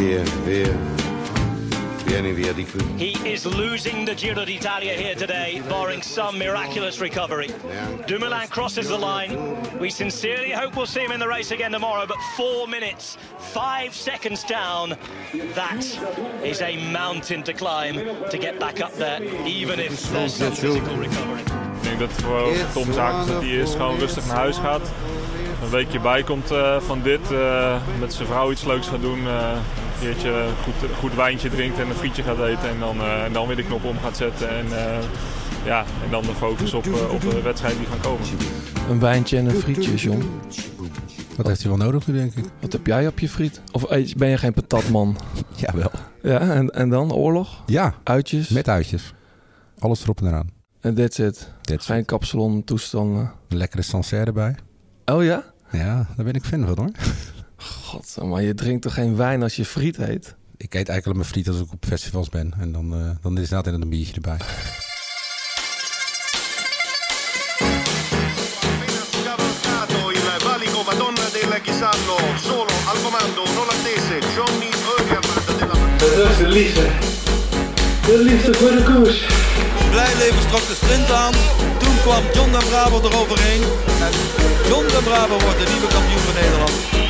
Via, 0.00 0.24
via. 0.46 0.74
Vieni 2.06 2.32
via 2.32 2.52
di 2.54 2.64
qui. 2.64 2.80
He 2.96 3.28
is 3.32 3.44
losing 3.44 4.06
the 4.06 4.14
Giro 4.14 4.44
d'Italia 4.46 4.94
here 4.94 5.14
today, 5.14 5.60
barring 5.68 6.00
some 6.02 6.38
miraculous 6.38 7.00
recovery. 7.00 7.48
Dumoulin 8.06 8.48
crosses 8.48 8.88
the 8.88 8.96
line. 8.96 9.36
We 9.78 9.90
sincerely 9.90 10.52
hope 10.52 10.74
we'll 10.74 10.86
see 10.86 11.00
him 11.04 11.12
in 11.12 11.20
the 11.20 11.28
race 11.28 11.50
again 11.52 11.70
tomorrow, 11.72 12.06
but 12.06 12.16
four 12.34 12.66
minutes, 12.66 13.18
five 13.52 13.90
seconds 13.94 14.42
down. 14.44 14.96
That 15.54 15.84
is 16.42 16.62
a 16.62 16.76
mountain 16.90 17.42
to 17.42 17.52
climb 17.52 17.96
to 18.30 18.38
get 18.38 18.58
back 18.58 18.80
up 18.80 18.92
there, 18.96 19.20
even 19.44 19.78
if 19.78 20.10
there's 20.12 20.34
some 20.34 20.52
physical 20.52 20.96
recovery. 20.96 21.40
Ik 21.76 21.82
denk 21.82 21.98
dat 21.98 22.10
het 22.10 22.22
voor 22.22 22.52
Tom 22.72 22.92
zaak 22.92 23.20
is 23.20 23.26
dat 23.26 23.42
hij 23.42 23.50
eerst 23.50 23.72
gewoon 23.74 23.98
rustig 23.98 24.26
naar 24.26 24.36
huis 24.36 24.56
gaat. 24.56 24.90
Een 25.62 25.70
weekje 25.70 26.00
bij 26.00 26.22
komt 26.22 26.50
eh, 26.50 26.80
van 26.80 27.02
dit. 27.02 27.32
eh, 27.32 27.76
met 27.98 28.14
zijn 28.14 28.28
vrouw 28.28 28.50
iets 28.50 28.64
leuks 28.64 28.88
gaat 28.88 29.00
doen. 29.02 29.26
eh, 29.26 29.56
een 30.00 30.06
keertje 30.06 30.48
goed, 30.62 30.90
goed 30.98 31.14
wijntje 31.14 31.50
drinkt 31.50 31.78
en 31.78 31.88
een 31.88 31.94
frietje 31.94 32.22
gaat 32.22 32.38
eten. 32.38 32.68
En 32.68 32.78
dan, 32.78 33.00
eh, 33.00 33.24
en 33.24 33.32
dan 33.32 33.46
weer 33.46 33.56
de 33.56 33.64
knop 33.64 33.84
om 33.84 33.98
gaat 33.98 34.16
zetten. 34.16 34.48
En, 34.48 34.64
eh, 34.66 34.98
ja, 35.64 35.84
en 36.04 36.10
dan 36.10 36.22
de 36.22 36.34
focus 36.34 36.74
op, 36.74 36.86
eh, 36.86 37.12
op 37.12 37.20
de 37.20 37.42
wedstrijd 37.42 37.76
die 37.76 37.86
gaan 37.86 38.00
komen. 38.00 38.26
Een 38.88 39.00
wijntje 39.00 39.36
en 39.36 39.46
een 39.46 39.56
frietje, 39.56 39.94
John. 39.94 40.40
Wat 41.36 41.46
heeft 41.46 41.60
hij 41.62 41.70
wel 41.70 41.86
nodig 41.86 42.06
nu, 42.06 42.14
denk 42.14 42.34
ik? 42.34 42.44
Wat 42.60 42.72
heb 42.72 42.86
jij 42.86 43.06
op 43.06 43.18
je 43.18 43.28
friet? 43.28 43.60
Of 43.72 43.86
ben 44.16 44.28
je 44.28 44.38
geen 44.38 44.52
patatman? 44.52 45.16
Jawel. 45.56 45.90
Ja, 46.22 46.40
en, 46.40 46.70
en 46.70 46.88
dan 46.88 47.12
oorlog? 47.12 47.62
Ja, 47.66 47.94
Uitjes? 48.04 48.48
met 48.48 48.68
uitjes. 48.68 49.14
Alles 49.78 50.02
erop 50.02 50.20
en 50.20 50.26
eraan. 50.26 50.50
En 50.80 50.94
that's 50.94 51.18
it. 51.18 51.52
Dit 51.60 51.84
Geen 51.84 52.04
kapsalon 52.04 52.64
toestanden. 52.64 53.32
Een 53.48 53.56
lekkere 53.56 53.82
Sancerre 53.82 54.24
erbij. 54.24 54.54
Oh 55.04 55.24
ja? 55.24 55.44
Ja, 55.70 56.06
daar 56.16 56.24
ben 56.24 56.34
ik 56.34 56.44
fan 56.44 56.66
van 56.66 56.78
hoor. 56.78 56.90
God, 57.60 58.16
maar 58.22 58.42
je 58.42 58.54
drinkt 58.54 58.82
toch 58.82 58.94
geen 58.94 59.16
wijn 59.16 59.42
als 59.42 59.56
je 59.56 59.64
friet 59.64 59.98
eet? 59.98 60.34
Ik 60.56 60.74
eet 60.74 60.88
eigenlijk 60.88 61.18
mijn 61.18 61.30
friet 61.30 61.48
als 61.48 61.60
ik 61.60 61.72
op 61.72 61.84
festivals 61.86 62.28
ben. 62.28 62.54
En 62.58 62.72
dan, 62.72 62.94
eh, 62.94 63.10
dan 63.20 63.38
is 63.38 63.50
er 63.50 63.56
altijd 63.56 63.74
een 63.74 63.88
biertje 63.88 64.14
erbij. 64.14 64.36
Dat 76.00 76.30
is 76.30 76.36
de 76.36 76.48
liefde. 76.48 76.86
De 78.06 78.18
liefde 78.22 78.54
voor 78.54 78.70
de 78.70 78.82
koers. 78.82 79.24
Blijleven 79.90 80.48
trok 80.48 80.66
de 80.66 80.74
sprint 80.74 81.10
aan. 81.10 81.32
Toen 81.78 81.96
kwam 82.02 82.22
John 82.34 82.50
den 82.50 82.68
Bravo 82.68 83.00
eroverheen. 83.00 83.62
En 84.06 84.12
John 84.68 84.86
den 84.86 85.02
Bravo 85.02 85.38
wordt 85.38 85.58
de 85.58 85.70
nieuwe 85.72 85.88
kampioen 85.88 86.18
van 86.18 86.34
Nederland. 86.34 87.09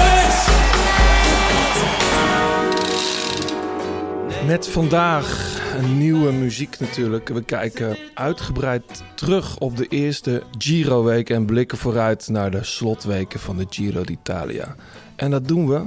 Met 4.45 4.67
vandaag 4.67 5.59
een 5.77 5.97
nieuwe 5.97 6.31
muziek 6.31 6.79
natuurlijk. 6.79 7.29
We 7.29 7.43
kijken 7.43 7.97
uitgebreid 8.13 8.83
terug 9.15 9.57
op 9.57 9.77
de 9.77 9.87
eerste 9.87 10.43
Giro-week... 10.57 11.29
en 11.29 11.45
blikken 11.45 11.77
vooruit 11.77 12.27
naar 12.29 12.51
de 12.51 12.63
slotweken 12.63 13.39
van 13.39 13.57
de 13.57 13.65
Giro 13.69 14.03
d'Italia. 14.03 14.75
En 15.15 15.31
dat 15.31 15.47
doen 15.47 15.67
we 15.67 15.81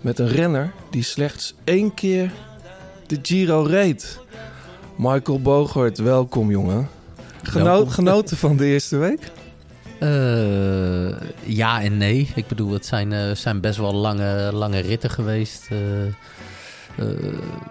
met 0.00 0.18
een 0.18 0.28
renner 0.28 0.72
die 0.90 1.02
slechts 1.02 1.54
één 1.64 1.94
keer 1.94 2.30
de 3.06 3.18
Giro 3.22 3.62
reed. 3.62 4.20
Michael 4.96 5.40
Bogert, 5.40 5.98
welkom 5.98 6.50
jongen. 6.50 6.88
Geno- 7.42 7.64
Welkom. 7.64 7.88
Genoten 7.90 8.36
van 8.36 8.56
de 8.56 8.64
eerste 8.66 8.96
week? 8.96 9.20
Eh, 10.00 11.20
ja 11.42 11.82
en 11.82 11.96
nee. 11.96 12.28
Ik 12.34 12.46
bedoel, 12.46 12.72
het 12.72 12.86
zijn, 12.86 13.12
eh, 13.12 13.30
zijn 13.34 13.60
best 13.60 13.78
wel 13.78 13.94
lange, 13.94 14.50
lange 14.52 14.78
ritten 14.80 15.10
geweest. 15.10 15.66
eh, 15.70 15.78
eh, 16.96 17.06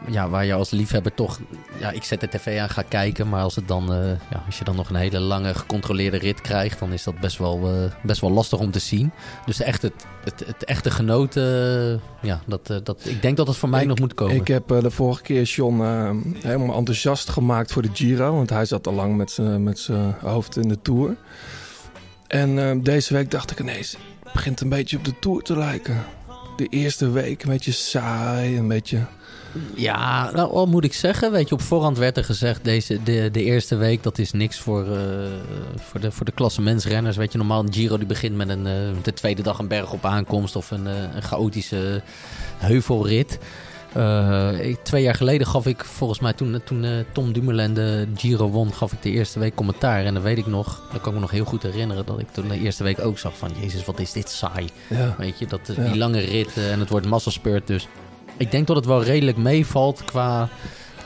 ja, 0.07 0.29
waar 0.29 0.45
je 0.45 0.53
als 0.53 0.69
liefhebber 0.69 1.13
toch... 1.13 1.39
Ja, 1.79 1.91
ik 1.91 2.03
zet 2.03 2.19
de 2.19 2.27
tv 2.27 2.59
aan, 2.59 2.69
ga 2.69 2.81
kijken. 2.81 3.29
Maar 3.29 3.41
als, 3.41 3.55
het 3.55 3.67
dan, 3.67 3.93
eh, 3.93 4.07
ja, 4.07 4.43
als 4.45 4.57
je 4.57 4.63
dan 4.63 4.75
nog 4.75 4.89
een 4.89 4.95
hele 4.95 5.19
lange 5.19 5.53
gecontroleerde 5.53 6.17
rit 6.17 6.41
krijgt... 6.41 6.79
dan 6.79 6.93
is 6.93 7.03
dat 7.03 7.19
best 7.19 7.37
wel, 7.37 7.69
eh, 7.69 7.91
best 8.03 8.21
wel 8.21 8.31
lastig 8.31 8.59
om 8.59 8.71
te 8.71 8.79
zien. 8.79 9.11
Dus 9.45 9.61
echt 9.61 9.81
het, 9.81 9.93
het, 10.23 10.43
het 10.45 10.63
echte 10.63 10.91
genoten... 10.91 11.41
ja, 12.21 12.41
dat, 12.45 12.67
dat, 12.83 13.05
ik 13.05 13.21
denk 13.21 13.37
dat 13.37 13.47
het 13.47 13.57
voor 13.57 13.69
mij 13.69 13.81
Ik- 13.81 13.87
nog 13.87 13.99
moet 13.99 14.13
komen. 14.13 14.35
Ik 14.35 14.47
heb 14.47 14.67
de 14.67 14.91
vorige 14.91 15.21
keer 15.21 15.43
John 15.43 15.81
helemaal 16.41 16.75
enthousiast 16.75 17.29
gemaakt 17.29 17.71
voor 17.71 17.81
de 17.81 17.89
Giro. 17.93 18.35
Want 18.35 18.49
hij 18.49 18.65
zat 18.65 18.87
al 18.87 18.93
lang 18.93 19.17
met 19.17 19.31
zijn 19.31 19.63
met 19.63 19.79
zijn 19.79 20.15
hoofd 20.21 20.57
in 20.57 20.67
de 20.67 20.81
Tour. 20.81 21.15
En 22.27 22.81
deze 22.81 23.13
week 23.13 23.31
dacht 23.31 23.51
ik 23.51 23.59
ineens, 23.59 23.97
het 24.23 24.33
begint 24.33 24.61
een 24.61 24.69
beetje 24.69 24.97
op 24.97 25.05
de 25.05 25.19
Tour 25.19 25.41
te 25.41 25.57
lijken. 25.57 26.03
De 26.55 26.67
eerste 26.67 27.11
week 27.11 27.43
een 27.43 27.49
beetje 27.49 27.71
saai, 27.71 28.57
een 28.57 28.67
beetje... 28.67 29.05
Ja, 29.75 30.31
nou 30.31 30.51
al 30.51 30.65
moet 30.65 30.83
ik 30.83 30.93
zeggen, 30.93 31.31
weet 31.31 31.49
je, 31.49 31.55
op 31.55 31.61
voorhand 31.61 31.97
werd 31.97 32.17
er 32.17 32.23
gezegd, 32.23 32.63
deze, 32.63 33.03
de, 33.03 33.29
de 33.31 33.43
eerste 33.43 33.75
week, 33.75 34.03
dat 34.03 34.17
is 34.17 34.31
niks 34.31 34.59
voor, 34.59 34.81
eh, 34.81 34.99
voor, 35.75 35.99
de, 35.99 36.11
voor 36.11 36.25
de 36.25 36.31
klassementsrenners. 36.31 37.17
Weet 37.17 37.31
je, 37.31 37.37
normaal 37.37 37.63
een 37.63 37.73
Giro 37.73 37.97
die 37.97 38.07
begint 38.07 38.35
met 38.35 38.49
een, 38.49 38.67
eh, 38.67 38.73
de 39.03 39.13
tweede 39.13 39.41
dag 39.41 39.59
een 39.59 39.67
berg 39.67 39.93
op 39.93 40.05
aankomst 40.05 40.55
of 40.55 40.71
een, 40.71 40.87
eh, 40.87 41.15
een 41.15 41.21
chaotische 41.21 42.01
heuvelrit. 42.57 43.39
Eh, 43.93 44.67
ik- 44.69 44.83
twee 44.83 45.03
jaar 45.03 45.15
geleden 45.15 45.47
gaf 45.47 45.65
ik 45.65 45.83
volgens 45.85 46.19
mij 46.19 46.33
toen, 46.33 46.61
toen 46.65 46.83
eh, 46.83 46.91
Tom 47.11 47.33
Dumoulin 47.33 47.73
de 47.73 48.07
Giro 48.15 48.49
won, 48.49 48.73
gaf 48.73 48.91
ik 48.93 49.01
de 49.01 49.09
eerste 49.11 49.39
week 49.39 49.55
commentaar. 49.55 50.05
En 50.05 50.13
dan 50.13 50.23
weet 50.23 50.37
ik 50.37 50.47
nog, 50.47 50.81
dat 50.91 51.01
kan 51.01 51.07
ik 51.09 51.13
me 51.13 51.19
nog 51.19 51.31
heel 51.31 51.45
goed 51.45 51.63
herinneren, 51.63 52.05
dat 52.05 52.19
ik 52.19 52.27
toen 52.31 52.47
de 52.47 52.59
eerste 52.59 52.83
week 52.83 52.99
ook 53.05 53.17
zag 53.19 53.37
van, 53.37 53.49
jezus, 53.61 53.85
wat 53.85 53.99
is 53.99 54.11
dit 54.11 54.29
saai. 54.29 54.69
Ja. 54.89 55.15
Weet 55.17 55.39
je, 55.39 55.45
dat, 55.47 55.59
eh, 55.69 55.75
Ja. 55.77 55.83
die 55.83 55.97
lange 55.97 56.19
rit 56.19 56.57
eh, 56.57 56.71
en 56.71 56.79
het 56.79 56.89
wordt 56.89 57.05
massaspurt. 57.05 57.67
Dus 57.67 57.87
ik 58.37 58.51
denk 58.51 58.67
dat 58.67 58.75
het 58.75 58.85
wel 58.85 59.03
redelijk 59.03 59.37
meevalt 59.37 60.03
qua, 60.05 60.49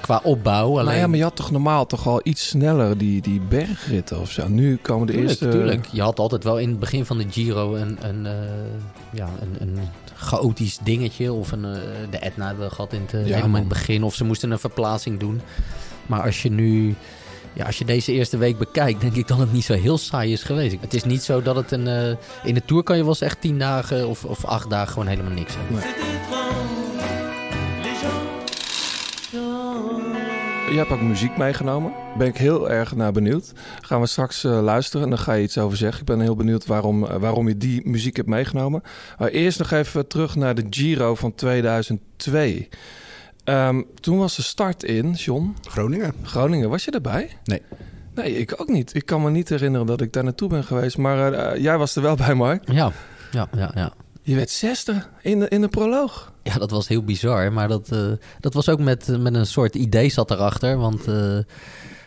qua 0.02 0.20
opbouw. 0.24 0.70
Alleen, 0.72 0.86
Nou 0.86 0.98
ja, 0.98 1.08
maar 1.08 1.18
je 1.18 1.24
had 1.24 1.36
toch 1.36 1.52
normaal 1.52 1.86
toch 1.86 2.08
al 2.08 2.20
iets 2.24 2.48
sneller 2.48 2.98
die, 2.98 3.22
die 3.22 3.42
bergritten 3.42 4.20
of 4.20 4.32
zo. 4.32 4.48
Nu 4.48 4.76
komen 4.82 5.08
de 5.08 5.14
tuurlijk, 5.14 5.40
eerste... 5.42 5.58
tuurlijk. 5.58 5.86
Je 5.92 6.02
had 6.02 6.20
altijd 6.20 6.44
wel 6.44 6.60
in 6.60 6.70
het 6.70 6.80
begin 6.80 7.06
van 7.06 7.18
de 7.18 7.26
Giro 7.30 7.76
een, 7.76 7.98
een, 8.02 8.28
ja, 9.14 9.30
een, 9.42 9.56
een 9.60 9.78
chaotisch 10.18 10.78
dingetje. 10.84 11.34
Of 11.34 11.52
een, 11.52 11.66
eh, 11.66 11.80
de 12.10 12.18
Etna 12.18 12.48
hebben 12.48 12.68
we 12.68 12.74
gehad 12.76 12.94
in 12.94 13.02
het, 13.02 13.14
eh, 13.14 13.20
helemaal 13.20 13.44
in 13.44 13.50
man. 13.52 13.60
het 13.60 13.70
begin. 13.70 14.04
Of 14.04 14.16
ze 14.16 14.24
moesten 14.24 14.52
een 14.52 14.60
verplaatsing 14.60 15.20
doen. 15.20 15.42
Maar 16.06 16.22
als 16.22 16.42
je 16.42 16.52
nu... 16.52 16.96
Ja, 17.54 17.66
als 17.66 17.78
je 17.78 17.86
deze 17.86 18.12
eerste 18.12 18.38
week 18.38 18.58
bekijkt, 18.58 19.02
denk 19.02 19.16
ik 19.16 19.28
dat 19.28 19.38
het 19.38 19.54
niet 19.54 19.64
zo 19.66 19.74
heel 19.74 19.98
saai 19.98 20.32
is 20.32 20.44
geweest. 20.44 20.76
Het 20.82 20.94
is 20.94 21.04
niet 21.04 21.24
zo 21.24 21.42
dat 21.42 21.56
het 21.56 21.72
een... 21.72 21.88
eh, 21.88 22.16
in 22.44 22.54
de 22.54 22.66
Tour 22.66 22.84
kan 22.84 22.96
je 22.96 23.02
wel 23.02 23.12
eens 23.12 23.22
echt 23.22 23.42
tien 23.42 23.60
dagen 23.60 24.08
of, 24.08 24.26
of 24.26 24.46
acht 24.46 24.70
dagen 24.70 24.92
gewoon 24.94 25.08
helemaal 25.08 25.32
niks 25.32 25.54
hebben. 25.58 25.84
Je 30.70 30.78
hebt 30.78 30.92
ook 30.92 31.02
muziek 31.02 31.38
meegenomen. 31.38 31.94
Ben 32.18 32.28
ik 32.28 32.38
heel 32.38 32.70
erg 32.70 32.96
naar 32.96 33.12
benieuwd. 33.12 33.52
Gaan 33.82 34.02
we 34.02 34.08
straks 34.08 34.44
eh, 34.44 34.62
luisteren 34.62 35.04
en 35.04 35.10
dan 35.10 35.20
ga 35.20 35.34
je 35.34 35.44
iets 35.44 35.58
over 35.58 35.78
zeggen. 35.78 36.00
Ik 36.00 36.06
ben 36.06 36.20
heel 36.20 36.36
benieuwd 36.36 36.66
waarom, 36.66 37.06
eh, 37.06 37.16
waarom 37.16 37.48
je 37.48 37.58
die 37.58 37.90
muziek 37.90 38.16
hebt 38.16 38.28
meegenomen. 38.28 38.84
Maar 39.18 39.30
eerst 39.30 39.60
nog 39.60 39.72
even 39.72 40.08
terug 40.08 40.36
naar 40.36 40.56
de 40.56 40.66
Giro 40.70 41.16
van 41.16 41.36
2002. 41.36 42.70
Ehm, 43.44 43.82
toen 44.00 44.18
was 44.18 44.36
de 44.36 44.42
start 44.42 44.84
in, 44.84 45.12
John, 45.12 45.56
Groningen? 45.62 46.14
Groningen. 46.24 46.70
Was 46.70 46.86
je 46.86 46.92
erbij? 46.92 47.38
Nee. 47.44 47.62
Nee, 48.16 48.38
ik 48.38 48.62
ook 48.62 48.68
niet. 48.68 48.96
Ik 48.96 49.06
kan 49.06 49.22
me 49.22 49.30
niet 49.30 49.50
herinneren 49.50 49.88
dat 49.88 50.02
ik 50.02 50.14
daar 50.14 50.24
naartoe 50.24 50.50
ben 50.50 50.64
geweest. 50.64 50.98
Maar 50.98 51.34
eh, 51.34 51.62
jij 51.62 51.78
was 51.78 51.96
er 51.96 52.02
wel 52.02 52.16
bij, 52.16 52.34
Mark. 52.34 52.72
Ja, 52.72 52.92
ja, 53.32 53.48
ja, 53.52 53.72
ja. 53.76 53.94
Je 54.28 54.36
werd 54.36 54.50
zesde 54.50 55.04
in 55.22 55.40
de, 55.40 55.48
in 55.48 55.62
de 55.62 55.68
proloog. 55.68 56.32
Ja, 56.44 56.58
dat 56.58 56.72
was 56.72 56.88
heel 56.88 57.04
bizar. 57.04 57.54
Maar 57.54 57.68
dat, 57.68 57.92
eh, 57.92 58.12
dat 58.40 58.54
was 58.54 58.70
ook 58.70 58.80
met, 58.80 59.20
met 59.20 59.36
een 59.36 59.46
soort 59.46 59.76
idee 59.76 60.10
zat 60.10 60.32
erachter. 60.32 60.78
Want 60.78 61.08
eh, 61.08 61.38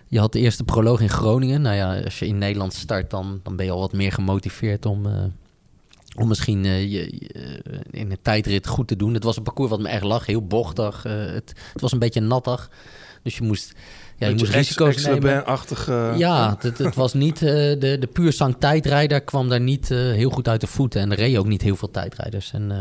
je 0.08 0.18
had 0.18 0.32
de 0.32 0.38
eerste 0.38 0.64
proloog 0.64 1.00
in 1.00 1.08
Groningen. 1.08 1.62
Nou 1.62 1.76
ja, 1.76 2.00
als 2.02 2.18
je 2.18 2.26
in 2.26 2.38
Nederland 2.38 2.72
start, 2.72 3.10
dan, 3.10 3.40
dan 3.42 3.56
ben 3.56 3.66
je 3.66 3.72
al 3.72 3.80
wat 3.80 3.92
meer 3.92 4.12
gemotiveerd 4.12 4.86
om, 4.86 5.06
eh, 5.06 5.12
om 6.16 6.28
misschien 6.28 6.64
je, 6.64 7.08
in 7.90 8.10
een 8.10 8.22
tijdrit 8.22 8.66
goed 8.66 8.88
te 8.88 8.96
doen. 8.96 9.14
Het 9.14 9.24
was 9.24 9.36
een 9.36 9.42
parcours 9.42 9.70
wat 9.70 9.80
me 9.80 9.88
erg 9.88 10.02
lag, 10.02 10.26
heel 10.26 10.46
bochtig. 10.46 11.02
het, 11.02 11.52
het 11.72 11.80
was 11.80 11.92
een 11.92 11.98
beetje 11.98 12.20
nattig. 12.20 12.70
Dus 13.22 13.36
je 13.36 13.44
moest, 13.44 13.72
ja, 14.20 14.28
je 14.28 14.34
moest 14.34 14.52
risico's 14.52 14.96
nemen. 14.96 15.12
Ex-Le-Bain-achtige- 15.12 16.14
Ja, 16.16 16.56
het, 16.60 16.78
het 16.78 16.94
was 16.94 17.14
niet 17.14 17.42
eh, 17.42 17.50
de, 17.50 17.96
de 18.00 18.08
puur 18.12 18.32
zang 18.32 18.56
tijdrijder 18.58 19.20
kwam 19.20 19.48
daar 19.48 19.60
niet 19.60 19.90
eh, 19.90 19.98
heel 19.98 20.30
goed 20.30 20.48
uit 20.48 20.60
de 20.60 20.66
voeten. 20.66 21.00
En 21.00 21.10
er 21.10 21.16
reden 21.16 21.40
ook 21.40 21.46
niet 21.46 21.62
heel 21.62 21.76
veel 21.76 21.90
tijdrijders. 21.90 22.52
En, 22.52 22.70
eh, 22.70 22.78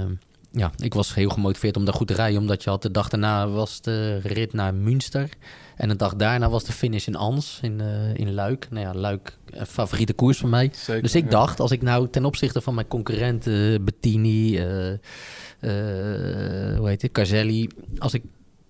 ja, 0.51 0.71
ik 0.77 0.93
was 0.93 1.13
heel 1.13 1.29
gemotiveerd 1.29 1.77
om 1.77 1.85
daar 1.85 1.93
goed 1.93 2.07
te 2.07 2.13
rijden. 2.13 2.39
Omdat 2.39 2.63
je 2.63 2.69
had 2.69 2.81
de 2.81 2.91
dag 2.91 3.09
daarna 3.09 3.47
was 3.47 3.81
de 3.81 4.19
rit 4.19 4.53
naar 4.53 4.73
Münster. 4.73 5.29
En 5.75 5.89
de 5.89 5.95
dag 5.95 6.15
daarna 6.15 6.49
was 6.49 6.63
de 6.63 6.71
finish 6.71 7.07
in 7.07 7.15
Ans, 7.15 7.59
in, 7.61 7.81
in 8.13 8.33
Luik. 8.33 8.67
Nou 8.69 8.85
ja, 8.85 8.93
Luik, 8.93 9.37
een 9.49 9.65
favoriete 9.65 10.13
koers 10.13 10.37
van 10.37 10.49
mij. 10.49 10.69
Zeker, 10.73 11.01
dus 11.01 11.15
ik 11.15 11.23
ja. 11.23 11.29
dacht, 11.29 11.59
als 11.59 11.71
ik 11.71 11.81
nou 11.81 12.09
ten 12.09 12.25
opzichte 12.25 12.61
van 12.61 12.73
mijn 12.73 12.87
concurrenten, 12.87 13.83
Bettini, 13.85 14.57
eh, 14.57 14.89
eh, 14.91 16.77
hoe 16.77 16.87
heet 16.87 17.01
het, 17.01 17.11
Caselli... 17.11 17.69
Als 17.97 18.13
ik 18.13 18.23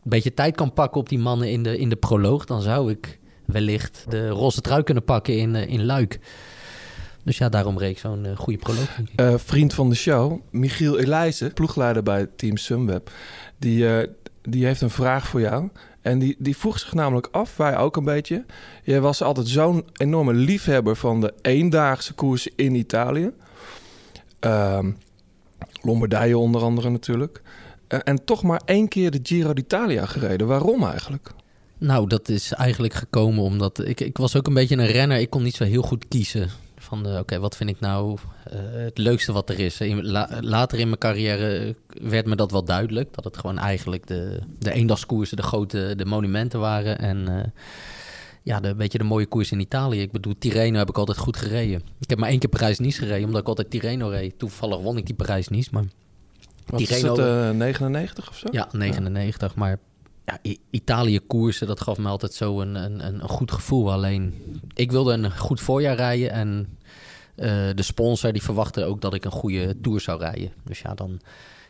beetje 0.10 0.34
tijd 0.34 0.56
kan 0.56 0.74
pakken 0.74 1.02
op 1.02 1.10
die 1.10 1.20
mannen 1.20 1.52
in 1.52 1.64
de, 1.64 1.78
in 1.78 1.90
de 1.90 1.96
proloog... 1.96 2.46
dan 2.46 2.62
zou 2.62 2.92
ik 2.92 3.20
wellicht 3.46 4.06
de 4.10 4.30
roze 4.30 4.62
trui 4.62 4.84
kunnen 4.84 5.04
pakken 5.04 5.38
in, 5.38 5.56
eh, 5.56 5.68
in 5.68 5.86
Luik. 5.86 6.20
Dus 7.24 7.38
ja, 7.38 7.50
daarom 7.50 7.78
reed 7.78 7.92
ik 7.92 7.98
zo'n 7.98 8.26
eh, 8.26 8.38
goede 8.38 8.60
proloog. 8.60 9.00
Eh, 9.16 9.34
vriend 9.38 9.74
van 9.74 9.90
de 9.90 9.96
show, 9.96 10.40
Michiel 10.50 11.00
Elijzen, 11.00 11.54
ploegleider 11.54 12.04
bij 12.04 12.28
Team 12.36 12.58
Sunweb, 12.58 13.12
die, 13.58 14.08
die 14.42 14.66
heeft 14.66 14.82
een 14.82 14.90
vraag 14.90 15.28
voor 15.28 15.42
jou. 15.42 15.70
En 16.02 16.20
die, 16.20 16.36
die 16.40 16.58
vroeg 16.58 16.80
zich 16.80 16.94
namelijk 16.94 17.28
af, 17.32 17.58
wij 17.58 17.78
ook 17.78 17.96
een 17.96 18.04
beetje. 18.04 18.46
Jij 18.84 19.02
was 19.02 19.22
altijd 19.22 19.48
zo'n 19.48 19.86
enorme 19.94 20.34
liefhebber 20.34 20.96
van 20.96 21.22
de 21.22 21.34
eendaagse 21.42 22.14
koersen 22.14 22.52
in 22.56 22.76
Italië. 22.76 23.32
Ehm 24.40 24.90
Lombardije 25.82 26.38
onder 26.38 26.62
andere 26.62 26.90
natuurlijk. 26.90 27.42
Eh, 27.90 28.00
en 28.04 28.26
toch 28.26 28.44
maar 28.44 28.62
één 28.66 28.88
keer 28.88 29.12
de 29.12 29.20
Giro 29.24 29.54
d'Italia 29.54 30.06
gereden. 30.06 30.48
Waarom 30.48 30.84
eigenlijk? 30.84 31.32
Nou, 31.78 32.08
dat 32.08 32.30
is 32.30 32.52
eigenlijk 32.52 32.94
gekomen 32.94 33.44
omdat 33.44 33.88
ik, 33.88 34.00
ik 34.00 34.18
was 34.18 34.36
ook 34.36 34.48
een 34.48 34.54
beetje 34.54 34.78
een 34.78 34.88
renner. 34.88 35.20
Ik 35.20 35.30
kon 35.30 35.44
niet 35.44 35.56
zo 35.56 35.64
heel 35.64 35.82
goed 35.82 36.08
kiezen. 36.08 36.50
Van, 36.78 37.18
oké, 37.18 37.40
wat 37.40 37.56
vind 37.56 37.70
ik 37.70 37.80
nou 37.80 38.18
eh, 38.44 38.60
het 38.74 38.98
leukste 38.98 39.32
wat 39.32 39.50
er 39.50 39.60
is? 39.60 39.80
Later 40.42 40.80
in 40.80 40.88
mijn 40.88 41.00
carrière 41.00 41.76
werd 41.88 42.26
me 42.26 42.36
dat 42.36 42.52
wel 42.52 42.64
duidelijk. 42.64 43.14
Dat 43.14 43.24
het 43.24 43.38
gewoon 43.38 43.58
eigenlijk 43.58 44.08
de, 44.08 44.40
de 44.60 44.72
eendagskoersen, 44.72 45.38
de 45.38 45.44
grote 45.44 45.94
de 45.98 46.06
monumenten 46.06 46.60
waren. 46.60 47.00
En 47.00 47.28
eh, 47.28 47.44
ja, 48.44 48.60
de, 48.60 48.68
een 48.68 48.78
beetje 48.78 48.98
de 48.98 49.04
mooie 49.04 49.26
koers 49.26 49.52
in 49.52 49.60
Italië. 49.60 50.02
Ik 50.02 50.12
bedoel, 50.12 50.38
Tirreno 50.38 50.78
heb 50.78 50.90
ik 50.90 50.98
altijd 50.98 51.18
goed 51.18 51.38
gereden. 51.38 51.82
Ik 52.00 52.10
heb 52.10 52.20
maar 52.20 52.30
één 52.30 52.40
keer 52.40 52.50
Parijs-Nice 52.50 53.00
gereden, 53.00 53.26
omdat 53.26 53.42
ik 53.42 53.48
altijd 53.48 53.70
Tirreno 53.70 54.08
reed. 54.08 54.40
Toevallig 54.40 54.80
won 54.80 54.98
ik 54.98 55.06
die 55.06 55.16
Parijs-Nice, 55.16 55.70
maar... 55.72 55.86
Wat 56.70 56.80
is 56.82 56.88
Tirreno- 56.88 57.16
het, 57.16 57.50
eh, 57.52 57.58
99 57.58 58.30
of 58.30 58.38
zo? 58.38 58.48
Ja, 58.52 58.68
99. 58.72 59.56
Maar 59.56 59.80
ja, 60.26 60.38
Italië 60.70 61.20
koersen, 61.20 61.68
dat 61.68 61.82
gaf 61.82 61.98
me 61.98 62.08
altijd 62.08 62.34
zo 62.34 62.62
een, 62.62 62.76
een, 62.76 63.06
een 63.06 63.30
goed 63.30 63.52
gevoel. 63.52 63.92
Alleen, 63.92 64.34
ik 64.74 64.92
wilde 64.92 65.14
een 65.14 65.38
goed 65.38 65.62
voorjaar 65.62 65.96
rijden. 65.96 66.32
En 66.32 66.78
eh, 67.36 67.48
de 67.76 67.82
sponsor 67.84 68.32
die 68.32 68.44
verwachtte 68.44 68.84
ook 68.86 69.02
dat 69.02 69.14
ik 69.14 69.26
een 69.26 69.32
goede 69.32 69.80
tour 69.82 70.00
zou 70.02 70.20
rijden. 70.20 70.52
Dus 70.64 70.80
ja, 70.80 70.94
dan... 70.94 71.20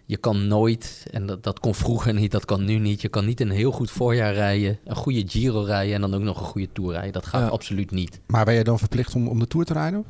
Je 0.05 0.17
kan 0.17 0.47
nooit, 0.47 1.05
en 1.11 1.25
dat, 1.25 1.43
dat 1.43 1.59
kon 1.59 1.75
vroeger 1.75 2.13
niet, 2.13 2.31
dat 2.31 2.45
kan 2.45 2.65
nu 2.65 2.77
niet. 2.79 3.01
Je 3.01 3.09
kan 3.09 3.25
niet 3.25 3.39
een 3.41 3.49
heel 3.49 3.71
goed 3.71 3.91
voorjaar 3.91 4.33
rijden, 4.33 4.79
een 4.85 4.95
goede 4.95 5.23
Giro 5.27 5.61
rijden 5.63 5.95
en 5.95 6.01
dan 6.01 6.13
ook 6.15 6.21
nog 6.21 6.39
een 6.39 6.45
goede 6.45 6.69
Tour 6.73 6.91
rijden. 6.91 7.13
Dat 7.13 7.25
gaat 7.25 7.41
Ja. 7.41 7.47
absoluut 7.47 7.91
niet. 7.91 8.19
Maar 8.27 8.45
ben 8.45 8.53
je 8.53 8.63
dan 8.63 8.79
verplicht 8.79 9.15
om, 9.15 9.27
om 9.27 9.39
de 9.39 9.47
Tour 9.47 9.65
te 9.65 9.73
rijden? 9.73 10.05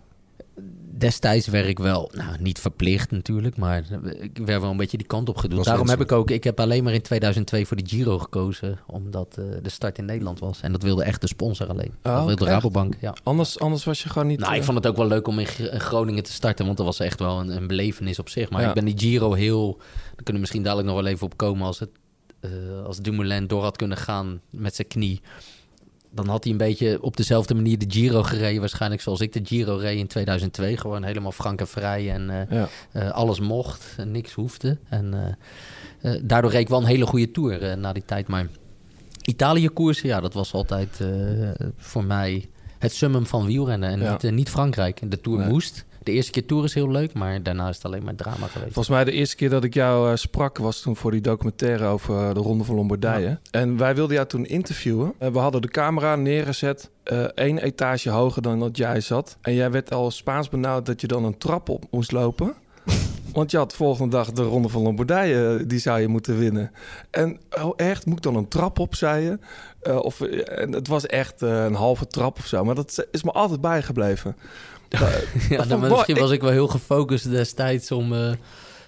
Destijds 0.97 1.47
werd 1.47 1.67
ik 1.67 1.79
wel, 1.79 2.11
nou 2.13 2.35
niet 2.39 2.59
verplicht 2.59 3.11
natuurlijk, 3.11 3.57
maar 3.57 3.83
ik 4.19 4.37
werd 4.45 4.61
wel 4.61 4.71
een 4.71 4.77
beetje 4.77 4.97
die 4.97 5.07
kant 5.07 5.29
op 5.29 5.37
gedoe. 5.37 5.57
Was 5.57 5.67
Daarom 5.67 5.89
heb 5.89 6.01
ik 6.01 6.11
ook, 6.11 6.31
ik 6.31 6.43
heb 6.43 6.59
alleen 6.59 6.83
maar 6.83 6.93
in 6.93 7.01
2002 7.01 7.65
voor 7.65 7.77
de 7.77 7.83
Giro 7.87 8.19
gekozen, 8.19 8.79
omdat 8.87 9.37
eh, 9.37 9.45
de 9.61 9.69
start 9.69 9.97
in 9.97 10.05
Nederland 10.05 10.39
was. 10.39 10.61
En 10.61 10.71
dat 10.71 10.83
wilde 10.83 11.03
echt 11.03 11.21
de 11.21 11.27
sponsor 11.27 11.67
alleen. 11.67 11.93
Oh, 12.03 12.15
dat 12.15 12.25
wilde 12.25 12.45
echt? 12.45 12.53
Rabobank, 12.53 12.93
ja. 13.01 13.15
Anders, 13.23 13.59
anders 13.59 13.83
was 13.83 14.03
je 14.03 14.09
gewoon 14.09 14.27
niet... 14.27 14.39
Nou, 14.39 14.53
ik 14.53 14.59
eh, 14.59 14.65
vond 14.65 14.77
het 14.77 14.87
ook 14.87 14.97
wel 14.97 15.07
leuk 15.07 15.27
om 15.27 15.39
in 15.39 15.45
Gr- 15.47 15.73
in 15.73 15.79
Groningen 15.79 16.23
te 16.23 16.31
starten, 16.31 16.65
want 16.65 16.77
dat 16.77 16.85
was 16.85 16.99
echt 16.99 17.19
wel 17.19 17.39
een, 17.39 17.49
een 17.55 17.67
belevenis 17.67 18.19
op 18.19 18.29
zich. 18.29 18.49
Maar 18.49 18.61
Ja. 18.61 18.67
ik 18.67 18.73
ben 18.73 18.85
die 18.85 18.99
Giro 18.99 19.33
heel, 19.33 19.77
daar 19.77 20.15
kunnen 20.15 20.33
we 20.33 20.39
misschien 20.39 20.63
dadelijk 20.63 20.87
nog 20.87 20.97
wel 20.97 21.05
even 21.11 21.25
op 21.25 21.37
komen, 21.37 21.65
als, 21.65 21.79
het, 21.79 21.89
eh, 22.39 22.49
als 22.85 22.97
Dumoulin 22.97 23.47
door 23.47 23.63
had 23.63 23.75
kunnen 23.77 23.97
gaan 23.97 24.41
met 24.49 24.75
zijn 24.75 24.87
knie. 24.87 25.21
Dan 26.11 26.27
had 26.27 26.43
hij 26.43 26.51
een 26.51 26.57
beetje 26.57 27.01
op 27.01 27.17
dezelfde 27.17 27.53
manier 27.55 27.77
de 27.77 27.85
Giro 27.89 28.23
gereden, 28.23 28.59
waarschijnlijk 28.59 29.01
zoals 29.01 29.19
ik 29.19 29.33
de 29.33 29.41
Giro 29.43 29.75
reed 29.75 29.97
in 29.97 30.07
2002. 30.07 30.77
Gewoon 30.77 31.03
helemaal 31.03 31.31
frank 31.31 31.59
en 31.59 31.67
vrij 31.67 32.11
en 32.11 32.29
eh, 32.29 32.57
Ja. 32.57 32.67
eh, 32.91 33.09
alles 33.11 33.39
mocht 33.39 33.93
en 33.97 34.11
niks 34.11 34.33
hoefde. 34.33 34.77
En 34.89 35.37
eh, 36.01 36.11
daardoor 36.23 36.51
reed 36.51 36.61
ik 36.61 36.69
wel 36.69 36.79
een 36.79 36.85
hele 36.85 37.05
goede 37.05 37.31
Tour 37.31 37.77
na 37.77 37.93
die 37.93 38.03
tijd. 38.05 38.27
Maar 38.27 38.47
Italië-koersen, 39.21 40.07
ja, 40.07 40.19
dat 40.19 40.33
was 40.33 40.53
altijd 40.53 40.99
voor 41.77 42.03
mij 42.03 42.49
het 42.79 42.93
summum 42.93 43.25
van 43.25 43.45
wielrennen. 43.45 43.89
En 43.89 43.99
Ja. 43.99 44.17
niet, 44.21 44.31
niet 44.31 44.49
Frankrijk. 44.49 45.11
De 45.11 45.21
Tour 45.21 45.39
Nee. 45.39 45.47
moest. 45.47 45.85
De 46.09 46.15
eerste 46.15 46.31
keer 46.31 46.45
Tour 46.45 46.63
is 46.63 46.73
heel 46.73 46.91
leuk, 46.91 47.13
maar 47.13 47.43
daarna 47.43 47.69
is 47.69 47.75
het 47.75 47.85
alleen 47.85 48.03
maar 48.03 48.15
drama 48.15 48.47
geweest. 48.47 48.73
Volgens 48.73 48.87
mij 48.95 49.03
de 49.03 49.11
eerste 49.11 49.35
keer 49.35 49.49
dat 49.49 49.63
ik 49.63 49.73
jou 49.73 50.11
eh, 50.11 50.15
sprak 50.15 50.57
was 50.57 50.81
toen 50.81 50.95
voor 50.95 51.11
die 51.11 51.21
documentaire 51.21 51.85
over 51.85 52.15
eh, 52.15 52.33
de 52.33 52.39
Ronde 52.39 52.63
van 52.63 52.75
Lombardije. 52.75 53.39
En 53.51 53.77
wij 53.77 53.95
wilden 53.95 54.15
jou 54.15 54.27
toen 54.27 54.45
interviewen. 54.45 55.13
Eh, 55.17 55.31
we 55.31 55.39
hadden 55.39 55.61
de 55.61 55.67
camera 55.67 56.15
neergezet 56.15 56.89
eh, 57.03 57.23
één 57.23 57.57
etage 57.57 58.09
hoger 58.09 58.41
dan 58.41 58.59
dat 58.59 58.77
jij 58.77 59.01
zat. 59.01 59.37
En 59.41 59.53
jij 59.53 59.71
werd 59.71 59.93
al 59.93 60.11
Spaans 60.11 60.49
benauwd 60.49 60.85
dat 60.85 61.01
je 61.01 61.07
dan 61.07 61.23
een 61.23 61.37
trap 61.37 61.69
op 61.69 61.85
moest 61.91 62.11
lopen. 62.11 62.53
Want 63.33 63.51
je 63.51 63.57
had 63.57 63.69
de 63.69 63.75
volgende 63.75 64.15
dag 64.15 64.31
de 64.31 64.43
Ronde 64.43 64.69
van 64.69 64.81
Lombardije, 64.81 65.57
eh, 65.57 65.67
die 65.67 65.79
zou 65.79 65.99
je 65.99 66.07
moeten 66.07 66.37
winnen. 66.37 66.71
En 67.09 67.39
oh, 67.61 67.73
echt, 67.75 68.05
moet 68.05 68.17
ik 68.17 68.23
dan 68.23 68.35
een 68.35 68.47
trap 68.47 68.79
op, 68.79 68.95
zei 68.95 69.23
je? 69.23 69.39
Eh, 69.81 69.97
of, 69.97 70.21
eh, 70.21 70.59
en 70.61 70.71
het 70.71 70.87
was 70.87 71.05
echt 71.05 71.41
een 71.41 71.73
halve 71.73 72.07
trap 72.07 72.37
of 72.37 72.45
zo. 72.45 72.63
Maar 72.63 72.75
dat 72.75 73.07
is 73.11 73.23
me 73.23 73.31
altijd 73.31 73.61
bijgebleven. 73.61 74.35
ja, 74.89 75.65
nou, 75.65 75.79
mooi. 75.79 75.91
misschien 75.91 76.15
Ik- 76.15 76.21
was 76.21 76.31
ik 76.31 76.41
wel 76.41 76.51
heel 76.51 76.67
gefocust 76.67 77.29
destijds 77.29 77.91
om... 77.91 78.13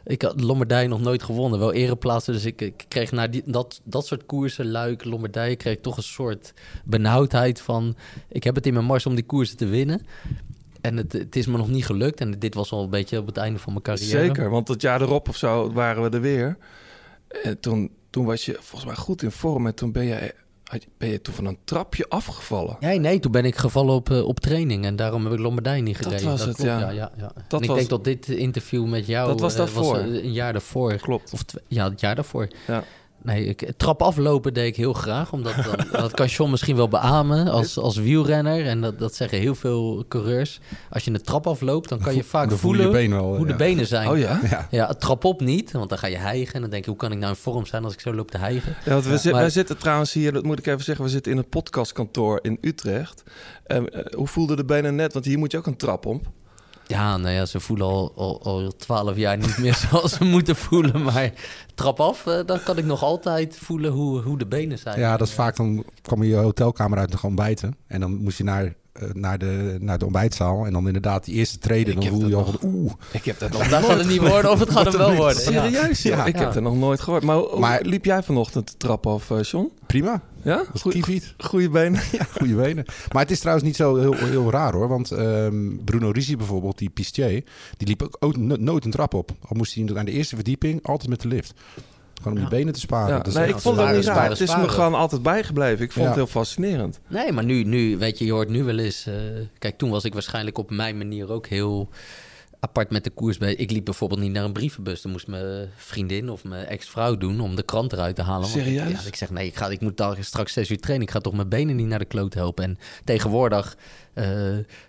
ik 0.05 0.21
had 0.21 0.41
Lombardije 0.41 0.87
nog 0.87 1.01
nooit 1.01 1.23
gewonnen, 1.23 1.59
wel 1.59 1.73
ereplaatsen. 1.73 2.33
Dus 2.33 2.45
ik, 2.45 2.61
ik 2.61 2.85
kreeg 2.87 3.11
naar 3.11 3.31
die, 3.31 3.43
dat, 3.45 3.81
dat 3.83 4.05
soort 4.05 4.25
koersen, 4.25 4.71
Luik, 4.71 5.05
Lombardije... 5.05 5.55
kreeg 5.55 5.73
ik 5.73 5.81
toch 5.81 5.97
een 5.97 6.03
soort 6.03 6.53
benauwdheid 6.83 7.61
van... 7.61 7.95
ik 8.29 8.43
heb 8.43 8.55
het 8.55 8.65
in 8.65 8.73
mijn 8.73 8.85
mars 8.85 9.05
om 9.05 9.15
die 9.15 9.25
koersen 9.25 9.57
te 9.57 9.65
winnen. 9.65 10.01
En 10.81 10.97
het, 10.97 11.13
het 11.13 11.35
is 11.35 11.45
me 11.47 11.57
nog 11.57 11.69
niet 11.69 11.85
gelukt. 11.85 12.19
En 12.19 12.39
dit 12.39 12.53
was 12.53 12.71
al 12.71 12.83
een 12.83 12.89
beetje 12.89 13.19
op 13.19 13.25
het 13.25 13.37
einde 13.37 13.59
van 13.59 13.71
mijn 13.71 13.83
carrière. 13.83 14.09
Zeker, 14.25 14.49
want 14.49 14.67
het 14.67 14.81
jaar 14.81 15.01
erop 15.01 15.29
of 15.29 15.35
zo 15.35 15.71
waren 15.73 16.03
we 16.03 16.09
er 16.09 16.21
weer. 16.21 16.57
En 17.43 17.59
toen, 17.59 17.91
toen 18.09 18.25
was 18.25 18.45
je 18.45 18.53
volgens 18.59 18.85
mij 18.85 18.95
goed 18.95 19.23
in 19.23 19.31
vorm. 19.31 19.67
En 19.67 19.75
toen 19.75 19.91
ben 19.91 20.03
je, 20.05 20.33
ben 20.97 21.09
je 21.09 21.21
toen 21.21 21.33
van 21.33 21.45
een 21.45 21.57
trapje 21.63 22.05
afgevallen. 22.09 22.77
Nee, 22.79 22.99
nee, 22.99 23.19
toen 23.19 23.31
ben 23.31 23.45
ik 23.45 23.55
gevallen 23.55 23.93
op, 23.95 24.09
eh, 24.09 24.25
op 24.27 24.39
training 24.39 24.85
en 24.85 24.95
daarom 24.95 25.23
heb 25.23 25.33
ik 25.33 25.39
Lombardije 25.39 25.81
niet 25.81 25.95
Dat 25.97 26.05
gereden. 26.05 26.29
was 26.29 26.45
het, 26.45 26.61
ja. 26.61 26.79
ja. 26.79 26.89
ja, 26.89 27.11
ja. 27.17 27.31
Dat 27.47 27.59
en 27.59 27.61
ik 27.61 27.67
was- 27.67 27.77
denk 27.77 27.89
dat 27.89 28.03
dit 28.03 28.27
interview 28.29 28.85
met 28.87 29.05
jou 29.05 29.27
Dat 29.27 29.39
was 29.39 29.51
eh, 29.51 29.57
daarvoor. 29.57 29.97
eh, 29.97 30.23
een 30.23 30.33
jaar 30.33 30.51
daarvoor. 30.51 30.95
Klopt. 30.95 31.33
Of 31.33 31.43
ja, 31.67 31.89
het 31.89 31.99
jaar 31.99 32.15
daarvoor. 32.15 32.47
Ja. 32.67 32.83
Nee, 33.23 33.45
ik, 33.45 33.71
trap 33.77 34.01
aflopen 34.01 34.53
deed 34.53 34.67
ik 34.67 34.75
heel 34.75 34.93
graag. 34.93 35.31
Omdat 35.31 35.55
dan, 35.55 35.85
dat 36.01 36.11
kan 36.11 36.27
John 36.27 36.51
misschien 36.51 36.75
wel 36.75 36.87
beamen 36.87 37.47
als, 37.47 37.77
als 37.77 37.97
wielrenner. 37.97 38.65
En 38.65 38.81
dat, 38.81 38.99
dat 38.99 39.15
zeggen 39.15 39.39
heel 39.39 39.55
veel 39.55 40.05
coureurs. 40.07 40.59
Als 40.89 41.03
je 41.05 41.11
een 41.11 41.21
trap 41.21 41.47
afloopt, 41.47 41.89
dan 41.89 41.99
kan 41.99 42.15
je 42.15 42.23
vaak 42.23 42.49
dan 42.49 42.57
voel 42.57 42.71
je 42.71 42.77
voelen 42.81 43.01
je 43.01 43.07
been 43.07 43.17
wel, 43.19 43.35
hoe 43.35 43.45
de 43.45 43.55
benen 43.55 43.87
zijn. 43.87 44.09
Oh 44.09 44.17
ja? 44.17 44.39
Ja. 44.49 44.67
Ja, 44.71 44.93
trap 44.93 45.23
op 45.23 45.41
niet, 45.41 45.71
want 45.71 45.89
dan 45.89 45.97
ga 45.97 46.07
je 46.07 46.17
hijgen. 46.17 46.53
En 46.53 46.61
dan 46.61 46.69
denk 46.69 46.83
je, 46.83 46.89
hoe 46.89 46.99
kan 46.99 47.11
ik 47.11 47.17
nou 47.17 47.29
in 47.31 47.37
vorm 47.37 47.65
zijn 47.65 47.83
als 47.83 47.93
ik 47.93 47.99
zo 47.99 48.13
loop 48.13 48.31
te 48.31 48.37
hijgen? 48.37 48.75
Ja, 48.85 48.91
want 48.91 49.05
we 49.05 49.29
Maar- 49.31 49.41
wij 49.41 49.49
zitten 49.49 49.77
trouwens 49.77 50.13
hier, 50.13 50.33
dat 50.33 50.43
moet 50.43 50.59
ik 50.59 50.67
even 50.67 50.83
zeggen, 50.83 51.05
we 51.05 51.11
zitten 51.11 51.31
in 51.31 51.37
een 51.37 51.49
podcastkantoor 51.49 52.39
in 52.41 52.57
Utrecht. 52.61 53.23
Ehm, 53.65 53.85
eh, 53.85 54.05
hoe 54.15 54.27
voelden 54.27 54.57
de 54.57 54.65
benen 54.65 54.95
net? 54.95 55.13
Want 55.13 55.25
hier 55.25 55.37
moet 55.37 55.51
je 55.51 55.57
ook 55.57 55.67
een 55.67 55.77
trap 55.77 56.05
op. 56.05 56.25
Ja, 56.91 57.17
nou 57.17 57.33
ja, 57.33 57.45
ze 57.45 57.59
voelen 57.59 57.87
al, 57.87 58.13
al, 58.15 58.41
al 58.43 58.75
12 58.75 59.15
jaar 59.15 59.37
niet 59.37 59.57
meer 59.57 59.75
zoals 59.89 60.13
ze 60.13 60.23
moeten 60.23 60.55
voelen. 60.55 61.03
Maar 61.03 61.31
trap 61.75 61.99
af, 61.99 62.27
eh, 62.27 62.39
dan 62.45 62.63
kan 62.63 62.77
ik 62.77 62.85
nog 62.85 63.03
altijd 63.03 63.57
voelen 63.57 63.91
hoe, 63.91 64.21
hoe 64.21 64.37
de 64.37 64.45
benen 64.45 64.79
zijn. 64.79 64.99
Ja, 64.99 65.17
dat 65.17 65.27
is 65.27 65.33
vaak 65.33 65.55
dan 65.55 65.83
kwam 66.01 66.23
je 66.23 66.35
hotelkamer 66.35 66.97
uit 66.97 67.11
nog 67.11 67.23
ontbijten. 67.23 67.75
En 67.87 67.99
dan 67.99 68.15
moest 68.15 68.37
je 68.37 68.43
naar, 68.43 68.73
naar, 69.13 69.37
de, 69.37 69.77
naar 69.79 69.97
de 69.97 70.05
ontbijtzaal. 70.05 70.65
En 70.65 70.73
dan 70.73 70.85
inderdaad 70.87 71.25
die 71.25 71.35
eerste 71.35 71.57
treden. 71.57 71.95
Dan 71.95 72.03
voel 72.05 72.25
je 72.25 72.29
dat 72.31 72.45
al 72.45 72.51
van 72.51 72.69
oeh. 72.73 72.91
Ik 73.11 73.25
heb 73.25 73.39
dat 73.39 73.51
nog 73.51 73.67
Daar 73.67 73.83
gaat 73.83 73.97
het 73.97 74.07
niet 74.07 74.19
worden 74.27 74.51
of 74.51 74.59
het 74.59 74.69
gaat 74.71 74.85
hem 74.93 74.97
wel 74.97 75.15
worden. 75.15 75.53
Ja. 75.53 75.69
Serieus? 75.69 76.01
Ja. 76.01 76.15
Ja. 76.17 76.25
Ik 76.25 76.35
heb 76.35 76.53
het 76.53 76.63
nog 76.63 76.75
nooit 76.75 76.99
gehoord. 77.01 77.23
Maar, 77.23 77.59
Maar- 77.59 77.81
liep 77.83 78.05
jij 78.05 78.23
vanochtend 78.23 78.67
de 78.71 78.77
trap 78.77 79.07
af, 79.07 79.31
eh, 79.31 79.41
John? 79.43 79.71
Prima. 79.85 80.21
Ja? 80.43 80.63
Dat 80.71 80.81
Goeie, 80.81 81.21
goeie 81.37 81.69
benen. 81.69 82.01
Ja, 82.11 82.23
goede 82.37 82.55
benen. 82.55 82.85
Maar 83.11 83.21
het 83.21 83.31
is 83.31 83.39
trouwens 83.39 83.65
niet 83.67 83.75
zo 83.75 83.95
heel, 83.95 84.13
heel 84.13 84.51
raar 84.51 84.73
hoor. 84.73 84.87
Want 84.87 85.11
ehm, 85.11 85.75
Bruno 85.85 86.09
Risi 86.11 86.37
bijvoorbeeld, 86.37 86.77
die 86.77 86.89
pistier, 86.89 87.43
die 87.77 87.87
liep 87.87 88.01
ook, 88.03 88.17
ook 88.19 88.37
no- 88.37 88.55
nooit 88.59 88.85
een 88.85 88.91
trap 88.91 89.13
op. 89.13 89.31
Al 89.41 89.55
moest 89.57 89.75
hij 89.75 89.83
naar 89.83 90.05
de 90.05 90.11
eerste 90.11 90.35
verdieping 90.35 90.85
altijd 90.87 91.09
met 91.09 91.21
de 91.21 91.27
lift. 91.27 91.53
Gewoon 92.21 92.37
om 92.37 92.43
die 92.43 92.57
benen 92.57 92.73
te 92.73 92.79
sparen. 92.79 93.21
Ja, 93.25 93.39
nee, 93.39 93.47
ik 93.49 93.57
vond 93.59 93.63
dat 93.63 93.73
sparen, 93.85 93.95
niet 93.95 94.05
raar. 94.05 94.29
Het 94.29 94.39
is 94.39 94.55
me 94.55 94.69
gewoon 94.69 94.93
altijd 94.93 95.21
bijgebleven. 95.21 95.85
Ik 95.85 95.91
vond 95.91 96.03
Ja. 96.05 96.11
het 96.11 96.15
heel 96.15 96.27
fascinerend. 96.27 96.99
Nee, 97.07 97.31
maar 97.31 97.43
nu, 97.43 97.63
nu, 97.63 97.97
weet 97.97 98.17
je, 98.17 98.25
je 98.25 98.31
hoort 98.31 98.49
nu 98.49 98.63
wel 98.63 98.77
eens... 98.77 99.05
eh, 99.05 99.13
kijk, 99.59 99.77
toen 99.77 99.89
was 99.89 100.03
ik 100.03 100.13
waarschijnlijk 100.13 100.57
op 100.57 100.69
mijn 100.69 100.97
manier 100.97 101.31
ook 101.31 101.47
heel 101.47 101.89
apart 102.59 102.89
met 102.89 103.03
de 103.03 103.09
koers. 103.09 103.37
Bij. 103.37 103.53
Ik 103.55 103.71
liep 103.71 103.85
bijvoorbeeld 103.85 104.19
niet 104.19 104.31
naar 104.31 104.43
een 104.43 104.51
brievenbus. 104.53 105.01
Dan 105.01 105.11
moest 105.11 105.27
mijn 105.27 105.69
vriendin 105.75 106.29
of 106.29 106.43
mijn 106.43 106.65
ex-vrouw 106.65 107.17
doen 107.17 107.39
om 107.39 107.55
de 107.55 107.63
krant 107.63 107.93
eruit 107.93 108.15
te 108.15 108.21
halen. 108.21 108.41
Want 108.49 108.63
Serieus? 108.63 108.91
ja, 108.91 109.07
ik 109.07 109.15
zeg, 109.15 109.29
nee, 109.29 109.45
ik, 109.47 109.55
ga, 109.55 109.67
ik 109.69 109.81
moet 109.81 109.97
daar 109.97 110.17
straks 110.19 110.53
zes 110.53 110.69
uur 110.69 110.79
trainen. 110.79 111.07
Ik 111.07 111.13
ga 111.13 111.19
toch 111.19 111.33
mijn 111.33 111.49
benen 111.49 111.75
niet 111.75 111.87
naar 111.87 111.99
de 111.99 112.05
kloot 112.05 112.33
helpen. 112.33 112.63
En 112.63 112.77
tegenwoordig 113.03 113.77
eh, 114.13 114.27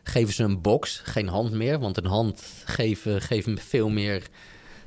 geven 0.02 0.34
ze 0.34 0.42
een 0.42 0.60
box, 0.60 1.00
geen 1.04 1.28
hand 1.28 1.52
meer. 1.52 1.78
Want 1.78 1.96
een 1.96 2.06
hand 2.06 2.42
geven, 2.64 3.20
geeft 3.20 3.46
me 3.46 3.56
veel 3.56 3.88
meer 3.88 4.22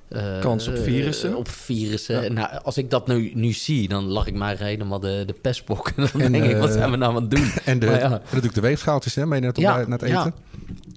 eh, 0.08 0.40
Kans 0.40 0.68
op 0.68 0.74
eh, 0.74 0.82
virussen. 0.82 1.36
op 1.36 1.48
virussen. 1.50 2.24
Ja. 2.24 2.32
Nou, 2.32 2.50
als 2.64 2.78
ik 2.78 2.90
dat 2.90 3.08
nu, 3.08 3.32
nu 3.34 3.52
zie, 3.52 3.88
dan 3.88 4.04
lach 4.04 4.28
ik 4.28 4.34
mij 4.34 4.56
helemaal 4.60 5.00
de, 5.00 5.24
de 5.26 5.34
pestbok. 5.34 5.96
Dan 5.96 6.22
En, 6.22 6.32
denk 6.32 6.44
ik, 6.44 6.58
wat 6.58 6.70
eh, 6.70 6.76
zijn 6.76 6.92
we 6.92 6.98
nou 6.98 7.16
aan 7.16 7.22
het 7.22 7.32
doen? 7.32 7.52
En 7.66 7.80
de, 7.80 7.86
Maar 7.86 8.00
ja. 8.00 8.22
de 8.54 8.62
weegschaaltjes, 8.62 9.16
hè? 9.16 9.26
Mee 9.26 9.40
naar 9.40 9.50
het, 9.50 9.60
Ja, 9.60 9.78
naar 9.78 10.00
het 10.00 10.02
eten. 10.02 10.34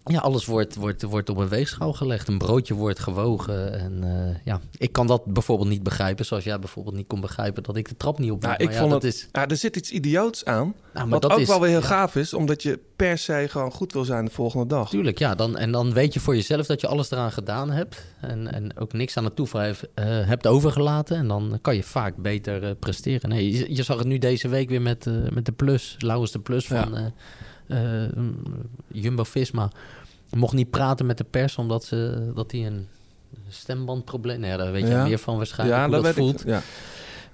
Ja. 0.05 0.12
Ja, 0.14 0.19
alles 0.21 0.45
wordt, 0.45 0.75
wordt, 0.75 1.02
wordt 1.02 1.28
op 1.28 1.37
een 1.37 1.49
weegschaal 1.49 1.93
gelegd. 1.93 2.28
Een 2.28 2.38
broodje 2.38 2.75
wordt 2.75 2.99
gewogen. 2.99 3.81
En 3.81 4.02
eh, 4.02 4.37
ja, 4.45 4.61
ik 4.78 4.93
kan 4.93 5.07
dat 5.07 5.25
bijvoorbeeld 5.25 5.69
niet 5.69 5.83
begrijpen. 5.83 6.25
Zoals 6.25 6.45
jij 6.45 6.59
bijvoorbeeld 6.59 6.97
niet 6.97 7.07
kon 7.07 7.21
begrijpen 7.21 7.62
dat 7.62 7.76
ik 7.76 7.88
de 7.88 7.97
trap 7.97 8.19
niet 8.19 8.31
op 8.31 8.40
Nou, 8.43 8.55
ik 8.55 8.64
Maar 8.64 8.73
ja, 8.75 8.78
vond 8.81 8.90
dat 8.93 9.02
het, 9.02 9.14
is... 9.14 9.28
ja, 9.33 9.47
er 9.49 9.57
zit 9.57 9.76
iets 9.76 9.90
idioots 9.90 10.45
aan. 10.45 10.75
maar 10.93 11.09
wat 11.09 11.31
ook 11.31 11.38
is- 11.38 11.49
wel 11.49 11.61
weer 11.61 11.69
heel 11.71 11.81
ja. 11.81 11.87
gaaf 11.87 12.17
is, 12.17 12.35
omdat 12.35 12.62
je 12.62 12.81
per 12.97 13.19
se 13.19 13.47
gewoon 13.50 13.73
goed 13.73 13.93
wil 13.93 14.05
zijn 14.05 14.25
de 14.25 14.31
volgende 14.31 14.67
dag. 14.67 14.88
Tuurlijk, 14.90 15.19
ja. 15.19 15.35
Dan, 15.35 15.57
en 15.57 15.73
dan 15.73 15.93
weet 15.93 16.14
je 16.14 16.21
voor 16.21 16.35
jezelf 16.35 16.67
dat 16.67 16.81
je 16.81 16.87
alles 16.87 17.11
eraan 17.11 17.33
gedaan 17.33 17.71
hebt. 17.71 18.05
En, 18.21 18.52
en 18.52 18.78
ook 18.78 18.93
niks 18.93 19.17
aan 19.17 19.25
het 19.25 19.37
toeval 19.37 19.61
heeft, 19.61 19.85
eh, 19.95 20.05
hebt 20.07 20.47
overgelaten. 20.47 21.17
En 21.17 21.28
dan 21.28 21.59
kan 21.62 21.75
je 21.76 21.83
vaak 21.83 22.17
beter 22.17 22.64
eh, 22.64 22.71
presteren. 22.78 23.28
Nee, 23.31 23.52
je, 23.52 23.75
je 23.75 23.83
zag 23.83 23.99
het 23.99 24.07
nu 24.07 24.19
deze 24.19 24.49
week 24.49 24.69
weer 24.69 24.83
met, 24.83 25.07
met 25.33 25.45
de 25.47 25.52
plus. 25.52 25.95
Lauwers 25.99 26.31
de 26.33 26.40
plus 26.40 26.67
van 26.67 26.76
Ja. 26.76 27.12
Eh, 27.68 28.04
eh, 28.04 28.10
Jumbo-Visma. 28.87 29.70
Mocht 30.30 30.54
niet 30.54 30.70
praten 30.70 31.06
met 31.06 31.18
de 31.18 31.25
pers 31.25 31.56
omdat 31.56 31.84
ze, 31.84 32.30
dat 32.34 32.52
hij 32.52 32.66
een 32.66 32.87
stembandprobleem... 33.48 34.40
Nee, 34.40 34.56
daar 34.56 34.72
weet 34.72 34.82
je 34.82 34.88
Ja. 34.88 35.04
meer 35.04 35.18
van 35.18 35.37
waarschijnlijk 35.37 35.78
Ja, 35.78 35.84
hoe 35.87 35.94
dat 35.94 36.04
dat, 36.04 36.14
weet 36.14 36.25
ik. 36.25 36.30
voelt. 36.30 36.46
Ja. 36.46 36.62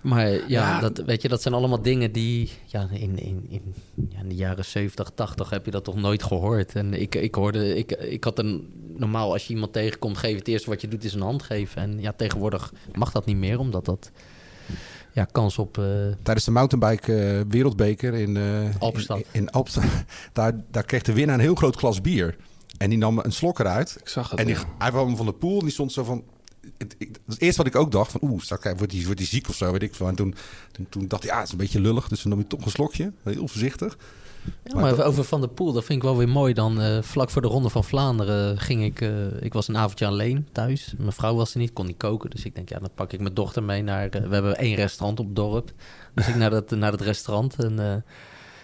Maar 0.00 0.30
ja, 0.30 0.40
Ja. 0.48 0.80
Dat, 0.80 0.98
weet 1.06 1.22
je, 1.22 1.28
dat 1.28 1.42
zijn 1.42 1.54
allemaal 1.54 1.82
dingen 1.82 2.12
die... 2.12 2.50
Ja, 2.66 2.88
in, 2.90 3.18
in, 3.18 3.46
in, 3.48 3.74
ja, 4.10 4.18
in 4.20 4.28
de 4.28 4.34
jaren 4.34 4.64
70, 4.64 5.10
80 5.14 5.50
heb 5.50 5.64
je 5.64 5.70
dat 5.70 5.84
toch 5.84 5.96
nooit 5.96 6.22
gehoord. 6.22 6.74
En 6.74 6.94
ik, 6.94 7.14
ik 7.14 7.34
hoorde... 7.34 7.76
Ik, 7.76 7.90
ik 7.92 8.24
had 8.24 8.38
een... 8.38 8.72
Normaal, 8.96 9.32
als 9.32 9.46
je 9.46 9.52
iemand 9.54 9.72
tegenkomt, 9.72 10.18
geef 10.18 10.38
het 10.38 10.48
eerste 10.48 10.70
wat 10.70 10.80
je 10.80 10.88
doet 10.88 11.04
is 11.04 11.14
een 11.14 11.20
hand 11.20 11.42
geven. 11.42 11.82
En 11.82 12.00
ja, 12.00 12.12
tegenwoordig 12.12 12.72
mag 12.92 13.12
dat 13.12 13.26
niet 13.26 13.36
meer, 13.36 13.58
omdat 13.58 13.84
dat... 13.84 14.10
Ja, 15.14 15.24
kans 15.24 15.58
op... 15.58 15.78
eh, 15.78 15.84
Tijdens 16.22 16.44
de 16.44 16.50
mountainbike 16.50 17.14
eh, 17.14 17.40
wereldbeker 17.48 18.14
in, 18.14 18.36
eh 18.36 18.42
Alpstad. 18.78 19.18
in, 19.18 19.24
in 19.32 19.50
Alpstad, 19.50 19.84
daar, 20.32 20.52
daar 20.70 20.84
kreeg 20.84 21.02
de 21.02 21.12
winnaar 21.12 21.34
een 21.34 21.40
heel 21.40 21.54
groot 21.54 21.76
glas 21.76 22.00
bier. 22.00 22.36
En 22.78 22.88
die 22.88 22.98
nam 22.98 23.18
een 23.18 23.32
slok 23.32 23.58
eruit. 23.58 23.96
Ik 24.00 24.08
zag 24.08 24.30
het. 24.30 24.38
En 24.38 24.46
die, 24.46 24.54
ja. 24.54 24.64
hij 24.78 24.90
kwam 24.90 25.16
van 25.16 25.26
de 25.26 25.32
pool 25.32 25.58
en 25.58 25.64
die 25.64 25.72
stond 25.72 25.92
zo 25.92 26.04
van... 26.04 26.24
Het, 26.78 26.94
ik, 26.98 27.18
eerste 27.38 27.62
wat 27.62 27.74
ik 27.74 27.80
ook 27.80 27.92
dacht, 27.92 28.10
van 28.10 28.20
oeh, 28.22 28.42
wordt 28.48 28.92
hij 28.92 29.04
wordt 29.04 29.18
die 29.18 29.26
ziek 29.26 29.48
of 29.48 29.54
zo, 29.54 29.72
weet 29.72 29.82
ik 29.82 29.94
veel. 29.94 30.08
En 30.08 30.14
toen, 30.14 30.34
toen, 30.72 30.86
toen 30.88 31.08
dacht 31.08 31.24
ik, 31.24 31.30
ja, 31.30 31.36
het 31.36 31.46
is 31.46 31.52
een 31.52 31.58
beetje 31.58 31.80
lullig. 31.80 32.08
Dus 32.08 32.20
toen 32.20 32.30
nam 32.30 32.38
hij 32.38 32.48
toch 32.48 32.64
een 32.64 32.70
slokje, 32.70 33.12
heel 33.22 33.48
voorzichtig. 33.48 33.98
Ja, 34.64 34.80
maar 34.80 35.04
over 35.04 35.24
Van 35.24 35.40
der 35.40 35.48
Poel, 35.50 35.72
dat 35.72 35.84
vind 35.84 35.98
ik 35.98 36.04
wel 36.04 36.16
weer 36.16 36.28
mooi. 36.28 36.54
Dan 36.54 36.80
eh, 36.80 37.02
vlak 37.02 37.30
voor 37.30 37.42
de 37.42 37.48
Ronde 37.48 37.68
van 37.68 37.84
Vlaanderen 37.84 38.58
ging 38.58 38.84
ik... 38.84 39.00
eh, 39.00 39.42
ik 39.42 39.52
was 39.52 39.68
een 39.68 39.76
avondje 39.76 40.06
alleen 40.06 40.48
thuis. 40.52 40.94
Mijn 40.98 41.12
vrouw 41.12 41.34
was 41.34 41.52
er 41.52 41.58
niet, 41.58 41.72
kon 41.72 41.86
niet 41.86 41.96
koken. 41.96 42.30
Dus 42.30 42.44
ik 42.44 42.54
denk, 42.54 42.68
ja, 42.68 42.78
dan 42.78 42.90
pak 42.94 43.12
ik 43.12 43.20
mijn 43.20 43.34
dochter 43.34 43.62
mee 43.62 43.82
naar... 43.82 44.08
eh, 44.08 44.22
we 44.22 44.34
hebben 44.34 44.56
één 44.56 44.74
restaurant 44.74 45.20
op 45.20 45.26
het 45.26 45.36
dorp. 45.36 45.72
Dus 46.14 46.28
ik 46.28 46.34
naar 46.34 46.50
dat, 46.50 46.70
naar 46.70 46.90
dat 46.90 47.00
restaurant 47.00 47.64
en... 47.64 48.04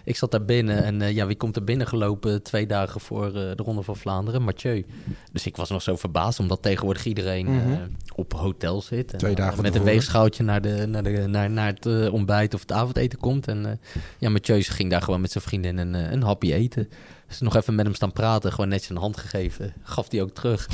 eh, 0.04 0.10
ik 0.10 0.16
zat 0.16 0.30
daar 0.30 0.44
binnen 0.44 0.84
en 0.84 1.02
eh, 1.02 1.12
ja, 1.14 1.26
wie 1.26 1.36
komt 1.36 1.56
er 1.56 1.64
binnen 1.64 1.86
gelopen 1.86 2.42
twee 2.42 2.66
dagen 2.66 3.00
voor 3.00 3.26
eh, 3.26 3.32
de 3.32 3.54
Ronde 3.56 3.82
van 3.82 3.96
Vlaanderen? 3.96 4.42
Mathieu. 4.42 4.84
Dus 5.32 5.46
ik 5.46 5.56
was 5.56 5.70
nog 5.70 5.82
zo 5.82 5.96
verbaasd, 5.96 6.38
omdat 6.38 6.62
tegenwoordig 6.62 7.04
iedereen 7.04 7.46
eh, 7.46 7.54
Mhm. 7.54 7.88
op 8.14 8.32
hotel 8.32 8.82
zit. 8.82 9.12
En 9.12 9.18
Twee 9.18 9.34
dagen 9.34 9.62
met 9.62 9.74
een 9.74 9.82
weegschaaltje 9.82 10.42
naar, 10.42 10.60
de, 10.62 10.86
naar, 10.86 11.02
de, 11.02 11.10
naar, 11.26 11.50
naar 11.50 11.66
het 11.66 11.86
eh, 11.86 12.12
ontbijt 12.12 12.54
of 12.54 12.60
het 12.60 12.72
avondeten 12.72 13.18
komt. 13.18 13.48
En 13.48 13.66
eh, 13.66 13.72
ja, 14.18 14.28
Mathieu 14.30 14.62
ging 14.62 14.90
daar 14.90 15.02
gewoon 15.02 15.20
met 15.20 15.30
zijn 15.32 15.44
vriendin 15.44 15.78
een, 15.78 15.94
eh, 15.94 16.10
een 16.12 16.22
hapje 16.22 16.54
eten. 16.54 16.88
Dus 17.28 17.40
nog 17.40 17.56
even 17.56 17.74
met 17.74 17.84
hem 17.86 17.94
staan 17.94 18.12
praten, 18.12 18.52
gewoon 18.52 18.68
netjes 18.68 18.90
een 18.90 18.96
hand 18.96 19.16
gegeven. 19.16 19.72
Gaf 19.82 20.10
hij 20.10 20.22
ook 20.22 20.30
terug. 20.34 20.68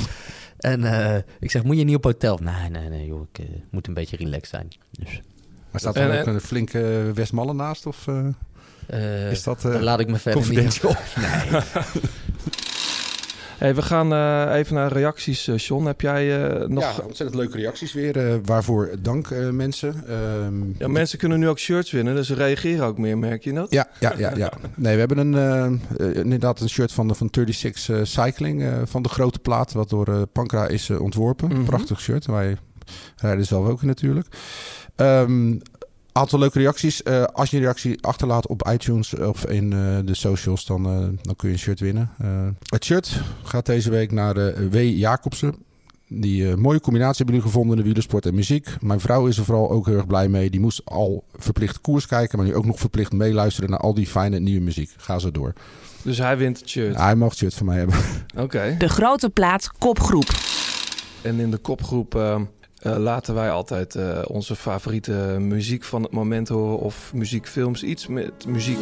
En 0.57 0.83
eh, 0.83 1.21
ik 1.39 1.51
zeg, 1.51 1.63
moet 1.63 1.77
je 1.77 1.83
niet 1.83 1.95
op 1.95 2.03
hotel? 2.03 2.39
Nee, 2.43 2.69
nee, 2.69 2.89
nee, 2.89 3.05
joh, 3.05 3.27
ik 3.31 3.39
eh, 3.39 3.45
moet 3.71 3.87
een 3.87 3.93
beetje 3.93 4.17
relaxed 4.17 4.47
zijn. 4.47 4.67
Dus, 4.91 5.21
Maar 5.71 5.79
staat 5.81 5.95
er 5.95 6.11
En- 6.11 6.19
ook 6.19 6.25
en- 6.25 6.33
een 6.33 6.41
flinke 6.41 7.11
Westmallen 7.13 7.55
naast? 7.55 7.85
Of 7.85 8.07
eh, 8.07 8.27
eh, 8.87 9.31
is 9.31 9.43
dat 9.43 9.65
eh, 9.65 9.81
laat 9.81 9.99
ik 9.99 10.07
me 10.07 10.17
verder 10.17 10.49
niet... 10.49 10.79
confidential? 10.79 10.95
Hey, 13.57 13.75
we 13.75 13.81
gaan 13.81 14.13
eh, 14.13 14.55
even 14.57 14.75
naar 14.75 14.91
reacties, 14.91 15.49
John. 15.55 15.85
Heb 15.85 16.01
jij 16.01 16.49
eh, 16.49 16.67
nog... 16.67 16.83
Ja, 16.83 17.03
ontzettend 17.03 17.35
leuke 17.39 17.57
reacties 17.57 17.93
weer. 17.93 18.17
eh, 18.17 18.35
waarvoor 18.43 18.89
dank 19.01 19.29
eh, 19.31 19.49
mensen. 19.49 20.03
Ehm, 20.07 20.53
Ja, 20.77 20.87
mensen 20.87 21.17
kunnen 21.17 21.39
nu 21.39 21.47
ook 21.47 21.59
shirts 21.59 21.91
winnen, 21.91 22.15
dus 22.15 22.27
ze 22.27 22.33
reageren 22.33 22.85
ook 22.85 22.97
meer, 22.97 23.17
merk 23.17 23.43
je 23.43 23.53
dat? 23.53 23.71
Ja, 23.71 23.87
ja, 23.99 24.13
ja, 24.17 24.31
ja. 24.35 24.51
Nee, 24.75 24.93
we 24.93 24.99
hebben 24.99 25.17
een, 25.33 25.81
inderdaad 26.15 26.59
een 26.59 26.69
shirt 26.69 26.91
van, 26.91 27.07
de, 27.07 27.13
van 27.13 27.29
36 27.33 27.89
eh, 27.89 27.99
Cycling 28.03 28.63
eh, 28.63 28.73
van 28.85 29.01
de 29.01 29.09
grote 29.09 29.39
plaat, 29.39 29.71
wat 29.73 29.89
door 29.89 30.27
Pankra 30.27 30.67
is 30.67 30.89
ontworpen. 30.89 31.49
Mhm. 31.49 31.63
Prachtig 31.63 32.01
shirt. 32.01 32.25
Wij 32.25 32.57
rijden 33.15 33.45
zelf 33.45 33.67
ook 33.67 33.81
in 33.81 33.87
natuurlijk. 33.87 34.27
Ehm 34.95 35.55
aantal 36.17 36.39
leuke 36.39 36.59
reacties. 36.59 37.03
Eh, 37.03 37.23
als 37.23 37.49
je 37.49 37.57
een 37.57 37.63
reactie 37.63 38.03
achterlaat 38.03 38.47
op 38.47 38.67
iTunes 38.71 39.15
of 39.15 39.45
in 39.45 39.73
eh, 39.73 39.97
de 40.05 40.15
socials, 40.15 40.65
dan, 40.65 40.85
eh, 40.85 40.97
dan 41.21 41.35
kun 41.35 41.47
je 41.47 41.53
een 41.53 41.59
shirt 41.59 41.79
winnen. 41.79 42.09
Eh, 42.17 42.47
het 42.65 42.85
shirt 42.85 43.21
gaat 43.43 43.65
deze 43.65 43.89
week 43.89 44.11
naar 44.11 44.37
eh, 44.37 44.67
W. 44.71 44.75
Jacobsen. 44.75 45.55
Die 46.09 46.55
mooie 46.55 46.79
combinatie 46.79 47.17
hebben 47.17 47.35
jullie 47.35 47.51
gevonden 47.51 47.71
in 47.71 47.77
de 47.77 47.87
wielersport 47.87 48.25
en 48.25 48.35
muziek. 48.35 48.67
Mijn 48.81 48.99
vrouw 48.99 49.27
is 49.27 49.37
er 49.37 49.43
vooral 49.45 49.69
ook 49.69 49.85
heel 49.85 49.95
erg 49.95 50.07
blij 50.07 50.27
mee. 50.27 50.49
Die 50.49 50.59
moest 50.59 50.81
al 50.85 51.23
verplicht 51.37 51.81
koers 51.81 52.07
kijken, 52.07 52.37
maar 52.37 52.47
nu 52.47 52.55
ook 52.55 52.65
nog 52.65 52.79
verplicht 52.79 53.11
meeluisteren 53.11 53.69
naar 53.69 53.79
al 53.79 53.93
die 53.93 54.07
fijne 54.07 54.39
nieuwe 54.39 54.61
muziek. 54.61 54.89
Ga 54.97 55.19
zo 55.19 55.31
door. 55.31 55.53
Dus 56.01 56.17
hij 56.17 56.37
wint 56.37 56.59
het 56.59 56.69
shirt. 56.69 56.95
Hij 56.95 57.15
mag 57.15 57.29
het 57.29 57.37
shirt 57.37 57.53
van 57.53 57.65
mij 57.65 57.77
hebben. 57.77 57.95
Oké. 58.37 58.75
De 58.77 58.89
grote 58.89 59.29
plaat 59.29 59.71
kopgroep. 59.77 60.29
En 61.21 61.39
in 61.39 61.51
de 61.51 61.57
kopgroep 61.57 62.15
eh, 62.87 62.97
laten 62.97 63.33
wij 63.33 63.51
altijd 63.51 63.95
eh, 63.95 64.19
onze 64.27 64.55
favoriete 64.55 65.35
muziek 65.39 65.83
van 65.83 66.03
het 66.03 66.11
moment 66.11 66.47
horen. 66.47 66.79
Of 66.79 67.13
muziekfilms, 67.13 67.83
iets 67.83 68.07
met 68.07 68.45
muziek. 68.47 68.77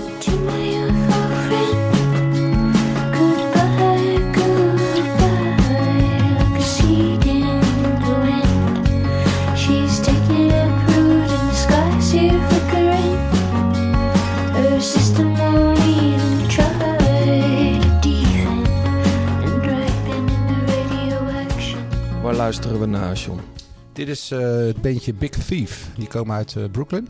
Waar 22.21 22.35
luisteren 22.35 22.79
we 22.79 22.85
naar, 22.85 23.13
John? 23.13 23.54
Dit 23.95 24.07
is 24.07 24.31
eh, 24.31 24.39
het 24.39 24.81
bandje 24.81 25.13
Big 25.13 25.29
Thief. 25.29 25.89
Die 25.97 26.07
komen 26.07 26.35
uit 26.35 26.55
eh, 26.55 26.63
Brooklyn. 26.71 27.09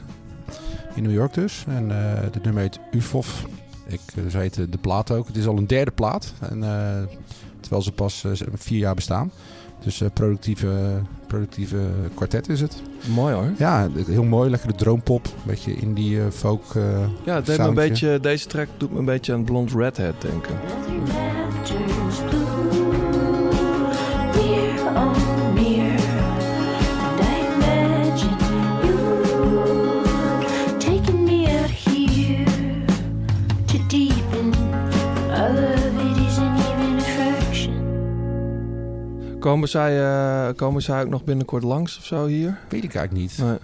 In 0.93 1.03
New 1.03 1.13
York 1.13 1.33
dus. 1.33 1.63
En 1.67 1.91
eh 1.91 2.31
de 2.31 2.39
nummer 2.43 2.61
heet 2.61 2.79
UFOF. 2.91 3.45
Ik 3.87 4.01
uh, 4.15 4.23
zei 4.27 4.43
het, 4.43 4.57
eh, 4.57 4.65
de 4.69 4.77
plaat 4.77 5.11
ook. 5.11 5.27
Het 5.27 5.37
is 5.37 5.47
al 5.47 5.57
een 5.57 5.67
derde 5.67 5.91
plaat. 5.91 6.33
En, 6.39 6.63
eh, 6.63 7.17
terwijl 7.59 7.81
ze 7.81 7.91
pas 7.91 8.25
vier 8.53 8.79
jaar 8.79 8.95
bestaan. 8.95 9.31
Dus 9.83 10.01
productieve, 10.13 11.01
productieve 11.27 11.77
kwartet 12.13 12.49
is 12.49 12.61
het. 12.61 12.81
Mooi 13.13 13.33
hoor. 13.33 13.51
Ja, 13.57 13.89
heel 14.05 14.23
mooi. 14.23 14.49
Lekkere 14.49 14.75
droompop. 14.75 15.25
Een 15.25 15.31
beetje 15.45 15.75
indie 15.75 16.19
folk 16.31 16.75
eh, 16.75 16.83
Ja, 17.23 17.35
het 17.35 17.45
deed 17.45 17.57
me 17.57 17.63
een 17.63 17.73
beetje, 17.73 18.19
deze 18.19 18.47
track 18.47 18.67
doet 18.77 18.91
me 18.91 18.99
een 18.99 19.05
beetje 19.05 19.33
aan 19.33 19.43
Blond 19.43 19.71
Redhead 19.71 20.21
denken. 20.21 20.55
Komen 39.45 39.69
zij, 39.69 40.03
eh, 40.03 40.55
komen 40.55 40.81
zij 40.81 41.01
ook 41.01 41.09
nog 41.09 41.23
binnenkort 41.23 41.63
langs 41.63 41.97
of 41.97 42.05
zo 42.05 42.25
hier? 42.25 42.59
Weet 42.69 42.83
ik 42.83 42.95
eigenlijk 42.95 43.11
niet. 43.11 43.37
Nee. 43.37 43.57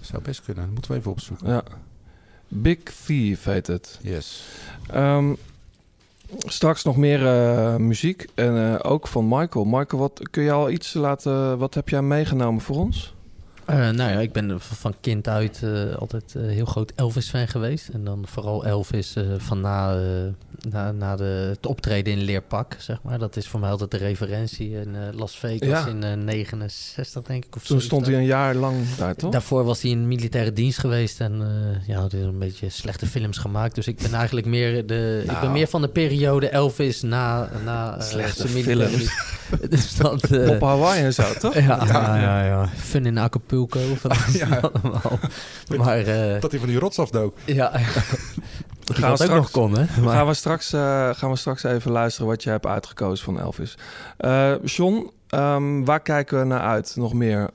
Zou 0.00 0.22
best 0.22 0.42
kunnen. 0.44 0.64
Dat 0.64 0.72
moeten 0.72 0.90
we 0.90 0.98
even 0.98 1.10
opzoeken. 1.10 1.48
Ja. 1.48 1.62
Big 2.48 2.78
Thief 3.04 3.44
heet 3.44 3.66
het. 3.66 3.98
Yes. 4.02 4.44
Ehm, 4.90 5.34
straks 6.38 6.84
nog 6.84 6.96
meer 6.96 7.26
eh, 7.26 7.76
muziek. 7.76 8.26
En 8.34 8.56
eh, 8.56 8.90
ook 8.90 9.06
van 9.06 9.28
Michael. 9.28 9.64
Michael, 9.64 10.02
wat 10.02 10.28
kun 10.30 10.42
je 10.42 10.52
al 10.52 10.70
iets 10.70 10.94
laten... 10.94 11.58
Wat 11.58 11.74
heb 11.74 11.88
jij 11.88 12.02
meegenomen 12.02 12.60
voor 12.60 12.76
ons? 12.76 13.14
Eh, 13.70 13.78
nou 13.78 14.10
ja, 14.10 14.18
ik 14.18 14.32
ben 14.32 14.60
van 14.60 14.94
kind 15.00 15.28
uit 15.28 15.60
eh, 15.62 15.94
altijd 15.96 16.34
eh, 16.36 16.42
heel 16.42 16.64
groot 16.64 16.92
Elvis-fan 16.96 17.48
geweest. 17.48 17.88
En 17.88 18.04
dan 18.04 18.24
vooral 18.26 18.64
Elvis 18.64 19.14
eh, 19.16 19.24
van 19.38 19.60
na, 19.60 19.94
eh, 19.94 20.00
na, 20.70 20.92
na 20.92 21.16
de, 21.16 21.24
het 21.50 21.66
optreden 21.66 22.12
in 22.12 22.18
leerpak, 22.22 22.76
zeg 22.78 22.98
maar. 23.02 23.18
Dat 23.18 23.36
is 23.36 23.48
voor 23.48 23.60
mij 23.60 23.70
altijd 23.70 23.90
de 23.90 23.96
referentie 23.96 24.70
in 24.70 24.94
eh, 24.94 25.18
Las 25.18 25.38
Vegas 25.38 25.68
Ja. 25.68 25.86
in 25.86 26.02
eh 26.04 26.12
69, 26.14 27.22
denk 27.22 27.44
ik. 27.44 27.56
Of 27.56 27.64
Toen 27.64 27.80
stond 27.80 28.06
hij 28.06 28.14
70. 28.14 28.18
een 28.36 28.42
jaar 28.42 28.54
lang 28.54 28.94
daar, 28.96 29.14
toch? 29.16 29.32
Daarvoor 29.32 29.64
was 29.64 29.82
hij 29.82 29.90
in 29.90 30.08
militaire 30.08 30.52
dienst 30.52 30.78
geweest 30.78 31.20
en 31.20 31.32
eh 31.42 31.88
ja, 31.88 32.00
had 32.00 32.12
hij 32.12 32.20
een 32.20 32.38
beetje 32.38 32.68
slechte 32.68 33.06
films 33.06 33.38
gemaakt. 33.38 33.74
Dus 33.74 33.86
ik 33.86 33.96
ben 34.02 34.14
eigenlijk 34.14 34.46
meer, 34.46 34.86
de, 34.86 35.18
ik 35.20 35.26
ben 35.26 35.36
Nou. 35.36 35.52
meer 35.52 35.66
van 35.66 35.80
de 35.80 35.88
periode 35.88 36.48
Elvis 36.48 37.02
na, 37.02 37.48
na 37.64 38.00
Slechte 38.00 38.48
films. 38.48 39.12
dus 39.70 39.96
dat, 39.96 40.24
eh, 40.30 40.48
Op 40.50 40.60
Hawaii 40.60 41.04
en 41.04 41.14
zo, 41.14 41.22
toch? 41.38 41.54
Ja, 41.54 41.84
ja, 41.86 42.16
ja, 42.16 42.44
ja. 42.44 42.68
Fun 42.76 43.06
in 43.06 43.18
Acapulco. 43.18 43.59
Of 43.68 44.02
wat 44.02 44.12
is 44.28 44.32
Ja. 44.34 44.60
dat 44.60 44.72
allemaal? 44.82 45.18
Maar 45.76 45.98
eh, 45.98 46.40
Dat 46.40 46.50
hij 46.50 46.60
van 46.60 46.68
die 46.68 46.78
rots 46.78 46.98
afdook. 46.98 47.36
ja, 47.44 47.70
gaan 47.78 47.82
dat 48.84 48.96
we 48.96 49.06
ook 49.06 49.16
straks- 49.16 49.28
nog 49.34 49.50
kon, 49.50 49.78
hè? 49.78 50.00
Maar, 50.02 50.14
Gaan 50.14 50.26
we, 50.26 50.34
straks, 50.34 50.72
eh, 50.72 51.08
gaan 51.12 51.30
we 51.30 51.36
straks 51.36 51.62
even 51.62 51.90
luisteren 51.90 52.28
wat 52.28 52.42
je 52.42 52.50
hebt 52.50 52.66
uitgekozen 52.66 53.24
van 53.24 53.40
Elvis. 53.40 53.78
Eh 54.16 54.52
John, 54.64 55.10
ehm, 55.28 55.84
waar 55.84 56.00
kijken 56.00 56.38
we 56.38 56.44
naar 56.44 56.60
uit? 56.60 56.92
Nog 56.96 57.12
meer? 57.14 57.50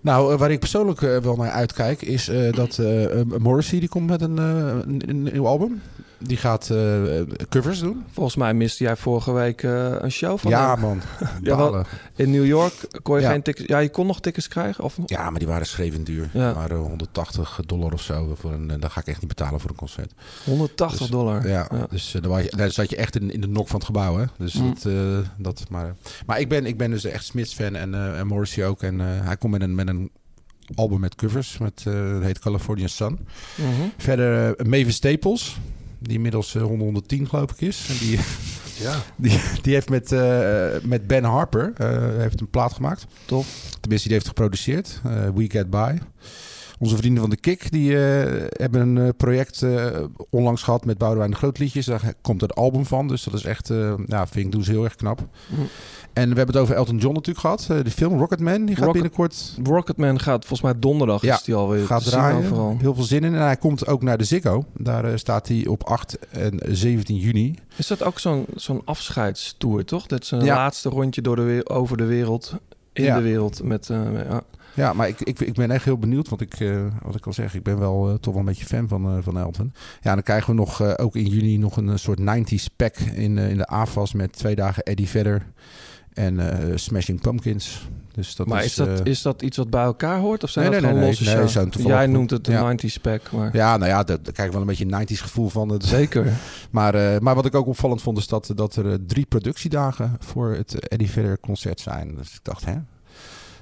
Nou, 0.00 0.36
waar 0.36 0.50
ik 0.50 0.58
persoonlijk 0.60 1.00
wel 1.00 1.36
naar 1.36 1.50
uitkijk, 1.50 2.02
is 2.02 2.28
eh, 2.28 2.52
dat 2.52 2.78
Morrissey 3.38 3.78
die 3.80 3.88
komt 3.88 4.06
met 4.10 4.20
een, 4.22 4.38
eh, 4.38 4.44
een, 4.86 5.02
een 5.06 5.22
nieuw 5.22 5.46
album. 5.46 5.82
Die 6.26 6.36
gaat 6.36 6.70
eh, 6.70 7.20
covers 7.48 7.78
doen. 7.78 8.04
Volgens 8.12 8.36
mij 8.36 8.54
miste 8.54 8.84
jij 8.84 8.96
vorige 8.96 9.32
week 9.32 9.62
eh, 9.62 9.92
een 9.98 10.10
show 10.10 10.38
van 10.38 10.50
Ja, 10.50 10.70
hem. 10.70 10.80
man. 10.80 11.00
Ja. 11.42 11.84
In 12.16 12.30
New 12.30 12.46
York 12.46 12.72
kon 13.02 13.16
je 13.16 13.22
Ja. 13.22 13.30
geen 13.30 13.42
tickets... 13.42 13.68
Ja, 13.68 13.78
je 13.78 13.88
kon 13.88 14.06
nog 14.06 14.20
tickets 14.20 14.48
krijgen? 14.48 14.84
Of... 14.84 14.96
Ja, 15.06 15.30
maar 15.30 15.38
die 15.38 15.48
waren 15.48 15.66
schreeuwend 15.66 16.06
duur. 16.06 16.30
Ja. 16.32 16.46
Die 16.46 16.54
waren 16.54 16.76
180 16.76 17.60
dollar 17.66 17.92
of 17.92 18.02
zo. 18.02 18.34
Voor 18.38 18.52
een, 18.52 18.70
eh, 18.70 18.80
dat 18.80 18.90
ga 18.92 19.00
ik 19.00 19.06
echt 19.06 19.20
niet 19.20 19.28
betalen 19.28 19.60
voor 19.60 19.70
een 19.70 19.76
concert. 19.76 20.12
180 20.44 20.98
Dus- 20.98 21.08
dollar. 21.10 21.48
Ja, 21.48 21.68
dus 21.90 22.16
daar, 22.20 22.42
je- 22.42 22.52
daar 22.56 22.70
zat 22.70 22.90
je 22.90 22.96
echt 22.96 23.16
in, 23.20 23.30
in 23.30 23.40
de 23.40 23.48
nok 23.48 23.66
van 23.68 23.76
het 23.76 23.84
gebouw. 23.86 24.16
Hè? 24.16 24.24
Dus 24.38 24.54
Mm. 24.54 24.74
dat, 24.82 24.92
dat, 25.38 25.64
maar 25.70 25.94
maar 26.26 26.40
ik, 26.40 26.48
ben, 26.48 26.66
ik 26.66 26.78
ben 26.78 26.90
dus 26.90 27.04
echt 27.04 27.24
Smiths-fan 27.24 27.74
en, 27.74 28.16
en 28.16 28.26
Morrissey 28.26 28.66
ook. 28.66 28.82
En 28.82 28.98
hij 29.00 29.36
komt 29.36 29.52
met 29.52 29.62
een, 29.62 29.74
met 29.74 29.88
een 29.88 30.10
album 30.74 31.00
met 31.00 31.14
covers. 31.14 31.58
Met, 31.58 31.82
dat 31.84 32.22
heet 32.22 32.38
California 32.38 32.86
Sun. 32.86 33.18
Mhm. 33.54 33.68
Verder 33.96 34.54
eh, 34.56 34.66
Mavis 34.66 34.94
Staples. 34.94 35.56
Die 35.98 36.14
inmiddels 36.14 36.54
eh, 36.54 36.62
100, 36.62 36.80
110 36.82 37.28
geloof 37.28 37.50
ik 37.50 37.60
is. 37.60 37.86
En 37.88 37.96
die, 37.98 38.18
Ja. 38.80 39.02
die, 39.16 39.40
die 39.62 39.74
heeft 39.74 39.88
met, 39.88 40.12
eh, 40.12 40.66
met 40.82 41.06
Ben 41.06 41.24
Harper 41.24 41.72
eh, 41.76 42.16
heeft 42.20 42.40
een 42.40 42.50
plaat 42.50 42.72
gemaakt. 42.72 43.06
Top. 43.24 43.44
Tenminste, 43.80 44.08
die 44.08 44.16
heeft 44.16 44.28
geproduceerd. 44.28 45.00
eh, 45.04 45.28
We 45.34 45.50
Get 45.50 45.70
By. 45.70 45.98
Onze 46.78 46.96
vrienden 46.96 47.20
van 47.20 47.30
de 47.30 47.36
Kik 47.36 47.70
die 47.70 47.96
eh, 48.06 48.44
hebben 48.48 48.80
een 48.80 48.98
eh, 48.98 49.08
project 49.16 49.62
eh, 49.62 49.86
onlangs 50.30 50.62
gehad 50.62 50.84
met 50.84 50.98
Boudewijn 50.98 51.30
de 51.30 51.36
Grootliedjes. 51.36 51.86
Daar 51.86 52.14
komt 52.22 52.42
een 52.42 52.50
album 52.50 52.86
van. 52.86 53.08
Dus 53.08 53.22
dat 53.24 53.34
is 53.34 53.44
echt, 53.44 53.68
ja, 54.06 54.26
vind 54.26 54.46
ik, 54.46 54.52
doen 54.52 54.64
ze 54.64 54.70
heel 54.70 54.84
erg 54.84 54.94
knap. 54.94 55.18
Mhm. 55.48 55.60
En 56.12 56.28
we 56.30 56.36
hebben 56.36 56.54
het 56.54 56.56
over 56.64 56.74
Elton 56.74 56.96
John 56.98 57.14
natuurlijk 57.14 57.40
gehad. 57.46 57.66
Eh, 57.70 57.84
de 57.84 57.90
film 57.90 58.18
Rocketman, 58.18 58.64
die 58.64 58.74
gaat 58.76 58.84
Rocket- 58.84 58.92
binnenkort 59.02 59.54
Rocketman 59.64 60.20
gaat 60.20 60.44
volgens 60.44 60.60
mij 60.72 60.78
donderdag 60.78 61.22
Ja, 61.22 61.34
is 61.34 61.42
die 61.42 61.54
alweer 61.54 61.86
gaat 61.86 62.04
draaien. 62.04 62.38
overal. 62.38 62.76
Heel 62.80 62.94
veel 62.94 63.04
zin 63.04 63.24
in. 63.24 63.34
En 63.34 63.40
hij 63.42 63.56
komt 63.56 63.86
ook 63.86 64.02
naar 64.02 64.18
de 64.18 64.24
Ziggo. 64.24 64.64
Daar 64.78 65.18
staat 65.18 65.48
hij 65.48 65.66
op 65.66 65.82
8 65.84 66.18
en 66.30 66.58
17 66.68 67.16
juni. 67.16 67.54
Is 67.76 67.86
dat 67.86 68.02
ook 68.02 68.18
zo'n 68.18 68.46
zo'n 68.54 68.82
afscheidstour, 68.84 69.84
toch? 69.84 70.06
Dat 70.06 70.22
is 70.22 70.30
een 70.30 70.44
Ja. 70.44 70.54
laatste 70.54 70.88
rondje 70.88 71.22
door 71.22 71.36
de 71.36 71.60
over 71.68 71.96
de 71.96 72.04
wereld, 72.04 72.54
in 72.92 73.04
Ja. 73.04 73.16
de 73.16 73.22
wereld. 73.22 73.62
Met, 73.62 73.86
ja. 73.86 74.42
Ja, 74.74 74.92
maar 74.92 75.08
ik, 75.08 75.20
ik, 75.20 75.40
ik 75.40 75.54
ben 75.54 75.70
echt 75.70 75.84
heel 75.84 75.98
benieuwd. 75.98 76.28
Want 76.28 76.40
ik, 76.40 76.60
eh, 76.60 76.84
wat 77.02 77.14
ik 77.14 77.26
al 77.26 77.32
zeg, 77.32 77.54
ik 77.54 77.62
ben 77.62 77.78
wel 77.78 78.08
eh, 78.08 78.14
toch 78.14 78.32
wel 78.32 78.42
een 78.42 78.48
beetje 78.48 78.66
fan 78.66 78.88
van, 78.88 79.16
eh, 79.16 79.22
van 79.22 79.38
Elton. 79.38 79.72
Ja, 80.00 80.14
dan 80.14 80.22
krijgen 80.22 80.50
we 80.50 80.56
nog, 80.56 80.98
ook 80.98 81.16
in 81.16 81.26
juni 81.26 81.58
nog 81.58 81.76
een 81.76 81.98
soort 81.98 82.20
90s 82.20 82.76
pack 82.76 82.96
in, 82.96 83.38
in 83.38 83.56
de 83.56 83.66
AFAS 83.66 84.12
met 84.12 84.32
twee 84.32 84.54
dagen 84.54 84.82
Eddie 84.82 85.08
Vedder 85.08 85.46
en 86.12 86.40
Smashing 86.74 87.20
Pumpkins. 87.20 87.88
Dus 88.12 88.36
dat 88.36 88.46
maar 88.46 88.64
is, 88.64 88.66
is 88.66 88.74
dat, 88.74 89.06
is 89.06 89.22
dat 89.22 89.42
iets 89.42 89.56
wat 89.56 89.70
bij 89.70 89.84
elkaar 89.84 90.18
hoort? 90.18 90.42
Of 90.42 90.50
zijn 90.50 90.70
Nee, 90.70 90.80
dat 90.80 90.92
nee, 90.92 91.04
losse 91.04 91.68
nee, 91.76 91.86
Jij 91.86 92.06
noemt 92.06 92.30
het 92.30 92.46
Ja. 92.46 92.76
90s 92.76 93.00
pack, 93.02 93.32
maar... 93.32 93.56
Ja, 93.56 93.76
nou 93.76 93.90
ja, 93.90 94.04
daar, 94.04 94.18
krijg 94.18 94.48
ik 94.48 94.52
wel 94.52 94.60
een 94.60 94.66
beetje 94.66 94.86
een 94.90 95.06
90s 95.06 95.20
gevoel 95.20 95.48
van. 95.48 95.68
Het, 95.68 95.84
Zeker. 95.84 96.32
maar, 96.70 97.22
maar 97.22 97.34
wat 97.34 97.46
ik 97.46 97.54
ook 97.54 97.66
opvallend 97.66 98.02
vond, 98.02 98.18
is 98.18 98.26
dat, 98.26 98.52
dat 98.54 98.76
er 98.76 99.06
drie 99.06 99.26
productiedagen 99.26 100.16
voor 100.18 100.52
het 100.52 100.88
Eddie 100.88 101.10
Vedder 101.10 101.40
concert 101.40 101.80
zijn. 101.80 102.14
Dus 102.14 102.34
ik 102.34 102.40
dacht, 102.42 102.64
hè? 102.64 102.74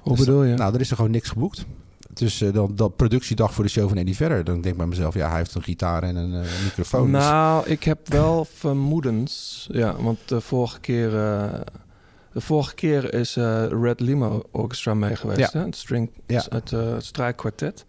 Hoe 0.02 0.16
Dus- 0.16 0.25
bedoel 0.26 0.42
je? 0.42 0.54
Nou, 0.54 0.75
er 0.75 0.80
is 0.80 0.90
er 0.90 0.97
gewoon 0.97 1.11
niks 1.11 1.28
geboekt. 1.28 1.64
Dus 2.12 2.40
eh, 2.40 2.52
dan, 2.52 2.73
dat 2.75 2.97
productiedag 2.97 3.54
voor 3.54 3.64
de 3.64 3.71
show 3.71 3.88
van 3.88 3.97
Eddie 3.97 4.16
Vedder. 4.16 4.44
Dan 4.44 4.54
denk 4.54 4.64
ik 4.66 4.76
bij 4.76 4.87
mezelf, 4.87 5.14
ja, 5.14 5.28
hij 5.28 5.38
heeft 5.38 5.54
een 5.54 5.62
gitaar 5.62 6.02
en 6.02 6.16
een 6.16 6.32
eh, 6.44 6.49
microfoon. 6.64 7.12
dus- 7.12 7.21
Nou, 7.23 7.66
ik 7.68 7.85
heb 7.85 8.09
wel 8.09 8.44
vermoedens. 8.64 9.66
Ja, 9.73 9.97
want 9.97 10.18
de 10.26 10.40
vorige 10.40 10.80
keer... 10.80 11.06
eh, 11.18 11.61
de 12.33 12.40
vorige 12.40 12.74
keer 12.74 13.14
is 13.14 13.35
Red 13.70 14.00
Limo 14.00 14.42
Orchestra 14.50 14.94
mee 14.94 15.16
geweest. 15.16 15.53
Ja. 15.53 15.59
Hè? 15.59 15.64
Het, 15.64 15.77
string, 15.77 16.11
Ja. 16.27 16.42
het 16.48 16.74
strijkkwartet. 17.05 17.85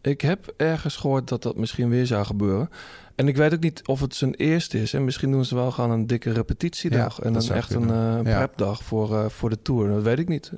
Ik 0.00 0.20
heb 0.20 0.52
ergens 0.56 0.96
gehoord 0.96 1.28
dat 1.28 1.42
dat 1.42 1.56
misschien 1.56 1.88
weer 1.88 2.06
zou 2.06 2.24
gebeuren. 2.24 2.70
En 3.14 3.28
ik 3.28 3.36
weet 3.36 3.54
ook 3.54 3.60
niet 3.60 3.82
of 3.86 4.00
het 4.00 4.14
zijn 4.14 4.34
eerste 4.34 4.82
is. 4.82 4.92
En 4.94 5.04
misschien 5.04 5.30
doen 5.30 5.44
ze 5.44 5.54
wel 5.54 5.70
gewoon 5.70 5.90
een 5.90 6.06
dikke 6.06 6.32
repetitiedag. 6.32 7.16
Ja, 7.18 7.22
en 7.24 7.32
dan 7.32 7.42
echt 7.50 7.74
een 7.74 7.86
kunnen. 7.86 8.22
prepdag 8.22 8.82
voor, 8.82 9.30
voor 9.30 9.50
de 9.50 9.62
tour. 9.62 9.88
Dat 9.88 10.02
weet 10.02 10.18
ik 10.18 10.28
niet. 10.28 10.52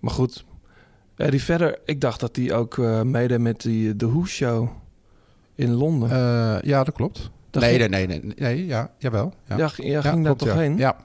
Maar 0.00 0.12
goed. 0.12 0.44
Eddie 1.16 1.42
verder, 1.42 1.78
ik 1.84 2.00
dacht 2.00 2.20
dat 2.20 2.36
hij 2.36 2.52
ook 2.54 2.78
eh 2.78 3.02
meedeed 3.02 3.38
met 3.38 3.60
die 3.60 3.96
The 3.96 4.08
Who 4.10 4.24
Show 4.26 4.68
in 5.54 5.70
Londen. 5.72 6.10
Eh, 6.10 6.56
ja, 6.62 6.84
dat 6.84 6.94
klopt. 6.94 7.30
Nee, 7.52 7.78
ging- 7.78 7.90
nee, 7.90 8.06
nee, 8.06 8.20
nee, 8.22 8.34
nee, 8.36 8.66
ja, 8.66 8.90
jawel. 8.98 9.34
Ja, 9.48 9.56
Ja, 9.56 9.68
ging- 9.68 9.88
ja, 9.88 10.00
daar 10.16 10.36
toch 10.36 10.48
ja. 10.48 10.56
heen? 10.56 10.76
Ja, 10.78 10.96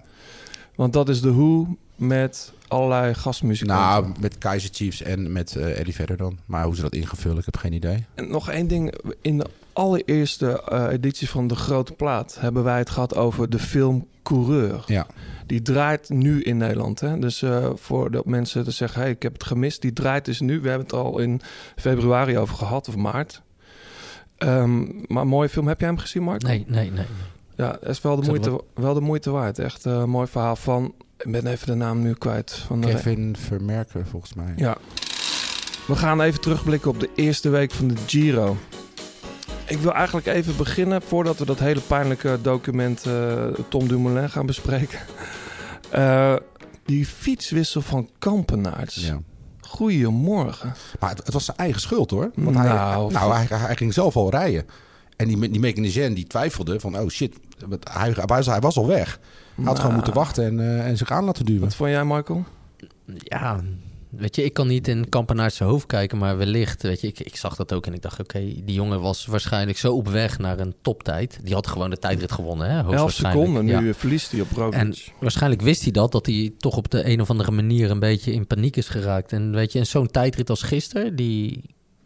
Want 0.75 0.93
dat 0.93 1.09
is 1.09 1.19
The 1.19 1.33
Who 1.33 1.67
met 1.95 2.53
allerlei 2.67 3.13
gastmuzikanten. 3.13 3.85
nou, 3.85 4.19
met 4.19 4.37
Kaiser 4.37 4.69
Chiefs 4.73 5.01
en 5.01 5.31
met 5.31 5.55
eh, 5.55 5.79
Eddie 5.79 5.93
Vedder 5.95 6.17
dan. 6.17 6.37
Maar 6.45 6.65
hoe 6.65 6.75
ze 6.75 6.81
dat 6.81 6.93
ingevuld, 6.93 7.37
ik 7.37 7.45
heb 7.45 7.57
geen 7.57 7.73
idee. 7.73 8.05
En 8.15 8.29
nog 8.29 8.49
één 8.49 8.67
ding. 8.67 8.93
In 9.21 9.37
de 9.37 9.45
allereerste 9.73 10.61
eh, 10.63 10.85
editie 10.91 11.29
van 11.29 11.47
De 11.47 11.55
Grote 11.55 11.93
Plaat... 11.93 12.37
hebben 12.39 12.63
wij 12.63 12.77
het 12.77 12.89
gehad 12.89 13.15
over 13.15 13.49
de 13.49 13.59
film 13.59 14.07
Coureur. 14.23 14.83
Ja. 14.85 15.07
Die 15.45 15.61
draait 15.61 16.09
nu 16.09 16.41
in 16.41 16.57
Nederland. 16.57 16.99
Hè? 16.99 17.19
Dus 17.19 17.41
eh, 17.41 17.69
voor 17.75 18.11
de 18.11 18.21
mensen 18.25 18.63
te 18.63 18.71
zeggen... 18.71 19.01
Hey, 19.01 19.09
ik 19.09 19.21
heb 19.21 19.33
het 19.33 19.43
gemist. 19.43 19.81
Die 19.81 19.93
draait 19.93 20.25
dus 20.25 20.39
nu. 20.39 20.61
We 20.61 20.67
hebben 20.69 20.87
het 20.87 20.95
al 20.95 21.19
in 21.19 21.41
februari 21.75 22.37
over 22.37 22.55
gehad. 22.55 22.87
Of 22.87 22.95
maart. 22.95 23.41
Ehm, 24.37 24.83
maar 25.07 25.21
een 25.21 25.27
mooie 25.27 25.49
film. 25.49 25.67
Heb 25.67 25.79
jij 25.79 25.89
hem 25.89 25.97
gezien, 25.97 26.23
Mark? 26.23 26.43
Nee, 26.43 26.63
nee, 26.67 26.91
nee. 26.91 27.05
Ja, 27.55 27.77
het 27.79 27.89
is 27.89 28.01
wel 28.01 28.15
de, 28.15 28.23
Zeg 28.23 28.31
moeite, 28.33 28.63
wel 28.73 28.93
de 28.93 29.01
moeite 29.01 29.31
waard. 29.31 29.59
Echt 29.59 29.85
eh, 29.85 29.93
een 29.93 30.09
mooi 30.09 30.27
verhaal 30.27 30.55
van... 30.55 30.93
Ik 31.17 31.31
ben 31.31 31.47
even 31.47 31.67
de 31.67 31.75
naam 31.75 32.01
nu 32.01 32.13
kwijt. 32.13 32.51
Van 32.51 32.81
de 32.81 32.87
Kevin 32.87 33.35
Vermerker, 33.39 34.05
volgens 34.05 34.33
mij. 34.33 34.53
ja. 34.55 34.77
We 35.87 35.95
gaan 35.95 36.21
even 36.21 36.41
terugblikken 36.41 36.89
op 36.89 36.99
de 36.99 37.09
eerste 37.15 37.49
week 37.49 37.71
van 37.71 37.87
de 37.87 37.95
Giro. 38.07 38.57
Ik 39.67 39.77
wil 39.77 39.93
eigenlijk 39.93 40.27
even 40.27 40.57
beginnen, 40.57 41.01
voordat 41.01 41.37
we 41.37 41.45
dat 41.45 41.59
hele 41.59 41.81
pijnlijke 41.81 42.39
document 42.41 43.05
eh, 43.05 43.43
Tom 43.69 43.87
Dumoulin 43.87 44.29
gaan 44.29 44.45
bespreken. 44.45 44.99
Eh, 45.91 46.35
die 46.85 47.05
fietswissel 47.05 47.81
van 47.81 48.09
Kampenaerts. 48.19 48.95
Ja. 48.95 49.19
Goedemorgen. 49.61 50.73
Maar 50.99 51.09
het, 51.09 51.17
het 51.23 51.33
was 51.33 51.45
zijn 51.45 51.57
eigen 51.57 51.81
schuld 51.81 52.11
hoor. 52.11 52.31
Want 52.35 52.55
hij, 52.57 52.67
Nou, 52.67 53.11
nou, 53.11 53.33
hij, 53.33 53.47
hij 53.57 53.75
ging 53.75 53.93
zelf 53.93 54.15
al 54.15 54.29
rijden. 54.29 54.65
En 55.15 55.27
die, 55.27 55.49
die 55.49 55.59
mechanicien 55.59 56.13
die 56.13 56.27
twijfelde 56.27 56.79
van, 56.79 56.99
oh 56.99 57.09
shit, 57.09 57.35
hij, 57.83 58.15
hij, 58.45 58.59
was, 58.59 58.77
al 58.77 58.87
weg. 58.87 59.07
Hij 59.07 59.19
had 59.55 59.63
Nou. 59.65 59.77
gewoon 59.77 59.93
moeten 59.95 60.13
wachten 60.13 60.45
en, 60.45 60.59
eh, 60.59 60.87
en 60.87 60.97
zich 60.97 61.11
aan 61.11 61.23
laten 61.23 61.45
duwen. 61.45 61.61
Wat 61.61 61.75
vond 61.75 61.89
jij, 61.89 62.05
Michael? 62.05 62.45
Ja, 63.17 63.61
weet 64.09 64.35
je, 64.35 64.43
ik 64.43 64.53
kan 64.53 64.67
niet 64.67 64.87
in 64.87 65.09
Kampenaerts 65.09 65.59
hoofd 65.59 65.85
kijken, 65.85 66.17
maar 66.17 66.37
wellicht, 66.37 66.81
weet 66.81 67.01
je, 67.01 67.07
ik, 67.07 67.19
ik 67.19 67.35
zag 67.35 67.55
dat 67.55 67.73
ook 67.73 67.85
en 67.85 67.93
ik 67.93 68.01
dacht, 68.01 68.19
oké, 68.19 68.39
die 68.39 68.73
jongen 68.73 69.01
was 69.01 69.25
waarschijnlijk 69.25 69.77
zo 69.77 69.93
op 69.95 70.07
weg 70.07 70.37
naar 70.39 70.59
een 70.59 70.75
toptijd. 70.81 71.39
Die 71.43 71.53
had 71.53 71.67
gewoon 71.67 71.89
de 71.89 71.97
tijdrit 71.97 72.31
gewonnen, 72.31 72.69
hè? 72.69 72.75
11 72.77 72.85
hoogstwaarschijnlijk. 72.85 73.45
seconden, 73.47 73.65
nu 73.81 73.87
Ja. 73.87 73.93
verliest 73.93 74.31
hij 74.31 74.41
op 74.41 74.51
Roglic. 74.51 74.73
En 74.73 74.93
waarschijnlijk 75.19 75.61
wist 75.61 75.81
hij 75.83 75.91
dat, 75.91 76.11
dat 76.11 76.25
hij 76.25 76.53
toch 76.57 76.77
op 76.77 76.89
de 76.91 77.07
een 77.09 77.21
of 77.21 77.29
andere 77.29 77.51
manier 77.51 77.91
een 77.91 77.99
beetje 77.99 78.31
in 78.33 78.47
paniek 78.47 78.75
is 78.75 78.87
geraakt. 78.87 79.31
En 79.31 79.51
weet 79.51 79.71
je, 79.71 79.79
en 79.79 79.85
zo'n 79.87 80.07
tijdrit 80.11 80.49
als 80.49 80.61
gisteren, 80.61 81.15
die, 81.15 81.63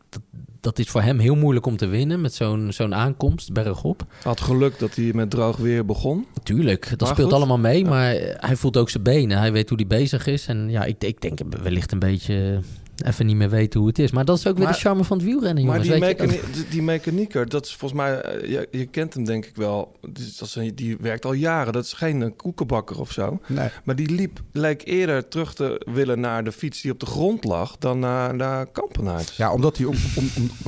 dat, 0.09 0.21
dat 0.61 0.79
is 0.79 0.87
voor 0.89 1.01
hem 1.01 1.19
heel 1.19 1.35
moeilijk 1.35 1.65
om 1.65 1.77
te 1.77 1.87
winnen 1.87 2.21
met 2.21 2.33
zo'n 2.33 2.71
zo'n 2.71 2.95
aankomst 2.95 3.53
bergop. 3.53 4.05
Had 4.23 4.41
geluk 4.41 4.79
dat 4.79 4.95
hij 4.95 5.11
met 5.13 5.29
droog 5.29 5.57
weer 5.57 5.85
begon. 5.85 6.25
Tuurlijk, 6.43 6.89
dat 6.89 6.99
Maar 6.99 7.09
speelt 7.09 7.27
goed. 7.27 7.37
allemaal 7.37 7.57
mee, 7.57 7.85
maar 7.85 8.13
hij 8.37 8.55
voelt 8.55 8.77
ook 8.77 8.89
zijn 8.89 9.03
benen. 9.03 9.37
Hij 9.37 9.51
weet 9.51 9.69
hoe 9.69 9.77
hij 9.77 9.87
bezig 9.87 10.27
is. 10.27 10.45
En 10.47 10.69
ja, 10.69 10.83
ik, 10.83 11.03
ik 11.03 11.21
denk 11.21 11.39
wellicht 11.61 11.91
een 11.91 11.99
beetje 11.99 12.59
even 13.05 13.25
niet 13.25 13.35
meer 13.35 13.49
weten 13.49 13.79
hoe 13.79 13.89
het 13.89 13.99
is. 13.99 14.11
Maar 14.11 14.25
dat 14.25 14.37
is 14.37 14.47
ook 14.47 14.55
weer 14.55 14.63
Maar- 14.63 14.73
de 14.73 14.79
charme 14.79 15.03
van 15.03 15.17
het 15.17 15.25
wielrennen, 15.25 15.65
Maar 15.65 15.81
jongens. 15.85 15.91
die, 15.91 15.99
weet 15.99 16.19
je? 16.19 16.25
mechani- 16.27 16.53
die- 16.53 16.67
die 16.69 16.81
mechanieker, 16.81 17.49
dat 17.49 17.65
is 17.65 17.75
volgens 17.75 18.01
mij... 18.01 18.21
eh, 18.21 18.49
je, 18.49 18.67
je 18.71 18.85
kent 18.85 19.13
hem 19.13 19.25
denk 19.25 19.45
ik 19.45 19.55
wel. 19.55 19.97
Dat 20.01 20.47
is 20.47 20.55
een- 20.55 20.75
die 20.75 20.97
werkt 20.99 21.25
al 21.25 21.33
jaren. 21.33 21.73
Dat 21.73 21.83
is 21.83 21.93
geen 21.93 22.21
eh, 22.23 22.29
koekenbakker 22.35 22.99
of 22.99 23.11
zo. 23.11 23.39
Nee. 23.47 23.69
Maar 23.83 23.95
die 23.95 24.09
liep, 24.11 24.41
leek 24.51 24.81
eerder 24.85 25.27
terug 25.27 25.53
te 25.53 25.81
willen 25.93 26.19
naar 26.19 26.43
de 26.43 26.51
fiets 26.51 26.81
die 26.81 26.91
op 26.91 26.99
de 26.99 27.05
grond 27.05 27.43
lag... 27.43 27.75
dan 27.77 27.99
naar, 27.99 28.35
naar 28.35 28.65
Kampenaerts. 28.65 29.37
Ja, 29.37 29.51
omdat 29.53 29.77
hij 29.77 29.85
om, 29.85 29.95
om, 30.15 30.29
om, 30.37 30.49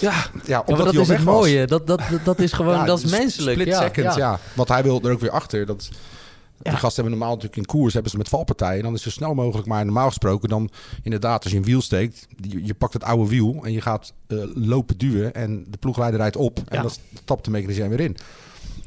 Ja, 0.00 0.10
ja, 0.10 0.30
Ja, 0.46 0.58
omdat 0.66 0.84
maar 0.84 0.92
dat 0.94 1.02
is 1.02 1.08
het 1.08 1.24
mooie. 1.24 1.66
Dat, 1.66 1.86
dat, 1.86 2.00
dat, 2.24 2.38
is 2.40 2.52
gewoon, 2.52 2.74
Ja, 2.74 2.84
dat 2.84 3.02
is 3.02 3.10
menselijk. 3.10 3.58
Split 3.60 3.74
ja, 3.74 3.80
second, 3.82 4.14
ja. 4.14 4.38
Want 4.54 4.68
hij 4.68 4.82
wil 4.82 5.00
er 5.02 5.12
ook 5.12 5.20
weer 5.20 5.30
achter. 5.30 5.66
Dat, 5.66 5.88
Die 6.62 6.72
gasten 6.72 7.02
hebben 7.02 7.18
normaal 7.18 7.34
natuurlijk 7.34 7.56
in 7.56 7.66
koers 7.66 7.92
hebben 7.92 8.10
ze 8.10 8.16
met 8.16 8.28
valpartijen. 8.28 8.82
Dan 8.82 8.94
is 8.94 9.04
het 9.04 9.12
zo 9.12 9.18
snel 9.18 9.34
mogelijk. 9.34 9.68
Maar 9.68 9.84
normaal 9.84 10.08
gesproken 10.08 10.48
dan 10.48 10.70
inderdaad 11.02 11.42
als 11.42 11.52
je 11.52 11.58
een 11.58 11.64
wiel 11.64 11.80
steekt. 11.80 12.26
Je, 12.36 12.64
je 12.64 12.74
pakt 12.74 12.92
het 12.92 13.04
oude 13.04 13.28
wiel 13.28 13.60
en 13.62 13.72
je 13.72 13.80
gaat 13.80 14.12
eh, 14.26 14.38
lopen 14.54 14.98
duwen. 14.98 15.34
En 15.34 15.64
de 15.68 15.78
ploegleider 15.78 16.20
rijdt 16.20 16.36
op. 16.36 16.60
En 16.68 16.82
dan 16.82 16.90
stapt 17.14 17.44
de 17.44 17.50
mechanicien 17.50 17.88
weer 17.88 18.00
in. 18.00 18.16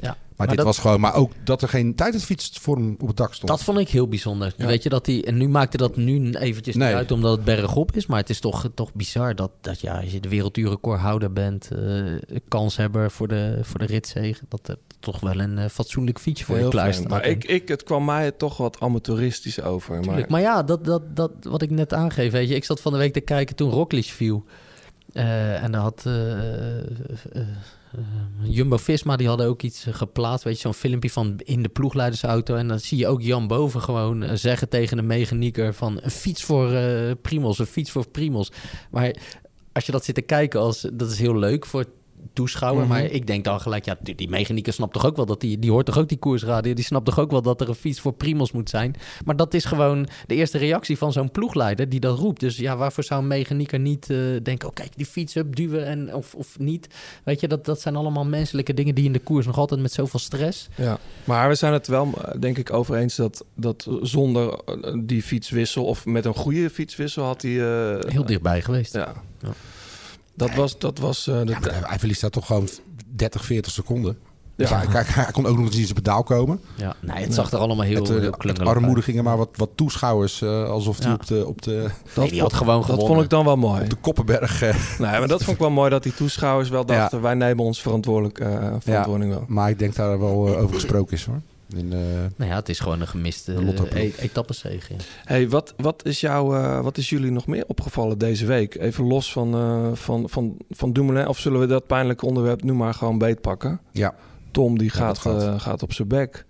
Ja. 0.03 0.17
Maar, 0.35 0.47
dit 0.47 0.57
dat- 0.57 0.65
was 0.65 0.79
gewoon, 0.79 0.99
maar 0.99 1.13
ook 1.15 1.31
dat 1.43 1.61
er 1.61 1.67
geen 1.69 1.95
tijdritfiets 1.95 2.57
voor 2.61 2.75
hem 2.75 2.95
op 2.99 3.07
het 3.07 3.17
dak 3.17 3.33
stond. 3.33 3.47
Dat 3.51 3.63
vond 3.63 3.77
ik 3.79 3.89
heel 3.89 4.07
bijzonder. 4.07 4.53
Ja. 4.57 4.65
Weet 4.65 4.83
je 4.83 4.89
dat 4.89 5.05
hij. 5.05 5.23
En 5.25 5.37
nu 5.37 5.47
maakte 5.47 5.77
dat 5.77 5.95
nu 5.95 6.31
eventjes 6.31 6.75
Nee. 6.75 6.87
niet 6.87 6.97
uit 6.97 7.11
omdat 7.11 7.31
het 7.35 7.43
bergop 7.45 7.91
is. 7.95 8.05
Maar 8.05 8.19
het 8.19 8.29
is 8.29 8.39
toch, 8.39 8.69
toch 8.73 8.93
bizar 8.93 9.35
dat, 9.35 9.51
dat 9.61 9.81
ja, 9.81 9.99
als 10.01 10.11
je 10.11 10.19
de 10.19 10.29
werelduurrecordhouder 10.29 11.33
bent, 11.33 11.69
eh 11.71 12.37
kanshebber 12.47 13.11
voor 13.11 13.27
de, 13.27 13.59
voor 13.61 13.79
de 13.79 13.85
ritzegen, 13.85 14.45
dat 14.49 14.67
er 14.67 14.77
toch 14.99 15.19
wel 15.19 15.39
een 15.39 15.57
eh, 15.57 15.69
fatsoenlijk 15.69 16.19
fietsje 16.19 16.45
voor 16.45 16.55
je 16.55 16.61
Heel 16.61 16.69
klaar 16.69 16.83
fijn. 16.83 16.95
staat. 16.95 17.09
Maar 17.09 17.25
ik, 17.25 17.43
ik, 17.43 17.67
het 17.67 17.83
kwam 17.83 18.05
mij 18.05 18.31
toch 18.31 18.57
wat 18.57 18.79
amateuristisch 18.79 19.61
over. 19.61 19.93
Maar, 19.93 20.03
Tuurlijk. 20.03 20.29
Maar 20.29 20.41
ja, 20.41 20.63
dat, 20.63 20.85
dat, 20.85 21.15
dat, 21.15 21.31
wat 21.41 21.61
ik 21.61 21.69
net 21.69 21.93
aangeef, 21.93 22.31
weet 22.31 22.49
je. 22.49 22.55
Ik 22.55 22.65
zat 22.65 22.81
van 22.81 22.91
de 22.91 22.97
week 22.97 23.13
te 23.13 23.19
kijken 23.21 23.55
toen 23.55 23.69
Roglic 23.69 24.05
viel. 24.05 24.43
Eh, 25.13 25.63
en 25.63 25.71
dan 25.71 25.81
had 25.81 26.05
Jumbo-Visma, 28.41 29.15
die 29.15 29.27
hadden 29.27 29.47
ook 29.47 29.61
iets 29.61 29.85
eh, 29.85 29.93
geplaatst. 29.93 30.43
Weet 30.43 30.55
je, 30.55 30.61
zo'n 30.61 30.73
filmpje 30.73 31.09
van 31.09 31.39
in 31.43 31.63
de 31.63 31.69
ploegleidersauto. 31.69 32.55
En 32.55 32.67
dan 32.67 32.79
zie 32.79 32.97
je 32.97 33.07
ook 33.07 33.21
Jan 33.21 33.47
Boven 33.47 33.81
gewoon 33.81 34.23
eh, 34.23 34.35
zeggen 34.35 34.69
tegen 34.69 34.97
de 34.97 35.03
mechanieker 35.03 35.73
van... 35.73 35.99
een 36.01 36.11
fiets 36.11 36.43
voor 36.43 36.71
eh 36.71 37.11
Primos, 37.21 37.59
een 37.59 37.65
fiets 37.65 37.91
voor 37.91 38.07
Primos. 38.07 38.51
Maar 38.91 39.15
als 39.71 39.85
je 39.85 39.91
dat 39.91 40.05
zit 40.05 40.15
te 40.15 40.21
kijken, 40.21 40.59
als, 40.59 40.87
dat 40.93 41.11
is 41.11 41.19
heel 41.19 41.37
leuk 41.37 41.65
voor 41.65 41.85
toeschouwer. 42.33 42.83
Mhm. 42.85 42.93
Maar 42.93 43.03
ik 43.03 43.27
denk 43.27 43.43
dan 43.43 43.59
gelijk, 43.61 43.85
ja, 43.85 43.97
die, 44.01 44.15
die 44.15 44.29
mechanieker 44.29 44.73
snapt 44.73 44.93
toch 44.93 45.05
ook 45.05 45.15
wel 45.15 45.25
dat 45.25 45.41
die, 45.41 45.59
die 45.59 45.71
hoort 45.71 45.85
toch 45.85 45.97
ook 45.97 46.09
die 46.09 46.17
koersradio. 46.17 46.73
Die 46.73 46.85
snapt 46.85 47.05
toch 47.05 47.19
ook 47.19 47.31
wel 47.31 47.41
dat 47.41 47.61
er 47.61 47.69
een 47.69 47.75
fiets 47.75 47.99
voor 47.99 48.13
Primos 48.13 48.51
moet 48.51 48.69
zijn. 48.69 48.95
Maar 49.25 49.35
dat 49.35 49.53
is 49.53 49.65
gewoon 49.65 50.07
de 50.27 50.35
eerste 50.35 50.57
reactie 50.57 50.97
van 50.97 51.11
zo'n 51.11 51.31
ploegleider 51.31 51.89
die 51.89 51.99
dat 51.99 52.17
roept. 52.17 52.39
Dus 52.39 52.57
ja, 52.57 52.77
waarvoor 52.77 53.03
zou 53.03 53.21
een 53.21 53.27
mechanieker 53.27 53.79
niet 53.79 54.09
eh, 54.09 54.17
denken, 54.43 54.67
oh 54.67 54.73
kijk, 54.73 54.91
die 54.95 55.05
fiets 55.05 55.35
up, 55.35 55.55
duwen 55.55 55.85
en, 55.85 56.15
of, 56.15 56.35
of 56.35 56.59
niet. 56.59 56.87
Weet 57.23 57.39
je, 57.39 57.47
dat, 57.47 57.65
dat 57.65 57.81
zijn 57.81 57.95
allemaal 57.95 58.25
menselijke 58.25 58.73
dingen 58.73 58.95
die 58.95 59.05
in 59.05 59.13
de 59.13 59.19
koers 59.19 59.45
nog 59.45 59.57
altijd 59.57 59.79
met 59.81 59.91
zoveel 59.91 60.19
stress. 60.19 60.67
Ja, 60.75 60.97
maar 61.23 61.47
we 61.49 61.55
zijn 61.55 61.73
het 61.73 61.87
wel, 61.87 62.13
denk 62.39 62.57
ik, 62.57 62.73
over 62.73 62.95
eens 62.95 63.15
dat, 63.15 63.45
dat 63.55 63.87
zonder 64.01 64.59
eh, 64.65 64.93
die 65.03 65.21
fietswissel 65.23 65.85
of 65.85 66.05
met 66.05 66.25
een 66.25 66.33
goede 66.35 66.69
fietswissel 66.69 67.23
had 67.23 67.41
hij. 67.41 67.51
eh, 67.51 68.11
Heel 68.11 68.25
dichtbij 68.25 68.61
geweest. 68.61 68.93
Ja. 68.93 69.13
Ja. 69.41 69.49
Dat 70.35 70.55
was, 70.55 70.79
dat 70.79 70.97
was 70.99 71.27
eh, 71.27 71.41
de, 71.41 71.45
Ja, 71.51 71.59
hij 71.87 71.99
verliest 71.99 72.21
daar 72.21 72.29
toch 72.29 72.45
gewoon 72.45 72.67
30, 73.15 73.45
40 73.45 73.71
seconden. 73.71 74.17
Ja. 74.55 74.67
Ja. 74.69 74.85
Kijk, 74.85 75.07
hij 75.07 75.31
kon 75.31 75.45
ook 75.45 75.57
nog 75.57 75.65
eens 75.65 75.75
in 75.75 75.81
zijn 75.83 75.93
pedaal 75.93 76.23
komen. 76.23 76.59
Ja, 76.75 76.95
nee, 76.99 77.23
het 77.23 77.33
zag 77.33 77.51
er 77.51 77.57
allemaal 77.59 77.85
heel, 77.85 77.99
Met, 78.01 78.09
eh, 78.09 78.15
heel 78.19 78.31
uit. 78.39 78.59
armoede 78.59 79.01
gingen 79.01 79.23
maar 79.23 79.37
wat, 79.37 79.49
wat 79.55 79.69
toeschouwers. 79.75 80.41
eh, 80.41 80.69
alsof 80.69 80.97
hij 80.97 81.07
Ja. 81.07 81.13
op 81.13 81.25
de, 81.27 81.47
op 81.47 81.61
de, 81.61 81.89
Nee, 82.15 82.29
die 82.29 82.41
had 82.41 82.53
gewoon 82.53 82.83
dat 82.87 82.99
vond 83.05 83.21
ik 83.21 83.29
dan 83.29 83.45
wel 83.45 83.55
mooi. 83.57 83.81
op 83.83 83.89
de 83.89 83.95
Koppenberg... 83.95 84.61
eh, 84.61 84.75
Nee, 84.99 85.19
maar 85.19 85.27
dat 85.27 85.43
vond 85.43 85.55
ik 85.55 85.61
wel 85.61 85.71
mooi 85.71 85.89
dat 85.89 86.03
die 86.03 86.13
toeschouwers 86.13 86.69
wel 86.69 86.85
dachten: 86.85 87.21
wij 87.21 87.33
nemen 87.33 87.63
ons 87.65 87.81
verantwoordelijk, 87.81 88.39
eh, 88.39 88.73
verantwoording 88.79 89.31
wel. 89.31 89.43
maar 89.47 89.69
ik 89.69 89.79
denk 89.79 89.95
daar 89.95 90.19
wel 90.19 90.57
over 90.57 90.73
gesproken 90.75 91.13
is 91.13 91.25
hoor. 91.25 91.41
In, 91.75 91.93
eh, 91.93 91.99
Nou 92.35 92.49
ja, 92.51 92.55
het 92.55 92.69
is 92.69 92.79
gewoon 92.79 93.01
een 93.01 93.07
gemiste 93.07 93.63
Lotto-ploeg. 93.63 93.93
e 94.03 94.11
etappezege. 94.17 94.93
Hey, 95.23 95.49
wat, 95.49 95.73
wat, 95.77 96.05
is 96.05 96.19
jou, 96.19 96.57
eh, 96.57 96.81
wat 96.81 96.97
is 96.97 97.09
jullie 97.09 97.31
nog 97.31 97.47
meer 97.47 97.63
opgevallen 97.67 98.17
deze 98.17 98.45
week? 98.45 98.75
Even 98.75 99.03
los 99.05 99.31
van, 99.31 99.53
eh 99.53 99.89
van, 99.97 100.29
van, 100.29 100.57
van 100.69 100.93
Dumoulin, 100.93 101.27
of 101.27 101.39
zullen 101.39 101.59
we 101.59 101.65
dat 101.65 101.87
pijnlijke 101.87 102.25
onderwerp 102.25 102.63
nu 102.63 102.73
maar 102.73 102.93
gewoon 102.93 103.17
beetpakken? 103.17 103.79
ja. 103.91 104.15
Tom 104.51 104.77
die 104.77 104.87
Ja, 104.93 104.97
gaat, 104.99 105.17
gaat. 105.17 105.41
eh, 105.43 105.59
gaat 105.59 105.83
op 105.83 105.93
zijn 105.93 106.07
bek. 106.07 106.45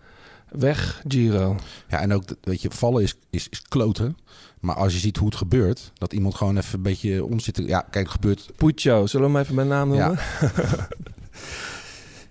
Weg, 0.50 1.02
Giro. 1.08 1.56
ja, 1.90 2.00
en 2.00 2.14
ook, 2.14 2.24
weet 2.42 2.62
je, 2.62 2.70
vallen 2.72 3.04
is, 3.04 3.16
is, 3.30 3.48
is 3.50 3.62
kloten. 3.62 4.18
Maar 4.60 4.76
als 4.76 4.94
je 4.94 5.00
ziet 5.00 5.18
hoe 5.18 5.28
het 5.28 5.36
gebeurt, 5.38 5.92
dat 5.94 6.14
iemand 6.14 6.36
gewoon 6.36 6.58
even 6.58 6.76
een 6.76 6.82
beetje 6.84 7.26
om 7.26 7.40
zit 7.40 7.54
te... 7.54 7.64
Ja, 7.66 7.80
kijk, 7.80 8.06
het 8.06 8.14
gebeurt 8.14 8.50
Puccio, 8.56 9.06
zullen 9.08 9.28
we 9.28 9.34
hem 9.34 9.42
even 9.44 9.56
bij 9.56 9.66
naam 9.66 9.88
noemen? 9.88 10.12
Ja. 10.42 10.48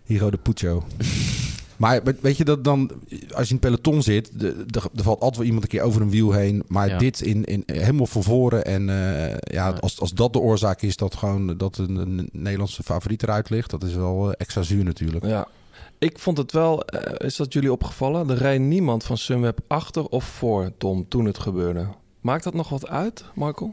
Hiro 0.05 0.31
de 0.31 0.37
Puccio. 0.39 0.83
Maar 1.83 2.01
weet 2.21 2.37
je 2.37 2.45
dat 2.45 2.65
dan, 2.65 2.91
als 3.35 3.49
je 3.49 3.55
in 3.55 3.61
het 3.61 3.61
peloton 3.61 4.03
zit, 4.03 4.41
de, 4.41 4.65
de- 4.67 4.81
er 4.95 5.03
valt 5.03 5.21
altijd 5.21 5.37
wel 5.37 5.47
iemand 5.47 5.63
een 5.63 5.69
keer 5.71 5.83
over 5.83 6.01
een 6.03 6.11
wiel 6.11 6.33
heen. 6.33 6.63
Maar 6.69 6.89
Ja. 6.89 6.99
dit 6.99 7.21
in, 7.21 7.45
in, 7.45 7.63
helemaal 7.67 8.07
van 8.07 8.23
voren. 8.23 8.65
En 8.65 8.89
eh, 8.89 9.29
ja, 9.31 9.69
Ja. 9.69 9.71
Als, 9.81 10.01
als 10.01 10.13
dat 10.13 10.33
de 10.33 10.39
oorzaak 10.39 10.83
is 10.83 10.97
dat 10.97 11.15
gewoon 11.17 11.57
dat 11.57 11.79
een, 11.79 11.97
een 11.97 12.29
Nederlandse 12.33 12.83
favoriet 12.83 13.23
eruit 13.23 13.51
ligt, 13.51 13.71
dat 13.71 13.83
is 13.85 13.95
wel 13.95 14.27
eh, 14.29 14.35
extra 14.39 14.63
zuur 14.63 14.85
natuurlijk. 14.85 15.25
Ja. 15.27 15.47
Ik 15.99 16.19
vond 16.19 16.39
het 16.39 16.53
wel, 16.53 16.85
eh, 16.85 17.27
is 17.27 17.37
dat 17.37 17.53
jullie 17.53 17.73
opgevallen? 17.73 18.31
Er 18.31 18.37
reed 18.37 18.61
niemand 18.61 19.05
van 19.05 19.17
Sunweb 19.19 19.59
achter 19.67 20.05
of 20.07 20.25
voor 20.25 20.73
Tom 20.79 21.09
toen 21.09 21.25
het 21.25 21.39
gebeurde. 21.39 21.87
Maakt 22.21 22.45
dat 22.45 22.55
nog 22.55 22.69
wat 22.69 22.89
uit, 22.89 23.25
Marco? 23.35 23.73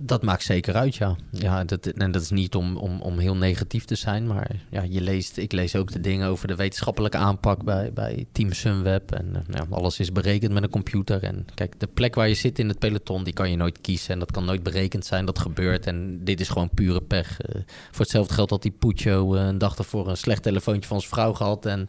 Dat 0.00 0.22
maakt 0.22 0.42
zeker 0.42 0.74
uit, 0.74 0.96
ja. 0.96 1.16
ja 1.30 1.64
dat, 1.64 1.86
en 1.86 2.10
dat 2.10 2.22
is 2.22 2.30
niet 2.30 2.54
om, 2.54 2.76
om, 2.76 3.00
om 3.00 3.18
heel 3.18 3.36
negatief 3.36 3.84
te 3.84 3.94
zijn, 3.94 4.26
maar 4.26 4.50
ja, 4.70 4.82
je 4.82 5.00
leest, 5.00 5.36
ik 5.36 5.52
lees 5.52 5.76
ook 5.76 5.92
de 5.92 6.00
dingen 6.00 6.28
over 6.28 6.48
de 6.48 6.56
wetenschappelijke 6.56 7.16
aanpak 7.16 7.64
bij, 7.64 7.92
bij 7.92 8.26
Team 8.32 8.52
Sunweb. 8.52 9.12
En 9.12 9.36
eh, 9.36 9.54
ja, 9.54 9.66
alles 9.70 9.98
is 9.98 10.12
berekend 10.12 10.52
met 10.52 10.62
een 10.62 10.70
computer. 10.70 11.22
En 11.22 11.46
kijk, 11.54 11.80
de 11.80 11.86
plek 11.86 12.14
waar 12.14 12.28
je 12.28 12.34
zit 12.34 12.58
in 12.58 12.68
het 12.68 12.78
peloton, 12.78 13.24
die 13.24 13.32
kan 13.32 13.50
je 13.50 13.56
nooit 13.56 13.80
kiezen. 13.80 14.12
En 14.12 14.18
dat 14.18 14.30
kan 14.30 14.44
nooit 14.44 14.62
berekend 14.62 15.04
zijn, 15.04 15.24
dat 15.24 15.38
gebeurt. 15.38 15.86
En 15.86 16.24
dit 16.24 16.40
is 16.40 16.48
gewoon 16.48 16.70
pure 16.74 17.00
pech. 17.00 17.40
Eh, 17.40 17.60
voor 17.90 18.00
hetzelfde 18.00 18.34
geld 18.34 18.50
had 18.50 18.62
die 18.62 18.74
Puccio 18.78 19.34
eh, 19.34 19.46
een 19.46 19.58
dag 19.58 19.78
ervoor 19.78 20.08
een 20.08 20.16
slecht 20.16 20.42
telefoontje 20.42 20.88
van 20.88 21.00
zijn 21.00 21.12
vrouw 21.12 21.32
gehad. 21.32 21.66
En 21.66 21.88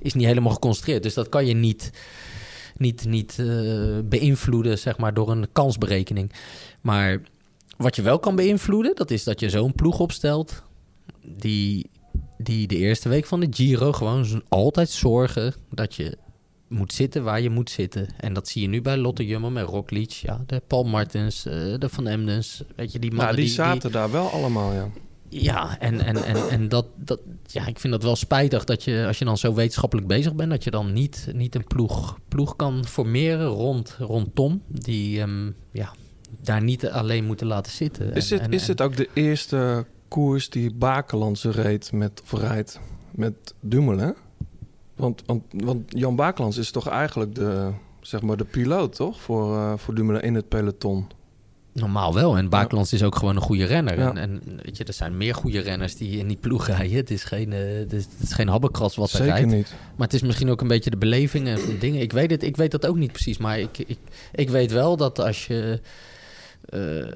is 0.00 0.14
niet 0.14 0.26
helemaal 0.26 0.52
geconstrueerd. 0.52 1.02
Dus 1.02 1.14
dat 1.14 1.28
kan 1.28 1.46
je 1.46 1.54
niet, 1.54 1.90
niet, 2.76 3.04
niet 3.04 3.42
beïnvloeden, 4.04 4.78
zeg 4.78 4.98
maar, 4.98 5.14
door 5.14 5.30
een 5.30 5.46
kansberekening. 5.52 6.32
Maar 6.80 7.20
wat 7.82 7.96
je 7.96 8.02
wel 8.02 8.18
kan 8.18 8.36
beïnvloeden, 8.36 8.94
dat 8.96 9.10
is 9.10 9.24
dat 9.24 9.40
je 9.40 9.50
zo'n 9.50 9.74
ploeg 9.74 9.98
opstelt 9.98 10.62
die, 11.22 11.90
die 12.38 12.66
de 12.66 12.76
eerste 12.76 13.08
week 13.08 13.26
van 13.26 13.40
de 13.40 13.46
Giro 13.50 13.92
gewoon 13.92 14.42
altijd 14.48 14.90
zorgen 14.90 15.54
dat 15.70 15.94
je 15.94 16.18
moet 16.72 16.92
zitten 16.92 17.22
waar 17.22 17.40
je 17.40 17.50
moet 17.50 17.70
zitten. 17.70 18.08
En 18.16 18.32
dat 18.32 18.48
zie 18.48 18.62
je 18.62 18.68
nu 18.68 18.82
bij 18.82 18.96
Lotte 18.96 19.26
Jumbo 19.26 19.50
met 19.50 19.66
Roglic, 19.66 20.10
ja, 20.10 20.42
de 20.46 20.62
Paul 20.66 20.84
Martens, 20.84 21.46
eh, 21.46 21.52
de 21.78 21.88
Van 21.88 22.06
Emdens, 22.06 22.62
weet 22.76 22.92
je, 22.92 22.98
die 22.98 23.10
mannen 23.10 23.34
Nou, 23.34 23.46
die 23.46 23.54
zaten 23.54 23.92
daar 23.92 24.10
wel 24.10 24.30
allemaal, 24.30 24.72
ja. 24.72 24.88
ja, 25.28 25.78
en, 25.78 26.00
en, 26.00 26.16
en, 26.16 26.48
en 26.48 26.68
dat, 26.68 26.86
dat, 26.96 27.20
ja, 27.46 27.66
ik 27.66 27.78
vind 27.78 27.92
dat 27.92 28.02
wel 28.02 28.16
spijtig 28.16 28.64
dat 28.64 28.84
je, 28.84 29.04
als 29.06 29.18
je 29.18 29.24
dan 29.24 29.38
zo 29.38 29.54
wetenschappelijk 29.54 30.06
bezig 30.06 30.34
bent, 30.34 30.50
dat 30.50 30.64
je 30.64 30.70
dan 30.70 30.92
niet, 30.92 31.28
niet 31.32 31.54
een 31.54 31.66
ploeg, 31.66 32.18
ploeg 32.28 32.56
kan 32.56 32.86
formeren 32.86 33.46
rond, 33.46 33.96
rond 33.98 34.34
Tom, 34.34 34.62
die 34.68 35.20
ehm, 35.20 35.50
ja, 35.72 35.92
daar 36.40 36.62
niet 36.62 36.88
alleen 36.88 37.24
moeten 37.24 37.46
laten 37.46 37.72
zitten. 37.72 38.14
Is 38.14 38.30
En- 38.30 38.40
en- 38.40 38.52
is 38.52 38.60
en- 38.60 38.66
dit 38.66 38.80
ook 38.82 38.96
de 38.96 39.08
eerste 39.12 39.84
koers 40.08 40.50
die 40.50 40.72
Bakelandse 40.74 41.50
reed 41.50 41.92
met, 41.92 42.22
of 42.22 42.32
rijdt 42.40 42.80
met 43.10 43.34
Dumoulin? 43.60 44.14
Want, 44.96 45.22
want, 45.26 45.42
want 45.50 45.82
Jan 45.88 46.16
Bakelands 46.16 46.56
is 46.56 46.70
toch 46.70 46.88
eigenlijk 46.88 47.34
de, 47.34 47.70
zeg 48.00 48.22
maar 48.22 48.36
de 48.36 48.44
piloot, 48.44 48.94
toch? 48.94 49.20
Voor, 49.20 49.56
eh, 49.56 49.72
voor 49.76 49.94
Dumoulin 49.94 50.22
in 50.22 50.34
het 50.34 50.48
peloton. 50.48 51.06
Normaal 51.74 52.14
wel. 52.14 52.36
En 52.36 52.48
Bakelands 52.48 52.92
is 52.92 53.02
ook 53.02 53.16
gewoon 53.16 53.36
een 53.36 53.42
goede 53.42 53.64
renner. 53.64 53.98
Ja. 53.98 54.08
En, 54.08 54.16
en 54.18 54.42
weet 54.62 54.76
je, 54.76 54.84
er 54.84 54.92
zijn 54.92 55.16
meer 55.16 55.34
goede 55.34 55.60
renners 55.60 55.96
die 55.96 56.18
in 56.18 56.28
die 56.28 56.36
ploeg 56.36 56.66
rijden. 56.66 56.96
Het 56.96 57.10
is 57.10 57.24
geen, 57.24 57.52
eh, 57.52 57.58
het 57.78 57.92
is, 57.92 58.04
het 58.18 58.28
is 58.28 58.32
geen 58.32 58.48
habbekras 58.48 58.96
wat 58.96 59.10
er 59.10 59.16
Zeker 59.16 59.32
rijdt. 59.32 59.50
niet. 59.50 59.74
Maar 59.96 60.06
het 60.06 60.14
is 60.14 60.22
misschien 60.22 60.50
ook 60.50 60.60
een 60.60 60.68
beetje 60.68 60.90
de 60.90 60.96
beleving 60.96 61.48
en 61.48 61.58
dingen. 61.78 62.00
Ik 62.00 62.12
weet, 62.12 62.30
het, 62.30 62.42
ik 62.42 62.56
weet 62.56 62.70
dat 62.70 62.86
ook 62.86 62.96
niet 62.96 63.12
precies. 63.12 63.38
Maar 63.38 63.58
ik, 63.58 63.78
ik, 63.78 63.98
ik 64.32 64.50
weet 64.50 64.72
wel 64.72 64.96
dat 64.96 65.18
als 65.18 65.46
je, 65.46 65.80
eh, 66.64 67.06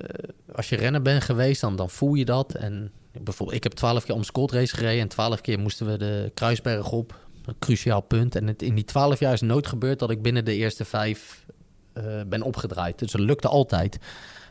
als 0.55 0.69
je 0.69 0.77
renner 0.77 1.03
bent 1.03 1.23
geweest, 1.23 1.61
dan, 1.61 1.77
dan 1.77 1.91
voel 1.91 2.15
je 2.15 2.25
dat. 2.25 2.55
En 2.55 2.91
bijvoorbeeld, 3.13 3.57
ik 3.57 3.63
heb 3.63 3.73
twaalf 3.73 4.05
keer 4.05 4.15
om 4.15 4.23
Scott 4.25 4.53
race 4.53 4.77
gereden. 4.77 5.01
En 5.01 5.09
twaalf 5.09 5.41
keer 5.41 5.59
moesten 5.59 5.87
we 5.87 5.97
de 5.97 6.31
Kruisberg 6.35 6.91
op. 6.93 7.25
Een 7.47 7.59
cruciaal 7.59 8.01
punt. 8.01 8.35
En 8.35 8.47
het, 8.47 8.63
in 8.63 8.75
die 8.75 8.85
twaalf 8.85 9.19
jaar 9.19 9.33
is 9.33 9.41
nooit 9.41 9.67
gebeurd 9.67 9.99
dat 9.99 10.11
ik 10.11 10.23
binnen 10.23 10.45
de 10.45 10.55
eerste 10.55 10.85
vijf 10.85 11.47
eh, 11.93 12.05
ben 12.27 12.43
opgedraaid. 12.43 12.99
Dus 12.99 13.13
dat 13.13 13.21
lukte 13.21 13.49
altijd. 13.49 13.99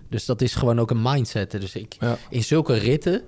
Dus 0.09 0.25
dat 0.25 0.41
is 0.41 0.55
gewoon 0.55 0.79
ook 0.79 0.91
een 0.91 1.01
mindset. 1.01 1.51
Dus 1.51 1.75
ik, 1.75 1.95
Ja. 1.99 2.17
in 2.29 2.43
zulke 2.43 2.73
ritten. 2.73 3.21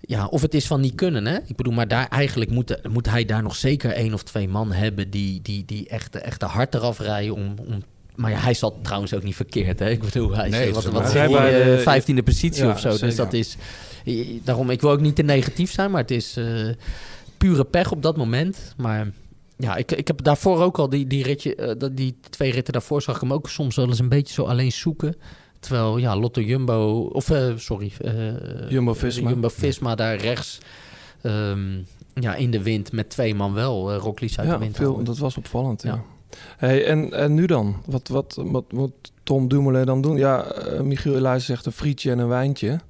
Ja, 0.00 0.26
of 0.26 0.42
het 0.42 0.54
is 0.54 0.66
van 0.66 0.80
niet 0.80 0.94
kunnen, 0.94 1.26
hè? 1.26 1.38
Ik 1.46 1.56
bedoel, 1.56 1.72
maar 1.72 1.88
daar 1.88 2.08
eigenlijk 2.08 2.50
moet, 2.50 2.88
moet 2.88 3.06
hij 3.10 3.24
daar 3.24 3.42
nog 3.42 3.56
zeker 3.56 3.90
één 3.92 4.14
of 4.14 4.22
twee 4.22 4.48
man 4.48 4.72
hebben 4.72 5.10
die, 5.10 5.42
die, 5.42 5.64
die 5.64 5.88
echt, 5.88 6.16
echt 6.16 6.40
de 6.40 6.46
hart 6.46 6.74
eraf 6.74 6.98
rijden 6.98 7.34
om. 7.34 7.54
om 7.66 7.82
maar 8.18 8.30
ja, 8.30 8.38
hij 8.38 8.54
zat 8.54 8.74
trouwens 8.82 9.14
ook 9.14 9.22
niet 9.22 9.34
verkeerd, 9.36 9.78
hè? 9.78 9.90
Ik 9.90 10.00
bedoel, 10.00 10.34
hij 10.34 10.48
Nee, 10.48 10.72
wat, 10.72 10.84
wat 10.84 11.12
hij, 11.12 11.28
bij 11.28 11.64
de- 11.64 11.78
vijftiende 11.78 12.22
positie 12.22 12.64
Ja, 12.64 12.70
of 12.70 12.80
zo. 12.80 12.98
Dus 12.98 13.16
dat 13.16 13.32
is. 13.32 13.56
Daarom, 14.44 14.70
ik 14.70 14.80
wil 14.80 14.90
ook 14.90 15.00
niet 15.00 15.16
te 15.16 15.22
negatief 15.22 15.70
zijn, 15.70 15.90
maar 15.90 16.00
het 16.00 16.10
is 16.10 16.36
eh, 16.36 16.68
pure 17.38 17.64
pech 17.64 17.90
op 17.92 18.02
dat 18.02 18.16
moment. 18.16 18.74
Maar 18.76 19.10
ja, 19.56 19.76
ik, 19.76 19.92
ik 19.92 20.06
heb 20.06 20.22
daarvoor 20.22 20.62
ook 20.62 20.78
al 20.78 20.88
die, 20.88 21.06
die 21.06 21.22
ritje, 21.22 21.54
eh, 21.54 21.88
die 21.92 22.16
twee 22.30 22.52
ritten 22.52 22.72
daarvoor 22.72 23.02
zag 23.02 23.14
ik 23.14 23.20
hem 23.20 23.32
ook 23.32 23.48
soms 23.48 23.76
wel 23.76 23.86
eens 23.86 23.98
een 23.98 24.08
beetje 24.08 24.34
zo 24.34 24.44
alleen 24.44 24.72
zoeken. 24.72 25.16
Terwijl, 25.60 25.96
ja, 25.98 26.16
Lotto 26.16 26.40
Jumbo, 26.40 27.00
of 27.12 27.30
eh, 27.30 27.52
sorry, 27.56 27.92
eh, 28.00 28.12
Jumbo-Visma. 28.68 29.30
Jumbo-Visma 29.30 29.94
daar 29.94 30.16
rechts 30.16 30.58
ehm, 31.22 31.78
ja, 32.14 32.34
in 32.34 32.50
de 32.50 32.62
wind 32.62 32.92
met 32.92 33.10
twee 33.10 33.34
man 33.34 33.54
wel. 33.54 33.94
Uh, 33.94 34.04
uit 34.04 34.18
de 34.36 34.42
Ja, 34.42 34.58
wind. 34.58 34.76
veel, 34.76 35.02
dat 35.04 35.18
was 35.18 35.36
opvallend, 35.36 35.82
ja. 35.82 35.94
Ja. 35.94 36.04
Hey, 36.56 36.86
en, 36.86 37.12
en 37.12 37.34
nu 37.34 37.46
dan? 37.46 37.76
Wat, 37.86 38.08
wat, 38.08 38.38
wat 38.44 38.72
moet 38.72 38.92
Tom 39.22 39.48
Dumoulin 39.48 39.86
dan 39.86 40.00
doen? 40.00 40.16
Ja, 40.16 40.44
eh, 40.44 40.80
Michiel 40.80 41.16
Elias 41.16 41.44
zegt 41.44 41.66
een 41.66 41.72
frietje 41.72 42.10
en 42.10 42.18
een 42.18 42.28
wijntje. 42.28 42.80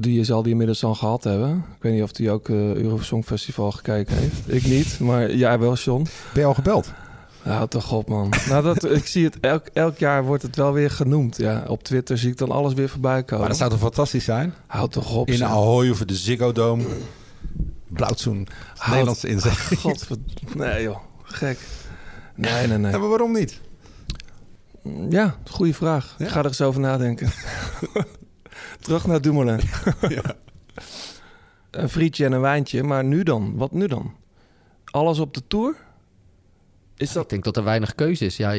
Die 0.00 0.24
zal 0.24 0.42
die 0.42 0.50
inmiddels 0.50 0.84
al 0.84 0.94
gehad 0.94 1.24
hebben. 1.24 1.64
Ik 1.76 1.82
weet 1.82 1.92
niet 1.92 2.02
of 2.02 2.16
hij 2.16 2.30
ook 2.30 2.48
uh, 2.48 2.74
Eurosong 2.74 3.24
Festival 3.24 3.70
gekeken 3.72 4.16
heeft. 4.16 4.48
ik 4.56 4.64
niet, 4.66 5.00
maar 5.00 5.34
jij 5.34 5.58
wel, 5.58 5.74
John. 5.74 6.06
Ben 6.32 6.42
je 6.42 6.48
al 6.48 6.54
gebeld? 6.54 6.92
Nou, 7.44 7.68
toch 7.68 7.92
op, 7.92 8.08
man. 8.08 8.32
nou, 8.48 8.62
dat, 8.62 8.84
ik 9.00 9.06
zie 9.06 9.24
het 9.24 9.40
elk, 9.40 9.66
elk 9.72 9.98
jaar 9.98 10.24
wordt 10.24 10.42
het 10.42 10.56
wel 10.56 10.72
weer 10.72 10.90
genoemd. 10.90 11.36
Ja, 11.36 11.64
op 11.68 11.82
Twitter 11.82 12.18
zie 12.18 12.30
ik 12.30 12.36
dan 12.36 12.50
alles 12.50 12.74
weer 12.74 12.88
voorbij 12.88 13.22
komen. 13.22 13.38
Maar 13.38 13.48
dat 13.48 13.58
zou 13.58 13.70
toch 13.70 13.78
fantastisch 13.78 14.24
zijn? 14.24 14.54
Houd 14.66 14.92
toch 14.92 15.16
op. 15.16 15.28
In 15.28 15.36
zeg. 15.36 15.48
Ahoy 15.48 15.90
of 15.90 15.98
de 15.98 16.14
Ziggo 16.14 16.52
Dome. 16.52 16.84
Blauwtsoen. 17.88 18.48
Nederlandse 18.86 19.28
inzet. 19.28 19.52
God, 19.80 20.06
nee 20.54 20.82
joh, 20.82 20.98
gek. 21.22 21.58
Nee, 22.34 22.66
nee, 22.66 22.78
nee. 22.78 22.98
Maar 22.98 23.08
waarom 23.08 23.32
niet? 23.32 23.60
Ja, 25.10 25.36
goede 25.50 25.74
vraag. 25.74 26.14
Ja? 26.18 26.24
Ik 26.24 26.30
ga 26.30 26.38
er 26.38 26.46
eens 26.46 26.60
over 26.60 26.80
nadenken. 26.80 27.30
Terug 28.80 29.06
naar 29.06 29.20
Dumoulin. 29.20 29.60
ja. 30.08 30.36
Een 31.70 31.88
frietje 31.88 32.24
en 32.24 32.32
een 32.32 32.40
wijntje, 32.40 32.82
maar 32.82 33.04
nu 33.04 33.22
dan? 33.22 33.56
Wat 33.56 33.72
nu 33.72 33.86
dan? 33.86 34.14
Alles 34.84 35.18
op 35.18 35.34
de 35.34 35.42
Tour? 35.46 35.76
Is 36.96 37.12
dat... 37.12 37.22
Ik 37.22 37.28
denk 37.28 37.44
dat 37.44 37.56
er 37.56 37.64
weinig 37.64 37.94
keuze 37.94 38.24
is. 38.24 38.36
Ja, 38.36 38.50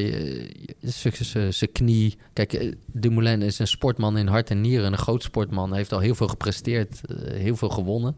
zijn 1.50 1.72
knie... 1.72 2.18
Kijk, 2.32 2.52
eh, 2.52 2.72
Dumoulin 2.86 3.42
is 3.42 3.58
een 3.58 3.66
sportman 3.66 4.16
in 4.16 4.26
hart 4.26 4.50
en 4.50 4.60
nieren. 4.60 4.92
Een 4.92 4.98
groot 4.98 5.22
sportman. 5.22 5.68
Hij 5.68 5.78
heeft 5.78 5.92
al 5.92 6.00
heel 6.00 6.14
veel 6.14 6.28
gepresteerd. 6.28 7.00
Heel 7.32 7.56
veel 7.56 7.68
gewonnen. 7.68 8.16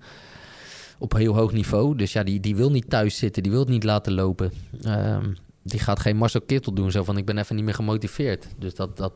Op 0.98 1.12
heel 1.12 1.34
hoog 1.34 1.52
niveau. 1.52 1.96
Dus 1.96 2.12
ja, 2.12 2.22
die, 2.22 2.40
die 2.40 2.56
wil 2.56 2.70
niet 2.70 2.90
thuis 2.90 3.16
zitten. 3.16 3.42
Die 3.42 3.52
wil 3.52 3.60
het 3.60 3.68
niet 3.68 3.84
laten 3.84 4.12
lopen. 4.12 4.52
Um, 4.86 5.36
die 5.70 5.80
gaat 5.80 6.00
geen 6.00 6.16
Marcel 6.16 6.40
Kittel 6.40 6.72
doen. 6.72 6.90
Zo 6.90 7.04
van, 7.04 7.16
ik 7.16 7.24
ben 7.24 7.38
even 7.38 7.56
niet 7.56 7.64
meer 7.64 7.74
gemotiveerd. 7.74 8.46
Dus 8.58 8.74
dat, 8.74 8.96
dat, 8.96 9.12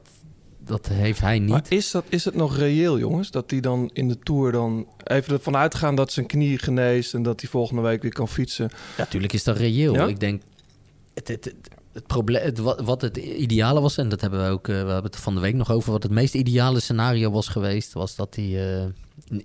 dat 0.59 0.89
heeft 0.89 1.21
hij 1.21 1.39
niet. 1.39 1.51
Maar 1.51 1.65
is, 1.69 1.91
dat, 1.91 2.05
is 2.09 2.25
het 2.25 2.35
nog 2.35 2.57
reëel, 2.57 2.99
jongens? 2.99 3.31
Dat 3.31 3.51
hij 3.51 3.61
dan 3.61 3.91
in 3.93 4.09
de 4.09 4.19
Tour 4.19 4.53
dan 4.53 4.87
even 5.05 5.33
ervan 5.33 5.57
uitgaan 5.57 5.95
dat 5.95 6.13
zijn 6.13 6.27
knie 6.27 6.59
geneest... 6.59 7.15
en 7.15 7.23
dat 7.23 7.41
hij 7.41 7.51
volgende 7.51 7.83
week 7.83 8.03
weer 8.03 8.13
kan 8.13 8.29
fietsen? 8.29 8.69
Ja, 8.73 8.79
natuurlijk 8.97 9.33
is 9.33 9.45
dat 9.45 9.57
reëel. 9.57 9.95
Ja? 9.95 10.07
Ik 10.07 10.21
denk... 10.21 10.43
Het, 11.15 11.29
het, 11.29 11.45
het, 11.45 11.69
het 11.93 12.07
probleem, 12.07 12.43
het, 12.43 12.59
wat 12.59 13.01
het 13.01 13.17
ideale 13.17 13.81
was, 13.81 13.97
en 13.97 14.09
dat 14.09 14.21
hebben 14.21 14.45
we 14.45 14.51
ook, 14.51 14.69
uh, 14.69 14.75
we 14.83 14.91
hebben 14.91 15.11
het 15.11 15.17
van 15.17 15.35
de 15.35 15.41
week 15.41 15.55
nog 15.55 15.71
over, 15.71 15.93
wat 15.93 16.03
het 16.03 16.13
meest 16.13 16.35
ideale 16.35 16.81
scenario 16.81 17.31
was 17.31 17.49
geweest, 17.49 17.93
was 17.93 18.17
dat 18.17 18.35
hij 18.35 18.45
uh, 18.45 18.85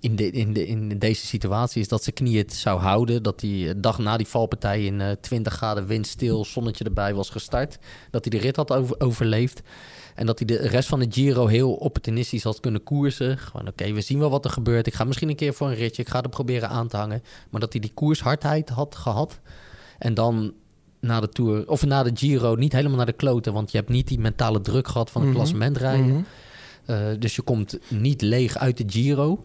in, 0.00 0.16
de, 0.16 0.30
in, 0.30 0.52
de, 0.52 0.66
in 0.66 0.98
deze 0.98 1.26
situatie 1.26 1.80
is 1.80 1.88
dat 1.88 2.02
zijn 2.02 2.14
knie 2.14 2.38
het 2.38 2.52
zou 2.52 2.80
houden, 2.80 3.22
dat 3.22 3.40
hij 3.40 3.74
dag 3.76 3.98
na 3.98 4.16
die 4.16 4.26
valpartij 4.26 4.84
in 4.84 5.00
uh, 5.00 5.10
20 5.20 5.52
graden 5.52 5.86
windstil, 5.86 6.44
zonnetje 6.44 6.84
erbij 6.84 7.14
was 7.14 7.30
gestart, 7.30 7.78
dat 8.10 8.24
hij 8.24 8.38
de 8.38 8.46
rit 8.46 8.56
had 8.56 8.72
over, 8.72 9.00
overleefd. 9.00 9.62
En 10.14 10.26
dat 10.26 10.38
hij 10.38 10.46
de 10.46 10.68
rest 10.68 10.88
van 10.88 10.98
de 10.98 11.06
Giro 11.10 11.46
heel 11.46 11.72
opportunistisch 11.72 12.42
had 12.42 12.60
kunnen 12.60 12.82
koersen. 12.82 13.38
Gewoon, 13.38 13.68
oké, 13.68 13.92
we 13.92 14.00
zien 14.00 14.18
wel 14.18 14.30
wat 14.30 14.44
er 14.44 14.50
gebeurt. 14.50 14.86
Ik 14.86 14.94
ga 14.94 15.04
misschien 15.04 15.28
een 15.28 15.36
keer 15.36 15.54
voor 15.54 15.68
een 15.68 15.74
ritje. 15.74 16.02
Ik 16.02 16.08
ga 16.08 16.22
er 16.22 16.28
proberen 16.28 16.68
aan 16.68 16.88
te 16.88 16.96
hangen. 16.96 17.22
Maar 17.50 17.60
dat 17.60 17.72
hij 17.72 17.80
die 17.80 17.92
koershardheid 17.94 18.68
had 18.68 18.96
gehad. 18.96 19.40
En 19.98 20.14
dan 20.14 20.54
na 21.00 21.20
de 21.20 21.28
Tour, 21.28 21.68
of 21.68 21.86
na 21.86 22.02
de 22.02 22.10
Giro, 22.14 22.54
niet 22.54 22.72
helemaal 22.72 22.96
naar 22.96 23.06
de 23.06 23.12
kloten. 23.12 23.52
Want 23.52 23.70
je 23.70 23.76
hebt 23.76 23.90
niet 23.90 24.08
die 24.08 24.18
mentale 24.18 24.60
druk 24.60 24.88
gehad 24.88 25.10
van 25.10 25.20
het 25.20 25.30
mm 25.30 25.36
-hmm. 25.36 25.44
klassement 25.44 25.76
rijden. 25.76 26.06
Mm 26.06 26.24
-hmm. 26.86 27.10
uh, 27.12 27.20
dus 27.20 27.36
je 27.36 27.42
komt 27.42 27.78
niet 27.88 28.22
leeg 28.22 28.58
uit 28.58 28.76
de 28.76 28.84
Giro. 28.86 29.44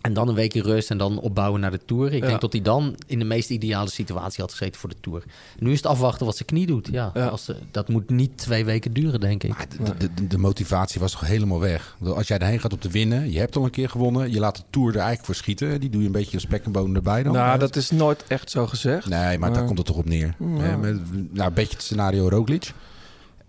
En 0.00 0.12
dan 0.12 0.28
een 0.28 0.34
week 0.34 0.54
in 0.54 0.62
rust 0.62 0.90
en 0.90 0.98
dan 0.98 1.20
opbouwen 1.20 1.60
naar 1.60 1.70
de 1.70 1.84
Tour. 1.84 2.12
Ik 2.12 2.22
ja. 2.22 2.28
denk 2.28 2.40
dat 2.40 2.52
hij 2.52 2.62
dan 2.62 2.96
in 3.06 3.18
de 3.18 3.24
meest 3.24 3.50
ideale 3.50 3.90
situatie 3.90 4.42
had 4.42 4.50
gezeten 4.50 4.80
voor 4.80 4.88
de 4.88 4.96
Tour. 5.00 5.22
Nu 5.58 5.70
is 5.70 5.76
het 5.76 5.86
afwachten 5.86 6.26
wat 6.26 6.36
zijn 6.36 6.48
knie 6.48 6.66
doet. 6.66 6.88
Ja, 6.92 7.10
ja. 7.14 7.26
Als, 7.26 7.50
dat 7.70 7.88
moet 7.88 8.10
niet 8.10 8.38
twee 8.38 8.64
weken 8.64 8.92
duren, 8.92 9.20
denk 9.20 9.42
ik. 9.42 9.70
De, 9.70 9.96
de, 9.96 10.14
de, 10.14 10.26
de, 10.26 10.38
motivatie 10.38 11.00
was 11.00 11.12
toch 11.12 11.26
helemaal 11.26 11.60
weg. 11.60 11.96
Als 12.04 12.28
jij 12.28 12.38
erheen 12.38 12.60
gaat 12.60 12.72
om 12.72 12.78
te 12.78 12.88
winnen, 12.88 13.32
je 13.32 13.38
hebt 13.38 13.56
al 13.56 13.64
een 13.64 13.70
keer 13.70 13.88
gewonnen. 13.88 14.32
Je 14.32 14.38
laat 14.38 14.56
de 14.56 14.62
Tour 14.70 14.88
er 14.88 14.94
eigenlijk 14.94 15.24
voor 15.24 15.34
schieten. 15.34 15.80
Die 15.80 15.90
doe 15.90 16.00
je 16.00 16.06
een 16.06 16.12
beetje 16.12 16.34
als 16.34 16.42
spek 16.42 16.64
en 16.64 16.72
bonen 16.72 16.96
erbij 16.96 17.22
dan. 17.22 17.32
Nou, 17.32 17.58
dat 17.58 17.76
is 17.76 17.90
nooit 17.90 18.24
echt 18.28 18.50
zo 18.50 18.66
gezegd. 18.66 19.08
Nee, 19.08 19.20
maar, 19.20 19.38
maar... 19.38 19.52
daar 19.52 19.64
komt 19.64 19.78
het 19.78 19.86
toch 19.86 19.96
op 19.96 20.08
neer. 20.08 20.34
Ja. 20.38 20.76
Met, 20.76 20.96
nou, 21.32 21.48
een 21.48 21.54
beetje 21.54 21.74
het 21.74 21.82
scenario 21.82 22.28
Roglic. 22.28 22.72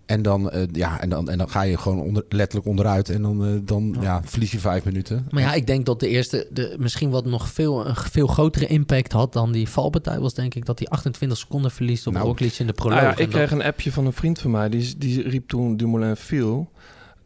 En 0.06 0.22
dan, 0.22 0.50
uh, 0.54 0.62
ja, 0.72 1.00
en, 1.00 1.08
dan, 1.08 1.28
en 1.28 1.38
dan 1.38 1.48
ga 1.48 1.62
je 1.62 1.78
gewoon 1.78 2.00
onder, 2.00 2.24
letterlijk 2.28 2.68
onderuit 2.68 3.08
en 3.08 3.22
dan, 3.22 3.48
uh, 3.48 3.60
dan 3.64 3.94
ja. 3.94 4.02
ja. 4.02 4.22
verlies 4.24 4.50
je 4.50 4.58
vijf 4.58 4.84
minuten. 4.84 5.26
Maar 5.30 5.42
ja, 5.42 5.52
ik 5.52 5.66
denk 5.66 5.86
dat 5.86 6.00
de 6.00 6.08
eerste, 6.08 6.46
de, 6.50 6.76
misschien 6.78 7.10
wat 7.10 7.24
nog 7.24 7.48
veel, 7.48 7.86
een 7.86 7.96
veel 7.96 8.26
grotere 8.26 8.66
impact 8.66 9.12
had 9.12 9.32
dan 9.32 9.52
die 9.52 9.68
valpartij 9.68 10.18
was, 10.18 10.34
denk 10.34 10.54
ik, 10.54 10.66
dat 10.66 10.78
hij 10.78 10.88
28 10.88 11.38
seconden 11.38 11.70
verliest 11.70 12.06
op 12.06 12.12
nou, 12.12 12.26
Roglic 12.26 12.58
in 12.58 12.66
de 12.66 12.72
proloog. 12.72 12.98
Ah 12.98 13.04
ja, 13.04 13.16
ik 13.16 13.28
kreeg 13.28 13.50
een 13.50 13.62
appje 13.62 13.92
van 13.92 14.06
een 14.06 14.12
vriend 14.12 14.38
van 14.38 14.50
mij, 14.50 14.68
die, 14.68 14.98
die 14.98 15.28
riep 15.28 15.48
toen 15.48 15.76
Dumoulin 15.76 16.16
viel. 16.16 16.70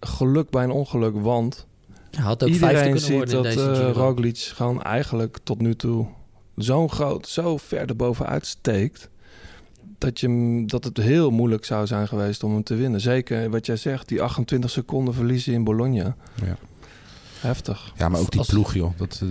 Geluk 0.00 0.50
bij 0.50 0.64
een 0.64 0.70
ongeluk, 0.70 1.14
want 1.16 1.66
ja, 2.10 2.20
had 2.20 2.42
ook 2.42 2.48
iedereen 2.48 2.98
ziet 2.98 3.30
dat 3.30 3.56
uh, 3.56 3.90
Roglic 3.92 4.38
gewoon 4.38 4.82
eigenlijk 4.82 5.38
tot 5.42 5.60
nu 5.60 5.76
toe 5.76 6.06
zo'n 6.56 6.90
groot, 6.90 7.28
zo 7.28 7.56
ver 7.56 7.88
erbovenuit 7.88 8.46
steekt 8.46 9.10
dat, 9.98 10.20
je, 10.20 10.62
dat 10.66 10.84
het 10.84 10.96
heel 10.96 11.30
moeilijk 11.30 11.64
zou 11.64 11.86
zijn 11.86 12.08
geweest 12.08 12.42
om 12.42 12.52
hem 12.52 12.62
te 12.62 12.74
winnen. 12.74 13.00
Zeker 13.00 13.50
wat 13.50 13.66
jij 13.66 13.76
zegt, 13.76 14.08
die 14.08 14.22
28 14.22 14.70
seconden 14.70 15.14
verliezen 15.14 15.52
in 15.52 15.64
Bologna. 15.64 16.16
Ja. 16.44 16.56
Heftig. 17.40 17.92
Ja, 17.96 18.08
maar 18.08 18.20
ook 18.20 18.30
die 18.30 18.40
Als... 18.40 18.48
ploeg, 18.48 18.74
joh. 18.74 18.92
Dat, 18.96 19.22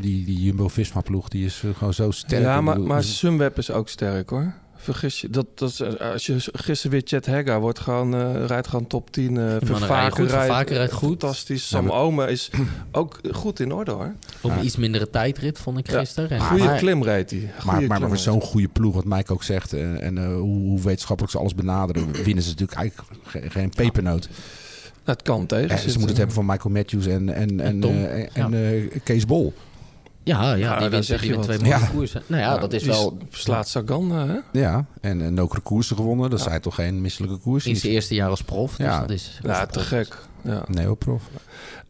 die, 0.00 0.24
die 0.24 0.42
Jumbo-Visma-ploeg, 0.42 1.28
die 1.28 1.44
is 1.44 1.64
gewoon 1.76 1.94
zo 1.94 2.10
sterk. 2.10 2.42
Ja, 2.42 2.60
maar, 2.60 2.80
maar 2.80 3.02
Sunweb 3.02 3.58
is 3.58 3.70
ook 3.70 3.88
sterk, 3.88 4.30
hoor. 4.30 4.54
Vergis 4.80 5.20
je, 5.20 5.30
dat, 5.30 5.46
dat, 5.54 6.00
als 6.00 6.26
je 6.26 6.36
gisteren 6.52 6.90
weer 6.90 7.02
Chet 7.04 7.26
Hegga 7.26 7.60
wordt 7.60 7.78
gewoon, 7.78 8.14
uh, 8.14 8.44
rijdt 8.46 8.66
gewoon 8.66 8.86
top 8.86 9.10
10. 9.10 9.34
Uh, 9.34 9.56
Vervaker 9.60 10.26
rijdt, 10.26 10.32
Vervaker 10.32 10.76
rijdt 10.76 10.92
goed. 10.92 11.08
Fantastisch. 11.08 11.68
Sam 11.68 11.82
ja, 11.84 11.92
maar... 11.92 12.00
Ome 12.00 12.30
is 12.30 12.50
ook 12.92 13.20
goed 13.32 13.60
in 13.60 13.72
orde 13.72 13.90
hoor. 13.90 14.14
Op 14.40 14.50
ja. 14.50 14.60
iets 14.60 14.76
mindere 14.76 15.10
tijdrit 15.10 15.58
vond 15.58 15.78
ik 15.78 15.88
gisteren. 15.90 16.38
Ja. 16.38 16.44
Goede 16.44 16.76
klim 16.76 17.02
rijdt 17.02 17.30
hij. 17.30 17.50
Maar, 17.64 17.82
maar, 17.82 18.00
maar 18.00 18.10
met 18.10 18.20
zo'n 18.20 18.40
goede 18.40 18.68
ploeg, 18.68 18.94
wat 18.94 19.04
Mike 19.04 19.32
ook 19.32 19.42
zegt, 19.42 19.72
en, 19.72 20.00
en 20.00 20.16
uh, 20.16 20.26
hoe, 20.26 20.60
hoe, 20.60 20.80
wetenschappelijk 20.80 21.32
ze 21.32 21.38
alles 21.38 21.54
benaderen, 21.54 22.12
winnen 22.24 22.42
ze 22.44 22.50
natuurlijk 22.50 22.78
eigenlijk 22.78 23.10
geen, 23.22 23.50
geen 23.50 23.70
pepernoot. 23.70 24.28
Dat 25.04 25.22
kan 25.22 25.46
tegen. 25.46 25.68
Ja, 25.68 25.76
ze 25.76 25.86
moeten 25.86 26.08
het 26.08 26.16
hebben 26.16 26.34
van 26.34 26.46
Michael 26.46 26.74
Matthews 26.74 27.06
en, 27.06 27.34
en, 27.34 27.60
en, 27.60 27.82
en, 27.82 28.28
en 28.32 28.52
uh, 28.52 28.90
Kees 29.04 29.24
Bol. 29.24 29.54
Ja, 30.28 30.54
ja, 30.54 30.54
ja 30.54 30.78
die 30.78 30.88
wint, 30.88 31.04
zeg 31.04 31.22
wint 31.22 31.42
twee 31.42 31.58
mooie 31.58 31.90
koersen. 31.92 32.22
Nou 32.26 32.42
ja, 32.42 32.52
ja, 32.54 32.58
dat 32.58 32.72
is 32.72 32.84
wel... 32.84 33.18
Slaat 33.30 33.68
Sagan, 33.68 34.10
hè? 34.10 34.36
Ja, 34.52 34.86
en, 35.00 35.22
en 35.22 35.40
ook 35.40 35.60
koersen 35.62 35.96
gewonnen. 35.96 36.30
Dat 36.30 36.40
zijn 36.40 36.60
toch 36.60 36.74
geen 36.74 37.00
misselijke 37.00 37.36
koersen? 37.36 37.70
In 37.70 37.76
zijn 37.76 37.92
eerste 37.92 38.14
jaar 38.14 38.30
als 38.30 38.42
prof. 38.42 38.76
Dus 38.76 38.86
ja, 38.86 39.00
dat 39.00 39.10
is 39.10 39.38
ja 39.42 39.66
te 39.66 39.80
gek. 39.80 40.16
Ja. 40.42 40.64
Neoprof. 40.68 41.22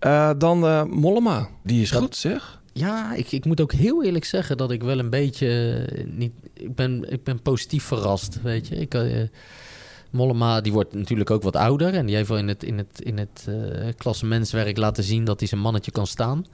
Uh, 0.06 0.30
dan 0.38 0.64
uh, 0.64 0.82
Mollema. 0.84 1.48
Die 1.62 1.82
is 1.82 1.90
dat, 1.90 2.02
goed, 2.02 2.16
zeg. 2.16 2.60
Ja, 2.72 3.14
ik, 3.14 3.32
ik 3.32 3.44
moet 3.44 3.60
ook 3.60 3.72
heel 3.72 4.04
eerlijk 4.04 4.24
zeggen 4.24 4.56
dat 4.56 4.70
ik 4.70 4.82
wel 4.82 4.98
een 4.98 5.10
beetje... 5.10 5.84
Niet, 6.06 6.32
ik, 6.54 6.74
ben, 6.74 7.12
ik 7.12 7.24
ben 7.24 7.42
positief 7.42 7.84
verrast, 7.84 8.42
weet 8.42 8.68
je. 8.68 8.76
Ik... 8.76 8.94
Uh, 8.94 9.22
Mollema 10.10 10.60
die 10.60 10.72
wordt 10.72 10.94
natuurlijk 10.94 11.30
ook 11.30 11.42
wat 11.42 11.56
ouder. 11.56 11.94
En 11.94 12.06
die 12.06 12.16
heeft 12.16 12.28
wel 12.28 12.38
in 12.38 12.48
het, 12.48 12.62
in 12.62 12.78
het, 12.78 13.00
in 13.02 13.18
het 13.18 13.46
uh, 13.48 13.88
klassementswerk 13.96 14.76
laten 14.76 15.04
zien 15.04 15.24
dat 15.24 15.38
hij 15.38 15.48
zijn 15.48 15.60
mannetje 15.60 15.90
kan 15.90 16.06
staan. 16.06 16.46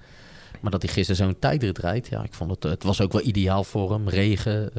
Maar 0.61 0.71
dat 0.71 0.83
hij 0.83 0.93
gisteren 0.93 1.25
zo'n 1.25 1.39
tijdrit 1.39 1.79
rijdt, 1.79 2.09
ja, 2.09 2.23
ik 2.23 2.35
vond 2.35 2.51
het, 2.51 2.63
het 2.63 2.83
was 2.83 3.01
ook 3.01 3.13
wel 3.13 3.23
ideaal 3.23 3.65
voor 3.65 3.93
hem. 3.93 4.09
Regen, 4.09 4.71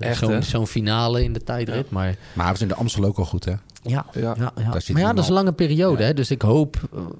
uh, 0.00 0.12
zo'n 0.12 0.42
zo 0.42 0.66
finale 0.66 1.24
in 1.24 1.32
de 1.32 1.42
tijdrit. 1.42 1.76
Ja. 1.76 1.84
Maar, 1.88 2.16
maar 2.32 2.44
hij 2.44 2.52
was 2.52 2.62
in 2.62 2.68
de 2.68 2.74
Amstel 2.74 3.04
ook 3.04 3.18
al 3.18 3.24
goed, 3.24 3.44
hè? 3.44 3.54
Ja, 3.82 4.06
ja. 4.12 4.20
ja, 4.20 4.34
ja. 4.36 4.52
maar 4.92 5.02
ja, 5.02 5.12
dat 5.12 5.22
is 5.22 5.28
een 5.28 5.34
lange 5.34 5.52
periode. 5.52 6.02
Ja. 6.02 6.08
Hè? 6.08 6.14
Dus 6.14 6.30
ik 6.30 6.42
hoop, 6.42 6.76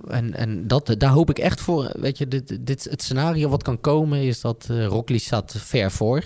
en, 0.09 0.35
en 0.35 0.67
dat, 0.67 0.95
daar 0.99 1.11
hoop 1.11 1.31
ik 1.31 1.39
echt 1.39 1.61
voor. 1.61 1.91
Weet 1.93 2.19
je, 2.19 2.29
dit, 2.29 2.67
dit, 2.67 2.87
het 2.91 3.03
scenario 3.03 3.49
wat 3.49 3.63
kan 3.63 3.81
komen 3.81 4.23
is 4.23 4.41
dat 4.41 4.69
uh, 4.71 4.87
Rockly 4.87 5.19
staat 5.19 5.55
ver 5.59 5.91
voor. 5.91 6.25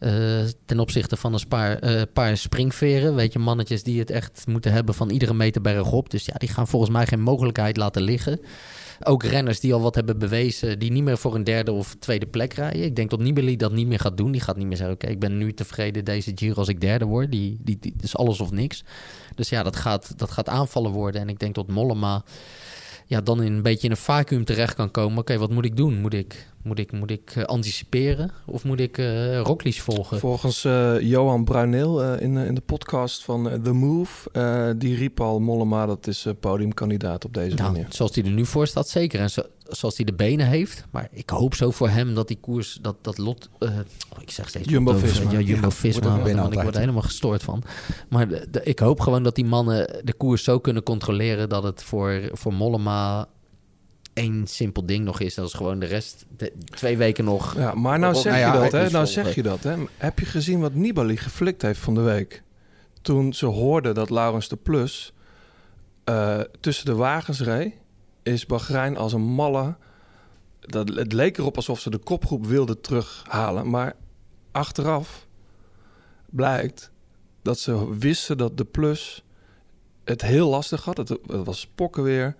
Uh, 0.00 0.40
ten 0.64 0.80
opzichte 0.80 1.16
van 1.16 1.34
een 1.34 1.48
paar, 1.48 1.84
uh, 1.84 2.02
paar 2.12 2.36
springveren. 2.36 3.14
Weet 3.14 3.32
je, 3.32 3.38
mannetjes 3.38 3.82
die 3.82 3.98
het 3.98 4.10
echt 4.10 4.44
moeten 4.46 4.72
hebben 4.72 4.94
van 4.94 5.10
iedere 5.10 5.34
meter 5.34 5.60
bergop. 5.60 6.10
Dus 6.10 6.24
ja, 6.24 6.34
die 6.38 6.48
gaan 6.48 6.68
volgens 6.68 6.90
mij 6.90 7.06
geen 7.06 7.20
mogelijkheid 7.20 7.76
laten 7.76 8.02
liggen. 8.02 8.40
Ook 9.02 9.22
renners 9.22 9.60
die 9.60 9.74
al 9.74 9.80
wat 9.80 9.94
hebben 9.94 10.18
bewezen, 10.18 10.78
die 10.78 10.92
niet 10.92 11.02
meer 11.02 11.18
voor 11.18 11.34
een 11.34 11.44
derde 11.44 11.72
of 11.72 11.96
tweede 11.98 12.26
plek 12.26 12.52
rijden. 12.52 12.82
Ik 12.82 12.96
denk 12.96 13.10
dat 13.10 13.20
Nibali 13.20 13.56
dat 13.56 13.72
niet 13.72 13.86
meer 13.86 13.98
gaat 13.98 14.16
doen. 14.16 14.32
Die 14.32 14.40
gaat 14.40 14.56
niet 14.56 14.66
meer 14.66 14.76
zeggen, 14.76 14.94
oké, 14.94 15.06
ik 15.06 15.20
ben 15.20 15.38
nu 15.38 15.54
tevreden 15.54 16.04
deze 16.04 16.32
Giro 16.34 16.54
als 16.54 16.68
ik 16.68 16.80
derde 16.80 17.04
word. 17.04 17.30
Die, 17.30 17.58
die, 17.60 17.76
die, 17.80 17.94
is 18.00 18.16
alles 18.16 18.40
of 18.40 18.50
niks. 18.50 18.84
Dus 19.34 19.48
ja, 19.48 19.62
dat 19.62 19.76
gaat, 19.76 20.18
dat 20.18 20.30
gaat 20.30 20.48
aanvallen 20.48 20.90
worden. 20.90 21.20
En 21.20 21.28
ik 21.28 21.38
denk 21.38 21.54
dat 21.54 21.68
Mollema 21.68 22.24
ja, 23.10 23.20
dan 23.20 23.42
in 23.42 23.52
een 23.52 23.62
beetje 23.62 23.86
in 23.86 23.90
een 23.90 23.96
vacuüm 23.96 24.44
terecht 24.44 24.74
kan 24.74 24.90
komen. 24.90 25.10
Oké, 25.10 25.20
okay, 25.20 25.38
wat 25.38 25.50
moet 25.50 25.64
ik 25.64 25.76
doen? 25.76 26.00
Moet 26.00 26.14
ik, 26.14 26.48
moet 26.62 26.78
ik, 26.78 26.92
moet 26.92 27.10
ik 27.10 27.34
uh, 27.36 27.44
anticiperen 27.44 28.30
of 28.46 28.64
moet 28.64 28.80
ik 28.80 28.98
uh, 28.98 29.40
Rocklies 29.40 29.80
volgen? 29.80 30.18
Volgens 30.18 30.64
uh, 30.64 31.00
Johan 31.00 31.44
Bruineel 31.44 32.14
in, 32.14 32.36
in 32.36 32.54
de 32.54 32.60
podcast 32.60 33.24
van 33.24 33.60
The 33.62 33.72
Move, 33.72 34.30
die 34.78 34.96
riep 34.96 35.20
al 35.20 35.40
Mollema, 35.40 35.86
dat 35.86 36.06
is 36.06 36.26
podiumkandidaat 36.40 37.24
op 37.24 37.34
deze 37.34 37.56
nou, 37.56 37.72
manier. 37.72 37.86
Zoals 37.88 38.14
hij 38.14 38.24
er 38.24 38.30
nu 38.30 38.46
voor 38.46 38.66
staat, 38.66 38.88
zeker. 38.88 39.20
En 39.20 39.30
zo, 39.30 39.42
zoals 39.70 39.96
hij 39.96 40.04
de 40.04 40.12
benen 40.12 40.46
heeft. 40.46 40.84
Maar 40.90 41.08
ik 41.12 41.30
hoop 41.30 41.54
zo 41.54 41.70
voor 41.70 41.88
hem 41.88 42.14
dat 42.14 42.28
die 42.28 42.38
koers, 42.40 42.78
dat, 42.82 42.96
dat 43.00 43.18
lot... 43.18 43.48
Uh, 43.58 43.68
oh, 43.68 44.22
ik 44.22 44.30
zeg 44.30 44.48
steeds... 44.48 44.68
Jumbo-Visma. 44.68 45.30
Ja, 45.30 45.40
Jumbo-Visma. 45.40 46.16
Ja, 46.26 46.46
ik 46.50 46.62
word 46.62 46.74
er 46.74 46.80
helemaal 46.80 47.02
gestoord 47.02 47.42
van. 47.42 47.62
Maar 48.08 48.28
de, 48.28 48.46
de, 48.50 48.62
ik 48.62 48.78
hoop 48.78 49.00
gewoon 49.00 49.22
dat 49.22 49.34
die 49.34 49.44
mannen 49.44 50.00
de 50.04 50.12
koers 50.12 50.44
zo 50.44 50.58
kunnen 50.58 50.82
controleren... 50.82 51.48
dat 51.48 51.62
het 51.62 51.82
voor, 51.82 52.30
voor 52.32 52.54
Mollema 52.54 53.28
één 54.12 54.46
simpel 54.46 54.86
ding 54.86 55.04
nog 55.04 55.20
is. 55.20 55.34
Dat 55.34 55.46
is 55.46 55.52
gewoon 55.52 55.78
de 55.78 55.86
rest, 55.86 56.26
de, 56.36 56.52
twee 56.64 56.96
weken 56.96 57.24
nog. 57.24 57.56
Ja, 57.56 57.74
maar 57.74 57.98
nou 57.98 58.14
zeg 58.14 58.40
nou 58.40 58.54
je 58.54 58.60
dat, 58.60 58.72
hè? 58.72 58.90
Nou 58.90 59.06
zeg 59.06 59.34
je 59.34 59.42
dat, 59.42 59.62
hè? 59.62 59.74
Heb 59.96 60.18
je 60.18 60.24
gezien 60.24 60.60
wat 60.60 60.74
Nibali 60.74 61.16
geflikt 61.16 61.62
heeft 61.62 61.80
van 61.80 61.94
de 61.94 62.00
week? 62.00 62.42
Toen 63.02 63.32
ze 63.32 63.46
hoorden 63.46 63.94
dat 63.94 64.10
Laurens 64.10 64.48
de 64.48 64.56
Plus 64.56 65.12
eh, 66.04 66.40
tussen 66.60 66.86
de 66.86 66.94
wagens 66.94 67.40
reed, 67.40 67.72
is 68.22 68.46
Bahrein 68.46 68.96
als 68.96 69.12
een 69.12 69.22
malle. 69.22 69.76
Dat, 70.60 70.88
het 70.88 71.12
leek 71.12 71.38
erop 71.38 71.56
alsof 71.56 71.80
ze 71.80 71.90
de 71.90 71.98
kopgroep 71.98 72.46
wilden 72.46 72.80
terughalen, 72.80 73.70
maar 73.70 73.96
achteraf 74.52 75.26
blijkt 76.26 76.90
dat 77.42 77.58
ze 77.58 77.98
wisten 77.98 78.38
dat 78.38 78.56
de 78.56 78.64
Plus 78.64 79.24
het 80.04 80.22
heel 80.22 80.48
lastig 80.48 80.84
had. 80.84 80.96
Het, 80.96 81.18
was 81.26 81.60
spokken 81.60 82.02
weer. 82.02 82.36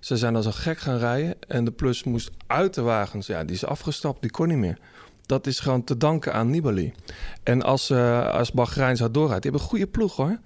Ze 0.00 0.16
zijn 0.16 0.36
als 0.36 0.46
een 0.46 0.52
gek 0.52 0.78
gaan 0.78 0.98
rijden 0.98 1.36
en 1.48 1.64
de 1.64 1.72
Plus 1.72 2.04
moest 2.04 2.30
uit 2.46 2.74
de 2.74 2.82
wagens. 2.82 3.26
Ja, 3.26 3.44
die 3.44 3.54
is 3.54 3.64
afgestapt, 3.64 4.20
die 4.20 4.30
kon 4.30 4.48
niet 4.48 4.56
meer. 4.56 4.78
Dat 5.26 5.46
is 5.46 5.58
gewoon 5.58 5.84
te 5.84 5.96
danken 5.96 6.32
aan 6.32 6.50
Nibali. 6.50 6.94
En 7.42 7.62
als, 7.62 7.90
eh 7.90 8.28
als 8.28 8.52
Bahrein 8.52 8.96
zou 8.96 9.10
doorrijden, 9.10 9.40
die 9.40 9.50
hebben 9.50 9.68
een 9.68 9.74
goede 9.74 9.90
ploeg 9.90 10.16
hoor. 10.16 10.38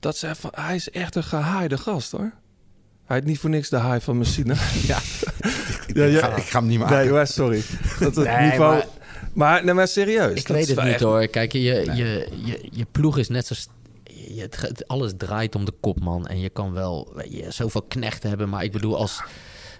Dat 0.00 0.16
ze 0.16 0.32
hij 0.50 0.74
is 0.74 0.90
echt 0.90 1.14
een 1.14 1.24
gehaaide 1.24 1.78
gast 1.78 2.10
hoor. 2.10 2.32
Hij 3.08 3.16
heet 3.16 3.26
niet 3.26 3.38
voor 3.38 3.50
niks 3.50 3.68
de 3.68 3.76
haai 3.76 4.00
van 4.00 4.18
Messina. 4.18 4.54
ja. 4.86 4.96
ik 5.94 6.18
ga- 6.18 6.36
ik 6.36 6.42
ga 6.42 6.58
hem 6.58 6.68
niet 6.68 6.78
maken. 6.78 6.96
Nee, 6.96 7.10
maar 7.10 7.26
sorry. 7.26 7.62
Dat 8.00 8.16
het 8.16 8.26
Nee, 8.26 8.50
niveau... 8.50 8.74
maar- 8.76 8.86
Maar, 9.32 9.64
nee, 9.64 9.74
maar 9.74 9.88
serieus. 9.88 10.38
Ik 10.40 10.46
dat 10.46 10.56
weet 10.56 10.68
het 10.68 10.76
niet 10.82 10.86
echt- 10.92 11.00
hoor. 11.00 11.26
Kijk, 11.26 11.52
je, 11.52 11.60
je, 11.60 12.28
je, 12.44 12.68
je 12.72 12.86
ploeg 12.92 13.18
is 13.18 13.28
net 13.28 13.46
zo... 13.46 13.54
Je, 14.04 14.48
alles 14.86 15.12
draait 15.16 15.54
om 15.54 15.64
de 15.64 15.72
kopman. 15.80 16.26
En 16.26 16.40
je 16.40 16.48
kan 16.48 16.72
wel 16.72 17.20
je, 17.28 17.46
zoveel 17.50 17.82
knechten 17.82 18.28
hebben. 18.28 18.48
Maar 18.48 18.64
ik 18.64 18.72
bedoel, 18.72 18.96
als, 18.96 19.22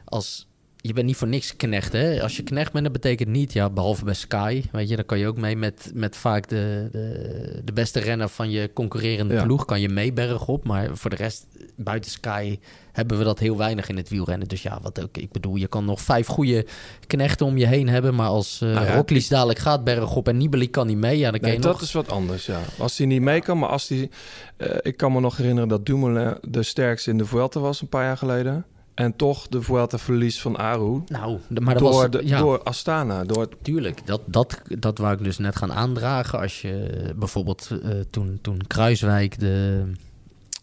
als... 0.04 0.46
Je 0.80 0.92
bent 0.92 1.06
niet 1.06 1.16
voor 1.16 1.28
niks 1.28 1.56
knecht, 1.56 1.92
hè? 1.92 2.22
Als 2.22 2.36
je 2.36 2.42
knecht 2.42 2.72
bent, 2.72 2.84
dat 2.84 2.92
betekent 2.92 3.28
niet... 3.28 3.52
Ja, 3.52 3.70
behalve 3.70 4.04
bij 4.04 4.14
Sky, 4.14 4.62
weet 4.72 4.88
je... 4.88 4.96
Dan 4.96 5.04
kan 5.06 5.18
je 5.18 5.26
ook 5.26 5.38
mee 5.38 5.56
met, 5.56 5.90
met 5.94 6.16
vaak 6.16 6.48
de, 6.48 6.88
de, 6.92 7.60
de 7.64 7.72
beste 7.72 8.00
renner 8.00 8.28
van 8.28 8.50
je 8.50 8.70
concurrerende 8.72 9.34
Ja. 9.34 9.42
ploeg. 9.42 9.64
Kan 9.64 9.80
je 9.80 9.88
mee 9.88 10.12
bergop. 10.12 10.64
Maar 10.64 10.96
voor 10.96 11.10
de 11.10 11.16
rest, 11.16 11.46
buiten 11.78 12.10
Sky... 12.10 12.58
hebben 12.92 13.18
we 13.18 13.24
dat 13.24 13.38
heel 13.38 13.56
weinig 13.56 13.88
in 13.88 13.96
het 13.96 14.08
wielrennen. 14.08 14.48
Dus 14.48 14.62
ja, 14.62 14.78
wat 14.82 15.02
ook... 15.02 15.16
Ik 15.16 15.32
bedoel, 15.32 15.56
je 15.56 15.66
kan 15.66 15.84
nog 15.84 16.00
vijf 16.00 16.26
goede 16.26 16.66
knechten 17.06 17.46
om 17.46 17.56
je 17.56 17.66
heen 17.66 17.88
hebben. 17.88 18.14
Maar 18.14 18.28
als 18.28 18.60
uh, 18.62 18.74
Nou 18.74 18.86
ja, 18.86 18.94
Roglic 18.94 19.28
dadelijk 19.28 19.58
gaat 19.58 19.84
bergop 19.84 20.28
en 20.28 20.36
Nibali 20.36 20.70
kan 20.70 20.86
niet 20.86 20.96
mee... 20.96 21.18
Ja, 21.18 21.30
dan 21.30 21.40
kan 21.40 21.48
Nee, 21.48 21.58
je 21.58 21.62
dat 21.62 21.72
nog... 21.72 21.82
is 21.82 21.92
wat 21.92 22.10
anders, 22.10 22.46
ja. 22.46 22.60
Als 22.78 22.98
hij 22.98 23.06
niet 23.06 23.22
mee 23.22 23.40
kan, 23.40 23.58
maar 23.58 23.68
als 23.68 23.88
hij... 23.88 24.10
eh, 24.56 24.76
ik 24.82 24.96
kan 24.96 25.12
me 25.12 25.20
nog 25.20 25.36
herinneren 25.36 25.68
dat 25.68 25.86
Dumoulin 25.86 26.36
de 26.42 26.62
sterkste 26.62 27.10
in 27.10 27.18
de 27.18 27.24
Vuelta 27.26 27.60
was 27.60 27.80
een 27.80 27.88
paar 27.88 28.04
jaar 28.04 28.16
geleden. 28.16 28.64
En 28.94 29.16
toch 29.16 29.48
de 29.48 29.62
Vuelta 29.62 29.98
verlies 29.98 30.40
van 30.40 30.56
Aru. 30.56 31.02
Nou, 31.06 31.38
maar 31.60 31.74
dat 31.74 31.82
door, 31.82 31.92
was... 31.92 32.10
de, 32.10 32.20
ja. 32.24 32.38
door 32.38 32.62
Astana. 32.62 33.24
Door, 33.24 33.48
Tuurlijk, 33.62 34.06
dat, 34.06 34.20
dat, 34.26 34.62
dat 34.78 34.98
wou 34.98 35.12
ik 35.14 35.24
dus 35.24 35.38
net 35.38 35.56
gaan 35.56 35.72
aandragen. 35.72 36.38
Als 36.40 36.60
je 36.62 36.90
bijvoorbeeld 37.16 37.68
eh, 37.70 37.90
toen, 38.10 38.38
toen 38.42 38.60
Kruiswijk 38.66 39.38
de 39.40 39.82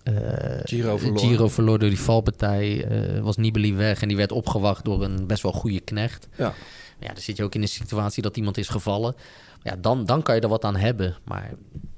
eh, 0.06 0.14
Giro 0.64 0.98
verloor. 0.98 1.20
Giro 1.20 1.48
verloor 1.48 1.80
door 1.80 1.90
die 1.90 2.00
valpartij, 2.00 2.86
eh, 2.86 3.20
was 3.22 3.38
Nibali 3.38 3.74
weg 3.76 4.02
en 4.02 4.08
die 4.08 4.18
werd 4.18 4.32
opgewacht 4.32 4.86
door 4.86 5.04
een 5.04 5.28
best 5.28 5.44
wel 5.44 5.52
goede 5.52 5.80
knecht. 5.80 6.28
Ja. 6.38 6.54
Ja, 7.00 7.08
dan 7.08 7.22
zit 7.22 7.38
je 7.38 7.44
ook 7.44 7.56
in 7.56 7.62
een 7.62 7.68
situatie 7.68 8.24
dat 8.24 8.38
iemand 8.38 8.58
is 8.58 8.68
gevallen. 8.70 9.16
Ja, 9.64 9.76
dan, 9.82 10.06
dan 10.06 10.22
kan 10.24 10.36
je 10.36 10.42
er 10.42 10.48
wat 10.50 10.64
aan 10.66 10.76
hebben. 10.76 11.16
Maar 11.24 11.52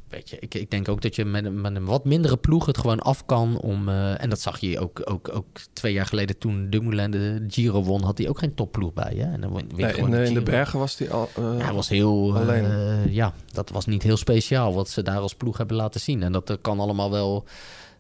weet 0.10 0.30
je, 0.30 0.38
ik, 0.40 0.54
ik 0.54 0.72
denk 0.72 0.90
ook 0.90 1.02
dat 1.02 1.16
je 1.16 1.26
met, 1.26 1.46
een- 1.46 1.62
met 1.62 1.76
een 1.76 1.86
wat 1.86 2.06
mindere 2.06 2.38
ploeg 2.38 2.66
het 2.66 2.78
gewoon 2.78 3.00
af 3.00 3.26
kan 3.26 3.60
om... 3.60 3.90
eh, 3.90 4.24
en 4.24 4.30
dat 4.30 4.40
zag 4.40 4.60
je 4.60 4.80
ook, 4.80 5.02
ook, 5.06 5.30
ook 5.34 5.46
twee 5.74 5.94
jaar 5.94 6.06
geleden 6.06 6.38
toen 6.38 6.70
Dumoulin 6.70 7.12
de 7.12 7.46
Giro 7.48 7.84
won, 7.84 8.04
had 8.04 8.18
hij 8.18 8.30
ook 8.30 8.40
geen 8.40 8.54
topploeg 8.56 8.94
bij. 8.94 9.14
Hè? 9.16 9.32
En 9.32 9.42
dan 9.42 9.54
win 9.54 9.68
nee, 9.76 9.94
in, 9.96 10.10
de, 10.12 10.24
in 10.24 10.34
de 10.34 10.42
bergen 10.42 10.80
was 10.80 10.98
hij 10.98 11.12
al... 11.12 11.30
Ja, 11.36 11.44
hij 11.58 11.74
was 11.74 11.90
heel... 11.90 12.38
alleen. 12.38 13.14
ja, 13.14 13.34
dat 13.52 13.70
was 13.70 13.86
niet 13.86 14.04
heel 14.04 14.18
speciaal 14.18 14.74
wat 14.74 14.90
ze 14.90 15.02
daar 15.04 15.20
als 15.20 15.36
ploeg 15.36 15.58
hebben 15.58 15.78
laten 15.78 16.00
zien. 16.02 16.24
En 16.24 16.32
dat 16.32 16.58
kan 16.62 16.80
allemaal 16.80 17.12
wel 17.12 17.46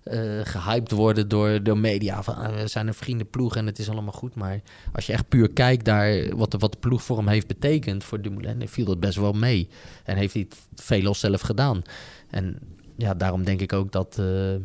eh 0.09 0.45
gehyped 0.45 0.91
worden 0.91 1.27
door 1.27 1.63
de 1.63 1.75
media. 1.75 2.23
Van, 2.23 2.35
ah, 2.35 2.55
we 2.55 2.67
zijn 2.67 2.87
een 2.87 2.93
vriendenploeg 2.93 3.55
en 3.55 3.65
het 3.65 3.79
is 3.79 3.89
allemaal 3.89 4.13
goed. 4.13 4.35
Maar 4.35 4.61
als 4.93 5.05
je 5.05 5.13
echt 5.13 5.27
puur 5.29 5.49
kijkt 5.49 5.85
naar 5.85 6.35
wat 6.35 6.51
de, 6.51 6.57
wat 6.57 6.79
ploeg 6.79 7.03
voor 7.03 7.17
hem 7.17 7.27
heeft 7.27 7.47
betekend... 7.47 8.03
voor 8.03 8.21
Dumoulin, 8.21 8.67
viel 8.67 8.85
dat 8.85 8.99
best 8.99 9.17
wel 9.17 9.33
mee. 9.33 9.69
En 10.03 10.17
heeft 10.17 10.33
hij 10.33 10.47
het 10.49 10.57
veelal 10.75 11.15
zelf 11.15 11.41
gedaan. 11.41 11.81
En 12.29 12.59
ja, 12.97 13.13
daarom 13.13 13.43
denk 13.43 13.61
ik 13.61 13.73
ook 13.73 13.91
dat... 13.91 14.17
eh, 14.19 14.55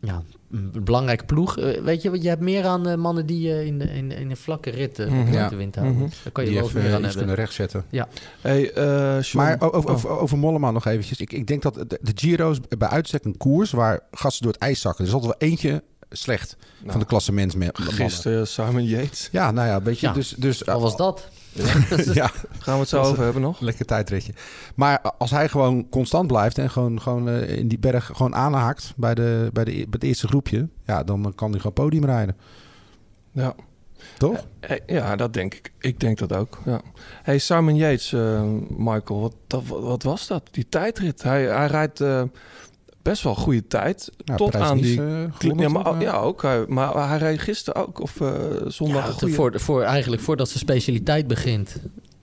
ja, 0.00 0.22
een 0.50 0.84
belangrijke 0.84 1.24
ploeg. 1.24 1.58
Eh, 1.58 1.80
weet 1.82 2.02
je, 2.02 2.22
je 2.22 2.28
hebt 2.28 2.40
meer 2.40 2.64
aan 2.64 2.88
eh, 2.88 2.96
mannen 2.96 3.26
die 3.26 3.40
je 3.48 3.66
in, 3.66 3.78
de, 3.78 3.84
in, 3.84 4.12
in 4.12 4.30
een 4.30 4.36
vlakke 4.36 4.70
rit 4.70 4.98
eh, 4.98 5.36
uit 5.40 5.50
de 5.50 5.56
wind 5.56 5.74
houden. 5.74 5.96
Mhm. 5.96 6.08
Daar 6.22 6.32
kan 6.32 6.44
je 6.44 6.50
Die 6.50 6.60
wel 6.60 6.70
meer 6.74 6.82
aan 6.82 6.88
iets 6.88 6.94
hebben. 7.00 7.16
kunnen 7.16 7.34
rechtzetten. 7.34 7.84
Ja. 7.90 8.08
Hey, 8.40 8.72
eh, 8.72 9.32
Maar 9.32 9.60
over, 9.60 9.88
oh. 9.88 9.94
over, 9.94 10.08
over 10.10 10.38
Mollema 10.38 10.70
nog 10.70 10.86
eventjes. 10.86 11.20
Ik, 11.20 11.32
ik 11.32 11.46
denk 11.46 11.62
dat 11.62 11.74
de, 11.74 11.98
de 12.02 12.12
Giro's 12.14 12.60
bij 12.78 12.88
uitstek 12.88 13.24
een 13.24 13.36
koers 13.36 13.70
waar 13.70 14.00
gasten 14.10 14.42
door 14.42 14.52
het 14.52 14.62
ijs 14.62 14.80
zakken. 14.80 15.00
Er 15.04 15.08
is 15.10 15.14
altijd 15.16 15.34
wel 15.38 15.48
eentje 15.50 15.82
slecht 16.10 16.56
Nou, 16.78 16.90
van 16.90 17.00
de 17.00 17.06
klassementsmannen. 17.06 17.74
Gisteren 17.76 18.46
Simon 18.46 18.84
Yates. 18.84 19.28
Ja, 19.32 19.50
nou 19.50 19.68
ja, 19.68 19.82
weet 19.82 19.98
je. 19.98 20.06
Ja, 20.06 20.12
Dus, 20.12 20.34
dus, 20.38 20.62
Wat 20.62 20.80
was 20.80 20.96
dat? 20.96 21.28
ja, 22.12 22.30
Gaan 22.58 22.74
we 22.74 22.80
het 22.80 22.88
zo 22.88 23.00
over 23.02 23.24
hebben 23.24 23.42
nog? 23.42 23.60
lekker 23.60 23.84
tijdritje. 23.86 24.32
Maar 24.74 25.00
als 25.18 25.30
hij 25.30 25.48
gewoon 25.48 25.88
constant 25.88 26.26
blijft 26.26 26.58
en 26.58 26.70
gewoon, 26.70 27.00
gewoon 27.00 27.28
eh, 27.28 27.56
in 27.58 27.68
die 27.68 27.78
berg 27.78 28.06
gewoon 28.14 28.34
aanhaakt 28.34 28.92
bij, 28.96 29.14
de, 29.14 29.50
bij, 29.52 29.64
de, 29.64 29.70
bij 29.72 29.86
het 29.90 30.02
eerste 30.02 30.28
groepje, 30.28 30.68
ja, 30.84 31.04
dan 31.04 31.32
kan 31.34 31.50
hij 31.50 31.58
gewoon 31.58 31.72
podium 31.72 32.04
rijden. 32.04 32.36
Ja. 33.32 33.54
Toch? 34.18 34.46
Eh, 34.60 34.76
Ja, 34.86 35.16
dat 35.16 35.32
denk 35.32 35.54
ik. 35.54 35.72
Ik 35.78 36.00
denk 36.00 36.18
dat 36.18 36.32
ook. 36.32 36.58
Ja. 36.64 36.80
Hey, 37.22 37.38
Simon 37.38 37.76
Yates, 37.76 38.12
eh, 38.12 38.42
Michael, 38.68 39.20
wat, 39.20 39.34
wat, 39.48 39.80
wat 39.82 40.02
was 40.02 40.26
dat? 40.26 40.42
Die 40.50 40.68
tijdrit. 40.68 41.22
Hij, 41.22 41.44
hij 41.44 41.66
rijdt 41.66 42.00
eh, 42.00 42.22
best 43.08 43.22
wel 43.22 43.34
goede 43.34 43.66
tijd. 43.66 44.10
Tot 44.36 44.54
aan 44.56 44.78
die. 44.78 45.02
Eh, 45.02 45.22
klim- 45.38 45.60
ja, 45.60 45.68
maar, 45.68 45.84
toch? 45.84 46.00
ja, 46.00 46.12
ook. 46.16 46.42
Hij, 46.42 46.64
maar 46.68 47.08
hij 47.08 47.18
reed 47.18 47.40
gisteren 47.40 47.86
ook. 47.86 48.00
Of 48.00 48.20
eh, 48.20 48.34
zondag. 48.66 49.06
Ja, 49.06 49.12
goede- 49.12 49.34
voor, 49.34 49.60
voor, 49.60 49.82
eigenlijk 49.82 50.22
voordat 50.22 50.48
zijn 50.48 50.58
specialiteit 50.58 51.26
begint. 51.26 51.76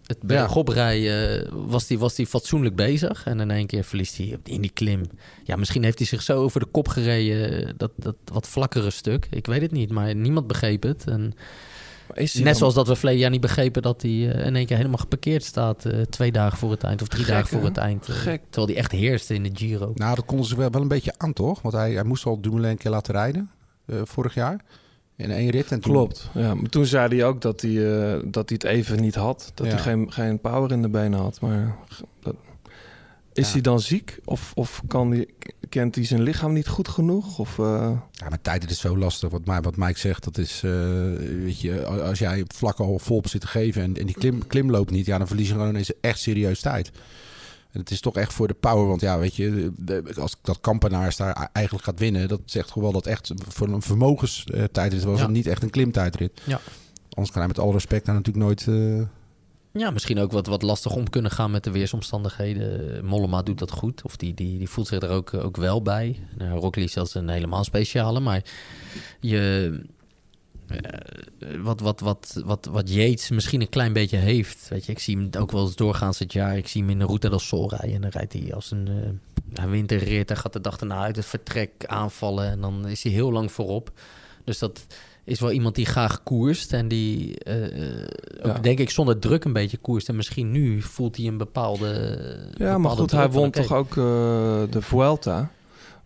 Het 0.03 0.21
bergoprijden 0.21 1.49
was 1.67 1.87
hij 1.87 1.97
was 1.97 2.15
die 2.15 2.27
fatsoenlijk 2.27 2.75
bezig. 2.75 3.25
En 3.25 3.39
in 3.39 3.51
één 3.51 3.67
keer 3.67 3.83
verliest 3.83 4.17
hij 4.17 4.33
op- 4.35 4.47
in 4.47 4.61
die 4.61 4.71
klim. 4.73 5.01
Ja, 5.43 5.55
misschien 5.55 5.83
heeft 5.83 5.97
hij 5.97 6.07
zich 6.07 6.21
zo 6.21 6.41
over 6.43 6.59
de 6.59 6.65
kop 6.65 6.87
gereden. 6.87 7.73
Dat, 7.77 7.91
dat 7.95 8.15
wat 8.33 8.47
vlakkere 8.47 8.89
stuk. 8.89 9.27
Ik 9.29 9.45
weet 9.45 9.61
het 9.61 9.71
niet, 9.71 9.91
maar 9.91 10.15
niemand 10.15 10.47
begreep 10.47 10.83
het. 10.83 11.03
En 11.07 11.33
is 12.15 12.34
net 12.34 12.43
dan- 12.45 12.56
zoals 12.56 12.73
dat 12.73 12.88
we 12.88 12.95
verleden 12.95 13.21
jaar 13.21 13.30
niet 13.30 13.41
begrepen 13.41 13.82
dat 13.82 14.02
hij 14.02 14.12
eh, 14.12 14.45
in 14.45 14.56
één 14.56 14.65
keer 14.65 14.78
helemaal 14.78 14.97
geparkeerd 14.97 15.43
staat. 15.43 15.86
eh, 15.86 16.02
twee 16.02 16.32
dagen 16.32 16.58
voor 16.58 16.71
het 16.71 16.84
eind 16.84 17.02
of 17.02 17.08
drie 17.08 17.23
Gek, 17.23 17.34
dagen 17.34 17.47
voor 17.47 17.60
hè? 17.62 17.65
het 17.67 17.78
eind. 17.78 18.08
eh, 18.08 18.15
Gek. 18.15 18.41
Terwijl 18.49 18.67
hij 18.67 18.76
echt 18.76 18.91
heerste 18.91 19.34
in 19.34 19.43
de 19.43 19.49
Giro. 19.54 19.91
Nou, 19.95 20.15
dat 20.15 20.26
konden 20.26 20.45
ze 20.45 20.56
wel, 20.56 20.69
wel 20.69 20.82
een 20.82 20.88
beetje 20.88 21.13
aan, 21.17 21.34
toch? 21.34 21.62
Want 21.62 21.73
hij, 21.73 21.91
hij 21.93 22.04
moest 22.04 22.26
al 22.26 22.41
Dumoulin 22.41 22.69
een 22.69 22.78
keer 22.78 22.91
laten 22.91 23.13
rijden 23.13 23.49
eh, 23.86 23.95
vorig 24.04 24.34
jaar. 24.34 24.60
In 25.17 25.32
één 25.32 25.49
rit. 25.49 25.71
En 25.71 25.80
toen- 25.80 25.91
Klopt. 25.93 26.30
Ja, 26.34 26.54
maar 26.56 26.69
toen 26.69 26.86
zei 26.86 27.15
hij 27.15 27.26
ook 27.26 27.41
dat 27.41 27.62
hij, 27.62 28.02
eh, 28.12 28.19
dat 28.26 28.49
hij 28.49 28.60
het 28.62 28.63
even 28.63 29.02
niet 29.02 29.15
had. 29.15 29.52
Dat 29.54 29.65
Ja. 29.65 29.71
hij 29.73 29.82
geen, 29.82 30.12
geen 30.12 30.39
power 30.39 30.71
in 30.71 30.82
de 30.82 30.89
benen 30.89 31.19
had. 31.19 31.41
Maar 31.41 31.76
dat, 32.21 32.36
is 33.33 33.45
Ja. 33.47 33.51
hij 33.53 33.61
dan 33.61 33.79
ziek? 33.81 34.19
Of, 34.25 34.51
of 34.55 34.81
kan 34.87 35.11
hij, 35.11 35.27
kent 35.69 35.95
hij 35.95 36.05
zijn 36.05 36.21
lichaam 36.21 36.53
niet 36.53 36.67
goed 36.67 36.87
genoeg? 36.87 37.39
Of, 37.39 37.59
eh, 37.59 37.91
Ja, 38.11 38.29
maar 38.29 38.41
tijd 38.41 38.69
is 38.69 38.79
zo 38.79 38.97
lastig. 38.97 39.29
Wat, 39.29 39.45
Ma- 39.45 39.61
wat 39.61 39.75
Mike 39.75 39.99
zegt, 39.99 40.23
dat 40.23 40.37
is... 40.37 40.61
eh, 40.63 40.71
weet 41.43 41.61
je, 41.61 41.85
als 41.85 42.19
jij 42.19 42.43
vlak 42.47 42.79
al 42.79 42.99
vol 42.99 43.17
op 43.17 43.27
zit 43.27 43.41
te 43.41 43.47
geven... 43.47 43.81
en, 43.81 43.97
en 43.97 44.05
die 44.05 44.15
klim, 44.15 44.47
klim 44.47 44.71
loopt 44.71 44.91
niet... 44.91 45.05
ja, 45.05 45.17
dan 45.17 45.27
verlies 45.27 45.47
je 45.47 45.53
gewoon 45.53 45.69
ineens 45.69 45.91
echt 46.01 46.19
serieus 46.19 46.59
tijd. 46.61 46.91
En 47.71 47.79
het 47.79 47.91
is 47.91 47.99
toch 47.99 48.15
echt 48.15 48.33
voor 48.33 48.47
de 48.47 48.53
power. 48.53 48.87
Want 48.87 49.01
ja, 49.01 49.19
weet 49.19 49.35
je... 49.35 49.71
als 50.19 50.35
dat 50.41 50.61
Kampenaars 50.61 51.15
daar 51.15 51.49
eigenlijk 51.53 51.85
gaat 51.85 51.99
winnen... 51.99 52.27
dat 52.27 52.41
zegt 52.45 52.67
gewoon 52.71 52.83
wel 52.91 53.01
dat 53.01 53.11
echt 53.11 53.31
voor 53.47 53.67
een 53.67 53.81
vermogenstijdrit... 53.81 55.03
was 55.03 55.17
Ja. 55.17 55.23
het 55.23 55.33
niet 55.33 55.47
echt 55.47 55.63
een 55.63 55.69
klimtijdrit. 55.69 56.41
Ja. 56.43 56.59
Anders 57.09 57.31
kan 57.31 57.39
hij 57.41 57.47
met 57.47 57.59
alle 57.59 57.71
respect 57.73 58.05
daar 58.05 58.15
natuurlijk 58.15 58.45
nooit... 58.45 58.67
eh, 58.67 59.01
Ja, 59.73 59.91
misschien 59.91 60.19
ook 60.19 60.31
wat, 60.31 60.47
wat 60.47 60.62
lastig 60.62 60.95
om 60.95 61.09
kunnen 61.09 61.31
gaan 61.31 61.51
met 61.51 61.63
de 61.63 61.71
weersomstandigheden. 61.71 63.05
Mollema 63.05 63.41
doet 63.41 63.59
dat 63.59 63.71
goed, 63.71 64.01
of 64.03 64.15
die, 64.15 64.33
die, 64.33 64.57
die 64.57 64.69
voelt 64.69 64.88
zich 64.88 65.01
er 65.01 65.09
ook, 65.09 65.33
ook 65.33 65.57
wel 65.57 65.81
bij. 65.81 66.19
Nou, 66.38 66.59
Roglic 66.59 66.86
is 66.86 66.91
zelfs 66.91 67.15
een 67.15 67.29
helemaal 67.29 67.63
speciale, 67.63 68.19
maar 68.19 68.43
je... 69.19 69.71
eh, 70.67 71.61
wat, 71.61 71.80
wat, 71.80 71.99
wat, 71.99 72.41
wat, 72.45 72.65
wat 72.65 72.89
Yates 72.89 73.30
misschien 73.30 73.61
een 73.61 73.69
klein 73.69 73.93
beetje 73.93 74.17
heeft. 74.17 74.67
Weet 74.69 74.86
je, 74.86 74.91
ik 74.91 74.99
zie 74.99 75.17
hem 75.17 75.30
ook 75.39 75.51
wel 75.51 75.65
eens 75.65 75.76
doorgaans 75.76 76.19
het 76.19 76.34
jaar. 76.34 76.57
Ik 76.57 76.67
zie 76.67 76.82
hem 76.82 76.89
in 76.89 76.99
de 76.99 77.05
Ruta 77.05 77.30
del 77.30 77.39
Sol 77.39 77.69
rijden. 77.69 77.95
En 77.95 78.01
dan 78.01 78.09
rijdt 78.09 78.34
hij 78.34 78.53
als 78.53 78.71
een 78.71 78.88
eh, 78.88 79.59
hij 79.59 79.69
wint 79.69 79.91
een 79.91 79.97
rit. 79.97 80.30
Hij 80.30 80.38
gaat 80.38 80.53
de 80.53 80.61
dag 80.61 80.80
erna 80.80 81.01
uit 81.01 81.15
het 81.15 81.26
vertrek 81.26 81.86
aanvallen. 81.86 82.49
En 82.49 82.61
dan 82.61 82.88
is 82.88 83.03
hij 83.03 83.11
heel 83.11 83.32
lang 83.32 83.51
voorop. 83.51 83.91
Dus 84.43 84.59
dat 84.59 84.86
is 85.24 85.39
wel 85.39 85.51
iemand 85.51 85.76
die 85.76 85.86
graag 85.86 86.24
koerst. 86.24 86.74
En 86.74 86.88
die 86.88 87.39
eh, 87.39 87.91
eh, 88.01 88.07
ook, 88.41 88.55
Ja. 88.55 88.59
denk 88.61 88.80
ik 88.80 88.89
zonder 88.89 89.19
druk 89.19 89.43
een 89.43 89.53
beetje 89.53 89.78
koerst. 89.78 90.09
En 90.09 90.15
misschien 90.15 90.51
nu 90.51 90.82
voelt 90.82 91.17
hij 91.17 91.26
een 91.28 91.38
bepaalde. 91.38 92.49
ja, 92.57 92.78
maar 92.78 92.91
goed, 92.91 93.11
hij 93.11 93.30
won 93.30 93.51
toch 93.51 93.74
ook 93.74 93.89
eh, 93.89 93.95
de 94.69 94.82
Vuelta. 94.82 95.51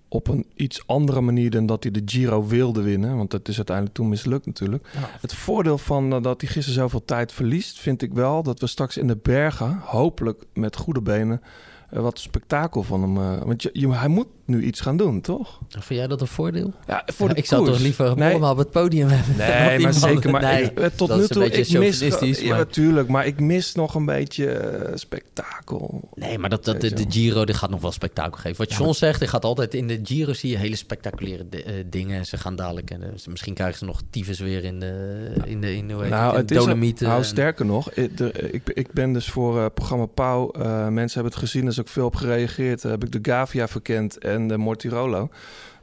op 0.09 0.27
een 0.27 0.45
iets 0.55 0.83
andere 0.85 1.21
manier 1.21 1.49
dan 1.49 1.65
dat 1.65 1.83
hij 1.83 1.91
de 1.91 2.01
Giro 2.05 2.45
wilde 2.47 2.81
winnen. 2.81 3.17
Want 3.17 3.31
dat 3.31 3.47
is 3.47 3.55
uiteindelijk 3.55 3.95
toen 3.95 4.09
mislukt 4.09 4.45
natuurlijk. 4.45 4.87
Het 5.21 5.33
voordeel 5.33 5.77
van 5.77 6.09
dat 6.09 6.41
hij 6.41 6.49
gisteren 6.49 6.73
zoveel 6.81 7.05
tijd 7.05 7.31
verliest, 7.31 7.79
vind 7.79 8.01
ik 8.01 8.13
wel 8.13 8.43
dat 8.43 8.59
we 8.59 8.67
straks 8.67 8.97
in 8.97 9.07
de 9.07 9.17
bergen, 9.21 9.79
hopelijk 9.83 10.43
met 10.53 10.75
goede 10.75 11.01
benen, 11.01 11.41
eh, 11.89 11.99
wat 12.01 12.19
spektakel 12.19 12.83
van 12.83 13.01
hem. 13.01 13.17
eh, 13.17 13.43
want 13.45 13.61
je, 13.61 13.69
je- 13.73 13.93
hij 13.93 14.07
moet 14.07 14.27
nu 14.45 14.63
iets 14.63 14.79
gaan 14.81 14.97
doen, 14.97 15.21
toch? 15.21 15.59
Vind 15.69 15.99
jij 15.99 16.07
dat 16.07 16.21
een 16.21 16.27
voordeel? 16.27 16.73
Ja, 16.87 17.03
voor 17.13 17.29
de 17.29 17.35
ik 17.35 17.45
zou 17.45 17.65
toch 17.65 17.79
liever 17.79 18.17
Nee. 18.17 18.43
op 18.43 18.57
het 18.57 18.71
podium 18.71 19.07
hebben. 19.07 19.35
Nee, 19.37 19.75
die 19.77 19.85
maar 19.85 19.93
zeker. 19.93 20.31
Maar 20.31 20.41
Nee, 20.41 20.63
ik- 20.63 20.79
eh, 20.79 20.85
tot 20.95 21.15
nu 21.17 21.27
toe, 21.27 21.45
ik 21.45 21.51
mis... 21.57 21.69
chauvinistisch, 21.69 22.39
Ja, 22.41 22.47
maar- 22.49 22.57
natuurlijk. 22.57 23.07
Maar 23.07 23.25
ik 23.25 23.39
mis 23.39 23.73
nog 23.75 23.95
een 23.95 24.05
beetje 24.05 24.91
spektakel. 24.93 26.09
Nee, 26.15 26.37
maar 26.37 26.49
dat, 26.49 26.65
dat, 26.65 26.81
de, 26.81 26.93
de 26.93 27.05
Giro 27.09 27.45
die 27.45 27.55
gaat 27.55 27.69
nog 27.69 27.81
wel 27.81 27.91
spektakel 27.91 28.37
geven. 28.41 28.57
Wat 28.57 28.73
John 28.73 28.91
zegt, 28.93 29.19
hij 29.19 29.27
gaat 29.27 29.45
altijd 29.45 29.73
in 29.73 29.87
de 29.87 29.99
Giro 30.03 30.33
zie 30.33 30.49
je 30.51 30.57
hele 30.57 30.75
spectaculaire 30.75 31.45
eh, 31.49 31.73
dingen. 31.85 32.25
Ze 32.25 32.37
gaan 32.37 32.55
dadelijk, 32.55 32.91
en 32.91 33.01
misschien 33.29 33.53
krijgen 33.53 33.77
ze 33.77 33.85
nog 33.85 34.01
tyfus 34.09 34.39
weer 34.39 34.63
in 34.63 34.79
de, 34.79 35.27
in 35.45 35.61
de, 35.61 35.75
in 35.75 35.87
de, 35.87 35.93
Nou, 35.93 36.37
het, 36.37 36.47
de 36.47 36.55
is 36.55 36.99
nou, 36.99 37.23
sterker 37.23 37.65
nog, 37.65 37.91
ik, 37.91 38.17
de- 38.17 38.31
ik, 38.51 38.69
ik 38.73 38.91
ben 38.91 39.13
dus 39.13 39.29
voor 39.29 39.71
programma 39.71 40.05
Pauw. 40.05 40.51
mensen 40.89 41.13
hebben 41.21 41.31
het 41.31 41.35
gezien, 41.35 41.67
is 41.77 41.83
ook 41.83 41.91
veel 41.93 42.05
op 42.05 42.15
gereageerd. 42.15 42.83
heb 42.83 43.03
ik 43.03 43.11
de 43.11 43.31
Gavia 43.31 43.67
verkend 43.67 44.17
en 44.17 44.47
de 44.47 44.57
Mortirolo. 44.57 45.29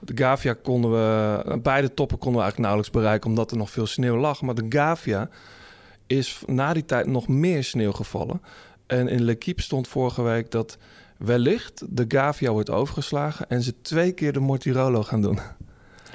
De 0.01 0.13
Gavia 0.17 0.55
konden 0.63 0.91
we, 0.91 1.59
beide 1.59 1.95
toppen 1.95 2.19
konden 2.19 2.41
we 2.41 2.43
eigenlijk 2.43 2.59
nauwelijks 2.59 2.91
bereiken, 2.91 3.31
omdat 3.31 3.51
er 3.51 3.57
nog 3.57 3.71
veel 3.71 3.87
sneeuw 3.87 4.17
lag. 4.17 4.43
Maar 4.43 4.55
de 4.55 4.67
Gavia 4.69 5.29
is 6.07 6.43
na 6.47 6.73
die 6.73 6.85
tijd 6.85 7.07
nog 7.07 7.29
meer 7.29 7.65
sneeuw 7.65 7.93
gevallen. 7.93 8.43
En 8.87 9.09
in 9.09 9.25
L'Equipe 9.25 9.63
stond 9.63 9.89
vorige 9.89 10.23
week 10.23 10.51
dat 10.51 10.79
wellicht 11.17 11.83
de 11.89 12.05
Gavia 12.09 12.51
wordt 12.51 12.71
overgeslagen 12.71 13.49
en 13.49 13.63
ze 13.63 13.75
twee 13.83 14.13
keer 14.13 14.33
de 14.33 14.41
Mortirolo 14.41 15.03
gaan 15.03 15.23
doen. 15.23 15.39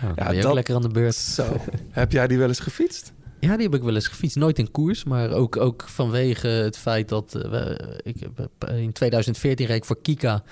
Ja, 0.01 0.13
ben 0.13 0.35
je 0.35 0.47
ook 0.47 0.53
lekker 0.53 0.75
aan 0.75 0.81
de 0.81 0.89
beurt. 0.89 1.15
Zo. 1.15 1.57
heb 1.89 2.11
jij 2.11 2.27
die 2.27 2.37
wel 2.37 2.47
eens 2.47 2.59
gefietst? 2.59 3.13
Ja, 3.39 3.55
die 3.55 3.65
heb 3.65 3.75
ik 3.75 3.83
wel 3.83 3.95
eens 3.95 4.07
gefietst. 4.07 4.35
Nooit 4.37 4.59
in 4.59 4.71
koers, 4.71 5.03
maar 5.03 5.31
ook, 5.31 5.57
ook 5.57 5.83
vanwege 5.87 6.47
het 6.47 6.77
feit 6.77 7.09
dat... 7.09 7.35
eh, 7.35 7.71
ik, 8.03 8.15
heb- 8.19 8.69
in 8.69 8.91
2014 8.91 9.65
reed 9.65 9.77
ik 9.77 9.85
voor 9.85 10.01
Kika. 10.01 10.43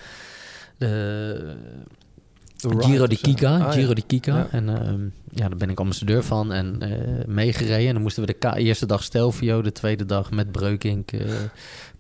De, 0.78 1.56
De 2.58 2.84
Giro 2.84 3.06
zo. 3.10 3.16
Kika. 3.22 3.58
Ah, 3.58 3.72
Giro 3.72 3.88
ja. 3.88 3.94
di 3.94 4.04
Kika. 4.08 4.36
Ja. 4.36 4.48
En 4.52 4.70
ehm, 4.70 5.02
ja, 5.30 5.48
daar 5.48 5.58
ben 5.58 5.70
ik 5.70 5.80
ambassadeur 5.80 6.24
van 6.24 6.54
en 6.54 6.76
eh, 6.80 7.26
meegereden. 7.28 7.88
En 7.88 7.94
dan 7.94 8.02
moesten 8.02 8.26
we 8.26 8.36
de 8.40 8.58
eerste 8.58 8.86
dag 8.86 9.04
Stelvio, 9.04 9.62
de 9.62 9.72
tweede 9.72 10.06
dag 10.06 10.32
met 10.32 10.52
Breukink, 10.52 11.12
eh 11.12 11.20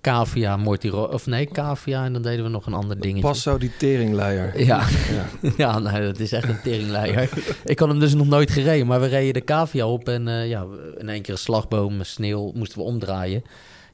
Cavia, 0.02 0.58
Mortiro... 0.58 1.04
Of 1.04 1.26
nee, 1.26 1.46
Cavia. 1.46 2.06
En 2.06 2.14
dan 2.14 2.22
deden 2.22 2.44
we 2.44 2.50
nog 2.50 2.66
een 2.66 2.74
ander 2.74 3.00
dingetje. 3.00 3.22
Pas 3.22 3.42
zo 3.42 3.58
die 3.58 3.72
teringleier. 3.78 4.66
Ja, 4.66 4.84
Ja. 5.12 5.26
ja. 5.58 5.80
nou, 5.80 6.02
dat 6.02 6.20
is 6.20 6.32
echt 6.32 6.50
een 6.50 6.62
teringleier. 6.64 7.30
ik 7.64 7.80
had 7.80 7.88
hem 7.88 8.00
dus 8.00 8.14
nog 8.14 8.28
nooit 8.28 8.52
gereden, 8.52 8.88
maar 8.88 9.02
we 9.02 9.08
reden 9.08 9.34
de 9.34 9.44
cavia 9.44 9.88
op 9.88 10.10
en 10.10 10.28
eh, 10.28 10.50
ja, 10.50 10.66
in 10.98 11.10
één 11.10 11.22
keer 11.22 11.34
een 11.34 11.40
slagboom, 11.40 12.04
sneeuw, 12.04 12.52
moesten 12.56 12.78
we 12.78 12.84
omdraaien. 12.84 13.44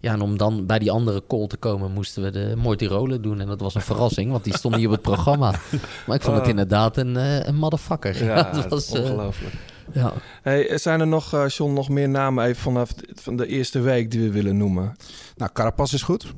Ja, 0.04 0.14
en 0.14 0.22
om 0.22 0.38
dan 0.38 0.66
bij 0.66 0.80
die 0.80 0.92
andere 0.92 1.24
call 1.28 1.48
te 1.48 1.58
komen, 1.58 1.92
moesten 1.92 2.24
we 2.24 2.32
de 2.32 2.54
Mortirolen 2.58 3.22
doen. 3.22 3.40
En 3.42 3.48
dat 3.48 3.60
was 3.60 3.76
een 3.76 3.82
verrassing, 3.82 4.32
want 4.32 4.44
die 4.44 4.58
stond 4.58 4.76
niet 4.76 4.86
op 4.86 4.92
het 4.92 5.02
programma. 5.02 5.52
Maar 6.08 6.16
ik 6.16 6.22
vond 6.22 6.36
het 6.36 6.44
Oh. 6.44 6.50
inderdaad 6.50 6.98
een, 6.98 7.18
eh 7.18 7.40
een 7.46 7.56
motherfucker. 7.56 8.24
Ja, 8.24 8.44
dat 8.54 8.68
was 8.68 8.92
eh, 8.94 9.02
ongelooflijk. 9.02 9.54
ja. 9.94 10.14
Hey, 10.42 10.78
zijn 10.78 11.00
er 11.00 11.08
nog, 11.08 11.34
eh, 11.34 11.48
John, 11.48 11.74
nog 11.74 11.90
meer 11.90 12.10
namen 12.10 12.46
even 12.46 12.62
vanaf 12.62 12.94
de, 12.94 13.08
van 13.14 13.36
de 13.36 13.48
eerste 13.48 13.80
week 13.80 14.12
die 14.12 14.20
we 14.22 14.32
willen 14.32 14.58
noemen? 14.58 14.96
Nou, 15.36 15.52
Carapaz 15.54 15.94
is 15.94 16.02
goed. 16.04 16.34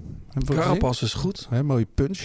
Carapaz 0.46 1.02
is 1.02 1.14
goed. 1.14 1.48
Mooie 1.64 1.88
punch. 1.96 2.20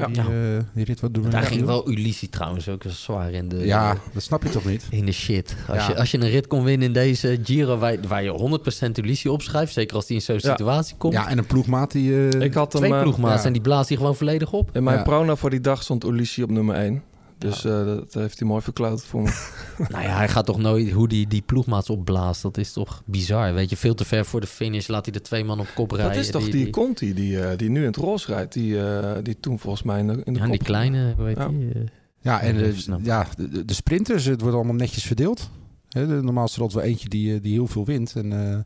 Ja. 0.00 0.22
Die, 0.22 0.32
eh, 0.56 0.62
die 0.74 0.84
rit, 0.84 1.00
wat 1.00 1.14
doen 1.14 1.22
we 1.24 1.30
Daar 1.30 1.42
ging 1.42 1.64
wel 1.64 1.90
Ulissi 1.90 2.28
trouwens 2.28 2.68
ook 2.68 2.82
zwaar 2.88 3.30
in 3.32 3.48
de, 3.48 3.56
Ja, 3.56 3.96
dat 4.12 4.22
snap 4.22 4.42
je 4.42 4.48
toch 4.50 4.64
niet? 4.64 4.86
in 4.90 5.06
de 5.06 5.12
shit. 5.12 5.54
Als, 5.68 5.78
Ja. 5.78 5.88
je, 5.88 5.96
als 5.96 6.10
je 6.10 6.18
een 6.18 6.28
rit 6.30 6.46
kon 6.46 6.64
winnen 6.64 6.86
in 6.86 6.92
deze 6.92 7.38
Giro 7.44 7.78
waar, 7.78 7.96
waar 8.08 8.22
je 8.22 8.30
100% 8.30 8.98
Ulissi 8.98 9.28
opschrijft, 9.28 9.72
zeker 9.72 9.96
als 9.96 10.06
die 10.06 10.16
in 10.16 10.22
zo'n 10.22 10.38
Ja. 10.40 10.50
situatie 10.50 10.96
komt. 10.96 11.12
Ja, 11.12 11.28
en 11.28 11.38
een 11.38 11.46
ploegmaat 11.46 11.92
die... 11.92 12.28
eh, 12.28 12.40
Ik 12.40 12.54
had 12.54 12.72
hem 12.72 12.82
Twee 12.82 12.94
eh, 12.94 13.02
ploegmaats 13.02 13.40
ja. 13.40 13.46
en 13.46 13.52
die 13.52 13.62
blaast 13.62 13.88
die 13.88 13.96
gewoon 13.96 14.16
volledig 14.16 14.52
op. 14.52 14.70
in 14.72 14.82
mijn 14.82 14.96
Ja. 14.96 15.02
prono 15.02 15.34
voor 15.34 15.50
die 15.50 15.60
dag 15.60 15.82
stond 15.82 16.04
Ulissi 16.04 16.42
op 16.42 16.50
nummer 16.50 16.74
1. 16.76 17.02
Dus 17.40 17.64
eh, 17.64 17.84
dat 17.84 18.14
heeft 18.14 18.38
hij 18.38 18.48
mooi 18.48 18.62
verklaard 18.62 19.02
voor 19.04 19.22
me. 19.22 19.28
Nou 19.88 20.02
ja, 20.02 20.16
hij 20.16 20.28
gaat 20.28 20.46
toch 20.46 20.58
nooit 20.58 20.90
hoe 20.90 21.08
die, 21.08 21.26
die 21.26 21.42
ploegmaats 21.42 21.90
opblaast. 21.90 22.42
Dat 22.42 22.58
is 22.58 22.72
toch 22.72 23.02
bizar. 23.06 23.54
Weet 23.54 23.70
je, 23.70 23.76
veel 23.76 23.94
te 23.94 24.04
ver 24.04 24.24
voor 24.24 24.40
de 24.40 24.46
finish 24.46 24.86
laat 24.88 25.04
hij 25.04 25.12
de 25.12 25.20
twee 25.20 25.44
man 25.44 25.60
op 25.60 25.66
kop 25.74 25.90
rijden. 25.90 26.14
dat 26.14 26.24
is 26.24 26.30
toch 26.30 26.48
die, 26.50 26.70
Conti 26.70 27.14
die, 27.14 27.40
eh, 27.40 27.58
die 27.58 27.70
nu 27.70 27.80
in 27.80 27.86
het 27.86 27.96
roze 27.96 28.32
rijdt. 28.32 28.52
Die, 28.52 28.82
eh, 28.88 29.16
die 29.22 29.40
toen 29.40 29.58
volgens 29.58 29.82
mij 29.82 29.98
in 29.98 30.06
de, 30.06 30.20
in 30.24 30.32
de 30.32 30.38
Ja, 30.38 30.44
kop. 30.44 30.54
die 30.54 30.64
kleine, 30.64 31.14
hoe 31.16 31.26
heet 31.26 31.36
Ja. 31.36 31.48
die? 31.48 31.72
Ja, 32.20 32.40
en 32.40 32.54
Ja, 32.58 32.60
de, 32.62 32.98
ja, 33.02 33.26
de, 33.36 33.64
de 33.64 33.74
sprinters, 33.74 34.24
het 34.24 34.40
wordt 34.40 34.56
allemaal 34.56 34.74
netjes 34.74 35.02
verdeeld. 35.04 35.50
De, 35.88 36.06
normaal 36.06 36.44
is 36.44 36.54
er 36.56 36.62
altijd 36.62 36.80
wel 36.82 36.90
eentje 36.92 37.08
die, 37.08 37.40
die 37.40 37.52
heel 37.52 37.66
veel 37.66 37.84
wint. 37.84 38.12
En 38.16 38.32
eh, 38.52 38.58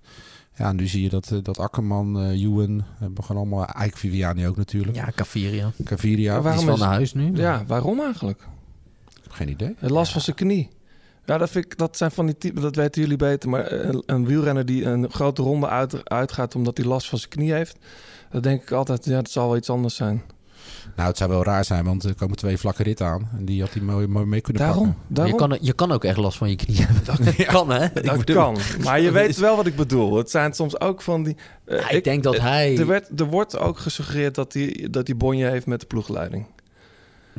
ja, 0.57 0.73
nu 0.73 0.87
zie 0.87 1.03
je 1.03 1.09
dat, 1.09 1.33
dat 1.43 1.59
Akkerman, 1.59 2.23
Ewan, 2.31 2.85
hebben 2.99 3.17
we 3.17 3.23
gewoon 3.23 3.43
allemaal... 3.43 3.67
Eik 3.67 3.97
Viviani 3.97 4.47
ook 4.47 4.57
natuurlijk. 4.57 4.97
ja, 4.97 5.09
Caviria. 5.15 5.73
Caviria, 5.85 6.33
Maar 6.33 6.43
Die 6.43 6.51
is 6.51 6.57
waarom 6.57 6.65
wel 6.67 6.75
is- 6.75 6.81
naar 6.81 6.91
huis 6.91 7.13
nu. 7.15 7.31
Ja, 7.37 7.65
waarom 7.67 8.01
eigenlijk? 8.01 8.47
Geen 9.35 9.49
idee. 9.49 9.75
Het 9.79 9.91
last 9.91 10.13
van 10.13 10.21
zijn 10.21 10.37
knie. 10.37 10.69
Ja, 11.27 11.39
dat, 11.39 11.51
vind 11.51 11.65
ik, 11.65 11.79
dat 11.79 11.97
zijn 11.97 12.11
van 12.11 12.27
die 12.27 12.39
typen, 12.39 12.63
dat 12.63 12.77
weten 12.77 13.03
jullie 13.03 13.17
beter. 13.17 13.49
Maar 13.49 13.73
een, 13.73 14.03
een 14.07 14.27
wielrenner 14.27 14.67
die 14.67 14.85
een 14.85 15.11
grote 15.11 15.43
ronde 15.43 15.69
uit, 15.69 16.09
uitgaat 16.11 16.55
omdat 16.55 16.77
hij 16.77 16.87
last 16.87 17.09
van 17.09 17.19
zijn 17.19 17.31
knie 17.31 17.53
heeft. 17.53 17.77
Dan 18.31 18.43
denk 18.43 18.63
ik 18.63 18.71
altijd, 18.71 19.05
ja, 19.05 19.15
dat 19.17 19.31
zal 19.31 19.47
wel 19.49 19.57
iets 19.57 19.71
anders 19.71 19.95
zijn. 19.97 20.23
Nou, 20.97 21.09
het 21.09 21.17
zou 21.17 21.31
wel 21.31 21.45
raar 21.45 21.65
zijn, 21.65 21.85
want 21.85 22.03
er 22.05 22.15
komen 22.15 22.37
twee 22.37 22.59
vlakke 22.59 22.83
ritten 22.83 23.07
aan. 23.07 23.29
En 23.39 23.45
die 23.45 23.61
had 23.61 23.73
hij 23.73 23.83
mooi, 23.83 24.07
mooi 24.07 24.27
mee 24.27 24.41
kunnen 24.41 24.63
Daarom, 24.63 24.85
pakken. 24.87 25.03
Je 25.09 25.15
daarom. 25.15 25.37
kan, 25.37 25.59
je 25.61 25.73
kan 25.73 25.93
ook 25.93 26.05
echt 26.05 26.17
last 26.17 26.39
van 26.39 26.51
je 26.51 26.57
knie 26.57 26.77
hebben. 26.81 27.05
Dat 27.35 27.47
kan, 27.47 27.71
hè? 27.71 27.85
Ik 27.85 28.05
dat 28.05 28.19
bedoel- 28.19 28.37
kan. 28.37 28.57
Maar 28.83 29.01
je 29.01 29.11
weet 29.21 29.37
wel 29.37 29.57
wat 29.57 29.67
ik 29.67 29.77
bedoel. 29.77 30.17
Het 30.17 30.31
zijn 30.31 30.53
soms 30.53 30.81
ook 30.81 31.03
van 31.03 31.23
die... 31.23 31.37
eh, 31.65 31.79
Ja, 31.81 31.89
ik 31.91 32.05
denk 32.05 32.23
dat 32.23 32.35
eh, 32.35 32.43
hij- 32.43 32.79
Er, 32.79 32.87
werd, 32.87 33.21
er 33.21 33.27
wordt 33.27 33.59
ook 33.59 33.79
gesuggereerd 33.79 34.35
dat 34.35 34.53
hij 34.53 34.89
dat 34.91 35.07
die 35.07 35.15
bonje 35.15 35.47
heeft 35.49 35.67
met 35.67 35.81
de 35.81 35.87
ploegleiding. 35.87 36.47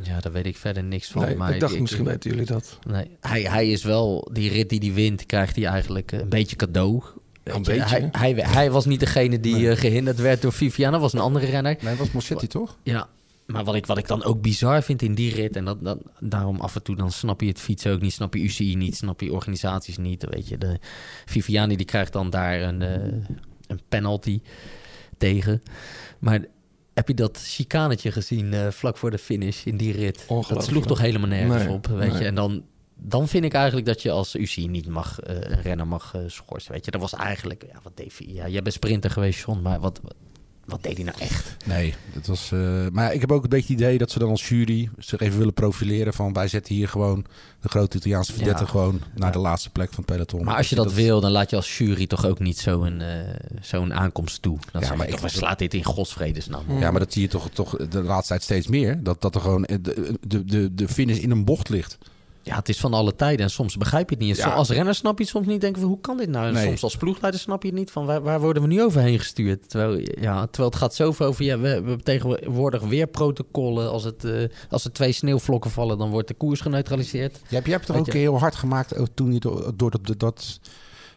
Ja, 0.04 0.20
daar 0.20 0.32
weet 0.32 0.46
ik 0.46 0.58
verder 0.58 0.84
niks 0.84 1.08
van. 1.08 1.22
Nee, 1.22 1.36
maar 1.36 1.54
ik 1.54 1.60
dacht, 1.60 1.80
misschien 1.80 2.06
weten 2.06 2.30
jullie 2.30 2.46
dat. 2.46 2.80
Nee, 2.88 3.18
hij, 3.20 3.42
hij 3.42 3.70
is 3.70 3.84
wel, 3.84 4.30
die 4.32 4.50
rit 4.50 4.70
die 4.70 4.80
hij 4.80 4.94
wint, 4.94 5.26
krijgt 5.26 5.56
hij 5.56 5.66
eigenlijk 5.66 6.12
een 6.12 6.30
beetje 6.30 6.56
cadeau. 6.56 7.04
Een 7.44 7.54
je, 7.54 7.62
beetje, 7.62 8.10
Hij, 8.12 8.32
hij, 8.32 8.34
hij 8.34 8.72
was 8.72 8.86
niet 8.86 9.00
degene 9.00 9.40
die 9.40 9.70
eh, 9.70 9.78
gehinderd 9.78 10.20
werd 10.20 10.42
door 10.42 10.54
Viviana, 10.54 11.00
was 11.00 11.14
een 11.14 11.20
andere 11.20 11.46
renner. 11.46 11.78
Nee, 11.82 11.96
was 11.96 12.12
Mossetti 12.12 12.48
toch? 12.48 12.78
Ja, 12.84 13.10
maar 13.46 13.64
wat 13.64 13.76
ik, 13.76 13.86
wat 13.86 13.98
ik 13.98 14.08
dan 14.08 14.24
ook 14.24 14.42
bizar 14.42 14.84
vind 14.84 15.02
in 15.02 15.16
die 15.16 15.34
rit, 15.34 15.56
en 15.56 15.66
dat, 15.66 15.84
dat, 15.84 15.98
daarom 16.20 16.60
af 16.60 16.76
en 16.76 16.84
toe 16.84 16.96
dan 16.96 17.12
snap 17.12 17.42
je 17.42 17.48
het 17.48 17.60
fietsen 17.60 17.92
ook 17.92 18.02
niet, 18.02 18.14
snap 18.14 18.34
je 18.34 18.42
UCI 18.42 18.76
niet, 18.76 18.96
snap 18.96 19.22
je 19.22 19.34
organisaties 19.34 19.98
niet. 19.98 20.26
Weet 20.30 20.48
je, 20.48 20.58
de 20.58 20.80
Viviani 21.26 21.76
die 21.76 21.86
krijgt 21.86 22.14
dan 22.14 22.30
daar 22.30 22.62
een, 22.62 22.82
eh, 22.82 23.30
een 23.68 23.82
penalty 23.90 24.42
tegen. 25.18 25.64
Maar 26.20 26.46
heb 26.96 27.08
je 27.08 27.14
dat 27.14 27.38
chicanetje 27.38 28.12
gezien 28.12 28.54
eh, 28.54 28.68
vlak 28.68 28.98
voor 28.98 29.12
de 29.12 29.18
finish 29.18 29.66
in 29.66 29.78
die 29.78 29.94
rit? 29.94 30.26
Dat 30.28 30.64
sloeg 30.64 30.86
toch 30.86 31.00
helemaal 31.00 31.28
nergens 31.28 31.64
Nee, 31.64 31.74
op, 31.74 31.88
weet 31.88 32.12
nee. 32.12 32.20
je. 32.22 32.26
En 32.26 32.36
dan, 32.36 32.64
dan 32.96 33.28
vind 33.28 33.46
ik 33.46 33.54
eigenlijk 33.54 33.86
dat 33.86 34.02
je 34.02 34.12
als 34.12 34.36
UCI 34.36 34.68
niet 34.68 34.88
mag, 34.88 35.20
eh, 35.20 35.36
een 35.36 35.62
renner 35.62 35.88
mag 35.88 36.14
eh, 36.16 36.22
schorsen, 36.28 36.72
weet 36.72 36.86
je. 36.86 36.92
Dat 36.92 37.02
was 37.02 37.14
eigenlijk, 37.14 37.66
ja, 37.72 37.80
wat 37.84 37.98
deed? 37.98 38.14
Ja, 38.18 38.48
jij 38.48 38.62
bent 38.62 38.76
sprinter 38.76 39.10
geweest, 39.12 39.46
John, 39.46 39.62
maar 39.62 39.80
wat, 39.80 40.02
wat, 40.66 40.84
deed 40.84 40.96
hij 40.96 41.04
nou 41.06 41.18
echt? 41.20 41.56
Nee, 41.66 41.94
dat 42.14 42.26
was. 42.26 42.52
eh, 42.52 42.88
maar 42.92 43.14
ik 43.14 43.22
heb 43.22 43.32
ook 43.32 43.44
een 43.44 43.50
beetje 43.50 43.74
het 43.74 43.82
idee 43.82 43.98
dat 43.98 44.12
ze 44.12 44.20
dan 44.20 44.30
als 44.30 44.50
jury 44.50 44.90
zich 44.98 45.20
even 45.20 45.38
willen 45.38 45.54
profileren 45.54 46.14
van 46.14 46.34
wij 46.34 46.48
zetten 46.48 46.76
hier 46.76 46.88
gewoon 46.90 47.26
de 47.62 47.70
grote 47.70 47.98
Italiaanse 47.98 48.34
verdette 48.34 48.64
Ja. 48.64 48.70
gewoon 48.70 49.02
naar 49.16 49.32
de 49.32 49.38
laatste 49.40 49.70
plek 49.70 49.88
van 49.94 50.04
het 50.06 50.14
peloton. 50.14 50.44
Maar 50.44 50.58
als 50.58 50.70
je 50.70 50.76
dat 50.76 50.94
wil, 50.94 51.22
dan 51.22 51.32
laat 51.32 51.50
je 51.50 51.56
als 51.56 51.78
jury 51.78 52.08
toch 52.08 52.26
ook 52.26 52.40
niet 52.40 52.58
zo'n 52.58 53.02
eh, 53.02 53.18
zo'n 53.62 53.94
aankomst 53.94 54.42
toe. 54.42 54.58
Dan 54.72 54.82
Ja, 54.82 54.96
maar 54.96 55.08
toch, 55.08 55.24
ik- 55.24 55.30
slaat 55.30 55.60
dit 55.60 55.74
in 55.74 55.84
godsvredesnaam. 55.84 56.80
Ja, 56.80 56.92
maar 56.92 57.00
dat 57.00 57.14
zie 57.14 57.22
je 57.22 57.28
toch, 57.28 57.50
toch 57.50 57.78
de 57.90 58.02
laatste 58.02 58.28
tijd 58.28 58.44
steeds 58.44 58.68
meer. 58.68 59.04
Dat, 59.04 59.22
dat 59.22 59.36
er 59.36 59.42
gewoon 59.42 59.66
eh, 59.66 59.78
de, 59.82 60.18
de, 60.28 60.46
de, 60.46 60.74
de 60.74 60.88
finish 60.88 61.18
in 61.18 61.32
een 61.32 61.46
bocht 61.46 61.70
ligt. 61.70 61.98
Ja, 62.46 62.56
het 62.56 62.70
is 62.70 62.80
van 62.80 62.94
alle 62.94 63.16
tijden 63.16 63.46
en 63.46 63.52
soms 63.52 63.78
begrijp 63.78 64.10
je 64.10 64.16
het 64.16 64.26
niet. 64.26 64.38
Ja. 64.38 64.50
Als 64.50 64.70
renner 64.70 64.96
snap 64.96 65.18
je 65.18 65.24
het 65.24 65.34
soms 65.34 65.48
niet. 65.48 65.62
Denk 65.62 65.78
van, 65.78 65.88
hoe 65.88 66.00
kan 66.02 66.18
dit 66.18 66.30
nou? 66.30 66.48
En 66.48 66.54
Nee. 66.54 66.66
soms 66.68 66.84
als 66.84 66.98
ploegleider 66.98 67.40
snap 67.42 67.62
je 67.64 67.70
het 67.70 67.78
niet. 67.78 67.92
Van 67.92 68.06
waar, 68.06 68.22
waar 68.22 68.40
worden 68.40 68.62
we 68.62 68.68
nu 68.68 68.84
overheen 68.84 69.20
gestuurd? 69.20 69.70
Terwijl, 69.70 70.00
ja, 70.22 70.46
terwijl 70.46 70.70
het 70.70 70.76
gaat 70.76 70.96
zoveel 70.96 71.26
over... 71.26 71.44
Ja, 71.46 71.56
we, 71.56 71.62
we 71.62 71.68
hebben 71.68 72.04
tegenwoordig 72.04 72.82
weer 72.82 73.08
protocollen. 73.08 73.92
Als, 73.92 74.04
het, 74.04 74.24
eh, 74.24 74.44
als 74.70 74.86
er 74.86 74.92
twee 74.92 75.12
sneeuwvlokken 75.12 75.72
vallen, 75.72 75.98
dan 75.98 76.10
wordt 76.10 76.28
de 76.28 76.34
koers 76.34 76.62
geneutraliseerd. 76.62 77.40
Je 77.48 77.56
hebt, 77.56 77.66
je 77.66 77.72
hebt 77.72 77.88
Weet 77.88 77.98
ook 77.98 78.06
je- 78.06 78.18
heel 78.18 78.40
hard 78.40 78.56
gemaakt 78.56 78.98
ook 78.98 79.08
toen 79.14 79.34
je 79.34 79.40
door, 79.40 79.72
door 79.76 79.92
dat, 79.92 80.20
dat 80.20 80.60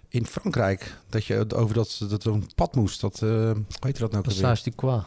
in 0.09 0.27
Frankrijk 0.27 0.97
dat 1.09 1.25
je 1.25 1.47
over 1.55 1.75
dat, 1.75 2.01
dat 2.11 2.25
er 2.25 2.33
een 2.33 2.49
pad 2.55 2.75
moest. 2.75 3.01
Dat, 3.01 3.15
eh 3.23 3.29
hoe 3.29 3.57
heet 3.81 3.99
dat 3.99 4.11
nou? 4.11 4.23
Passage 4.23 4.63
du 4.63 4.71
Croix. 4.77 5.05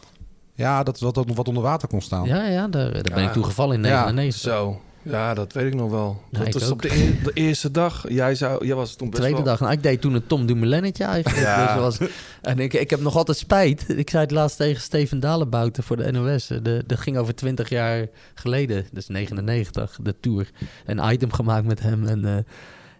Ja, 0.54 0.82
dat 0.82 1.00
wat, 1.00 1.14
dat 1.14 1.26
wat 1.34 1.48
onder 1.48 1.62
water 1.62 1.88
kon 1.88 2.00
staan. 2.00 2.24
Ja, 2.26 2.46
ja, 2.48 2.68
daar, 2.68 2.92
daar 2.92 3.02
ben 3.02 3.22
Ja. 3.22 3.26
ik 3.26 3.32
toegevallen 3.32 3.76
in 3.76 3.82
Ja, 3.90 4.04
99. 4.10 4.40
Zo. 4.52 4.80
Ja, 5.02 5.34
dat 5.34 5.52
weet 5.52 5.66
ik 5.66 5.74
nog 5.74 5.90
wel. 5.90 6.22
Dat 6.30 6.64
ook. 6.64 6.70
op 6.70 6.82
de, 6.82 6.94
e- 6.94 7.22
de 7.22 7.30
eerste 7.34 7.70
dag. 7.70 8.04
Jij, 8.08 8.34
zou, 8.34 8.66
jij 8.66 8.74
was 8.74 8.94
toen 8.94 9.10
best 9.10 9.20
Tweede 9.20 9.36
wel... 9.36 9.46
dag. 9.46 9.60
Nou, 9.60 9.72
ik 9.72 9.82
deed 9.82 10.00
toen 10.00 10.14
een 10.14 10.26
Tom 10.26 10.46
Dumoulinetje 10.46 11.04
eigenlijk. 11.04 11.40
Ja. 11.52 11.66
Dus 11.66 11.98
was, 11.98 12.10
en 12.40 12.58
ik, 12.58 12.72
ik 12.72 12.90
heb 12.90 13.00
nog 13.00 13.16
altijd 13.16 13.36
spijt. 13.36 13.84
Ik 13.88 14.10
zei 14.10 14.22
het 14.22 14.32
laatst 14.32 14.56
tegen 14.56 14.82
Steven 14.82 15.20
Dalenbouten 15.20 15.82
voor 15.82 15.96
de 15.96 16.12
NOS. 16.12 16.46
De, 16.46 16.84
dat 16.86 17.00
ging 17.00 17.16
over 17.18 17.34
20 17.34 17.68
jaar 17.68 18.06
geleden. 18.34 18.86
Dus 18.92 19.08
99, 19.08 19.98
de 20.02 20.14
Tour. 20.20 20.50
Een 20.86 21.12
item 21.12 21.32
gemaakt 21.32 21.66
met 21.66 21.80
hem. 21.80 22.06
En 22.06 22.24
eh, 22.24 22.36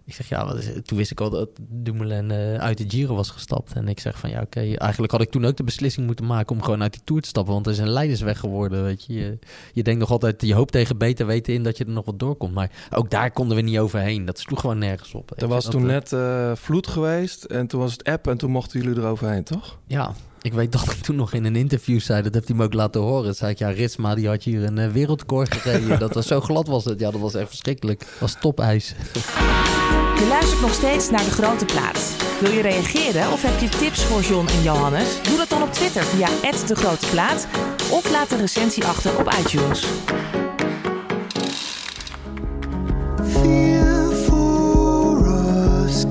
ik 0.05 0.15
zeg, 0.15 0.29
ja, 0.29 0.47
wat 0.47 0.59
is 0.59 0.71
toen 0.85 0.99
wist 0.99 1.11
ik 1.11 1.21
al 1.21 1.31
dat 1.31 1.49
Dumoulin 1.61 2.31
eh, 2.31 2.55
uit 2.55 2.79
de 2.79 2.85
Giro 2.89 3.15
was 3.15 3.31
gestapt. 3.31 3.73
En 3.73 3.89
ik 3.89 4.01
zeg 4.01 4.19
van, 4.19 4.31
ja, 4.31 4.41
oké. 4.41 4.61
eigenlijk 4.61 5.13
had 5.13 5.21
ik 5.21 5.31
toen 5.31 5.45
ook 5.45 5.57
de 5.57 5.65
beslissing 5.65 6.07
moeten 6.07 6.27
maken 6.27 6.57
om 6.57 6.63
gewoon 6.63 6.83
uit 6.83 6.93
die 6.93 7.03
Tour 7.05 7.23
te 7.23 7.29
stappen. 7.29 7.53
Want 7.53 7.67
er 7.67 7.73
is 7.73 7.79
een 7.79 7.91
leidersweg 7.91 8.39
geworden, 8.39 8.83
weet 8.83 9.05
je. 9.05 9.15
je. 9.15 9.39
Je 9.73 9.83
denkt 9.83 10.01
nog 10.01 10.11
altijd, 10.11 10.43
je 10.43 10.55
hoopt 10.55 10.73
tegen 10.73 10.99
beter 10.99 11.27
weten 11.27 11.55
in 11.55 11.63
dat 11.63 11.79
je 11.79 11.85
er 11.85 11.91
nog 11.91 12.05
wat 12.05 12.19
doorkomt. 12.19 12.55
Maar 12.55 12.71
ook 12.91 13.11
daar 13.11 13.31
konden 13.31 13.57
we 13.57 13.63
niet 13.63 13.79
overheen. 13.79 14.25
Dat 14.25 14.39
sloeg 14.39 14.61
gewoon 14.61 14.79
nergens 14.79 15.15
op. 15.15 15.33
Er 15.37 15.49
was 15.49 15.65
toen 15.65 15.83
eh, 15.83 15.89
net 15.89 16.13
eh, 16.13 16.53
vloed 16.55 16.87
geweest 16.87 17.45
en 17.45 17.67
toen 17.67 17.81
was 17.81 17.93
het 17.93 18.05
app 18.05 18.27
en 18.27 18.39
toen 18.39 18.51
mochten 18.51 18.81
jullie 18.81 18.99
eroverheen, 18.99 19.45
toch? 19.45 19.79
Ja, 19.87 20.15
ik 20.43 20.53
weet 20.53 20.73
dat 20.73 20.83
ik 20.83 21.03
toen 21.03 21.17
nog 21.17 21.33
in 21.33 21.45
een 21.45 21.57
interview 21.57 22.01
zei, 22.01 22.23
dat 22.23 22.35
heeft 22.35 22.49
hij 22.49 22.57
me 22.57 22.65
ook 22.65 22.75
laten 22.75 23.01
horen. 23.01 23.35
Zei 23.35 23.51
ik, 23.51 23.59
ja, 23.59 23.69
Ritsma 23.69 24.15
die 24.15 24.29
had 24.29 24.43
hier 24.43 24.65
een 24.65 24.93
wereldrecord 24.93 25.55
gereden. 25.55 25.99
dat 26.07 26.15
was 26.15 26.27
zo 26.27 26.41
glad 26.41 26.67
was 26.67 26.85
het. 26.85 27.01
Ja, 27.01 27.11
dat 27.11 27.21
was 27.21 27.35
echt 27.35 27.49
verschrikkelijk. 27.49 27.99
Dat 27.99 28.19
was 28.19 28.37
topijs. 28.41 28.95
Je 30.17 30.27
luistert 30.29 30.61
nog 30.61 30.75
steeds 30.75 31.11
naar 31.11 31.25
De 31.25 31.31
Grote 31.31 31.65
Plaats. 31.65 32.11
Wil 32.41 32.51
je 32.51 32.63
reageren 32.63 33.33
of 33.33 33.43
heb 33.43 33.61
je 33.61 33.79
tips 33.79 34.05
voor 34.05 34.21
John 34.21 34.49
en 34.49 34.63
Johannes? 34.63 35.23
Doe 35.23 35.37
dat 35.37 35.49
dan 35.49 35.63
op 35.63 35.73
Twitter 35.73 36.05
via 36.05 36.29
De 36.67 36.75
Grote 36.75 37.07
Plaat 37.07 37.47
of 37.91 38.11
laat 38.11 38.31
een 38.31 38.39
recensie 38.39 38.85
achter 38.85 39.19
op 39.19 39.35
iTunes. 39.41 39.87
Fear 43.25 44.13
for 44.13 45.27
us 45.85 46.05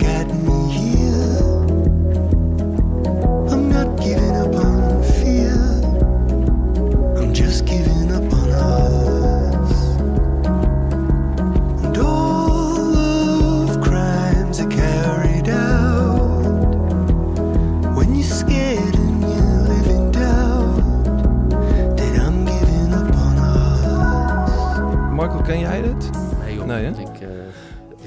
Nee, 26.74 26.86
hè? 26.86 26.92
ik, 26.92 27.22
eh, 27.22 27.28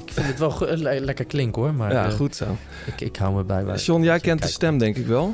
ik 0.05 0.11
vind 0.13 0.27
het 0.27 0.39
wel 0.39 0.53
le- 0.59 0.99
lekker 0.99 1.25
klinken 1.25 1.61
hoor. 1.61 1.73
Maar 1.73 1.91
Ja, 1.91 2.05
eh, 2.05 2.11
goed 2.13 2.35
zo. 2.35 2.45
Ik, 2.85 3.01
ik 3.01 3.15
hou 3.15 3.35
me 3.35 3.43
bij. 3.43 3.63
bij 3.65 3.75
John, 3.75 4.03
jij 4.03 4.19
kent 4.19 4.41
de 4.41 4.47
stem 4.47 4.77
denk 4.77 4.95
ik 4.97 5.05
wel. 5.07 5.33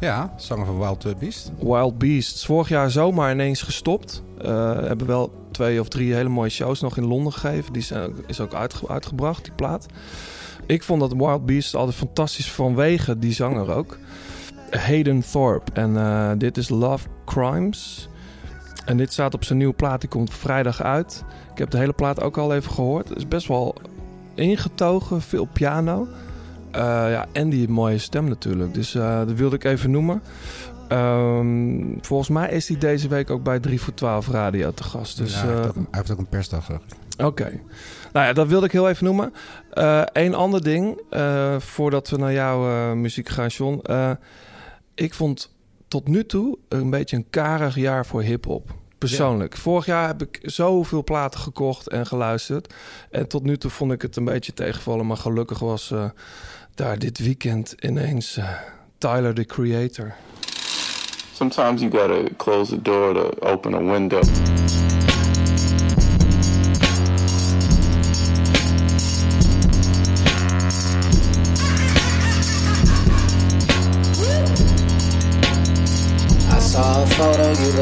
Ja, 0.00 0.32
zanger 0.36 0.66
van 0.66 0.78
Wild 0.78 1.18
Beast. 1.18 1.52
Wild 1.60 1.98
Beasts. 1.98 2.46
Vorig 2.46 2.68
jaar 2.68 2.90
zomaar 2.90 3.32
ineens 3.32 3.62
gestopt. 3.62 4.22
Eh 4.42 4.72
hebben 4.82 5.06
wel 5.06 5.32
twee 5.50 5.80
of 5.80 5.88
drie 5.88 6.14
hele 6.14 6.28
mooie 6.28 6.50
shows 6.50 6.80
nog 6.80 6.96
in 6.96 7.06
Londen 7.06 7.32
gegeven. 7.32 7.72
Die 7.72 7.82
zijn, 7.82 8.12
is 8.26 8.40
ook 8.40 8.54
uitge- 8.54 8.88
uitgebracht, 8.88 9.44
die 9.44 9.52
plaat. 9.52 9.86
Ik 10.66 10.82
vond 10.82 11.00
dat 11.00 11.12
Wild 11.12 11.46
Beasts 11.46 11.74
altijd 11.74 11.96
fantastisch 11.96 12.50
vanwege 12.52 13.18
die 13.18 13.32
zanger 13.32 13.70
ook. 13.74 13.98
Hayden 14.70 15.24
Thorpe. 15.32 15.72
En 15.72 15.96
eh, 15.96 16.30
dit 16.38 16.56
is 16.56 16.68
Love 16.68 17.06
Crimes. 17.24 18.08
En 18.84 18.96
dit 18.96 19.12
staat 19.12 19.34
op 19.34 19.44
zijn 19.44 19.58
nieuwe 19.58 19.74
plaat. 19.74 20.00
Die 20.00 20.10
komt 20.10 20.34
vrijdag 20.34 20.82
uit. 20.82 21.24
Ik 21.52 21.58
heb 21.58 21.70
de 21.70 21.78
hele 21.78 21.92
plaat 21.92 22.20
ook 22.22 22.36
al 22.36 22.54
even 22.54 22.70
gehoord. 22.72 23.08
Het 23.08 23.18
is 23.18 23.28
best 23.28 23.46
wel 23.48 23.74
ingetogen. 24.34 25.20
Veel 25.22 25.44
piano. 25.44 26.06
Eh, 26.70 26.80
ja, 27.10 27.26
en 27.32 27.48
die 27.48 27.68
mooie 27.68 27.98
stem 27.98 28.28
natuurlijk. 28.28 28.74
Dus 28.74 28.94
eh, 28.94 29.18
dat 29.18 29.32
wilde 29.32 29.56
ik 29.56 29.64
even 29.64 29.90
noemen. 29.90 30.22
Ehm, 30.88 31.84
volgens 32.00 32.28
mij 32.28 32.50
is 32.50 32.68
hij 32.68 32.78
deze 32.78 33.08
week 33.08 33.30
ook 33.30 33.42
bij 33.42 33.60
3 33.60 33.80
voor 33.80 33.94
12 33.94 34.28
Radio 34.28 34.72
te 34.72 34.82
gast. 34.84 35.16
Dus, 35.16 35.32
Ja, 35.34 35.38
hij, 35.40 35.48
heeft 35.48 35.60
eh, 35.62 35.68
ook, 35.68 35.76
een- 35.76 35.86
hij 35.90 35.98
heeft 35.98 36.12
ook 36.12 36.18
een 36.18 36.28
persdag. 36.28 36.64
zag. 36.64 36.80
Oké. 37.26 37.60
Nou 38.12 38.26
ja, 38.26 38.32
dat 38.32 38.48
wilde 38.48 38.66
ik 38.66 38.72
heel 38.72 38.88
even 38.88 39.04
noemen. 39.04 39.32
Eén 40.12 40.34
ander 40.34 40.62
ding, 40.62 41.00
voordat 41.58 42.08
we 42.08 42.16
naar 42.16 42.32
jouw 42.32 42.94
muziek 42.94 43.28
gaan, 43.28 43.46
John. 43.48 43.82
Ik 44.94 45.14
vond 45.14 45.51
tot 45.92 46.08
nu 46.08 46.26
toe 46.26 46.58
een 46.68 46.90
beetje 46.90 47.16
een 47.16 47.26
karig 47.30 47.76
jaar 47.76 48.06
voor 48.06 48.22
hip-hop. 48.22 48.74
Persoonlijk. 48.98 49.56
Vorig 49.56 49.86
jaar 49.86 50.06
heb 50.06 50.22
ik 50.22 50.38
zoveel 50.42 51.04
platen 51.04 51.40
gekocht 51.40 51.88
en 51.88 52.06
geluisterd. 52.06 52.74
En 53.10 53.28
tot 53.28 53.42
nu 53.42 53.56
toe 53.56 53.70
vond 53.70 53.92
ik 53.92 54.02
het 54.02 54.16
een 54.16 54.24
beetje 54.24 54.54
tegenvallen. 54.54 55.06
Maar 55.06 55.16
gelukkig 55.16 55.58
was 55.58 55.90
eh, 55.90 56.04
daar 56.74 56.98
dit 56.98 57.18
weekend 57.18 57.74
ineens 57.80 58.36
eh, 58.36 58.48
Tyler, 58.98 59.34
the 59.34 59.44
Creator. 59.44 60.14
Sometimes 61.32 61.80
you 61.80 61.90
gotta 61.90 62.34
close 62.36 62.70
the 62.70 62.82
door 62.82 63.14
to 63.14 63.48
open 63.48 63.74
a 63.74 63.92
window. 63.92 64.22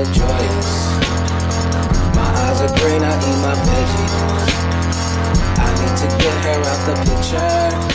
Joyous. 0.05 0.71
My 2.15 2.29
eyes 2.43 2.61
are 2.61 2.75
green, 2.79 3.03
I 3.03 3.13
eat 3.29 3.39
my 3.47 3.55
veggies. 3.67 4.15
I 5.59 5.69
need 5.81 5.97
to 6.01 6.07
get 6.23 6.37
her 6.45 6.59
out 6.71 6.81
the 6.85 7.11
picture. 7.11 7.89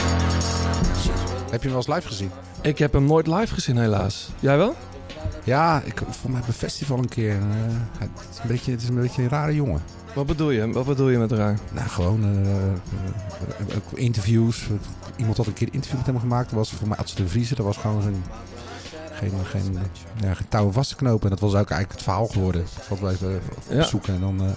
Heb 1.52 1.64
je 1.64 1.70
hem 1.70 1.78
wel 1.78 1.88
eens 1.88 1.88
live 1.88 2.08
gezien? 2.08 2.32
Ik 2.62 2.78
heb 2.78 2.94
hem 2.94 3.06
nooit 3.06 3.28
live 3.28 3.54
gezien, 3.54 3.78
helaas. 3.78 4.30
Jij 4.40 4.58
wel? 4.58 4.76
Ja, 5.44 5.82
ik 5.86 6.02
vond 6.10 6.34
mij 6.34 6.42
op 6.42 6.48
een 6.48 6.54
festival 6.54 6.98
een 6.98 7.08
keer. 7.08 7.32
eh, 7.32 7.38
het, 8.00 8.10
is 8.32 8.40
een 8.42 8.48
beetje, 8.48 8.72
het 8.72 8.82
is 8.82 8.88
een 8.90 9.02
beetje 9.02 9.22
een 9.22 9.30
rare 9.30 9.56
jongen. 9.56 9.82
Wat 10.14 10.26
bedoel 10.26 10.50
je? 10.52 10.72
Wat 10.72 10.86
bedoel 10.86 11.10
je 11.10 11.18
met 11.18 11.32
raar? 11.32 11.58
Nou, 11.74 11.88
gewoon 11.90 12.46
ook 13.76 13.98
interviews. 13.98 14.68
Iemand 15.16 15.38
had 15.38 15.46
een 15.46 15.54
keer 15.54 15.68
een 15.68 15.74
interview 15.74 15.98
met 15.98 16.08
hem 16.08 16.20
gemaakt. 16.20 16.50
Dat 16.50 16.58
was 16.60 16.72
voor 16.72 16.88
mij 16.88 16.98
Adse 16.98 17.16
de 17.16 17.28
Vriezer. 17.28 17.56
Dat 17.56 17.66
was 17.66 17.78
gewoon 17.78 18.02
geen, 18.02 18.24
geen, 19.16 19.32
geen, 19.46 19.78
ja, 20.22 20.34
geen 20.34 20.48
touwen 20.50 20.74
vast 20.74 20.90
te 20.90 20.96
knopen. 20.96 21.24
En 21.24 21.30
dat 21.30 21.40
was 21.40 21.50
ook 21.50 21.70
eigenlijk 21.70 21.92
het 21.92 22.02
verhaal 22.02 22.28
geworden. 22.28 22.66
Dat 22.78 22.88
was 22.88 23.00
wel 23.00 23.12
even 23.12 23.40
Ja. 23.70 23.78
opzoeken. 23.78 24.14
En 24.14 24.20
dan, 24.20 24.56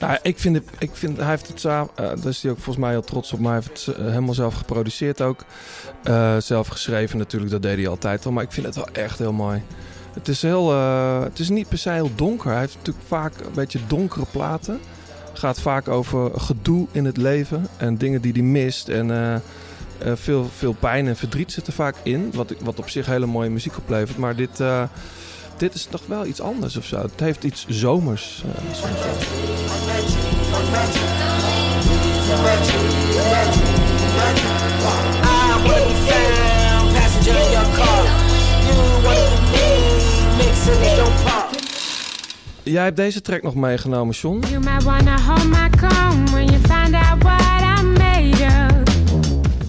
Nou, 0.00 0.18
ik 0.22 0.38
vind, 0.38 0.56
het, 0.56 0.64
ik 0.78 0.90
vind 0.92 1.16
hij 1.16 1.26
heeft 1.28 1.48
het 1.48 1.60
samen, 1.60 1.90
eh, 1.94 2.04
daar 2.06 2.26
is 2.26 2.42
hij 2.42 2.50
ook 2.50 2.56
volgens 2.56 2.76
mij 2.84 2.90
heel 2.90 3.02
trots 3.04 3.32
op, 3.32 3.38
maar 3.40 3.52
hij 3.52 3.62
heeft 3.66 3.86
het 3.86 3.96
helemaal 3.96 4.34
zelf 4.34 4.54
geproduceerd 4.54 5.20
ook. 5.22 5.44
Eh, 6.02 6.36
zelf 6.38 6.66
geschreven 6.68 7.18
natuurlijk, 7.18 7.50
dat 7.52 7.62
deed 7.62 7.76
hij 7.76 7.88
altijd 7.88 8.26
al, 8.26 8.32
maar 8.32 8.42
ik 8.44 8.52
vind 8.52 8.66
het 8.66 8.74
wel 8.74 8.88
echt 8.92 9.18
heel 9.18 9.32
mooi. 9.32 9.62
Het 10.12 10.28
is, 10.28 10.42
heel, 10.42 10.72
eh, 10.72 11.22
het 11.22 11.38
is 11.38 11.48
niet 11.48 11.68
per 11.68 11.78
se 11.78 11.90
heel 11.90 12.10
donker. 12.14 12.50
Hij 12.50 12.60
heeft 12.60 12.76
natuurlijk 12.76 13.06
vaak 13.06 13.32
een 13.40 13.54
beetje 13.54 13.78
donkere 13.86 14.26
platen. 14.30 14.80
Gaat 15.32 15.60
vaak 15.60 15.88
over 15.88 16.40
gedoe 16.40 16.86
in 16.92 17.04
het 17.04 17.16
leven 17.16 17.66
en 17.76 17.96
dingen 17.96 18.20
die 18.20 18.32
hij 18.32 18.42
mist. 18.42 18.88
En 18.88 19.10
eh, 20.04 20.12
veel, 20.14 20.50
veel 20.56 20.72
pijn 20.72 21.06
en 21.08 21.16
verdriet 21.16 21.52
zit 21.52 21.66
er 21.66 21.72
vaak 21.72 21.94
in, 22.02 22.30
wat, 22.34 22.54
wat 22.60 22.78
op 22.78 22.88
zich 22.88 23.06
hele 23.06 23.26
mooie 23.26 23.50
muziek 23.50 23.76
oplevert. 23.76 24.18
Maar 24.18 24.36
dit, 24.36 24.60
eh, 24.60 24.82
dit 25.56 25.74
is 25.74 25.84
toch 25.90 26.02
wel 26.06 26.26
iets 26.26 26.40
anders 26.40 26.76
of 26.76 26.84
zo. 26.84 27.02
Het 27.02 27.20
heeft 27.20 27.44
iets 27.44 27.66
zomers. 27.68 28.42
eh. 28.46 28.62
I. 35.22 35.70
Jij 42.62 42.84
hebt 42.84 42.96
deze 42.96 43.20
track 43.20 43.42
nog 43.42 43.54
meegenomen, 43.54 44.14
John. 44.14 44.44
You 44.48 44.60
might 44.60 44.82
wanna 44.82 45.20
hold 45.20 45.44
my 45.44 45.70
comb 45.70 46.30
when 46.30 46.44
you 46.46 46.58
find 46.58 46.94
out 46.94 47.22
what 47.22 47.62
I'm 47.78 47.92
made 47.92 48.44
of. 48.44 48.69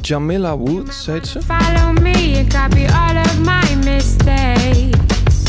Jamila 0.02 0.58
Woods 0.58 1.06
heet 1.06 1.28
ze. 1.28 1.40
Follow 1.42 1.94
me 2.02 2.38
and 2.38 2.54
copy 2.54 2.86
all 2.86 3.18
of 3.18 3.40
my 3.40 3.76
mistakes. 3.76 5.44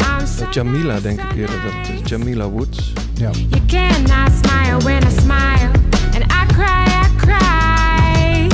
I'm 0.00 0.26
so 0.26 0.46
Jamila 0.50 1.00
denk 1.00 1.20
ik 1.20 1.36
eerder 1.36 1.62
dat 1.62 1.72
het 1.72 1.88
is. 1.88 2.10
Jamila 2.10 2.48
Woods. 2.48 2.92
Ja. 3.14 3.30
You 3.30 3.60
cannot 3.66 4.30
smile 4.44 4.78
when 4.84 5.02
I 5.02 5.10
smile. 5.20 5.70
And 6.14 6.24
I 6.24 6.46
cry, 6.54 6.86
I 6.86 7.08
cry. 7.16 8.48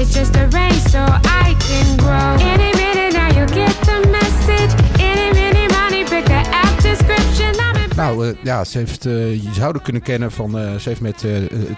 It's 0.00 0.14
just 0.14 0.36
a 0.36 0.46
race 0.46 0.90
so 0.90 0.98
I 1.44 1.54
can 1.58 1.96
grow. 1.96 2.48
Any 2.48 2.72
minute 2.72 3.12
now 3.12 3.28
you 3.38 3.46
get 3.46 3.74
the 3.84 4.08
message. 4.10 4.72
Any 4.98 5.32
minute 5.32 5.70
money, 5.72 6.04
pick 6.04 6.24
the 6.24 6.42
app 6.52 6.82
description. 6.82 7.69
Nou 8.00 8.28
eh, 8.28 8.34
ja, 8.42 8.64
ze 8.64 8.78
heeft, 8.78 9.06
eh, 9.06 9.34
je 9.42 9.52
zou 9.52 9.72
haar 9.72 9.82
kunnen 9.82 10.02
kennen 10.02 10.32
van. 10.32 10.58
eh, 10.58 10.74
ze 10.74 10.88
heeft 10.88 11.00
met 11.00 11.24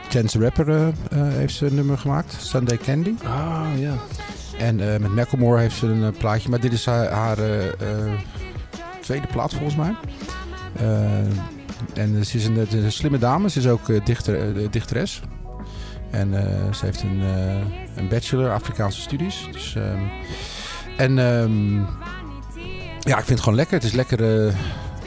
Chance 0.09 0.39
the 0.39 0.45
Rapper 0.45 0.93
heeft 1.15 1.55
ze 1.55 1.67
een 1.67 1.75
nummer 1.75 1.99
gemaakt. 1.99 2.37
Sunday 2.41 2.77
Candy. 2.77 3.15
Ah, 3.25 3.67
ja. 3.77 3.95
En 4.59 4.77
met 4.77 5.15
Macklemore 5.15 5.61
heeft 5.61 5.77
ze 5.77 5.87
een 5.87 6.13
plaatje. 6.13 6.49
Maar 6.49 6.61
dit 6.61 6.73
is 6.73 6.87
haar, 6.87 7.09
haar 7.09 7.37
tweede 9.01 9.27
plaat 9.27 9.55
volgens 9.55 9.77
mij. 9.77 9.95
En 11.95 12.25
ze 12.25 12.37
is 12.37 12.47
een, 12.47 12.67
een 12.71 12.93
slimme 12.93 13.19
dame. 13.19 13.51
Ze 13.51 13.59
is 13.59 13.67
ook 13.67 14.05
dichter, 14.05 14.71
dichteres. 14.71 15.23
En 16.11 16.33
ze 16.75 16.85
heeft 16.85 17.03
een, 17.03 17.21
een 17.97 18.09
bachelor 18.09 18.53
Afrikaanse 18.53 19.01
studies. 19.01 19.49
Dus, 19.53 19.75
ehm, 19.75 20.03
en 20.97 21.19
ehm, 21.19 21.77
ja, 23.01 23.19
ik 23.19 23.25
vind 23.25 23.29
het 23.29 23.41
gewoon 23.41 23.59
lekker. 23.59 23.75
Het 23.75 23.85
is 23.85 23.93
lekker... 23.93 24.53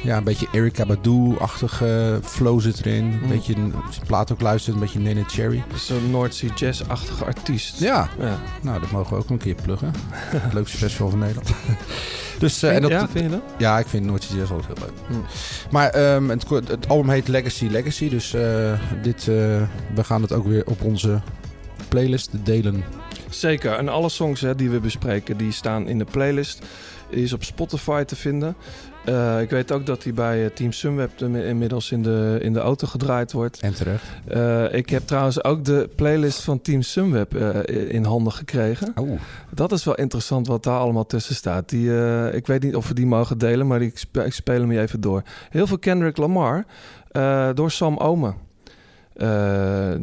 ja, 0.05 0.17
een 0.17 0.23
beetje 0.23 0.47
Erika 0.51 0.85
Badu-achtige 0.85 2.19
flow 2.23 2.61
zit 2.61 2.85
erin. 2.85 3.03
Een 3.03 3.19
Mm. 3.21 3.27
beetje, 3.29 3.55
als 3.85 3.95
je 3.95 4.01
plaat 4.05 4.31
ook 4.31 4.41
luistert, 4.41 4.75
een 4.75 4.81
beetje 4.81 4.99
Nene 4.99 5.23
Cherry. 5.27 5.63
Zo'n 5.75 6.11
North 6.11 6.33
Sea 6.35 6.49
Jazz-achtige 6.55 7.25
artiest. 7.25 7.79
Ja. 7.79 8.09
ja. 8.19 8.39
Nou, 8.61 8.79
dat 8.79 8.91
mogen 8.91 9.13
we 9.17 9.23
ook 9.23 9.29
een 9.29 9.37
keer 9.37 9.55
pluggen. 9.55 9.91
Het 10.11 10.53
leukste 10.59 10.77
festival 10.77 11.09
van 11.09 11.19
Nederland. 11.19 11.49
dus, 12.39 12.63
eh, 12.63 12.69
Vind- 12.69 12.73
en 12.75 12.81
dat, 12.81 12.91
ja, 12.91 13.07
vind 13.07 13.23
je 13.25 13.29
dat? 13.31 13.41
Ja, 13.57 13.79
ik 13.79 13.87
vind 13.87 14.05
Noordse 14.05 14.37
Jazz 14.37 14.51
altijd 14.51 14.77
heel 14.79 14.87
leuk. 14.87 14.97
Hm. 15.07 15.71
Maar 15.73 15.89
ehm, 15.89 16.29
het, 16.29 16.49
het 16.49 16.87
album 16.87 17.09
heet 17.09 17.27
Legacy 17.27 17.67
Legacy. 17.67 18.09
Dus 18.09 18.33
eh, 18.33 18.73
dit, 19.01 19.19
eh, 19.19 19.25
we 19.95 20.03
gaan 20.03 20.21
het 20.21 20.31
ook 20.31 20.47
weer 20.47 20.65
op 20.65 20.81
onze 20.83 21.21
playlist 21.89 22.29
delen. 22.45 22.83
Zeker. 23.29 23.71
En 23.73 23.89
alle 23.89 24.09
songs 24.09 24.41
hè, 24.41 24.55
die 24.55 24.69
we 24.69 24.79
bespreken, 24.79 25.37
die 25.37 25.51
staan 25.51 25.87
in 25.87 25.97
de 25.97 26.05
playlist. 26.05 26.61
Die 27.09 27.23
is 27.23 27.33
op 27.33 27.43
Spotify 27.43 28.03
te 28.03 28.15
vinden. 28.15 28.55
Eh, 29.05 29.41
ik 29.41 29.49
weet 29.49 29.71
ook 29.71 29.85
dat 29.85 30.01
die 30.01 30.13
bij 30.13 30.45
eh, 30.45 30.51
Team 30.51 30.71
Sunweb 30.71 31.21
in- 31.21 31.35
inmiddels 31.35 31.91
in 31.91 32.03
de, 32.03 32.37
in 32.41 32.53
de 32.53 32.59
auto 32.59 32.87
gedraaid 32.87 33.31
wordt. 33.31 33.59
En 33.59 33.73
terecht. 33.73 34.03
Eh, 34.27 34.73
ik 34.73 34.89
heb 34.89 35.07
trouwens 35.07 35.43
ook 35.43 35.65
de 35.65 35.89
playlist 35.95 36.41
van 36.41 36.61
Team 36.61 36.81
Sunweb 36.81 37.35
in 37.67 38.03
handen 38.03 38.33
gekregen. 38.33 38.91
Oh. 38.95 39.19
Dat 39.53 39.71
is 39.71 39.83
wel 39.83 39.95
interessant 39.95 40.47
wat 40.47 40.63
daar 40.63 40.79
allemaal 40.79 41.05
tussen 41.05 41.35
staat. 41.35 41.69
Die, 41.69 41.89
ik 42.31 42.47
weet 42.47 42.63
niet 42.63 42.75
of 42.75 42.87
we 42.87 42.93
die 42.93 43.05
mogen 43.05 43.37
delen, 43.37 43.67
maar 43.67 43.81
ik, 43.81 43.97
spe- 43.97 44.25
ik 44.25 44.33
speel 44.33 44.59
hem 44.59 44.71
je 44.71 44.79
even 44.79 45.01
door. 45.01 45.21
Heel 45.49 45.67
veel 45.67 45.79
Kendrick 45.79 46.17
Lamar 46.17 46.65
door 47.53 47.71
Sam 47.71 47.97
Omen. 47.97 48.35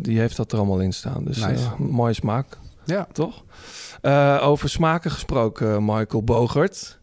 Die 0.02 0.18
heeft 0.18 0.36
dat 0.36 0.52
er 0.52 0.58
allemaal 0.58 0.80
in 0.80 0.92
staan. 0.92 1.24
Dus 1.24 1.44
Nice. 1.46 1.68
mooie 1.78 2.12
smaak. 2.14 2.46
Ja. 2.84 3.06
Toch? 3.12 3.44
Over 4.40 4.68
smaken 4.68 5.10
gesproken, 5.10 5.84
Michael 5.84 6.22
Bogert. 6.22 7.00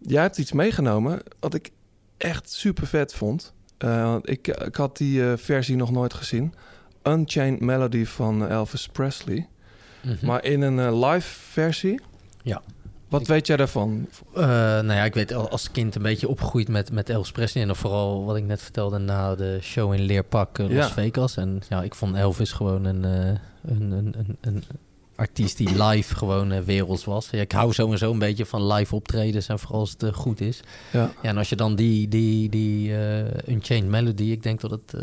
Jij 0.00 0.22
hebt 0.22 0.38
iets 0.38 0.52
meegenomen 0.52 1.22
wat 1.40 1.54
ik 1.54 1.70
echt 2.16 2.50
super 2.50 2.86
vet 2.86 3.14
vond. 3.14 3.52
Eh, 3.78 4.16
ik, 4.22 4.48
ik 4.48 4.74
had 4.76 4.96
die 4.96 5.30
eh, 5.30 5.32
versie 5.36 5.76
nog 5.76 5.90
nooit 5.90 6.14
gezien. 6.14 6.54
Unchained 7.02 7.60
Melody 7.60 8.04
van 8.04 8.48
Elvis 8.48 8.88
Presley. 8.88 9.48
Mhm. 10.02 10.26
Maar 10.26 10.44
in 10.44 10.60
een 10.62 10.78
eh, 10.78 11.10
live 11.10 11.28
versie. 11.40 12.00
Ja. 12.42 12.62
Wat 13.08 13.26
weet 13.26 13.46
jij 13.46 13.56
daarvan? 13.56 14.08
Eh, 14.34 14.42
nou 14.46 14.92
ja, 14.92 15.04
ik 15.04 15.14
weet 15.14 15.32
al- 15.32 15.48
als 15.50 15.70
kind 15.70 15.94
een 15.94 16.02
beetje 16.02 16.28
opgegroeid 16.28 16.68
met, 16.68 16.92
met 16.92 17.08
Elvis 17.08 17.32
Presley. 17.32 17.62
En 17.62 17.68
dan 17.68 17.76
vooral 17.76 18.24
wat 18.24 18.36
ik 18.36 18.44
net 18.44 18.62
vertelde 18.62 18.98
na 18.98 19.34
de 19.34 19.58
show 19.62 19.92
in 19.94 20.00
Leerpak 20.00 20.58
Las 20.58 20.70
Ja. 20.70 20.88
Vegas. 20.90 21.36
En 21.36 21.62
ja, 21.68 21.82
ik 21.82 21.94
vond 21.94 22.14
Elvis 22.16 22.52
gewoon 22.52 22.84
een, 22.84 23.02
een, 23.04 23.38
een, 23.68 24.14
een, 24.18 24.36
een 24.40 24.64
artiest 25.20 25.56
die 25.56 25.84
live 25.84 26.14
gewoon 26.14 26.52
eh, 26.52 26.60
werelds 26.60 27.04
was. 27.04 27.28
Ja, 27.30 27.40
ik 27.40 27.52
hou 27.52 27.72
sowieso 27.72 28.12
een 28.12 28.18
beetje 28.18 28.46
van 28.46 28.72
live 28.72 28.94
optredens 28.94 29.48
en 29.48 29.58
vooral 29.58 29.80
als 29.80 29.90
het 29.90 30.02
eh, 30.02 30.12
goed 30.12 30.40
is. 30.40 30.60
Ja. 30.92 31.12
en 31.22 31.36
als 31.36 31.48
je 31.48 31.56
dan 31.56 31.74
die, 31.74 32.08
die, 32.08 32.48
die 32.48 32.96
eh, 32.96 33.54
Unchained 33.54 33.90
Melody, 33.90 34.30
ik 34.30 34.42
denk 34.42 34.60
dat 34.60 34.70
het... 34.70 34.94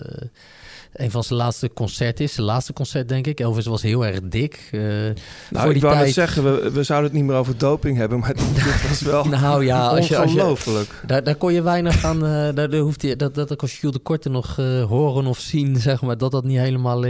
een 0.93 1.11
van 1.11 1.23
zijn 1.23 1.39
laatste 1.39 1.71
concert 1.73 2.19
is. 2.19 2.33
Zijn 2.33 2.45
laatste 2.45 2.73
concert, 2.73 3.09
denk 3.09 3.27
ik. 3.27 3.39
Elvis 3.39 3.65
was 3.65 3.81
heel 3.81 4.05
erg 4.05 4.19
dik. 4.23 4.69
eh, 4.71 4.79
Nou, 4.81 5.13
voor 5.51 5.65
ik 5.65 5.71
die 5.71 5.81
wou 5.81 5.93
net 5.95 6.03
tijd. 6.03 6.13
zeggen, 6.13 6.43
we, 6.43 6.71
we 6.71 6.83
zouden 6.83 7.09
het 7.09 7.19
niet 7.19 7.27
meer 7.29 7.35
over 7.38 7.57
doping 7.57 7.97
hebben, 7.97 8.19
maar 8.19 8.33
dit 8.55 8.88
was 8.89 9.01
wel 9.01 9.25
Nou 9.39 9.65
ja, 9.65 9.88
als 9.88 10.07
je, 10.07 10.17
als 10.17 10.31
je, 10.31 10.38
ongelooflijk. 10.38 11.03
daar, 11.05 11.23
daar 11.23 11.35
kon 11.35 11.53
je 11.53 11.61
weinig 11.61 12.03
aan. 12.05 12.25
eh, 12.25 12.47
daar, 12.55 12.75
hoeft 12.75 13.01
je, 13.01 13.15
dat, 13.15 13.35
dat 13.35 13.61
als 13.61 13.79
Jules 13.79 13.95
de 13.95 14.01
Korte 14.01 14.29
nog 14.29 14.59
eh, 14.59 14.83
horen 14.83 15.25
of 15.25 15.39
zien, 15.39 15.75
zeg 15.75 16.01
maar, 16.01 16.17
dat 16.17 16.31
dat 16.31 16.43
niet 16.43 16.57
helemaal 16.57 17.03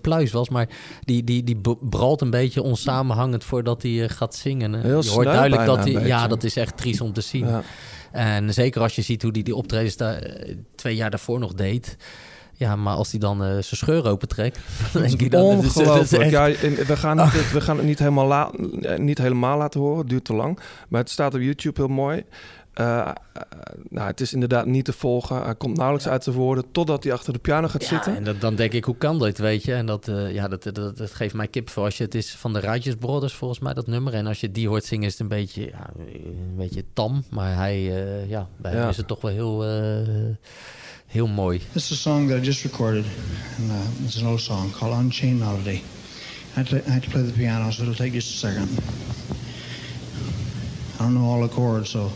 pluis 0.00 0.32
was. 0.32 0.48
Maar 0.48 0.68
die, 1.00 1.24
die, 1.24 1.44
die 1.44 1.60
bralt 1.80 2.20
een 2.20 2.30
beetje 2.30 2.62
onsamenhangend 2.62 3.44
voordat 3.44 3.82
hij 3.82 4.08
gaat 4.08 4.34
zingen. 4.34 4.80
Heel 4.80 5.02
je 5.02 5.10
hoort 5.10 5.24
duidelijk 5.26 5.66
dat 5.66 5.84
hij. 5.84 6.06
Ja, 6.06 6.26
dat 6.26 6.44
is 6.44 6.56
echt 6.56 6.76
triest 6.76 7.00
om 7.00 7.12
te 7.12 7.20
zien. 7.20 7.46
Ja. 7.46 7.62
En 8.12 8.54
zeker 8.54 8.80
als 8.82 8.94
je 8.96 9.02
ziet 9.02 9.22
hoe 9.22 9.30
hij 9.32 9.42
die 9.42 9.54
optredens 9.56 9.96
daar 9.96 10.22
twee 10.74 10.96
jaar 10.96 11.10
daarvoor 11.10 11.38
nog 11.38 11.54
deed. 11.54 11.96
Ja, 12.56 12.76
maar 12.76 12.94
als 12.94 13.10
hij 13.10 13.20
dan 13.20 13.42
eh, 13.42 13.48
zijn 13.48 13.62
scheur 13.62 14.06
opentrekt, 14.08 14.58
dan 14.92 15.02
denk 15.02 15.20
ik 15.20 15.30
dan... 15.30 15.56
dat 15.56 15.64
is- 15.64 15.72
dat 15.72 15.82
is 15.82 15.88
Ongelooflijk. 15.88 16.22
echt- 16.22 16.60
Ja, 16.60 16.84
we, 16.84 16.96
gaan 16.96 17.16
niet, 17.16 17.52
we 17.52 17.60
gaan 17.60 17.76
het 17.76 17.86
niet 17.86 17.98
helemaal, 17.98 18.26
la- 18.26 18.50
eh, 18.82 18.98
niet 18.98 19.18
helemaal 19.18 19.58
laten 19.58 19.80
horen. 19.80 19.98
Het 19.98 20.08
duurt 20.08 20.24
te 20.24 20.34
lang. 20.34 20.58
Maar 20.88 21.00
het 21.00 21.10
staat 21.10 21.34
op 21.34 21.40
YouTube 21.40 21.80
heel 21.80 21.90
mooi. 21.90 22.24
Eh, 22.72 23.10
nou, 23.88 24.06
het 24.06 24.20
is 24.20 24.32
inderdaad 24.32 24.66
niet 24.66 24.84
te 24.84 24.92
volgen. 24.92 25.42
Hij 25.42 25.54
komt 25.54 25.76
nauwelijks 25.76 26.08
uit 26.08 26.24
zijn 26.24 26.36
woorden 26.36 26.64
totdat 26.72 27.04
hij 27.04 27.12
achter 27.12 27.32
de 27.32 27.38
piano 27.38 27.68
gaat 27.68 27.82
Ja, 27.82 27.88
zitten. 27.88 28.16
en 28.16 28.24
dat, 28.24 28.40
dan 28.40 28.54
denk 28.54 28.72
ik, 28.72 28.84
hoe 28.84 28.96
kan 28.96 29.18
dat, 29.18 29.38
weet 29.38 29.64
je? 29.64 29.74
En 29.74 29.86
dat, 29.86 30.08
eh, 30.08 30.32
ja, 30.34 30.48
dat, 30.48 30.62
dat, 30.62 30.96
dat 30.96 31.10
geeft 31.14 31.34
mij 31.34 31.46
kip 31.48 31.70
voor. 31.70 31.84
Als 31.84 31.96
je, 31.96 32.04
het 32.04 32.14
is 32.14 32.34
van 32.34 32.52
de 32.52 32.58
Righteous 32.58 32.96
Brothers, 32.98 33.34
volgens 33.34 33.60
mij, 33.60 33.74
dat 33.74 33.86
nummer. 33.86 34.14
En 34.14 34.26
als 34.26 34.40
je 34.40 34.50
die 34.50 34.68
hoort 34.68 34.84
zingen, 34.84 35.04
is 35.06 35.12
het 35.12 35.20
een 35.20 35.28
beetje, 35.28 35.62
ja, 35.66 35.90
een 35.96 36.54
beetje 36.56 36.84
tam. 36.92 37.24
Maar 37.30 37.54
hij, 37.56 37.74
eh, 38.04 38.28
ja, 38.28 38.48
bij 38.56 38.74
Ja. 38.74 38.88
is 38.88 38.96
het 38.96 39.06
toch 39.06 39.20
wel 39.20 39.30
heel, 39.32 39.64
eh, 39.64 40.08
heel 41.14 41.26
mooi. 41.26 41.60
This 41.72 41.90
is 41.90 41.98
a 41.98 42.00
song 42.00 42.28
that 42.28 42.38
I 42.38 42.44
just 42.44 42.64
recorded, 42.64 43.04
and 43.58 43.70
uh, 43.70 44.04
it's 44.04 44.16
an 44.20 44.26
old 44.26 44.40
song 44.40 44.72
called 44.72 44.92
Unchained 44.92 45.38
Melody. 45.38 45.82
I 46.56 46.60
had, 46.60 46.66
to, 46.68 46.76
I 46.76 46.90
had 46.90 47.02
to 47.02 47.10
play 47.10 47.22
the 47.22 47.32
piano, 47.32 47.70
so 47.70 47.82
it'll 47.82 47.94
take 47.94 48.12
just 48.12 48.34
a 48.34 48.36
second. 48.36 48.68
I 50.98 51.04
don't 51.04 51.14
know 51.14 51.30
all 51.30 51.48
the 51.48 51.54
chords, 51.54 51.90
so 51.90 52.10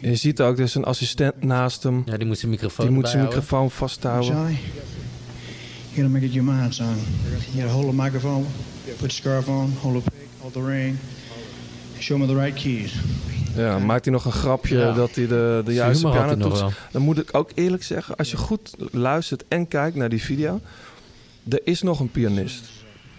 Je 0.00 0.16
ziet 0.16 0.40
ook, 0.40 0.58
er 0.58 0.64
is 0.64 0.74
een 0.74 0.84
assistent 0.84 1.42
naast 1.42 1.82
hem. 1.82 2.02
Ja, 2.06 2.16
die 2.16 2.26
moet 2.26 2.38
zijn 2.38 2.50
microfoon 2.50 2.86
Die 2.86 2.94
moet 2.94 3.08
zijn 3.08 3.24
microfoon 3.24 3.70
vasthouden. 3.70 4.32
Johnny, 4.32 4.58
you 5.92 5.94
gotta 5.94 6.08
make 6.08 6.24
it 6.24 6.32
your 6.32 6.52
mind, 6.52 6.74
son. 6.74 6.96
You 7.52 7.62
gotta 7.62 7.72
hold 7.72 7.86
the 7.86 8.02
microphone, 8.02 8.44
put 8.98 9.08
the 9.08 9.14
scarf 9.14 9.48
on, 9.48 9.72
hold 9.80 10.04
the 10.04 10.10
pick, 10.10 10.28
hold 10.40 10.52
the 10.52 10.62
ring, 10.62 10.98
show 11.98 12.18
me 12.18 12.26
the 12.26 12.34
right 12.34 12.54
keys. 12.54 12.92
Ja, 13.56 13.78
maakt 13.78 14.04
hij 14.04 14.14
nog 14.14 14.24
een 14.24 14.32
grapje 14.32 14.78
Ja. 14.78 14.92
dat 14.92 15.10
hij 15.14 15.26
de, 15.26 15.62
de 15.64 15.72
juiste 15.74 16.08
piano 16.08 16.36
toetst. 16.36 16.64
Dan 16.92 17.02
moet 17.02 17.18
ik 17.18 17.28
ook 17.32 17.50
eerlijk 17.54 17.82
zeggen, 17.82 18.16
als 18.16 18.30
je 18.30 18.36
goed 18.36 18.74
luistert 18.90 19.44
en 19.48 19.68
kijkt 19.68 19.96
naar 19.96 20.08
die 20.08 20.22
video, 20.22 20.60
er 21.48 21.60
is 21.64 21.82
nog 21.82 22.00
een 22.00 22.10
pianist. 22.10 22.62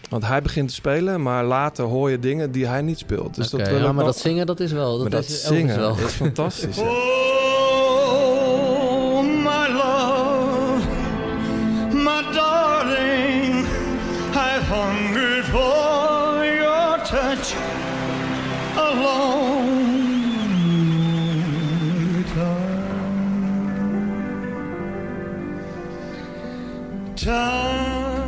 Want 0.10 0.26
hij 0.26 0.42
begint 0.42 0.68
te 0.68 0.74
spelen, 0.74 1.22
maar 1.22 1.44
later 1.46 1.86
hoor 1.86 2.10
je 2.12 2.20
dingen 2.20 2.52
die 2.52 2.68
hij 2.68 2.82
niet 2.82 2.98
speelt. 2.98 3.36
Dus 3.36 3.54
Oké, 3.54 3.64
dat 3.64 3.72
wil 3.72 3.82
ja, 3.82 3.92
maar 3.92 4.06
dat 4.06 4.18
zingen, 4.18 4.46
dat 4.46 4.60
is 4.60 4.72
wel. 4.72 5.00
maar 5.02 5.10
Dat, 5.10 5.24
is 5.26 5.44
zingen 5.44 5.78
wel. 5.78 5.98
is 5.98 6.12
fantastisch. 6.14 6.76
ja. 6.78 6.84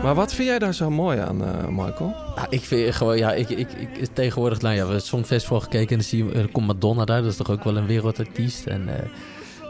Maar 0.03 0.15
wat 0.15 0.33
vind 0.33 0.47
jij 0.47 0.59
daar 0.59 0.73
zo 0.73 0.89
mooi 0.89 1.19
aan, 1.19 1.43
eh, 1.43 1.67
Michael? 1.67 2.15
Ik 2.49 2.61
vind 2.61 2.95
gewoon, 2.95 3.17
ja, 3.17 3.33
ik, 3.33 3.49
ik, 3.49 3.71
ik 3.73 4.07
tegenwoordig, 4.13 4.61
nou 4.61 4.69
ja, 4.69 4.73
we 4.73 4.79
hebben 4.79 4.97
het 4.97 5.05
Songfestival 5.05 5.59
gekeken 5.59 5.89
en 5.89 5.95
dan 5.95 6.03
zie 6.03 6.25
je, 6.25 6.47
komt 6.51 6.67
Madonna 6.67 7.05
daar, 7.05 7.21
dat 7.21 7.31
is 7.31 7.37
toch 7.37 7.49
ook 7.49 7.63
wel 7.63 7.77
een 7.77 7.85
wereldartiest. 7.85 8.65
En 8.65 8.89
eh, 8.89 9.05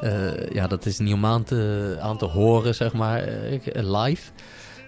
eh, 0.01 0.49
ja, 0.53 0.67
dat 0.67 0.85
is 0.85 0.99
niet 0.99 1.13
om 1.13 1.25
aan 1.25 1.43
te, 1.43 1.97
aan 2.01 2.17
te 2.17 2.25
horen, 2.25 2.75
zeg 2.75 2.93
maar, 2.93 3.23
live. 3.73 4.31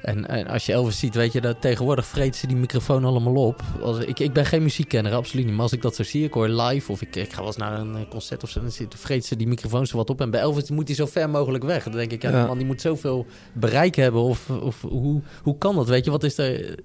En, 0.01 0.27
en 0.27 0.47
als 0.47 0.65
je 0.65 0.71
Elvis 0.73 0.99
ziet, 0.99 1.15
weet 1.15 1.33
je, 1.33 1.41
dat 1.41 1.61
tegenwoordig 1.61 2.05
vreet 2.05 2.35
ze 2.35 2.47
die 2.47 2.55
microfoon 2.57 3.05
allemaal 3.05 3.35
op. 3.35 3.61
Als, 3.81 3.97
ik, 3.99 4.19
ik 4.19 4.33
ben 4.33 4.45
geen 4.45 4.63
muziekkenner, 4.63 5.13
absoluut 5.13 5.45
niet. 5.45 5.53
Maar 5.53 5.63
als 5.63 5.71
ik 5.71 5.81
dat 5.81 5.95
zo 5.95 6.03
zie, 6.03 6.23
ik 6.23 6.33
hoor 6.33 6.47
live 6.47 6.91
of 6.91 7.01
ik, 7.01 7.15
ik 7.15 7.31
ga 7.33 7.37
wel 7.37 7.45
eens 7.47 7.57
naar 7.57 7.79
een 7.79 7.95
eh, 7.95 8.01
concert 8.09 8.43
of 8.43 8.49
zo, 8.49 8.59
dan 8.61 8.71
vreet 8.89 9.25
ze 9.25 9.35
die 9.35 9.47
microfoon 9.47 9.85
zo 9.87 9.97
wat 9.97 10.09
op. 10.09 10.21
En 10.21 10.29
bij 10.31 10.39
Elvis 10.39 10.69
moet 10.69 10.87
hij 10.87 10.95
zo 10.95 11.05
ver 11.05 11.29
mogelijk 11.29 11.63
weg. 11.63 11.83
Dan 11.83 11.93
denk 11.93 12.11
ik, 12.11 12.21
ja, 12.21 12.29
Ja. 12.29 12.45
man, 12.45 12.57
die 12.57 12.67
moet 12.67 12.81
zoveel 12.81 13.25
bereik 13.53 13.95
hebben. 13.95 14.21
Of, 14.21 14.49
of 14.49 14.81
hoe, 14.81 15.21
hoe 15.43 15.57
kan 15.57 15.75
dat, 15.75 15.87
weet 15.87 16.05
je? 16.05 16.11
Wat 16.11 16.23
is 16.23 16.37
er... 16.37 16.75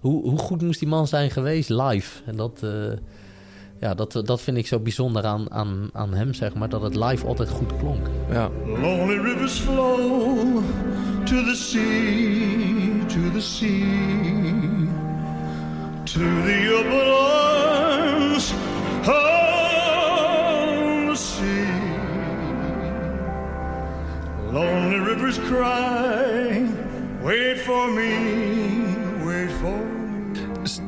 Hoe, 0.00 0.22
hoe 0.28 0.38
goed 0.38 0.62
moest 0.62 0.78
die 0.78 0.88
man 0.88 1.06
zijn 1.06 1.30
geweest 1.30 1.68
live? 1.68 2.22
En 2.26 2.36
dat, 2.36 2.60
eh, 2.62 2.70
ja, 3.80 3.94
dat, 3.94 4.20
dat 4.24 4.40
vind 4.40 4.56
ik 4.56 4.66
zo 4.66 4.78
bijzonder 4.78 5.24
aan, 5.24 5.50
aan, 5.52 5.90
aan 5.92 6.14
hem, 6.14 6.34
zeg 6.34 6.54
maar. 6.54 6.68
Dat 6.68 6.82
het 6.82 6.94
live 6.96 7.26
altijd 7.26 7.48
goed 7.48 7.76
klonk. 7.78 8.06
Ja. 8.30 8.50
Lonely 8.66 9.18
rivers 9.18 9.58
flow 9.58 10.62
to 11.24 11.34
the 11.44 11.54
sea, 11.54 12.57
to 13.18 13.30
the 13.30 13.40
sea, 13.40 13.80
to 16.04 16.18
the 16.46 16.58
open 16.78 17.08
arms 17.72 18.52
of 19.06 19.16
the 21.08 21.16
sea. 21.16 21.70
Lonely 24.52 24.98
rivers 25.00 25.38
cry, 25.38 26.68
wait 27.22 27.58
for 27.58 27.88
me, 27.88 28.12
wait 29.24 29.50
for 29.60 29.78
me. 29.78 30.38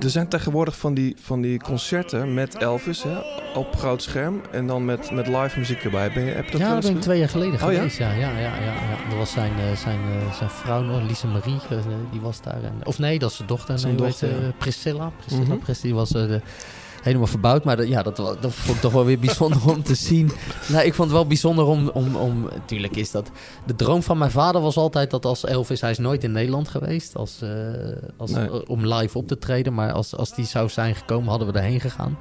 Er 0.01 0.11
zijn 0.11 0.29
tegenwoordig 0.29 0.77
van 0.79 0.95
die, 0.95 1.17
van 1.21 1.41
die 1.41 1.61
concerten 1.61 2.35
met 2.35 2.57
Elvis, 2.57 3.03
hè? 3.03 3.40
Op 3.55 3.77
groot 3.77 4.03
scherm 4.03 4.41
en 4.51 4.67
dan 4.67 4.85
met, 4.85 5.11
met 5.11 5.27
live 5.27 5.59
muziek 5.59 5.85
erbij. 5.85 6.13
Ben 6.13 6.25
je, 6.25 6.31
heb 6.31 6.45
je 6.45 6.51
dat 6.51 6.61
ja, 6.61 6.75
dat 6.75 6.83
ben 6.83 6.97
ik 6.97 7.01
twee 7.01 7.19
jaar 7.19 7.29
geleden 7.29 7.55
Oh, 7.55 7.61
geweest. 7.61 7.99
Ja, 7.99 8.11
ja, 8.13 8.31
ja, 8.31 8.39
ja, 8.39 8.55
ja. 8.55 9.09
Dat 9.09 9.19
was 9.19 9.31
zijn, 9.31 9.53
eh, 9.59 9.77
zijn, 9.77 9.99
eh, 9.99 10.33
zijn 10.35 10.51
vrouw 10.51 10.83
nog, 10.83 11.03
Lisa 11.09 11.27
Marie, 11.27 11.59
eh, 11.71 11.77
die 12.11 12.21
was 12.21 12.43
daar. 12.43 12.63
En, 12.63 12.81
of 12.85 12.99
nee, 12.99 13.19
dat 13.19 13.31
is 13.31 13.37
zijn 13.37 13.49
dochter. 13.49 13.79
Zijn 13.79 13.95
nee, 13.95 14.07
dochter, 14.07 14.29
ja. 14.29 14.51
Priscilla. 14.59 15.13
Priscilla 15.19 15.55
Mhm. 15.55 15.59
Presti, 15.59 15.87
die 15.87 15.95
was 15.97 16.13
helemaal 17.03 17.27
verbouwd. 17.27 17.65
Maar 17.65 17.77
dat, 17.77 17.89
ja, 17.89 18.03
dat, 18.03 18.17
dat 18.17 18.37
vond 18.41 18.77
ik 18.77 18.83
toch 18.83 18.93
wel 18.93 19.05
weer 19.05 19.19
bijzonder 19.29 19.69
om 19.69 19.83
te 19.83 19.95
zien. 19.95 20.31
Nou, 20.69 20.85
ik 20.85 20.95
vond 20.95 21.09
het 21.09 21.17
wel 21.17 21.27
bijzonder 21.27 21.65
om, 21.65 21.89
om, 21.89 22.17
om... 22.17 22.43
Natuurlijk 22.43 22.97
is 22.97 23.11
dat... 23.11 23.31
De 23.67 23.75
droom 23.75 24.03
van 24.03 24.19
mijn 24.19 24.31
vader 24.31 24.61
was 24.61 24.77
altijd 24.77 25.11
dat 25.11 25.25
als 25.25 25.45
Elvis... 25.45 25.81
Hij 25.81 25.91
is 25.91 25.99
nooit 25.99 26.25
in 26.25 26.33
Nederland 26.33 26.69
geweest 26.69 27.17
als, 27.17 27.43
als, 28.17 28.31
Nee. 28.31 28.69
om 28.69 28.87
live 28.87 29.19
op 29.19 29.29
te 29.29 29.39
treden. 29.39 29.75
Maar 29.75 29.93
als, 29.93 30.17
als 30.17 30.35
die 30.35 30.47
zou 30.47 30.69
zijn 30.69 30.95
gekomen, 30.95 31.29
hadden 31.29 31.53
we 31.53 31.59
erheen 31.59 31.81
gegaan. 31.81 32.17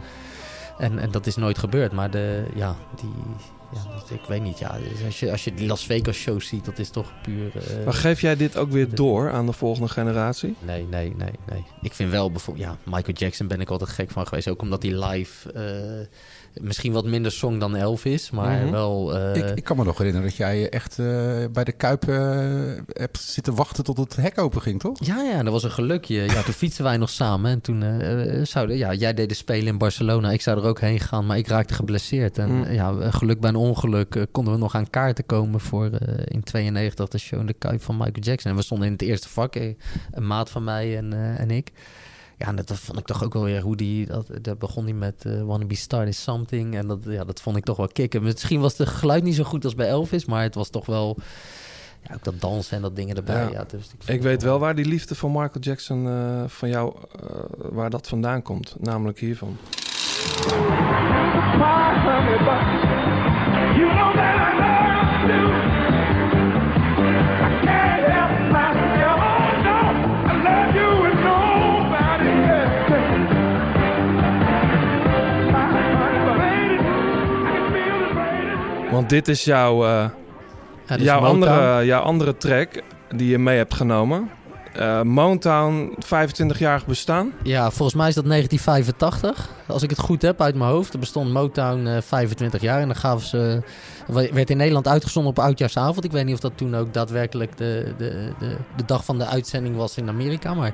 En, 0.80 1.00
en 1.00 1.12
dat 1.12 1.26
is 1.28 1.36
nooit 1.36 1.58
gebeurd. 1.58 1.92
Maar 1.92 2.12
de, 2.12 2.44
ja, 2.56 2.76
die, 2.96 3.10
ja, 3.74 4.14
ik 4.16 4.26
weet 4.28 4.42
niet. 4.42 4.60
Ja, 4.60 4.78
dus 4.90 5.06
als, 5.06 5.20
je, 5.20 5.32
als 5.32 5.44
je 5.44 5.54
die 5.54 5.68
Las 5.68 5.86
Vegas 5.86 6.16
show 6.16 6.42
ziet, 6.42 6.66
dat 6.66 6.80
is 6.80 6.90
toch 6.90 7.12
puur... 7.22 7.52
eh, 7.56 7.86
Maar 7.86 7.94
geef 7.94 8.22
jij 8.22 8.36
dit 8.36 8.58
ook 8.58 8.72
weer 8.72 8.96
door 8.96 9.32
aan 9.32 9.46
de 9.46 9.54
volgende 9.54 9.90
generatie? 9.90 10.56
Nee, 10.60 10.84
nee, 10.90 11.14
nee, 11.18 11.32
nee. 11.50 11.64
Ik 11.82 11.94
vind 11.94 12.12
wel 12.12 12.32
bijvoorbeeld... 12.32 12.66
Ja, 12.68 12.78
Michael 12.84 13.18
Jackson 13.18 13.48
ben 13.48 13.62
ik 13.62 13.70
altijd 13.70 13.90
gek 13.90 14.12
van 14.12 14.28
geweest. 14.28 14.48
Ook 14.48 14.62
omdat 14.62 14.84
hij 14.84 15.06
live... 15.06 15.52
eh, 15.52 16.08
misschien 16.62 16.92
wat 16.94 17.06
minder 17.06 17.32
song 17.32 17.58
dan 17.60 17.76
Elvis, 17.76 18.32
maar 18.32 18.62
Mhm. 18.62 18.72
wel... 18.72 19.18
eh, 19.18 19.36
ik, 19.36 19.58
ik 19.58 19.64
kan 19.64 19.78
me 19.78 19.84
nog 19.84 19.98
herinneren 19.98 20.28
dat 20.30 20.38
jij 20.38 20.70
echt 20.70 21.00
eh, 21.00 21.06
bij 21.52 21.64
de 21.64 21.72
Kuip 21.72 22.08
eh, 22.08 22.18
hebt 22.88 23.20
zitten 23.20 23.56
wachten 23.56 23.84
tot 23.84 23.98
het 23.98 24.16
hek 24.16 24.38
open 24.40 24.62
ging, 24.62 24.80
toch? 24.80 25.06
Ja, 25.06 25.22
ja, 25.22 25.44
dat 25.44 25.52
was 25.54 25.64
een 25.64 25.72
gelukje. 25.72 26.22
Ja, 26.22 26.42
toen 26.42 26.54
fietsen 26.54 26.84
wij 26.84 26.98
nog 26.98 27.10
samen. 27.10 27.52
En 27.52 27.62
toen 27.62 27.84
eh, 27.84 28.46
zouden... 28.46 28.78
Ja, 28.78 28.94
jij 28.94 29.14
deed 29.14 29.30
de 29.30 29.36
spelen 29.36 29.68
in 29.68 29.78
Barcelona. 29.78 30.32
Ik 30.32 30.42
zou 30.42 30.58
er 30.60 30.66
ook 30.68 30.80
heen 30.80 31.00
gaan, 31.00 31.26
maar 31.26 31.38
ik 31.38 31.48
raakte 31.48 31.74
geblesseerd. 31.74 32.38
En 32.38 32.48
Mm. 32.52 32.64
eh, 32.64 32.74
ja, 32.76 33.12
geluk 33.12 33.40
bij 33.40 33.50
een 33.50 33.56
ongeluk 33.56 34.16
eh, 34.16 34.24
konden 34.32 34.54
we 34.54 34.60
nog 34.60 34.76
aan 34.76 34.90
kaarten 34.90 35.26
komen 35.26 35.60
voor 35.60 35.86
eh, 35.86 36.14
in 36.26 36.44
92 36.44 37.08
de 37.08 37.18
show 37.18 37.40
in 37.40 37.46
de 37.46 37.54
Kuip 37.54 37.82
van 37.82 37.96
Michael 37.96 38.14
Jackson. 38.24 38.52
En 38.52 38.58
we 38.58 38.64
stonden 38.64 38.88
in 38.88 38.94
het 38.94 39.02
eerste 39.02 39.30
vak, 39.30 39.56
eh, 39.56 39.74
een 40.12 40.28
maat 40.28 40.50
van 40.50 40.64
mij 40.64 40.98
en, 40.98 41.14
eh, 41.14 41.40
en 41.40 41.52
ik. 41.52 41.72
Ja, 42.40 42.48
en 42.48 42.56
dat, 42.56 42.68
dat 42.68 42.78
vond 42.78 43.00
ik 43.00 43.06
toch 43.06 43.24
ook 43.24 43.34
wel 43.34 43.44
weer 43.44 43.62
hoe 43.62 43.76
die... 43.76 44.06
Dat, 44.06 44.28
daar 44.42 44.58
begon 44.58 44.84
hij 44.84 44.94
met 44.94 45.26
eh 45.26 45.42
Wanna 45.42 45.66
Be 45.66 45.76
Started 45.76 46.16
Something. 46.16 46.76
En 46.76 46.88
dat, 46.88 47.00
ja, 47.04 47.24
dat 47.24 47.42
vond 47.42 47.58
ik 47.58 47.64
toch 47.64 47.78
wel 47.78 47.88
kicken. 47.88 48.24
Misschien 48.24 48.60
was 48.60 48.78
het 48.78 48.88
geluid 48.88 49.24
niet 49.24 49.36
zo 49.36 49.44
goed 49.44 49.64
als 49.64 49.76
bij 49.76 49.88
Elvis, 49.88 50.26
maar 50.26 50.44
het 50.44 50.56
was 50.56 50.70
toch 50.70 50.86
wel... 50.86 51.18
Ja, 52.08 52.14
ook 52.14 52.24
dat 52.24 52.42
dansen 52.42 52.76
en 52.76 52.82
dat 52.82 52.96
dingen 52.96 53.16
erbij. 53.16 53.44
Ja. 53.44 53.52
Ja. 53.52 53.66
dus 53.68 53.92
ik 54.00 54.16
Ik 54.16 54.22
weet 54.22 54.44
wel 54.44 54.60
waar 54.60 54.76
die 54.76 54.86
liefde 54.86 55.16
van 55.16 55.32
Michael 55.32 55.60
Jackson 55.60 56.08
eh, 56.08 56.44
van 56.48 56.70
jou, 56.70 56.96
eh, 56.96 57.30
waar 57.58 57.90
dat 57.90 58.08
vandaan 58.08 58.42
komt. 58.42 58.76
Namelijk 58.80 59.20
hiervan. 59.20 59.58
Want 79.00 79.12
dit 79.12 79.28
is 79.28 79.44
jouw, 79.44 79.84
eh, 79.86 79.90
Ja, 80.88 80.96
dit 80.96 81.06
jouw, 81.06 81.20
andere, 81.20 81.86
jouw 81.86 82.02
andere 82.02 82.38
track 82.38 82.82
die 83.16 83.30
je 83.30 83.38
mee 83.38 83.58
hebt 83.58 83.74
genomen. 83.74 84.30
Eh 84.74 85.02
Motown, 85.02 85.96
25-jarig 86.06 86.86
bestaan. 86.86 87.32
Ja, 87.44 87.72
volgens 87.72 87.98
mij 87.98 88.08
is 88.08 88.16
dat 88.16 88.26
1985. 88.26 89.50
Als 89.68 89.84
ik 89.84 89.90
het 89.90 90.00
goed 90.00 90.22
heb 90.22 90.42
uit 90.42 90.56
mijn 90.56 90.70
hoofd. 90.70 90.94
Er 90.94 91.00
bestond 91.00 91.32
Motown 91.32 91.86
eh 91.88 92.02
25 92.02 92.62
jaar. 92.62 92.80
En 92.82 92.88
dan 92.88 92.96
gaven 92.96 93.28
ze. 93.28 93.62
werd 94.08 94.50
in 94.50 94.58
Nederland 94.58 94.88
uitgezonden 94.88 95.32
op 95.32 95.40
oudjaarsavond. 95.40 96.06
Ik 96.06 96.12
weet 96.12 96.26
niet 96.26 96.34
of 96.34 96.40
dat 96.40 96.58
toen 96.58 96.76
ook 96.76 96.94
daadwerkelijk 96.94 97.58
de, 97.58 97.94
de, 97.98 98.34
de, 98.40 98.56
de 98.76 98.86
dag 98.86 99.06
van 99.06 99.18
de 99.18 99.26
uitzending 99.26 99.76
was 99.76 99.98
in 99.98 100.10
Amerika. 100.10 100.54
Maar 100.54 100.74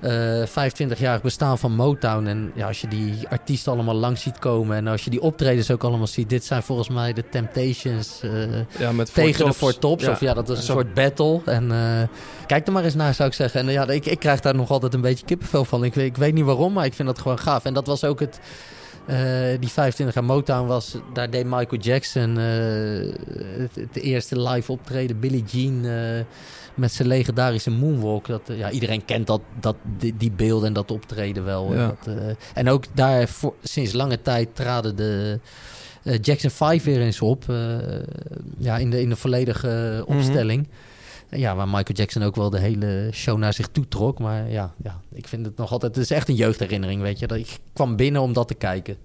eh 0.00 0.42
25-jarig 0.46 1.22
bestaan 1.22 1.58
van 1.58 1.72
Motown. 1.74 2.26
En 2.26 2.52
ja, 2.54 2.66
als 2.66 2.80
je 2.80 2.88
die 2.88 3.28
artiesten 3.28 3.72
allemaal 3.72 3.94
langs 3.94 4.22
ziet 4.22 4.38
komen. 4.38 4.76
En 4.76 4.86
als 4.86 5.04
je 5.04 5.10
die 5.10 5.20
optredens 5.22 5.70
ook 5.70 5.84
allemaal 5.84 6.06
ziet. 6.06 6.28
Dit 6.28 6.44
zijn 6.44 6.62
volgens 6.62 6.88
mij 6.88 7.12
de 7.12 7.24
Temptations. 7.30 8.20
eh, 8.22 8.30
Ja, 8.78 8.92
met 8.92 9.14
tegen 9.14 9.32
de 9.38 9.44
Tops. 9.44 9.56
Four 9.56 9.78
Tops. 9.78 10.04
Ja. 10.04 10.10
Of 10.10 10.20
ja, 10.20 10.34
dat 10.34 10.48
is 10.48 10.58
een 10.58 10.64
Zo- 10.64 10.72
soort 10.72 10.94
battle. 10.94 11.40
En 11.44 11.70
eh, 11.72 12.02
kijk 12.46 12.66
er 12.66 12.72
maar 12.72 12.84
eens 12.84 12.94
naar, 12.94 13.14
zou 13.14 13.28
ik 13.28 13.34
zeggen. 13.34 13.60
En 13.60 13.68
eh, 13.68 13.72
ja, 13.74 13.88
ik, 13.88 14.06
ik 14.06 14.18
krijg 14.18 14.40
daar 14.40 14.54
nog 14.54 14.70
altijd 14.70 14.94
een 14.94 15.00
beetje 15.00 15.24
kippenvel 15.24 15.64
van. 15.64 15.84
Ik, 15.84 15.96
ik 15.96 16.16
weet 16.16 16.34
niet 16.34 16.44
waarom, 16.44 16.72
maar 16.72 16.84
ik 16.84 16.94
vind 16.94 17.08
dat 17.08 17.18
gewoon 17.18 17.38
gaaf. 17.38 17.64
En 17.64 17.74
dat 17.74 17.86
was 17.86 18.04
ook 18.04 18.20
het... 18.20 18.40
eh, 19.06 19.60
die 19.60 19.68
25 19.68 20.14
jaar 20.14 20.24
Motown 20.24 20.66
was... 20.66 20.96
Daar 21.12 21.30
deed 21.30 21.44
Michael 21.44 21.80
Jackson 21.80 22.38
eh, 22.38 22.44
het, 23.58 23.74
het 23.74 23.96
eerste 23.96 24.40
live 24.40 24.72
optreden. 24.72 25.20
Billie 25.20 25.44
Jean 25.44 25.84
eh, 25.84 26.24
met 26.74 26.92
zijn 26.92 27.08
legendarische 27.08 27.70
moonwalk. 27.70 28.26
Dat, 28.26 28.42
ja, 28.46 28.70
iedereen 28.70 29.04
kent 29.04 29.26
dat, 29.26 29.40
dat, 29.60 29.76
die, 29.98 30.16
die 30.16 30.30
beelden 30.30 30.68
en 30.68 30.72
dat 30.72 30.90
optreden 30.90 31.44
wel. 31.44 31.74
Ja. 31.74 31.96
Dat, 32.04 32.14
en 32.54 32.68
ook 32.68 32.84
daar 32.94 33.28
voor, 33.28 33.54
sinds 33.62 33.92
lange 33.92 34.22
tijd 34.22 34.48
traden 34.54 34.96
de... 34.96 35.40
Jackson 36.20 36.50
5 36.50 36.84
weer 36.84 37.00
eens 37.00 37.20
op. 37.20 37.44
ja, 38.58 38.76
in 38.76 38.90
de, 38.90 39.00
in 39.00 39.08
de 39.08 39.16
volledige 39.16 40.04
Mhm. 40.06 40.16
opstelling. 40.16 40.68
Ja, 41.30 41.54
waar 41.56 41.66
Michael 41.66 41.84
Jackson 41.94 42.22
ook 42.22 42.36
wel 42.36 42.50
de 42.50 42.58
hele 42.58 43.08
show 43.12 43.38
naar 43.38 43.52
zich 43.52 43.68
toe 43.68 43.88
trok. 43.88 44.18
Maar 44.18 44.50
ja, 44.50 44.74
ja 44.82 45.00
ik 45.12 45.28
vind 45.28 45.46
het 45.46 45.56
nog 45.56 45.72
altijd... 45.72 45.94
Het 45.94 46.04
is 46.04 46.10
echt 46.10 46.28
een 46.28 46.34
jeugdherinnering, 46.34 47.02
weet 47.02 47.18
je. 47.18 47.26
Dat 47.26 47.38
Ik 47.38 47.58
kwam 47.72 47.96
binnen 47.96 48.22
om 48.22 48.32
dat 48.32 48.48
te 48.48 48.54
kijken. 48.54 48.96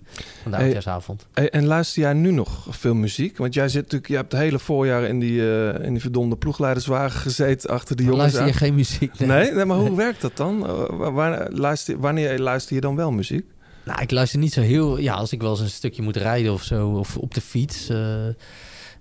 Van 0.42 0.52
de 0.52 0.58
Hey, 0.58 0.66
oudjaarsavond. 0.66 1.28
Hey, 1.34 1.50
en 1.50 1.66
luister 1.66 2.02
jij 2.02 2.14
nu 2.14 2.32
nog 2.32 2.68
veel 2.70 2.94
muziek? 2.96 3.38
Want 3.38 3.54
jij 3.54 3.68
zit 3.70 3.82
natuurlijk, 3.82 4.08
je 4.12 4.16
hebt 4.16 4.32
het 4.32 4.42
hele 4.42 4.60
voorjaar 4.60 5.04
in 5.04 5.20
die, 5.20 5.52
eh, 5.52 5.86
in 5.86 5.92
die 5.92 6.02
verdomde 6.02 6.36
ploegleiderswagen 6.38 7.20
gezeten 7.20 7.70
achter 7.70 7.96
de 7.96 8.04
Maar 8.04 8.12
jongens. 8.14 8.34
luister 8.34 8.54
je 8.54 8.60
aan. 8.60 8.68
geen 8.68 8.76
muziek? 8.76 9.20
Nee, 9.20 9.52
nee, 9.52 9.66
maar 9.66 9.78
hoe 9.78 9.96
werkt 9.96 10.22
dat 10.22 10.38
dan? 10.38 10.68
Eh, 10.68 10.86
wa- 10.90 11.12
waar- 11.12 11.52
luister, 11.52 12.00
wanneer 12.00 12.40
luister 12.40 12.76
je 12.76 12.82
dan 12.82 12.96
wel 12.96 13.12
muziek? 13.12 13.46
Nou, 13.86 14.02
ik 14.02 14.12
luister 14.12 14.40
niet 14.40 14.54
zo 14.54 14.62
heel... 14.62 14.98
Ja, 14.98 15.14
als 15.14 15.32
ik 15.32 15.42
wel 15.42 15.52
eens 15.52 15.60
een 15.60 15.70
stukje 15.70 16.02
moet 16.02 16.16
rijden 16.18 16.54
of 16.54 16.64
zo, 16.64 16.90
of 16.90 17.18
op 17.18 17.34
de 17.34 17.42
fiets... 17.42 17.90
eh, 17.90 17.98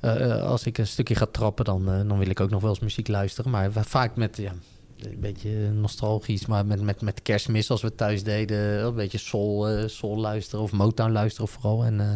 eh, 0.05 0.43
als 0.47 0.65
ik 0.67 0.79
een 0.79 0.87
stukje 0.87 1.15
ga 1.15 1.27
trappen, 1.31 1.65
dan, 1.65 1.89
eh, 1.93 2.09
dan 2.09 2.19
wil 2.19 2.29
ik 2.31 2.41
ook 2.41 2.51
nog 2.51 2.61
wel 2.61 2.71
eens 2.71 2.81
muziek 2.81 3.09
luisteren. 3.09 3.51
Maar 3.51 3.73
va- 3.73 3.83
vaak 3.85 4.17
met, 4.17 4.37
ja, 4.37 4.53
een 4.99 5.21
beetje 5.21 5.51
nostalgisch, 5.71 6.47
maar 6.47 6.67
met, 6.67 6.81
met, 6.83 7.01
met 7.01 7.23
kerstmis 7.23 7.71
als 7.71 7.83
we 7.83 7.95
thuis 7.95 8.23
deden. 8.23 8.85
Een 8.85 8.95
beetje 8.95 9.19
soul, 9.19 9.69
eh, 9.69 9.89
soul 9.89 10.17
luisteren 10.19 10.65
of 10.65 10.73
Motown 10.73 11.13
luisteren 11.13 11.49
vooral. 11.49 11.85
En 11.85 12.01
eh, 12.01 12.07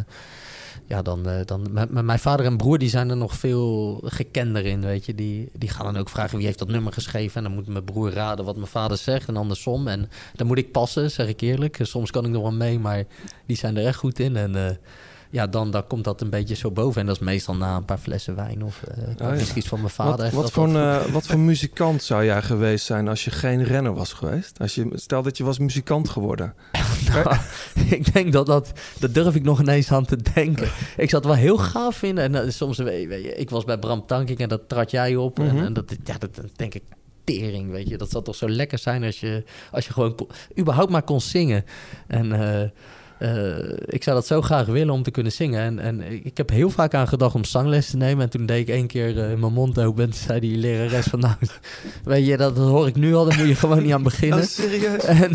ja, 0.85 1.01
dan, 1.01 1.27
eh, 1.29 1.45
dan 1.45 1.67
mijn 2.05 2.19
vader 2.19 2.45
en 2.45 2.57
broer, 2.57 2.77
die 2.77 2.89
zijn 2.89 3.09
er 3.09 3.17
nog 3.17 3.33
veel 3.35 4.01
gekender 4.05 4.65
in, 4.65 4.81
weet 4.81 5.05
je. 5.05 5.15
Die, 5.15 5.49
die 5.53 5.69
gaan 5.69 5.85
dan 5.85 5.97
ook 5.97 6.09
vragen 6.09 6.37
wie 6.37 6.45
heeft 6.45 6.59
dat 6.59 6.67
nummer 6.67 6.93
geschreven. 6.93 7.35
En 7.37 7.43
dan 7.43 7.53
moet 7.53 7.67
mijn 7.67 7.83
broer 7.83 8.11
raden 8.11 8.45
wat 8.45 8.55
mijn 8.55 8.67
vader 8.67 8.97
zegt 8.97 9.27
en 9.27 9.37
andersom. 9.37 9.87
En 9.87 10.09
dan 10.35 10.47
moet 10.47 10.57
ik 10.57 10.71
passen, 10.71 11.11
zeg 11.11 11.27
ik 11.27 11.41
eerlijk. 11.41 11.79
Soms 11.81 12.11
kan 12.11 12.25
ik 12.25 12.31
nog 12.31 12.41
wel 12.41 12.51
mee, 12.51 12.79
maar 12.79 13.03
die 13.45 13.57
zijn 13.57 13.77
er 13.77 13.85
echt 13.85 13.97
goed 13.97 14.19
in. 14.19 14.35
En 14.35 14.55
eh, 14.67 14.75
ja, 15.31 15.47
dan, 15.47 15.71
dan 15.71 15.87
komt 15.87 16.03
dat 16.03 16.21
een 16.21 16.29
beetje 16.29 16.55
zo 16.55 16.71
boven. 16.71 17.01
En 17.01 17.07
dat 17.07 17.15
is 17.15 17.21
meestal 17.21 17.55
na 17.55 17.75
een 17.75 17.85
paar 17.85 17.97
flessen 17.97 18.35
wijn 18.35 18.63
of 18.63 18.83
Oh 18.87 19.13
ja. 19.17 19.29
misschien 19.29 19.57
iets 19.57 19.67
van 19.67 19.79
mijn 19.79 19.91
vader. 19.91 20.35
Wat, 20.35 20.51
voor 20.51 20.63
een, 20.63 20.75
eh, 20.75 21.05
wat 21.05 21.25
voor 21.25 21.39
muzikant 21.39 22.03
zou 22.03 22.25
jij 22.25 22.41
geweest 22.41 22.85
zijn 22.85 23.07
als 23.07 23.25
je 23.25 23.31
geen 23.31 23.63
renner 23.63 23.93
was 23.93 24.13
geweest? 24.13 24.59
Als 24.59 24.75
je, 24.75 24.89
stel 24.93 25.21
dat 25.21 25.37
je 25.37 25.43
was 25.43 25.59
muzikant 25.59 26.09
geworden. 26.09 26.53
Nou, 27.13 27.35
ik 27.89 28.13
denk 28.13 28.33
dat 28.33 28.45
dat, 28.45 28.71
dat 28.99 29.13
durf 29.13 29.35
ik 29.35 29.43
nog 29.43 29.59
ineens 29.59 29.91
aan 29.91 30.05
te 30.05 30.17
denken. 30.33 30.69
Ik 30.97 31.09
zat 31.09 31.25
wel 31.25 31.33
heel 31.33 31.57
gaaf 31.57 31.95
vinden. 31.95 32.23
En 32.23 32.43
eh, 32.43 32.49
soms, 32.49 32.77
weet 32.77 33.01
je, 33.01 33.07
weet 33.07 33.23
je, 33.23 33.35
ik 33.35 33.49
was 33.49 33.63
bij 33.63 33.77
Bram 33.77 34.05
Tankink 34.05 34.39
en 34.39 34.49
dat 34.49 34.69
trad 34.69 34.91
jij 34.91 35.15
op. 35.15 35.37
Mhm. 35.37 35.47
En, 35.47 35.65
en 35.65 35.73
dat, 35.73 35.95
ja, 36.03 36.17
dat 36.17 36.41
denk 36.55 36.73
ik 36.73 36.83
tering, 37.23 37.71
weet 37.71 37.89
je. 37.89 37.97
Dat 37.97 38.09
zou 38.09 38.23
toch 38.23 38.35
zo 38.35 38.49
lekker 38.49 38.77
zijn 38.77 39.03
als 39.03 39.19
je, 39.19 39.43
als 39.71 39.85
je 39.85 39.93
gewoon 39.93 40.15
überhaupt 40.59 40.91
maar 40.91 41.03
kon 41.03 41.21
zingen. 41.21 41.65
En 42.07 42.31
eh, 43.19 43.57
ik 43.85 44.03
zou 44.03 44.15
dat 44.15 44.27
zo 44.27 44.41
graag 44.41 44.65
willen 44.65 44.93
om 44.93 45.03
te 45.03 45.11
kunnen 45.11 45.31
zingen. 45.31 45.61
En, 45.61 45.79
en 45.79 46.25
ik 46.25 46.37
heb 46.37 46.49
heel 46.49 46.69
vaak 46.69 46.93
aan 46.93 47.07
gedacht 47.07 47.35
om 47.35 47.43
zangles 47.43 47.89
te 47.89 47.97
nemen. 47.97 48.23
En 48.23 48.29
toen 48.29 48.45
deed 48.45 48.67
ik 48.67 48.75
één 48.75 48.87
keer 48.87 49.09
eh, 49.09 49.37
mijn 49.37 49.53
mond 49.53 49.79
open. 49.79 50.05
En 50.05 50.13
zei 50.13 50.39
die 50.39 50.57
lerares 50.57 51.05
van... 51.05 51.19
Nou, 51.19 51.33
weet 52.03 52.25
je, 52.25 52.37
dat 52.37 52.57
hoor 52.57 52.87
ik 52.87 52.95
nu 52.95 53.15
al. 53.15 53.25
Daar 53.25 53.37
moet 53.37 53.47
je 53.47 53.55
gewoon 53.55 53.83
niet 53.83 53.93
aan 53.93 54.03
beginnen. 54.03 54.39
Oh, 54.39 54.45
serieus? 54.45 55.03
En 55.19 55.31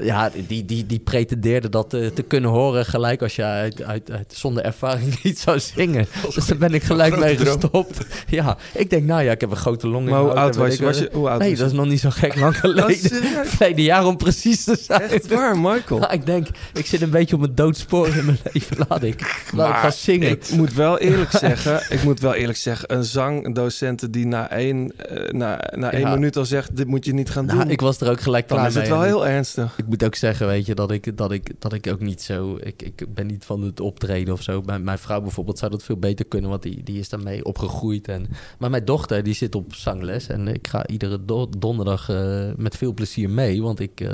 ja, 0.00 0.30
die, 0.46 0.64
die, 0.64 0.86
die 0.86 0.98
pretendeerde 0.98 1.68
dat 1.68 1.94
eh, 1.94 2.06
te 2.06 2.22
kunnen 2.22 2.50
horen 2.50 2.86
gelijk 2.86 3.22
als 3.22 3.36
je 3.36 3.42
uit, 3.42 3.82
uit, 3.82 4.10
uit, 4.10 4.34
zonder 4.36 4.64
ervaring 4.64 5.14
iets 5.22 5.42
zou 5.42 5.60
zingen. 5.60 6.06
Dus 6.34 6.46
daar 6.46 6.58
ben 6.58 6.74
ik 6.74 6.82
gelijk 6.82 7.18
mee 7.18 7.36
droom. 7.36 7.60
gestopt. 7.60 8.06
Ja, 8.28 8.56
ik 8.74 8.90
denk, 8.90 9.04
nou 9.04 9.22
ja, 9.22 9.32
ik 9.32 9.40
heb 9.40 9.50
een 9.50 9.56
grote 9.56 9.88
long 9.88 10.04
in 10.04 10.10
Maar 10.10 10.20
hoe 10.20 10.32
oud 10.32 10.56
was 10.56 10.76
je? 10.76 10.84
Was 10.84 11.04
hoe 11.12 11.28
oud 11.28 11.40
nee, 11.40 11.50
was 11.50 11.58
dat 11.58 11.70
is 11.70 11.76
nog 11.76 11.86
niet 11.86 12.00
zo 12.00 12.10
gek 12.10 12.34
lang 12.36 12.58
geleden. 12.58 12.96
serieus? 12.96 13.48
Verleden 13.48 13.84
jaar 13.84 14.06
om 14.06 14.16
precies 14.16 14.64
te 14.64 14.76
zijn. 14.80 15.00
Echt 15.00 15.28
waar, 15.28 15.58
Michael? 15.58 16.00
Ja, 16.00 16.10
ik 16.10 16.26
denk, 16.26 16.46
ik 16.72 16.86
zit 16.86 17.02
een 17.02 17.10
beetje 17.12 17.34
op 17.34 17.40
mijn 17.40 17.54
doodspoor 17.54 18.06
in 18.08 18.24
mijn 18.24 18.38
leven. 18.52 18.76
Laat 18.88 19.02
ik, 19.02 19.48
laat 19.54 19.68
ik 19.70 19.76
gaan 19.76 19.92
zingen. 19.92 20.30
ik 20.30 20.50
moet 20.50 20.74
wel 20.74 20.98
eerlijk 20.98 21.30
zeggen, 21.30 21.80
ik 21.90 22.02
moet 22.04 22.20
wel 22.20 22.34
eerlijk 22.34 22.58
zeggen, 22.58 22.94
een 22.94 23.04
zangdocent 23.04 24.12
die 24.12 24.26
na 24.26 24.50
één, 24.50 24.98
eh, 24.98 25.32
na, 25.32 25.70
na 25.76 25.92
één 25.92 26.00
Ja. 26.00 26.14
minuut 26.14 26.36
al 26.36 26.44
zegt, 26.44 26.76
dit 26.76 26.86
moet 26.86 27.04
je 27.04 27.12
niet 27.14 27.30
gaan 27.30 27.44
Nou, 27.46 27.58
doen. 27.58 27.70
ik 27.70 27.80
was 27.80 28.00
er 28.00 28.10
ook 28.10 28.20
gelijk 28.20 28.48
Dan 28.48 28.56
klaar 28.56 28.68
is 28.68 28.74
het 28.74 28.82
mee. 28.82 28.92
wel 28.92 29.02
En 29.02 29.06
heel 29.08 29.26
ernstig. 29.26 29.74
Ik 29.78 29.86
moet 29.86 30.04
ook 30.04 30.14
zeggen, 30.14 30.46
weet 30.46 30.66
je, 30.66 30.74
dat 30.74 30.90
ik, 30.90 31.16
dat 31.16 31.32
ik, 31.32 31.50
dat 31.58 31.72
ik 31.72 31.86
ook 31.86 32.00
niet 32.00 32.22
zo... 32.22 32.58
Ik, 32.62 32.82
ik 32.82 33.04
ben 33.14 33.26
niet 33.26 33.44
van 33.44 33.62
het 33.62 33.80
optreden 33.80 34.34
of 34.34 34.42
zo. 34.42 34.62
Mijn, 34.66 34.84
mijn 34.84 34.98
vrouw 34.98 35.20
bijvoorbeeld 35.20 35.58
zou 35.58 35.70
dat 35.70 35.82
veel 35.82 35.96
beter 35.96 36.26
kunnen, 36.26 36.50
want 36.50 36.62
die, 36.62 36.82
die 36.82 36.98
is 36.98 37.08
daarmee 37.08 37.44
opgegroeid. 37.44 38.08
En, 38.08 38.26
maar 38.58 38.70
mijn 38.70 38.84
dochter, 38.84 39.22
die 39.22 39.34
zit 39.34 39.54
op 39.54 39.74
zangles. 39.74 40.26
En 40.26 40.48
ik 40.48 40.68
ga 40.68 40.86
iedere 40.86 41.24
do- 41.24 41.48
donderdag 41.58 42.08
eh, 42.08 42.44
met 42.56 42.76
veel 42.76 42.92
plezier 42.94 43.30
mee. 43.30 43.62
Want 43.62 43.80
ik... 43.80 44.00
eh, 44.00 44.08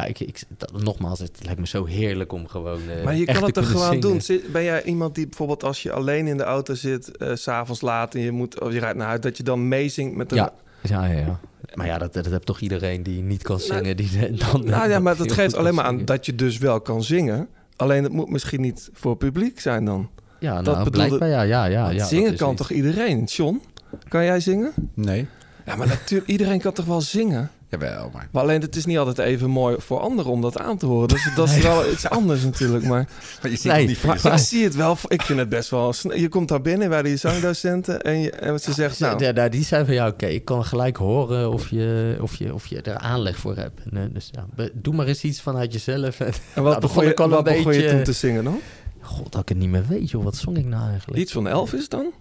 ja, 0.00 0.04
ik, 0.04 0.20
ik, 0.20 0.42
dat, 0.56 0.82
nogmaals, 0.82 1.18
het 1.18 1.38
lijkt 1.42 1.60
me 1.60 1.66
zo 1.66 1.84
heerlijk 1.84 2.32
om 2.32 2.48
gewoon 2.48 2.80
eh, 2.98 3.04
Maar 3.04 3.16
je 3.16 3.26
echt 3.26 3.36
kan 3.38 3.46
het 3.46 3.54
toch 3.54 3.66
gewoon 3.70 3.86
zingen. 3.86 4.00
doen? 4.00 4.20
Zit- 4.20 4.52
Ben 4.52 4.62
jij 4.64 4.82
iemand 4.84 5.14
die 5.14 5.26
bijvoorbeeld 5.26 5.64
als 5.64 5.82
je 5.82 5.92
alleen 5.92 6.26
in 6.26 6.36
de 6.36 6.42
auto 6.42 6.74
zit, 6.74 7.16
eh, 7.16 7.34
s 7.34 7.42
s'avonds 7.42 7.80
laat 7.80 8.14
en 8.14 8.20
je, 8.20 8.30
moet, 8.32 8.60
of 8.60 8.72
je 8.72 8.78
rijdt 8.78 8.96
naar 8.98 9.06
huis, 9.06 9.20
dat 9.20 9.36
je 9.36 9.42
dan 9.42 9.68
meezingt 9.68 10.16
met 10.16 10.30
een... 10.32 10.36
Ja, 10.36 10.52
ja, 10.82 11.04
ja, 11.06 11.18
ja. 11.18 11.40
Maar 11.74 11.86
ja, 11.86 11.98
dat, 11.98 12.12
dat 12.12 12.26
heeft 12.26 12.46
toch 12.46 12.60
iedereen 12.60 13.02
die 13.02 13.22
niet 13.22 13.42
kan 13.42 13.60
zingen. 13.60 13.96
Die 13.96 14.30
dan, 14.52 14.64
Nou 14.64 14.88
ja, 14.90 14.98
maar 14.98 15.16
dat 15.16 15.32
geeft 15.32 15.54
alleen 15.56 15.74
maar 15.74 15.84
aan 15.84 16.04
dat 16.04 16.26
je 16.26 16.34
dus 16.34 16.58
wel 16.58 16.80
kan 16.80 17.02
zingen. 17.02 17.48
Alleen 17.76 18.02
het 18.02 18.12
moet 18.12 18.30
misschien 18.30 18.60
niet 18.60 18.90
voor 18.92 19.16
publiek 19.16 19.60
zijn 19.60 19.84
dan. 19.84 20.10
Ja, 20.40 20.54
dat 20.62 20.74
nou, 20.74 20.84
bedoelde- 20.90 20.90
blijkbaar, 21.16 21.28
ja, 21.28 21.42
ja, 21.42 21.64
ja, 21.64 21.90
ja, 21.90 21.98
dat 21.98 22.08
zingen 22.08 22.36
kan 22.36 22.50
iets. 22.52 22.58
toch 22.60 22.70
iedereen? 22.70 23.24
John, 23.24 23.62
kan 24.08 24.24
jij 24.24 24.40
zingen? 24.40 24.72
Nee. 24.94 25.26
Ja, 25.66 25.76
maar 25.76 25.86
natuurlijk, 25.86 26.30
iedereen 26.30 26.60
kan 26.60 26.72
toch 26.72 26.84
wel 26.86 27.00
zingen? 27.00 27.50
Jawel, 27.70 28.10
maar... 28.12 28.28
Maar 28.32 28.42
alleen 28.42 28.60
het 28.60 28.76
is 28.76 28.84
niet 28.86 28.98
altijd 28.98 29.18
even 29.18 29.50
mooi 29.50 29.76
voor 29.78 30.00
anderen 30.00 30.32
om 30.32 30.40
dat 30.40 30.58
aan 30.58 30.76
te 30.78 30.86
horen. 30.86 31.08
Dus 31.08 31.30
dat 31.36 31.48
is 31.48 31.62
wel 31.62 31.90
iets 31.90 32.08
anders 32.08 32.42
natuurlijk. 32.44 32.84
Maar, 32.84 33.08
Maar 33.42 33.50
je 33.50 33.56
ziet 33.56 33.72
het 33.72 33.86
niet 33.86 33.96
voor 33.98 34.06
maar 34.06 34.16
jezelf. 34.16 34.34
ik 34.40 34.46
zie 34.46 34.64
het 34.64 34.74
wel. 34.74 34.96
Ik 35.06 35.22
vind 35.22 35.38
het 35.38 35.48
best 35.48 35.70
wel... 35.70 35.94
Je 36.14 36.28
komt 36.28 36.48
daar 36.48 36.60
binnen 36.62 36.88
bij 36.88 37.02
die 37.02 37.16
zangdocenten 37.16 38.00
en, 38.02 38.20
je, 38.20 38.30
en 38.30 38.58
ze 38.60 38.72
zegt... 38.72 38.98
Nou, 39.00 39.24
Ja, 39.24 39.30
nou, 39.30 39.48
die 39.48 39.64
zei 39.64 39.84
van 39.84 39.94
ja, 39.94 40.06
oké, 40.08 40.26
ik 40.26 40.44
kan 40.44 40.64
gelijk 40.64 40.96
horen 40.96 41.50
of 41.52 41.68
je, 41.68 42.16
of 42.20 42.34
je, 42.36 42.54
of 42.54 42.66
je 42.66 42.80
er 42.82 42.96
aanleg 42.98 43.36
voor 43.36 43.56
hebt. 43.56 43.80
En, 43.90 43.96
eh, 43.96 44.02
dus 44.12 44.30
ja, 44.32 44.68
doe 44.72 44.94
maar 44.94 45.06
eens 45.06 45.22
iets 45.24 45.40
vanuit 45.40 45.72
jezelf. 45.72 46.20
En, 46.20 46.26
en 46.32 46.32
nou, 46.54 46.66
wat, 46.66 46.80
begon, 46.80 47.04
je, 47.04 47.10
ik 47.10 47.20
al 47.20 47.28
wat 47.28 47.38
een 47.38 47.44
begon 47.56 47.72
je 47.72 47.78
beetje- 47.78 47.94
toen 47.94 48.02
te 48.04 48.12
zingen 48.12 48.44
dan? 48.44 48.60
God, 49.00 49.32
dat 49.32 49.42
ik 49.42 49.48
het 49.48 49.58
niet 49.58 49.68
meer 49.68 49.86
weet, 49.88 50.10
joh. 50.10 50.24
Wat 50.24 50.36
zong 50.36 50.56
ik 50.56 50.64
nou 50.66 50.90
eigenlijk? 50.90 51.20
Iets 51.20 51.32
van 51.32 51.48
Elvis 51.48 51.88
dan? 51.88 52.12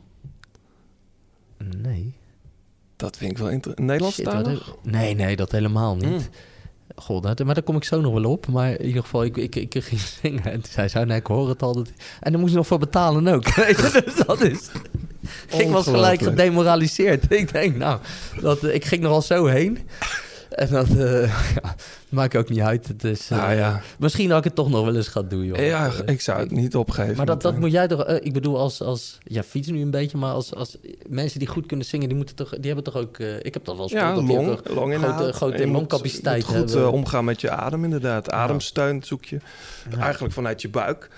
Nee. 1.77 2.15
Dat 2.97 3.17
vind 3.17 3.31
ik 3.31 3.37
wel 3.37 3.49
interessant. 3.49 4.61
Nee, 4.83 5.15
nee, 5.15 5.35
dat 5.35 5.51
helemaal 5.51 5.95
niet. 5.95 6.09
Mm. 6.09 6.21
God, 6.95 7.23
dat, 7.23 7.43
maar 7.43 7.53
daar 7.53 7.63
kom 7.63 7.75
ik 7.75 7.83
zo 7.83 8.01
nog 8.01 8.13
wel 8.13 8.31
op. 8.31 8.47
Maar 8.47 8.71
in 8.71 8.85
ieder 8.85 9.01
geval, 9.01 9.23
ik, 9.23 9.37
ik, 9.37 9.55
ik 9.55 9.75
ging 9.83 10.01
zingen. 10.01 10.43
En 10.53 10.61
toen 10.61 10.71
zei 10.71 10.87
ze, 10.87 10.99
nee, 10.99 11.17
ik 11.17 11.27
hoor 11.27 11.49
het 11.49 11.61
al. 11.61 11.73
Dat... 11.73 11.91
En 12.19 12.31
daar 12.31 12.39
moest 12.39 12.51
je 12.51 12.57
nog 12.57 12.67
voor 12.67 12.79
betalen 12.79 13.27
ook. 13.27 13.55
Dus 13.55 14.15
dat 14.25 14.41
is... 14.41 14.69
ik 15.57 15.69
was 15.69 15.87
gelijk 15.87 16.21
gedemoraliseerd. 16.21 17.31
Ik 17.41 17.51
denk, 17.51 17.75
nou, 17.75 17.99
dat, 18.41 18.63
ik 18.63 18.85
ging 18.85 19.03
er 19.03 19.09
al 19.09 19.21
zo 19.21 19.45
heen. 19.45 19.79
En 20.57 20.67
dat 20.69 20.87
eh, 20.89 21.21
ja, 21.63 21.75
maakt 22.09 22.35
ook 22.35 22.49
niet 22.49 22.59
uit. 22.59 22.87
Het 22.87 23.03
is, 23.03 23.29
Nou 23.29 23.53
ja. 23.53 23.81
Misschien 23.99 24.29
dat 24.29 24.37
ik 24.37 24.43
het 24.43 24.55
toch 24.55 24.69
nog 24.69 24.85
wel 24.85 24.95
eens 24.95 25.07
ga 25.07 25.21
doen, 25.21 25.45
joh. 25.45 25.57
Ja, 25.65 25.91
ik 26.05 26.21
zou 26.21 26.39
het 26.39 26.51
niet 26.51 26.75
opgeven. 26.75 27.15
maar 27.17 27.25
dat, 27.25 27.41
dat 27.41 27.57
moet 27.59 27.71
jij 27.71 27.87
toch... 27.87 28.03
eh, 28.03 28.25
ik 28.25 28.33
bedoel, 28.33 28.57
als, 28.57 28.81
als... 28.81 29.17
Ja, 29.23 29.43
fiets 29.43 29.67
nu 29.67 29.81
een 29.81 29.91
beetje, 29.91 30.17
maar 30.17 30.31
als, 30.33 30.53
als 30.53 30.77
mensen 31.07 31.39
die 31.39 31.47
goed 31.47 31.65
kunnen 31.65 31.85
zingen... 31.85 32.07
die, 32.07 32.17
moeten 32.17 32.35
toch, 32.35 32.49
die 32.49 32.65
hebben 32.65 32.83
toch 32.83 32.95
ook... 32.95 33.17
ik 33.19 33.53
heb 33.53 33.65
dat 33.65 33.75
wel 33.75 33.83
eens 33.83 33.93
Ja, 33.93 34.13
dat 34.13 34.23
long, 34.23 34.49
ook 34.49 34.61
grote, 34.67 35.23
En 35.25 35.33
grote 35.33 35.65
moet- 35.65 35.75
longcapaciteit 35.75 36.47
moet 36.47 36.71
goed 36.71 36.85
omgaan 36.85 37.25
met 37.25 37.41
je 37.41 37.49
adem 37.49 37.83
inderdaad. 37.83 38.31
Ademsteun 38.31 39.03
zoek 39.03 39.25
je 39.25 39.37
eigenlijk 39.99 40.33
vanuit 40.33 40.61
je 40.61 40.69
buik. 40.69 41.09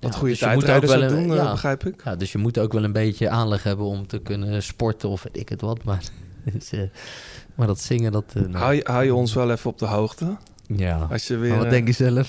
Wat 0.00 0.12
Ja, 0.12 0.18
goede 0.18 0.30
dus 0.32 0.40
je 0.40 0.46
moet 0.46 0.64
tijdrijders 0.64 0.92
ook 0.92 1.02
ook 1.02 1.08
wel 1.10 1.18
een- 1.18 1.28
doen, 1.28 1.36
ja. 1.36 1.50
begrijp 1.50 1.86
ik. 1.86 2.00
Ja, 2.04 2.16
dus 2.16 2.32
je 2.32 2.38
moet 2.38 2.58
ook 2.58 2.72
wel 2.72 2.84
een 2.84 2.92
beetje 2.92 3.28
aanleg 3.28 3.62
hebben 3.62 3.86
om 3.86 4.06
te 4.06 4.18
kunnen 4.18 4.62
sporten 4.62 5.08
of 5.08 5.22
weet 5.22 5.36
ik 5.36 5.48
het 5.48 5.60
wat. 5.60 5.84
Maar, 5.84 6.02
dus, 6.52 6.70
maar 7.54 7.66
dat 7.66 7.80
zingen, 7.80 8.12
dat... 8.12 8.24
eh, 8.34 8.42
nou, 8.42 8.56
Hou 8.56 8.74
je, 8.74 8.80
hou 8.84 9.04
je 9.04 9.14
ons 9.14 9.34
wel 9.34 9.50
even 9.50 9.70
op 9.70 9.78
de 9.78 9.86
hoogte? 9.86 10.36
Ja. 10.66 11.06
Als 11.10 11.26
je 11.26 11.36
weer, 11.36 11.48
Maar 11.48 11.58
wat 11.58 11.66
eh, 11.66 11.72
denk 11.72 11.86
je 11.86 11.92
zelf? 11.92 12.28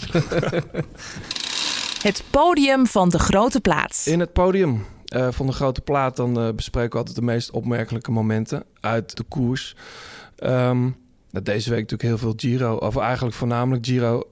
Het 2.02 2.24
podium 2.30 2.88
van 2.88 3.10
de 3.10 3.20
grote 3.20 3.62
plaats. 3.62 4.08
In 4.08 4.20
het 4.20 4.34
podium 4.34 4.86
eh, 5.06 5.28
van 5.32 5.46
de 5.46 5.52
grote 5.52 5.82
plaat 5.82 6.16
dan 6.16 6.56
bespreken 6.56 6.92
we 6.92 6.98
altijd 6.98 7.16
de 7.16 7.22
meest 7.22 7.52
opmerkelijke 7.52 8.12
momenten 8.12 8.64
uit 8.80 9.18
de 9.18 9.24
koers. 9.24 9.76
Ehm, 10.36 10.82
nou, 11.32 11.44
deze 11.44 11.70
week 11.70 11.80
natuurlijk 11.90 12.10
heel 12.10 12.18
veel 12.18 12.34
Giro, 12.36 12.76
of 12.76 12.98
eigenlijk 12.98 13.36
voornamelijk 13.36 13.86
Giro. 13.86 14.24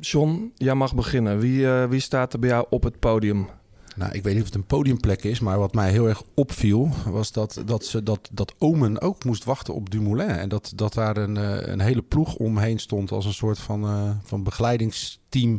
John, 0.00 0.52
jij 0.56 0.74
mag 0.74 0.94
beginnen. 0.94 1.38
Wie, 1.38 1.70
eh, 1.72 1.84
wie 1.84 2.00
staat 2.00 2.32
er 2.32 2.38
bij 2.38 2.48
jou 2.48 2.66
op 2.70 2.82
het 2.82 2.98
podium? 2.98 3.48
Nou, 3.96 4.12
ik 4.12 4.22
weet 4.22 4.32
niet 4.32 4.42
of 4.42 4.48
het 4.48 4.56
een 4.58 4.66
podiumplek 4.66 5.24
is, 5.24 5.40
maar 5.40 5.58
wat 5.58 5.74
mij 5.74 5.90
heel 5.90 6.08
erg 6.08 6.22
opviel 6.34 6.88
was 7.06 7.32
dat, 7.32 7.62
dat, 7.66 7.84
ze, 7.84 8.02
dat, 8.02 8.28
dat 8.32 8.54
Omen 8.58 9.00
ook 9.00 9.24
moest 9.24 9.44
wachten 9.44 9.74
op 9.74 9.90
Dumoulin. 9.90 10.28
En 10.28 10.48
dat, 10.48 10.72
dat 10.74 10.94
daar 10.94 11.16
een, 11.16 11.36
eh, 11.36 11.72
een 11.72 11.80
hele 11.80 12.02
ploeg 12.02 12.34
omheen 12.34 12.78
stond 12.78 13.10
als 13.12 13.24
een 13.24 13.32
soort 13.32 13.58
van, 13.58 13.84
eh, 13.84 14.10
van 14.22 14.42
begeleidingsteam. 14.42 15.58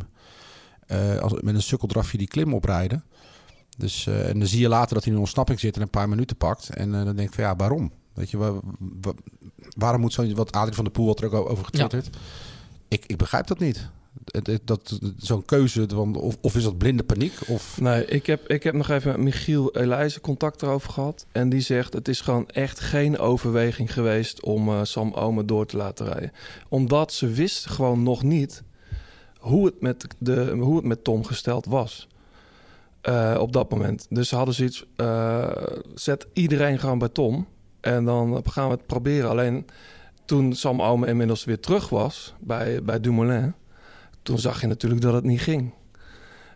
eh, 0.87 1.17
als, 1.17 1.33
met 1.41 1.55
een 1.55 1.61
sukkeldrafje 1.61 2.17
die 2.17 2.27
klim 2.27 2.53
oprijden. 2.53 3.03
Dus, 3.77 4.07
en 4.07 4.39
dan 4.39 4.47
zie 4.47 4.59
je 4.59 4.67
later 4.69 4.93
dat 4.93 5.03
hij 5.03 5.07
in 5.11 5.17
een 5.17 5.23
ontsnapping 5.23 5.59
zit 5.59 5.75
en 5.75 5.81
een 5.81 5.89
paar 5.89 6.09
minuten 6.09 6.35
pakt. 6.37 6.69
En 6.69 6.91
dan 6.91 7.15
denk 7.15 7.27
ik 7.29 7.33
van 7.33 7.43
ja, 7.43 7.55
waarom? 7.55 7.91
Weet 8.13 8.29
je, 8.31 8.37
waar, 8.37 8.53
wa- 9.01 9.13
waarom 9.77 10.01
moet 10.01 10.13
zo'n, 10.13 10.35
wat 10.35 10.51
Adrie 10.51 10.75
van 10.75 10.83
der 10.83 10.93
Poel 10.93 11.07
had 11.07 11.21
er 11.21 11.25
ook 11.35 11.49
over 11.49 11.65
getwitterd. 11.65 12.09
Ik, 12.87 13.05
ik 13.05 13.17
begrijp 13.17 13.47
dat 13.47 13.59
niet. 13.59 13.89
Dat, 14.63 14.99
zo'n 15.17 15.45
keuze, 15.45 15.87
of, 16.13 16.37
of 16.41 16.55
is 16.55 16.63
dat 16.63 16.77
blinde 16.77 17.03
paniek? 17.03 17.33
Of 17.47 17.79
Nee, 17.81 18.05
ik 18.05 18.25
heb, 18.25 18.47
ik 18.47 18.63
heb 18.63 18.73
nog 18.73 18.89
even 18.89 19.11
met 19.11 19.19
Michiel 19.19 19.75
Elijzen 19.75 20.21
contact 20.21 20.61
erover 20.61 20.89
gehad. 20.91 21.25
En 21.31 21.49
die 21.49 21.61
zegt, 21.61 21.93
het 21.93 22.07
is 22.07 22.21
gewoon 22.21 22.47
echt 22.49 22.79
geen 22.79 23.17
overweging 23.19 23.93
geweest 23.93 24.41
om 24.43 24.69
eh, 24.69 24.79
Sam 24.83 25.13
Omen 25.13 25.45
door 25.45 25.65
te 25.65 25.77
laten 25.77 26.05
rijden. 26.05 26.31
Omdat 26.69 27.13
ze 27.13 27.27
wisten 27.27 27.71
gewoon 27.71 28.03
nog 28.03 28.23
niet 28.23 28.63
hoe 29.39 29.65
het 29.65 29.81
met, 29.81 30.07
de, 30.17 30.49
hoe 30.59 30.75
het 30.75 30.85
met 30.85 31.03
Tom 31.03 31.25
gesteld 31.25 31.65
was. 31.65 32.07
eh, 33.01 33.37
op 33.39 33.53
dat 33.53 33.69
moment. 33.71 34.05
Dus 34.09 34.29
ze 34.29 34.35
hadden 34.35 34.55
zoiets, 34.55 34.85
eh, 34.95 35.51
zet 35.95 36.27
iedereen 36.33 36.79
gewoon 36.79 36.99
bij 36.99 37.09
Tom. 37.09 37.47
En 37.81 38.05
dan 38.05 38.43
gaan 38.45 38.67
we 38.67 38.73
het 38.73 38.85
proberen. 38.85 39.29
Alleen 39.29 39.65
toen 40.25 40.53
Sam 40.53 40.81
Omen 40.81 41.07
inmiddels 41.09 41.43
weer 41.43 41.59
terug 41.59 41.89
was 41.89 42.33
bij, 42.39 42.83
bij 42.83 42.99
Dumoulin... 42.99 43.53
toen 44.23 44.39
zag 44.39 44.61
je 44.61 44.67
natuurlijk 44.67 45.01
dat 45.01 45.13
het 45.13 45.23
niet 45.23 45.41
ging. 45.41 45.73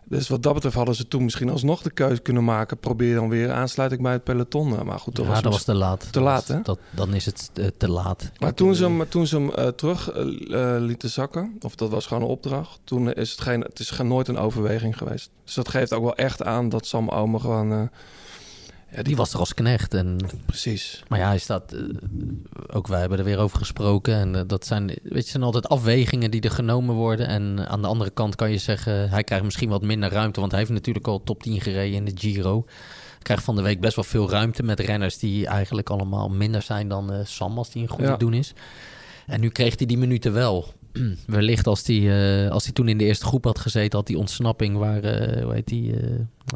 Dus 0.08 0.28
wat 0.28 0.42
dat 0.42 0.54
betreft 0.54 0.76
hadden 0.76 0.94
ze 0.94 1.08
toen 1.08 1.24
misschien 1.24 1.50
alsnog 1.50 1.82
de 1.82 1.90
keuze 1.90 2.20
kunnen 2.20 2.44
maken. 2.44 2.78
Probeer 2.78 3.14
dan 3.14 3.28
weer 3.28 3.52
aansluiting 3.52 4.02
bij 4.02 4.12
het 4.12 4.24
peloton. 4.24 4.68
Nou, 4.68 4.84
Maar 4.84 4.98
goed, 4.98 5.16
dat 5.16 5.24
ja, 5.24 5.30
was, 5.30 5.42
dat 5.42 5.52
was 5.52 5.64
te 5.64 5.74
laat. 5.74 6.12
Te 6.12 6.20
laat, 6.20 6.48
hè? 6.48 6.62
Dat, 6.62 6.78
dan 6.90 7.14
is 7.14 7.26
het 7.26 7.50
eh, 7.54 7.66
te 7.76 7.88
laat. 7.88 8.30
Maar 8.38 8.54
toen 8.54 8.74
ze 8.74 8.84
hem, 8.84 9.08
toen 9.08 9.26
ze 9.26 9.36
hem 9.36 9.50
eh, 9.50 9.66
terug 9.66 10.10
eh, 10.10 10.76
lieten 10.78 11.10
zakken, 11.10 11.56
of 11.60 11.74
dat 11.74 11.90
was 11.90 12.06
gewoon 12.06 12.22
een 12.22 12.28
opdracht, 12.28 12.80
toen 12.84 13.12
is 13.12 13.30
het, 13.30 13.40
geen, 13.40 13.60
het 13.60 13.78
is 13.78 13.90
geen, 13.90 14.08
nooit 14.08 14.28
een 14.28 14.38
overweging 14.38 14.98
geweest. 14.98 15.30
Dus 15.44 15.54
dat 15.54 15.68
geeft 15.68 15.92
ook 15.92 16.02
wel 16.02 16.16
echt 16.16 16.42
aan 16.42 16.68
dat 16.68 16.86
Sam 16.86 17.08
Omen 17.08 17.40
gewoon... 17.40 17.90
ja, 18.96 19.02
Die 19.02 19.16
was 19.16 19.32
er 19.32 19.38
als 19.38 19.54
knecht. 19.54 19.94
En... 19.94 20.16
Precies. 20.46 21.02
Maar 21.08 21.18
ja, 21.18 21.26
hij 21.26 21.38
staat... 21.38 21.72
eh, 21.72 21.80
ook 22.72 22.86
wij 22.86 23.00
hebben 23.00 23.18
er 23.18 23.24
weer 23.24 23.38
over 23.38 23.58
gesproken. 23.58 24.14
En 24.14 24.34
eh, 24.36 24.42
dat 24.46 24.66
zijn, 24.66 24.86
weet 25.02 25.24
je, 25.24 25.30
zijn 25.30 25.42
altijd 25.42 25.68
afwegingen 25.68 26.30
die 26.30 26.40
er 26.40 26.50
genomen 26.50 26.94
worden. 26.94 27.26
En 27.28 27.68
aan 27.68 27.82
de 27.82 27.88
andere 27.88 28.10
kant 28.10 28.34
kan 28.34 28.50
je 28.50 28.58
zeggen... 28.58 29.10
Hij 29.10 29.24
krijgt 29.24 29.44
misschien 29.44 29.68
wat 29.68 29.82
minder 29.82 30.10
ruimte. 30.10 30.40
Want 30.40 30.52
hij 30.52 30.60
heeft 30.60 30.72
natuurlijk 30.72 31.06
al 31.06 31.22
top 31.22 31.42
10 31.42 31.60
gereden 31.60 31.96
in 31.96 32.04
de 32.04 32.12
Giro. 32.14 32.64
Krijgt 33.22 33.44
van 33.44 33.56
de 33.56 33.62
week 33.62 33.80
best 33.80 33.94
wel 33.96 34.04
veel 34.04 34.30
ruimte 34.30 34.62
met 34.62 34.80
renners... 34.80 35.18
die 35.18 35.46
eigenlijk 35.46 35.90
allemaal 35.90 36.28
minder 36.28 36.62
zijn 36.62 36.88
dan 36.88 37.12
eh, 37.12 37.18
Sam... 37.24 37.58
als 37.58 37.70
die 37.70 37.82
een 37.82 37.88
goede 37.88 38.04
Ja. 38.10 38.16
doen 38.16 38.34
is. 38.34 38.52
En 39.26 39.40
nu 39.40 39.48
kreeg 39.50 39.76
hij 39.78 39.86
die 39.86 39.98
minuten 39.98 40.32
wel. 40.32 40.72
Wellicht 41.26 41.66
als 41.66 41.86
hij, 41.86 42.44
eh, 42.44 42.50
als 42.50 42.64
hij 42.64 42.72
toen 42.72 42.88
in 42.88 42.98
de 42.98 43.04
eerste 43.04 43.26
groep 43.26 43.44
had 43.44 43.58
gezeten... 43.58 43.98
had 43.98 44.06
die 44.06 44.18
ontsnapping 44.18 44.76
waar, 44.76 45.04
eh, 45.04 45.42
hoe 45.42 45.52
heet 45.52 45.66
die... 45.68 46.00
eh, 46.00 46.10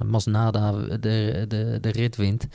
Masnada 0.06 0.72
de, 0.72 1.44
de, 1.48 1.78
de 1.80 1.90
rit 1.90 2.16
wint. 2.16 2.46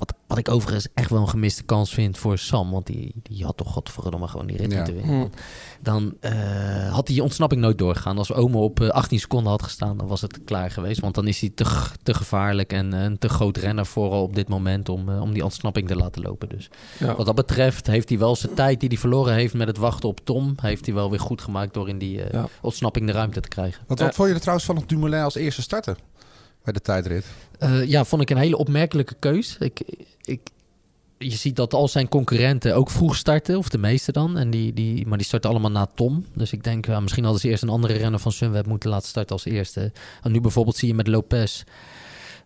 Wat, 0.00 0.14
wat 0.26 0.38
ik 0.38 0.48
overigens 0.48 0.88
echt 0.94 1.10
wel 1.10 1.20
een 1.20 1.28
gemiste 1.28 1.62
kans 1.62 1.94
vind 1.94 2.18
voor 2.18 2.38
Sam. 2.38 2.70
Want 2.70 2.86
die, 2.86 3.14
die 3.22 3.44
had 3.44 3.56
toch 3.56 3.72
godverdomme 3.72 4.28
gewoon 4.28 4.46
die 4.46 4.56
rit 4.56 4.70
Ja. 4.70 4.76
moeten 4.76 4.94
winnen. 4.94 5.14
Hm. 5.14 5.20
Want 5.20 5.34
Dan 5.82 6.14
eh, 6.20 6.92
had 6.92 7.06
die 7.06 7.22
ontsnapping 7.22 7.60
nooit 7.60 7.78
doorgegaan. 7.78 8.18
Als 8.18 8.32
Ome 8.32 8.56
op 8.56 8.80
eh, 8.80 8.88
18 8.88 9.18
seconden 9.20 9.50
had 9.50 9.62
gestaan, 9.62 9.96
dan 9.96 10.06
was 10.06 10.20
het 10.20 10.40
klaar 10.44 10.70
geweest. 10.70 11.00
Want 11.00 11.14
dan 11.14 11.26
is 11.26 11.40
hij 11.40 11.50
te, 11.54 11.86
te 12.02 12.14
gevaarlijk 12.14 12.72
en 12.72 12.92
eh, 12.94 13.02
een 13.02 13.18
te 13.18 13.28
groot 13.28 13.56
renner 13.56 13.86
vooral 13.86 14.22
op 14.22 14.34
dit 14.34 14.48
moment 14.48 14.88
om, 14.88 15.08
eh, 15.08 15.20
om 15.20 15.32
die 15.32 15.44
ontsnapping 15.44 15.88
te 15.88 15.96
laten 15.96 16.22
lopen. 16.22 16.48
Dus 16.48 16.70
Ja. 16.98 17.14
wat 17.16 17.26
dat 17.26 17.34
betreft 17.34 17.86
heeft 17.86 18.08
hij 18.08 18.18
wel 18.18 18.36
zijn 18.36 18.54
tijd 18.54 18.80
die 18.80 18.88
hij 18.88 18.98
verloren 18.98 19.34
heeft 19.34 19.54
met 19.54 19.66
het 19.66 19.78
wachten 19.78 20.08
op 20.08 20.20
Tom. 20.24 20.54
Heeft 20.62 20.86
hij 20.86 20.94
wel 20.94 21.10
weer 21.10 21.20
goed 21.20 21.40
gemaakt 21.42 21.74
door 21.74 21.88
in 21.88 21.98
die 21.98 22.22
eh, 22.22 22.32
Ja. 22.32 22.46
ontsnapping 22.62 23.06
de 23.06 23.12
ruimte 23.12 23.40
te 23.40 23.48
krijgen. 23.48 23.82
Wat, 23.86 23.98
wat 24.00 24.14
vond 24.14 24.28
je 24.28 24.34
er 24.34 24.40
trouwens 24.40 24.66
van 24.66 24.76
het 24.76 24.88
Dumoulin 24.88 25.22
als 25.22 25.34
eerste 25.34 25.62
starter 25.62 25.96
bij 26.64 26.72
de 26.72 26.80
tijdrit? 26.80 27.24
Eh, 27.60 27.84
ja, 27.84 28.04
vond 28.04 28.22
ik 28.22 28.30
een 28.30 28.36
hele 28.36 28.56
opmerkelijke 28.56 29.14
keus. 29.18 29.56
Ik, 29.58 29.80
ik, 30.22 30.40
je 31.18 31.30
ziet 31.30 31.56
dat 31.56 31.74
al 31.74 31.88
zijn 31.88 32.08
concurrenten 32.08 32.74
ook 32.76 32.90
vroeg 32.90 33.16
starten, 33.16 33.58
of 33.58 33.68
de 33.68 33.78
meeste 33.78 34.12
dan. 34.12 34.38
En 34.38 34.50
die, 34.50 34.72
die, 34.72 35.06
maar 35.06 35.18
die 35.18 35.26
starten 35.26 35.50
allemaal 35.50 35.70
na 35.70 35.86
Tom. 35.94 36.26
Dus 36.34 36.52
ik 36.52 36.64
denk, 36.64 37.00
misschien 37.00 37.24
hadden 37.24 37.40
ze 37.40 37.48
eerst 37.48 37.62
een 37.62 37.68
andere 37.68 37.94
renner 37.94 38.20
van 38.20 38.32
Sunweb 38.32 38.66
moeten 38.66 38.90
laten 38.90 39.08
starten 39.08 39.32
als 39.32 39.44
eerste. 39.44 39.92
En 40.22 40.32
nu 40.32 40.40
bijvoorbeeld 40.40 40.76
zie 40.76 40.88
je 40.88 40.94
met 40.94 41.06
Lopez 41.06 41.62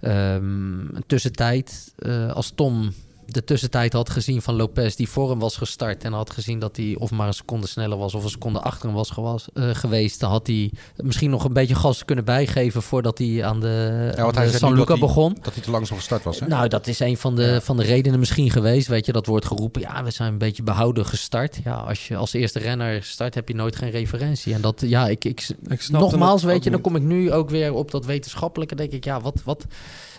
ehm, 0.01 0.79
een 0.97 1.05
tussentijd. 1.07 1.93
eh, 1.99 2.33
als 2.33 2.53
Tom 2.55 2.93
de 3.27 3.45
tussentijd 3.45 3.93
had 3.93 4.11
gezien 4.11 4.43
van 4.43 4.55
Lopez, 4.57 4.95
die 4.95 5.09
voor 5.09 5.31
hem 5.31 5.39
was 5.39 5.57
gestart. 5.57 6.05
En 6.05 6.13
had 6.13 6.31
gezien 6.31 6.59
dat 6.59 6.77
hij 6.77 6.97
of 6.99 7.11
maar 7.11 7.27
een 7.27 7.35
seconde 7.35 7.67
sneller 7.67 7.99
was 7.99 8.15
of 8.15 8.25
een 8.25 8.31
seconde 8.31 8.61
achter 8.61 8.87
hem 8.87 8.95
was 8.95 9.11
gewas, 9.11 9.49
eh, 9.55 9.69
geweest. 9.73 10.21
Dan 10.21 10.31
had 10.31 10.47
hij 10.47 10.73
misschien 10.97 11.31
nog 11.31 11.45
een 11.45 11.53
beetje 11.53 11.75
gas 11.75 12.05
kunnen 12.05 12.25
bijgeven 12.25 12.83
voordat 12.83 13.19
hij 13.19 13.45
aan 13.45 13.61
de, 13.61 14.13
Ja, 14.17 14.23
aan 14.23 14.29
de 14.33 14.35
zei 14.35 14.51
San 14.53 14.71
Luca 14.73 14.85
dat 14.85 14.99
hij- 14.99 15.07
begon. 15.07 15.37
Dat 15.43 15.55
hij 15.55 15.63
te 15.63 15.71
langzaam 15.71 15.97
gestart 15.97 16.23
was, 16.25 16.41
hè? 16.41 16.47
Nou, 16.47 16.69
dat 16.69 16.87
is 16.87 17.01
een 17.01 17.17
van 17.17 17.35
de, 17.35 17.61
van 17.61 17.77
de 17.77 17.83
redenen 17.83 18.19
misschien 18.19 18.51
geweest. 18.51 18.87
Weet 18.87 19.07
je, 19.07 19.13
dat 19.13 19.27
wordt 19.27 19.47
geroepen. 19.47 19.81
Ja, 19.81 20.05
we 20.05 20.11
zijn 20.11 20.33
een 20.33 20.39
beetje 20.39 20.63
behouden 20.63 21.07
gestart. 21.07 21.59
Ja, 21.65 21.75
als 21.75 22.09
je 22.09 22.17
als 22.17 22.33
eerste 22.33 22.59
renner 22.59 23.03
start, 23.03 23.35
heb 23.35 23.49
je 23.49 23.55
nooit 23.55 23.77
geen 23.77 23.91
referentie. 23.91 24.55
En 24.55 24.61
dat, 24.61 24.81
ja, 24.87 25.09
ik, 25.09 25.25
ik, 25.25 25.41
snap 25.69 26.01
nogmaals, 26.01 26.43
weet 26.43 26.65
je, 26.65 26.71
dan 26.71 26.73
niet. 26.73 26.83
kom 26.83 26.97
ik 26.97 27.03
nu 27.03 27.33
ook 27.33 27.51
weer 27.51 27.73
op 27.73 27.91
dat 27.91 28.05
wetenschappelijke. 28.05 28.75
Denk 28.75 28.93
ik, 28.93 29.05
ja, 29.05 29.21
wat, 29.21 29.41
wat, 29.45 29.67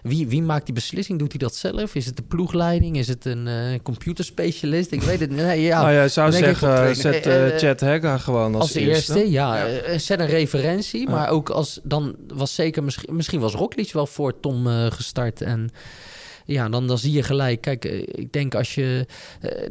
wie, 0.07 0.27
wie 0.27 0.41
maakt 0.41 0.65
die 0.65 0.73
beslissing? 0.73 1.19
Doet 1.19 1.31
hij 1.31 1.39
dat 1.39 1.55
zelf? 1.55 1.95
Is 1.95 2.05
het 2.05 2.15
de 2.15 2.21
ploegleiding? 2.21 2.97
Is 2.97 3.07
het 3.07 3.25
een 3.25 3.47
eh 3.47 3.79
computerspecialist? 3.83 4.91
Ik 4.91 5.01
weet 5.01 5.19
het 5.19 5.29
niet. 5.29 5.39
Nee, 5.39 5.61
ja. 5.61 5.81
nou, 5.81 5.93
jij 5.93 6.09
zou 6.09 6.31
zeggen, 6.31 6.95
zet 6.95 7.25
eh, 7.25 7.35
eh, 7.35 7.53
eh, 7.53 7.59
Chad 7.59 7.79
Hegga 7.79 8.17
gewoon 8.17 8.55
als, 8.55 8.63
als 8.63 8.73
eerste, 8.73 9.31
ja. 9.31 9.67
Zet 9.97 10.19
een 10.19 10.27
referentie. 10.27 11.09
Maar 11.09 11.29
ook 11.29 11.49
als 11.49 11.79
dan 11.83 12.15
was 12.27 12.55
zeker 12.55 12.83
misschien, 12.83 13.15
misschien 13.15 13.39
was 13.39 13.53
Roglic 13.53 13.91
wel 13.91 14.07
voor 14.07 14.39
Tom 14.39 14.65
gestart. 14.89 15.41
En 15.41 15.69
ja, 16.45 16.69
dan, 16.69 16.87
dan 16.87 16.97
zie 16.97 17.11
je 17.11 17.23
gelijk. 17.23 17.61
Kijk, 17.61 17.85
ik 17.85 18.33
denk 18.33 18.55
als 18.55 18.75
je. 18.75 19.05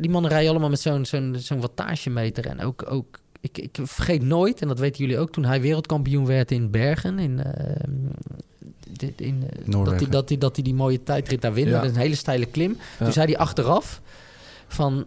die 0.00 0.10
mannen 0.10 0.30
rijden 0.30 0.50
allemaal 0.50 0.70
met 0.70 0.80
zo'n 0.80 1.04
zo'n 1.04 1.36
zo'n 1.38 1.60
wattagemeter. 1.60 2.46
En 2.46 2.60
ook. 2.60 2.84
ook 2.90 3.22
ik, 3.44 3.58
ik 3.58 3.78
vergeet 3.82 4.22
nooit, 4.22 4.60
en 4.60 4.68
dat 4.68 4.78
weten 4.78 5.00
jullie 5.04 5.18
ook, 5.18 5.30
toen 5.32 5.44
hij 5.44 5.60
wereldkampioen 5.60 6.26
werd 6.26 6.50
in 6.50 6.70
Bergen, 6.70 7.18
in, 7.18 7.40
dit- 8.90 9.20
in, 9.20 9.42
eh, 9.50 9.70
dat, 9.84 10.00
hij, 10.00 10.08
dat, 10.08 10.28
hij, 10.28 10.38
dat 10.38 10.54
hij 10.54 10.64
die 10.64 10.74
mooie 10.74 11.02
tijdrit 11.02 11.40
daar 11.40 11.52
wint. 11.52 11.68
Ja. 11.68 11.74
Dat 11.74 11.84
is 11.84 11.90
een 11.90 12.00
hele 12.02 12.14
steile 12.14 12.46
klim. 12.46 12.76
Ja. 12.98 13.04
Toen 13.04 13.12
zei 13.12 13.26
hij 13.26 13.38
achteraf 13.38 14.00
van, 14.68 15.04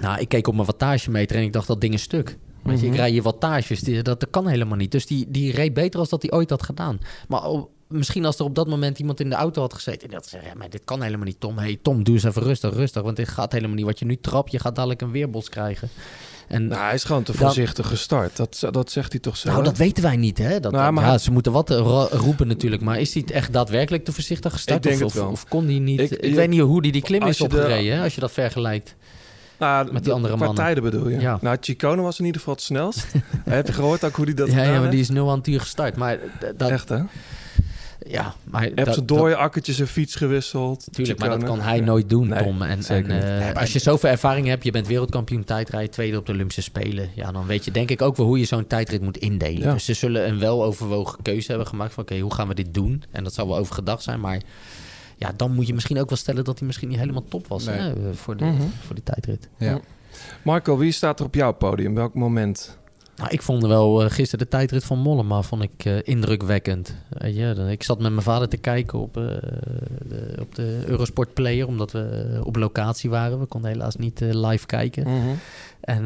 nou, 0.00 0.20
ik 0.20 0.28
keek 0.28 0.46
op 0.46 0.54
mijn 0.54 0.66
wattagemeter 0.66 1.36
en 1.36 1.42
ik 1.42 1.52
dacht 1.52 1.66
dat 1.66 1.80
ding 1.80 1.94
is 1.94 2.02
stuk. 2.02 2.36
Weet 2.62 2.78
je, 2.80 2.84
ik 2.86 2.90
Mhm. 2.92 3.00
rij 3.00 3.12
je 3.12 3.22
wattages, 3.22 3.80
die, 3.80 4.02
dat, 4.02 4.20
dat 4.20 4.30
kan 4.30 4.46
helemaal 4.46 4.76
niet. 4.76 4.92
Dus 4.92 5.06
die, 5.06 5.26
die 5.30 5.52
reed 5.52 5.74
beter 5.74 6.00
als 6.00 6.08
dat 6.08 6.22
hij 6.22 6.30
ooit 6.32 6.50
had 6.50 6.62
gedaan. 6.62 6.98
Maar 7.28 7.44
op- 7.44 7.70
misschien 7.86 8.24
als 8.24 8.38
er 8.38 8.44
op 8.44 8.54
dat 8.54 8.68
moment 8.68 8.98
iemand 8.98 9.20
in 9.20 9.28
de 9.28 9.34
auto 9.34 9.60
had 9.60 9.74
gezeten... 9.74 10.08
en 10.08 10.14
dat 10.14 10.26
zei, 10.28 10.44
ja, 10.44 10.54
maar 10.54 10.70
dit 10.70 10.84
kan 10.84 11.02
helemaal 11.02 11.26
niet, 11.26 11.40
Tom. 11.40 11.58
hey, 11.58 11.78
Tom, 11.82 12.04
doe 12.04 12.14
eens 12.14 12.24
even 12.24 12.42
rustig, 12.42 12.74
rustig. 12.74 13.02
Want 13.02 13.16
dit 13.16 13.28
gaat 13.28 13.52
helemaal 13.52 13.74
niet. 13.76 13.84
Wat 13.84 13.98
je 13.98 14.04
nu 14.04 14.16
trapt, 14.16 14.50
je 14.52 14.58
gaat 14.58 14.74
dadelijk 14.74 15.00
een 15.00 15.10
weerbols 15.10 15.48
krijgen. 15.48 15.88
En 16.50 16.66
Nou, 16.66 16.82
hij 16.82 16.94
is 16.94 17.04
gewoon 17.04 17.22
te 17.22 17.32
dan- 17.32 17.40
voorzichtig 17.40 17.86
gestart. 17.86 18.36
Dat, 18.36 18.62
dat 18.70 18.90
zegt 18.90 19.12
hij 19.12 19.20
toch 19.20 19.36
zelf? 19.36 19.54
Nou, 19.54 19.66
dat 19.66 19.76
weten 19.76 20.02
wij 20.02 20.16
niet, 20.16 20.38
hè? 20.38 20.60
Dat, 20.60 20.72
Nou, 20.72 20.92
maar 20.92 21.04
ja, 21.04 21.08
hij- 21.10 21.18
ze 21.18 21.30
moeten 21.30 21.52
wat 21.52 21.70
eh, 21.70 21.76
ro- 21.78 22.08
roepen 22.10 22.46
natuurlijk. 22.46 22.82
Maar 22.82 23.00
is 23.00 23.14
hij 23.14 23.24
echt 23.32 23.52
daadwerkelijk 23.52 24.04
te 24.04 24.12
voorzichtig 24.12 24.52
gestart? 24.52 24.84
Ik 24.84 24.90
denk 24.90 25.04
of, 25.04 25.12
het 25.12 25.22
wel. 25.22 25.30
of 25.30 25.48
kon 25.48 25.64
hij 25.66 25.78
niet... 25.78 26.00
Ik- 26.00 26.34
weet 26.34 26.48
niet 26.48 26.60
hoe 26.60 26.82
die 26.82 26.92
die 26.92 27.02
klim 27.02 27.22
is 27.26 27.36
de- 27.36 27.44
opgereden, 27.44 27.96
hè? 27.96 28.02
Als 28.02 28.14
je 28.14 28.20
dat 28.20 28.32
vergelijkt. 28.32 28.94
Nou, 29.58 29.92
met 29.92 30.04
die 30.04 30.12
andere 30.12 30.36
mannen. 30.36 30.56
tijden 30.56 30.82
bedoel 30.82 31.08
je? 31.08 31.20
Ja. 31.20 31.38
Nou, 31.40 31.56
Chicone 31.60 32.02
was 32.02 32.18
in 32.18 32.24
ieder 32.24 32.40
geval 32.40 32.54
het 32.54 32.62
snelst. 32.64 33.06
Heb 33.44 33.66
je 33.66 33.72
gehoord 33.72 34.04
ook 34.04 34.16
hoe 34.16 34.24
hij 34.24 34.34
dat 34.34 34.50
ja, 34.52 34.62
ja, 34.62 34.80
maar 34.80 34.90
die 34.90 35.00
is 35.00 35.08
nul 35.08 35.30
aan 35.30 35.38
het 35.38 35.46
uur 35.46 35.60
gestart. 35.60 35.96
Maar 35.96 36.18
dat, 36.56 36.70
Echt, 36.70 36.88
hè? 36.88 36.98
Ja, 38.08 38.34
maar... 38.44 38.62
Heeft 38.62 38.76
dat- 38.76 38.94
zijn 38.94 39.06
dode 39.06 39.36
akkertjes 39.36 39.76
zijn 39.76 39.88
fiets 39.88 40.14
gewisseld. 40.14 40.86
Tuurlijk, 40.92 41.18
maar 41.18 41.28
dat 41.28 41.42
kan 41.44 41.60
hij 41.60 41.80
nooit 41.80 42.08
doen, 42.08 42.28
Nee, 42.28 42.42
Tom. 42.42 42.62
En, 42.62 42.84
en, 42.88 43.10
eh, 43.10 43.38
Nee, 43.44 43.52
als 43.54 43.72
je 43.72 43.78
zoveel 43.78 44.10
ervaring 44.10 44.46
hebt, 44.46 44.64
je 44.64 44.70
bent 44.70 44.86
wereldkampioen 44.86 45.44
tijdrijden, 45.44 45.90
tweede 45.90 46.16
op 46.18 46.26
de 46.26 46.32
Olympische 46.32 46.62
Spelen. 46.62 47.10
Ja, 47.14 47.32
dan 47.32 47.46
weet 47.46 47.64
je 47.64 47.70
denk 47.70 47.90
ik 47.90 48.02
ook 48.02 48.16
wel 48.16 48.26
hoe 48.26 48.38
je 48.38 48.44
zo'n 48.44 48.66
tijdrit 48.66 49.02
moet 49.02 49.16
indelen. 49.16 49.60
Ja. 49.62 49.72
Dus 49.72 49.84
ze 49.84 49.94
zullen 49.94 50.28
een 50.28 50.38
weloverwogen 50.38 51.22
keuze 51.22 51.48
hebben 51.48 51.66
gemaakt 51.66 51.92
van 51.94 52.02
oké, 52.02 52.18
hoe 52.18 52.34
gaan 52.34 52.48
we 52.48 52.54
dit 52.54 52.74
doen? 52.74 53.02
En 53.10 53.24
dat 53.24 53.34
zal 53.34 53.48
wel 53.48 53.56
overgedacht 53.56 54.02
zijn, 54.02 54.20
maar 54.20 54.40
ja, 55.16 55.32
dan 55.36 55.54
moet 55.54 55.66
je 55.66 55.74
misschien 55.74 56.00
ook 56.00 56.08
wel 56.08 56.18
stellen 56.18 56.44
dat 56.44 56.58
hij 56.58 56.66
misschien 56.66 56.88
niet 56.88 56.98
helemaal 56.98 57.24
top 57.28 57.46
was 57.46 57.64
Nee. 57.64 57.76
hè, 57.78 58.14
voor, 58.14 58.36
de, 58.36 58.44
Mhm. 58.44 58.62
voor 58.86 58.94
die 58.94 59.04
tijdrit. 59.04 59.48
Ja. 59.58 59.78
Marco, 60.42 60.76
wie 60.76 60.92
staat 60.92 61.18
er 61.20 61.26
op 61.26 61.34
jouw 61.34 61.52
podium? 61.52 61.94
Welk 61.94 62.14
moment? 62.14 62.78
Nou, 63.20 63.32
ik 63.32 63.42
vond 63.42 63.66
wel 63.66 64.02
eh, 64.04 64.10
gisteren 64.10 64.44
de 64.44 64.50
tijdrit 64.50 64.84
van 64.84 64.98
Mollema 64.98 65.42
vond 65.42 65.62
ik 65.62 65.84
eh, 65.84 65.96
indrukwekkend. 66.02 66.94
Dan- 67.54 67.68
ik 67.68 67.82
zat 67.82 68.00
met 68.00 68.10
mijn 68.10 68.22
vader 68.22 68.48
te 68.48 68.56
kijken 68.56 68.98
op, 68.98 69.16
eh, 69.16 69.24
de, 70.08 70.34
op 70.40 70.54
de 70.54 70.82
Eurosport 70.86 71.34
Player, 71.34 71.66
omdat 71.66 71.92
we 71.92 72.40
op 72.44 72.56
locatie 72.56 73.10
waren. 73.10 73.40
We 73.40 73.46
konden 73.46 73.70
helaas 73.70 73.96
niet 73.96 74.20
live 74.20 74.66
kijken. 74.66 75.02
Mhm. 75.08 75.28
En 75.80 76.02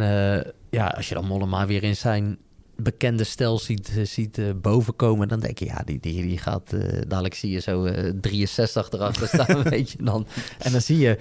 ja, 0.71 0.87
als 0.87 1.09
je 1.09 1.15
dan 1.15 1.27
Mollema 1.27 1.67
weer 1.67 1.83
in 1.83 1.97
zijn 1.97 2.39
bekende 2.77 3.25
stijl 3.25 3.59
ziet, 3.59 3.93
ziet 4.03 4.39
eh, 4.39 4.45
bovenkomen, 4.57 5.29
dan 5.29 5.41
denk 5.41 5.59
je, 5.59 5.65
ja, 5.65 5.83
die, 5.85 5.99
die, 6.01 6.23
die 6.23 6.39
gaat, 6.39 6.73
eh, 6.73 7.01
dadelijk 7.09 7.35
zie 7.35 7.51
je 7.51 7.59
zo 7.61 7.85
eh 7.85 8.13
63 8.21 8.91
erachter 8.93 9.29
staan, 9.29 9.63
weet 9.63 9.91
je 9.91 9.99
dan. 10.03 10.27
En 10.59 10.73
dan 10.73 10.81
zie 10.81 10.99
je, 10.99 11.19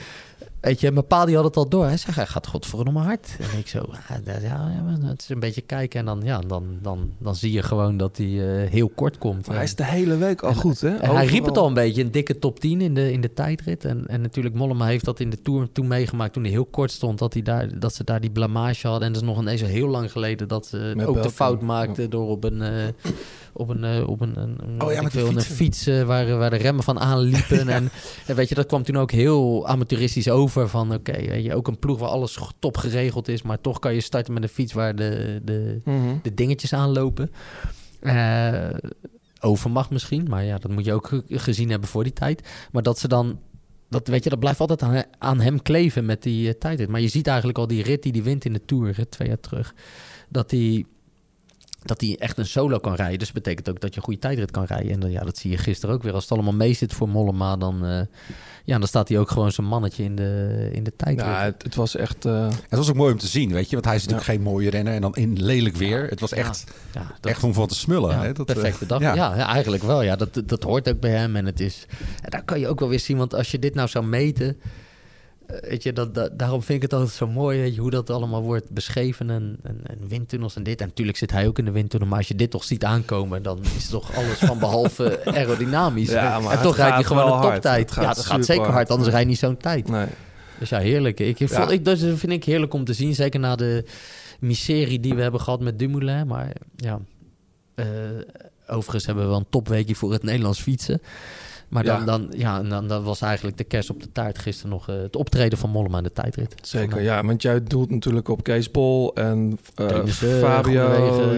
weet 0.64 0.80
je, 0.80 0.91
mijn 0.91 1.07
pa 1.07 1.26
die 1.26 1.36
had 1.36 1.43
het 1.43 1.57
al 1.57 1.70
door. 1.70 1.86
Hij 1.86 1.97
zei, 1.97 2.16
hij 2.16 2.26
gaat 2.26 2.47
godverdomme 2.47 2.99
hard. 2.99 3.36
En 3.39 3.57
ik 3.57 3.68
zo, 3.68 3.86
ja, 4.09 4.20
ja, 4.26 4.39
ja, 4.41 5.07
het 5.07 5.22
is 5.22 5.30
een 5.30 5.39
beetje 5.39 5.61
kijken 5.61 5.99
en 5.99 6.05
dan, 6.05 6.22
ja, 6.24 6.39
dan, 6.39 6.66
dan, 6.82 7.11
dan 7.18 7.36
zie 7.36 7.51
je 7.51 7.61
gewoon 7.64 7.97
dat 7.97 8.18
hij 8.18 8.64
eh, 8.64 8.70
heel 8.70 8.89
kort 8.95 9.18
komt. 9.18 9.47
Maar 9.47 9.55
hij 9.55 9.66
is 9.66 9.76
de 9.76 9.86
hele 9.86 10.18
week 10.18 10.41
al 10.41 10.53
goed, 10.53 10.82
hè? 10.82 10.95
en 10.95 11.16
hij 11.16 11.26
riep 11.26 11.45
het 11.45 11.57
al 11.57 11.68
een 11.68 11.74
beetje, 11.74 12.01
een 12.01 12.11
dikke 12.11 12.39
top 12.39 12.59
10 12.59 12.82
in 12.82 12.93
de, 12.93 13.11
in 13.11 13.22
de 13.22 13.34
tijdrit. 13.34 13.86
En, 13.86 14.07
en 14.07 14.22
natuurlijk, 14.22 14.55
Mollema 14.55 14.86
heeft 14.86 15.05
dat 15.05 15.20
in 15.20 15.30
de 15.30 15.41
Tour 15.41 15.72
toen 15.72 15.88
meegemaakt... 15.88 16.34
toen 16.34 16.43
hij 16.43 16.51
heel 16.51 16.66
kort 16.66 16.91
stond, 16.91 17.20
dat, 17.20 17.34
hij 17.34 17.41
daar, 17.41 17.80
dat 17.80 17.93
ze 17.93 18.03
daar 18.03 18.22
die 18.22 18.32
blamage 18.32 18.88
hadden. 18.88 19.07
En 19.07 19.14
dat 19.14 19.22
is 19.22 19.28
nog 19.28 19.39
ineens 19.39 19.61
heel 19.61 19.88
lang 19.88 20.11
geleden... 20.11 20.47
dat 20.47 20.66
ze 20.66 20.93
Met 20.95 21.05
ook 21.05 21.24
de 21.24 21.32
fout 21.32 21.61
maakten 21.61 22.09
door 22.09 22.28
op 22.28 22.43
een... 22.43 22.61
eh, 22.61 22.72
op 23.54 23.70
een, 23.70 23.84
eh, 23.84 24.10
op 24.10 24.22
een, 24.22 24.39
een, 24.39 24.58
een- 24.64 24.82
Oh 24.82 24.91
ja, 24.91 25.01
met 25.01 25.12
die 25.12 25.22
een 25.24 25.41
fiets 25.41 25.88
eh, 25.88 26.04
waar, 26.04 26.38
waar 26.38 26.49
de 26.49 26.56
remmen 26.56 26.84
van 26.84 26.99
aanliepen. 26.99 27.68
en, 27.76 27.89
en 28.28 28.36
weet 28.36 28.49
je, 28.49 28.56
dat 28.56 28.66
kwam 28.66 28.84
toen 28.84 28.97
ook 28.97 29.12
heel 29.12 29.68
amateuristisch 29.68 30.30
over. 30.30 30.70
Van 30.70 30.93
oké, 30.93 31.18
je, 31.18 31.56
ook 31.56 31.68
een 31.68 31.80
ploeg 31.80 31.99
waar 31.99 32.10
alles 32.10 32.38
top 32.60 32.78
geregeld 32.78 33.28
is. 33.28 33.41
Maar 33.41 33.62
toch 33.62 33.80
kan 33.80 33.93
je 33.93 34.01
starten 34.01 34.34
met 34.34 34.43
een 34.43 34.49
fiets 34.49 34.74
waar 34.74 34.95
de, 34.95 35.41
de, 35.43 35.82
Mhm. 35.86 36.16
de 36.22 36.34
dingetjes 36.34 36.74
aanlopen. 36.74 37.32
Eh 37.99 38.70
overmacht 39.39 39.89
misschien, 39.89 40.26
maar 40.30 40.43
ja, 40.43 40.58
dat 40.58 40.72
moet 40.72 40.86
je 40.86 40.93
ook 40.93 41.08
ge- 41.08 41.24
gezien 41.28 41.70
hebben 41.70 41.89
voor 41.89 42.04
die 42.04 42.14
tijd. 42.14 42.47
Maar 42.72 42.84
dat 42.84 42.99
ze 42.99 43.08
dan, 43.08 43.39
dat, 43.89 44.08
weet 44.08 44.24
je, 44.24 44.30
dat 44.30 44.39
blijft 44.39 44.60
altijd 44.60 44.82
aan, 44.82 45.04
aan 45.18 45.39
hem 45.39 45.62
kleven 45.62 46.06
met 46.06 46.24
die 46.24 46.47
eh, 46.47 46.54
tijdrit. 46.60 46.89
Maar 46.89 47.01
je 47.01 47.08
ziet 47.08 47.28
eigenlijk 47.28 47.58
al 47.58 47.68
die 47.68 47.84
rit 47.84 48.04
die 48.04 48.12
hij 48.12 48.24
wint 48.24 48.45
in 48.45 48.54
de 48.54 48.66
Tour, 48.66 48.97
hè, 48.97 49.06
twee 49.06 49.28
jaar 49.28 49.39
terug, 49.39 49.74
dat 50.30 50.51
hij 50.51 50.86
dat 51.84 52.01
hij 52.01 52.15
echt 52.19 52.38
een 52.38 52.45
solo 52.45 52.77
kan 52.77 52.93
rijden. 52.95 53.17
Dus 53.19 53.31
dat 53.34 53.43
betekent 53.43 53.69
ook 53.69 53.79
dat 53.81 53.89
je 53.93 53.97
een 53.99 54.05
goede 54.05 54.19
tijdrit 54.19 54.51
kan 54.51 54.63
rijden. 54.65 54.91
En 54.91 54.99
dan, 54.99 55.11
ja, 55.11 55.23
dat 55.23 55.38
zie 55.38 55.51
je 55.51 55.57
gisteren 55.57 55.95
ook 55.95 56.03
weer. 56.03 56.13
Als 56.13 56.23
het 56.23 56.31
allemaal 56.31 56.53
mee 56.53 56.73
zit 56.73 56.93
voor 56.93 57.09
Mollema, 57.09 57.57
dan, 57.57 57.86
eh, 57.86 58.01
ja, 58.63 58.77
dan 58.79 58.88
staat 58.88 59.09
hij 59.09 59.19
ook 59.19 59.31
gewoon 59.31 59.51
zijn 59.51 59.67
mannetje 59.67 60.03
in 60.03 60.15
de, 60.15 60.69
in 60.71 60.84
de 60.84 60.95
tijdrit. 60.95 61.25
Ja, 61.25 61.43
het, 61.43 61.63
het 61.63 61.75
was 61.75 61.95
echt... 61.95 62.25
eh, 62.25 62.47
Het 62.49 62.77
was 62.77 62.89
ook 62.89 62.95
mooi 62.95 63.11
om 63.13 63.19
te 63.19 63.27
zien, 63.27 63.51
weet 63.51 63.65
je. 63.69 63.73
Want 63.73 63.86
hij 63.86 63.95
is 63.95 64.01
natuurlijk 64.01 64.29
geen 64.29 64.41
mooie 64.41 64.69
renner. 64.69 64.93
En 64.93 65.01
dan 65.01 65.15
in 65.15 65.43
lelijk 65.43 65.75
weer. 65.75 66.07
Het 66.09 66.19
was 66.19 66.31
echt, 66.34 66.63
Ja, 66.93 67.07
dat- 67.21 67.31
echt 67.31 67.43
om 67.43 67.53
van 67.53 67.67
te 67.67 67.75
smullen. 67.75 68.09
Ja, 68.11 68.21
hè. 68.23 68.34
Dat, 68.34 68.49
eh, 68.49 68.55
perfecte 68.55 68.86
dag. 68.86 69.01
Ja. 69.01 69.13
Ja, 69.15 69.36
eigenlijk 69.47 69.84
wel. 69.84 70.01
Ja, 70.01 70.15
dat, 70.15 70.41
dat 70.45 70.63
hoort 70.63 70.89
ook 70.89 70.99
bij 70.99 71.11
hem. 71.11 71.36
En 71.36 71.45
het 71.45 71.59
is. 71.59 71.86
En 72.21 72.29
daar 72.29 72.43
kan 72.43 72.59
je 72.59 72.67
ook 72.67 72.79
wel 72.79 72.89
weer 72.89 72.99
zien. 72.99 73.17
Want 73.17 73.34
als 73.34 73.51
je 73.51 73.59
dit 73.59 73.75
nou 73.75 73.88
zou 73.89 74.05
meten. 74.05 74.57
Eh, 75.47 75.69
Weet 75.69 75.83
je, 75.83 75.93
dat, 75.93 76.15
dat- 76.15 76.39
daarom 76.39 76.61
vind 76.63 76.75
ik 76.77 76.81
het 76.81 76.93
altijd 76.93 77.11
zo 77.11 77.27
mooi 77.27 77.59
weet 77.59 77.75
je, 77.75 77.81
hoe 77.81 77.89
dat 77.89 78.09
allemaal 78.09 78.41
wordt 78.41 78.69
beschreven. 78.69 79.29
En, 79.29 79.57
en, 79.63 79.79
en 79.83 80.07
windtunnels 80.07 80.55
en 80.55 80.63
dit. 80.63 80.81
En 80.81 80.87
natuurlijk 80.87 81.17
zit 81.17 81.31
hij 81.31 81.47
ook 81.47 81.57
in 81.59 81.65
de 81.65 81.71
windtunnel. 81.71 82.07
Maar 82.07 82.17
als 82.17 82.27
je 82.27 82.35
dit 82.35 82.51
toch 82.51 82.63
ziet 82.63 82.83
aankomen, 82.83 83.43
dan 83.43 83.59
is 83.75 83.87
toch 83.89 84.15
alles 84.15 84.37
van 84.37 84.59
behalve 84.59 85.19
aerodynamisch. 85.25 86.09
Ja, 86.09 86.41
en 86.51 86.61
toch 86.61 86.75
rijdt 86.75 86.93
hij 86.93 87.03
gewoon 87.03 87.31
een 87.33 87.41
toptijd. 87.51 87.79
Het 87.89 87.91
gaat 87.91 88.03
Ja, 88.03 88.13
dat 88.13 88.25
gaat 88.25 88.45
zeker 88.45 88.61
hard. 88.63 88.73
hard. 88.75 88.89
Anders 88.89 89.09
rijdt 89.09 89.21
hij 89.23 89.29
niet 89.29 89.39
zo'n 89.39 89.57
tijd. 89.57 89.87
nee. 89.89 90.07
Dus 90.59 90.69
ja, 90.69 90.79
heerlijk. 90.79 91.19
Ik, 91.19 91.39
ik 91.39 91.49
Ja. 91.49 91.69
ik, 91.69 91.85
dat 91.85 91.99
vind 91.99 92.31
ik 92.31 92.43
heerlijk 92.43 92.73
om 92.73 92.83
te 92.85 92.93
zien. 92.93 93.15
Zeker 93.15 93.39
na 93.39 93.55
de 93.55 93.85
miserie 94.39 94.99
die 94.99 95.13
we 95.15 95.21
hebben 95.21 95.41
gehad 95.41 95.59
met 95.59 95.79
Dumoulin. 95.79 96.27
Maar 96.27 96.51
ja, 96.75 96.99
eh, 97.75 97.85
overigens 98.67 99.05
hebben 99.05 99.23
we 99.23 99.29
wel 99.29 99.39
een 99.39 99.45
topweekje 99.49 99.95
voor 99.95 100.11
het 100.11 100.23
Nederlands 100.23 100.61
fietsen. 100.61 101.01
Maar 101.74 101.84
dan, 101.84 101.99
Ja. 101.99 102.05
dan, 102.05 102.28
ja, 102.38 102.59
en 102.59 102.69
dan, 102.69 102.88
dan 102.88 103.03
was 103.03 103.21
eigenlijk 103.21 103.57
de 103.57 103.63
kerst 103.63 103.89
op 103.89 104.01
de 104.01 104.11
taart 104.11 104.38
gisteren 104.39 104.71
nog 104.71 104.89
eh, 104.89 104.95
het 104.95 105.15
optreden 105.15 105.57
van 105.57 105.69
Mollema 105.69 105.97
in 105.97 106.03
de 106.03 106.11
tijdrit. 106.13 106.55
Zeker, 106.61 107.01
ja. 107.01 107.24
Want 107.24 107.41
jij 107.41 107.63
doelt 107.63 107.89
natuurlijk 107.89 108.28
op 108.28 108.43
Kees 108.43 108.71
Bol 108.71 109.15
en 109.15 109.59
eh, 109.76 109.86
Teunissen, 109.88 110.39
Fabio 110.39 110.74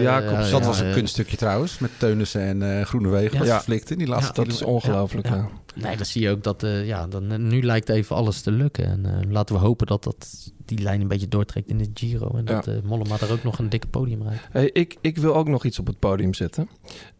ja, 0.02 0.20
dat 0.20 0.60
ja, 0.60 0.66
was 0.66 0.80
een 0.80 0.86
eh, 0.86 0.92
kunststukje 0.92 1.36
trouwens. 1.36 1.78
Met 1.78 1.90
Teunissen 1.98 2.40
en 2.40 2.78
eh 2.78 2.84
Groenewegen. 2.84 3.44
Ja. 3.44 3.62
In 3.66 3.98
die 3.98 4.06
laatste 4.06 4.32
dat 4.32 4.46
is 4.46 4.62
ongelooflijk, 4.62 5.28
Ja. 5.28 5.34
ja. 5.34 5.48
Nee, 5.74 5.96
dan 5.96 6.06
zie 6.06 6.22
je 6.22 6.30
ook 6.30 6.42
dat, 6.42 6.62
eh, 6.62 6.86
ja, 6.86 7.06
dan, 7.06 7.30
eh, 7.32 7.38
nu 7.38 7.62
lijkt 7.62 7.88
even 7.88 8.16
alles 8.16 8.40
te 8.40 8.50
lukken. 8.50 8.84
En 8.86 9.06
eh, 9.06 9.30
laten 9.30 9.54
we 9.54 9.60
hopen 9.60 9.86
dat 9.86 10.04
dat 10.04 10.52
die 10.64 10.78
lijn 10.78 11.00
een 11.00 11.08
beetje 11.08 11.28
doortrekt 11.28 11.68
in 11.68 11.78
de 11.78 11.90
Giro. 11.94 12.30
En 12.36 12.44
dat 12.44 12.64
Ja. 12.64 12.72
eh 12.72 12.78
Mollema 12.84 13.16
er 13.20 13.32
ook 13.32 13.42
nog 13.42 13.58
een 13.58 13.68
dikke 13.68 13.86
podium 13.86 14.22
rijdt. 14.22 14.42
Hey, 14.50 14.70
ik, 14.72 14.96
ik 15.00 15.18
wil 15.18 15.34
ook 15.34 15.48
nog 15.48 15.64
iets 15.64 15.78
op 15.78 15.86
het 15.86 15.98
podium 15.98 16.34
zetten. 16.34 16.68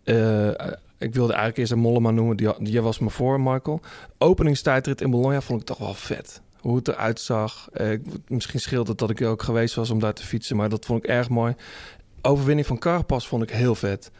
Eh, 0.05 0.49
ik 0.99 1.15
wilde 1.15 1.33
eigenlijk 1.33 1.59
eerst 1.59 1.73
een 1.73 1.79
Mollema 1.79 2.11
noemen. 2.11 2.37
Die, 2.37 2.53
die 2.59 2.81
was 2.81 2.99
me 2.99 3.11
voor, 3.11 3.41
Michael. 3.41 3.81
Openingstijdrit 4.19 5.01
in 5.01 5.11
Bologna 5.11 5.41
vond 5.41 5.61
ik 5.61 5.67
toch 5.67 5.79
wel 5.79 5.95
vet. 5.95 6.41
Hoe 6.61 6.77
het 6.77 6.89
eruit 6.89 7.21
zag. 7.21 7.69
Eh, 7.73 7.99
misschien 8.29 8.61
scheelt 8.61 8.89
het 8.89 8.99
dat 8.99 9.11
ik 9.11 9.21
er 9.21 9.29
ook 9.29 9.43
geweest 9.43 9.75
was 9.75 9.91
om 9.91 10.01
daar 10.01 10.15
te 10.15 10.25
fietsen, 10.25 10.57
maar 10.57 10.69
dat 10.69 10.85
vond 10.85 11.05
ik 11.05 11.11
erg 11.11 11.29
mooi. 11.29 11.55
Overwinning 12.23 12.67
van 12.67 12.79
Carapaz 12.79 13.27
vond 13.27 13.43
ik 13.43 13.51
heel 13.51 13.75
vet. 13.75 14.11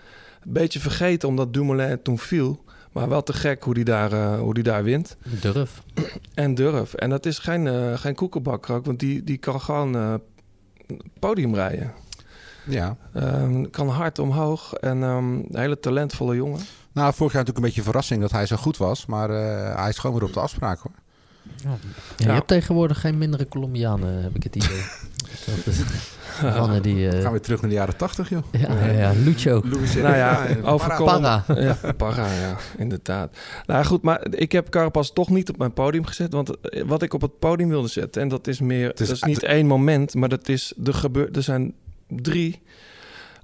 Beetje 0.45 0.81
vergeten 0.81 1.29
omdat 1.29 1.53
Dumoulin 1.53 2.03
toen 2.03 2.19
viel. 2.19 2.65
Maar 2.93 3.09
wel 3.09 3.23
te 3.23 3.33
gek 3.33 3.63
hoe 3.63 3.75
die 3.75 3.85
daar, 3.85 4.13
eh, 4.13 4.39
hoe 4.39 4.55
die 4.55 4.63
daar 4.63 4.85
wint. 4.85 5.17
Durf. 5.41 5.83
En 6.35 6.55
durf. 6.55 6.95
En 6.95 7.11
dat 7.11 7.27
is 7.27 7.39
geen, 7.39 7.67
eh 7.67 7.99
geen 7.99 8.15
koekenbakker 8.15 8.75
ook, 8.75 8.85
want 8.85 8.99
die, 8.99 9.25
die 9.25 9.37
kan 9.37 9.61
gewoon 9.61 9.97
eh, 9.97 10.15
podium 11.19 11.55
rijden. 11.55 11.93
Ja. 12.67 12.97
Ehm, 13.13 13.71
kan 13.71 13.89
hard 13.89 14.19
omhoog 14.19 14.73
en 14.73 15.03
ehm, 15.03 15.33
een 15.35 15.47
hele 15.51 15.81
talentvolle 15.81 16.35
jongen. 16.37 16.61
Nou, 16.93 17.15
vorig 17.15 17.33
jaar 17.33 17.43
natuurlijk 17.45 17.57
een 17.57 17.63
beetje 17.63 17.79
een 17.79 17.85
verrassing 17.87 18.21
dat 18.21 18.31
hij 18.31 18.47
zo 18.47 18.57
goed 18.57 18.77
was. 18.77 19.07
Maar 19.07 19.31
eh, 19.31 19.77
hij 19.81 19.89
is 19.89 19.99
gewoon 19.99 20.17
weer 20.19 20.29
op 20.29 20.35
de 20.35 20.41
afspraak 20.41 20.79
hoor. 20.79 20.93
Ja, 21.65 21.77
je 22.17 22.29
hebt 22.31 22.47
tegenwoordig 22.47 23.01
geen 23.01 23.19
mindere 23.19 23.49
Colombianen, 23.49 24.23
heb 24.23 24.35
ik 24.35 24.43
het 24.43 24.57
idee. 24.57 24.79
Is- 25.65 25.83
mannen 26.43 26.83
die... 26.83 27.09
eh, 27.09 27.23
Gaan 27.23 27.33
we 27.33 27.41
terug 27.41 27.61
naar 27.61 27.71
de 27.71 27.77
jaren 27.77 27.97
tachtig, 27.97 28.29
joh. 28.29 28.43
Ja, 28.53 28.85
ja, 28.85 28.93
ja, 28.93 29.13
Lucio. 29.25 29.63
Nou 30.03 30.17
ja, 30.17 30.47
over 30.63 31.05
Para. 31.05 31.45
Ja, 31.55 31.79
para, 31.97 32.27
ja, 32.33 32.57
inderdaad. 32.77 33.37
Nou 33.67 33.85
goed, 33.85 34.03
maar 34.03 34.27
ik 34.31 34.53
heb 34.53 34.69
Carapaz 34.69 35.11
toch 35.11 35.29
niet 35.31 35.49
op 35.49 35.57
mijn 35.59 35.73
podium 35.73 36.05
gezet. 36.07 36.33
Want 36.33 36.61
eh, 36.61 36.83
wat 36.87 37.03
ik 37.03 37.15
op 37.15 37.21
het 37.21 37.39
podium 37.39 37.69
wilde 37.69 37.89
zetten, 37.89 38.23
en 38.23 38.29
dat 38.29 38.47
is 38.47 38.61
meer, 38.61 38.91
is- 39.01 39.09
dat 39.09 39.17
is 39.17 39.23
niet 39.23 39.43
één 39.43 39.67
moment, 39.67 40.15
maar 40.15 40.29
dat 40.29 40.49
is 40.49 40.73
de 40.77 40.93
gebeur. 40.93 41.29
Er 41.33 41.43
zijn 41.43 41.75
drie 42.09 42.63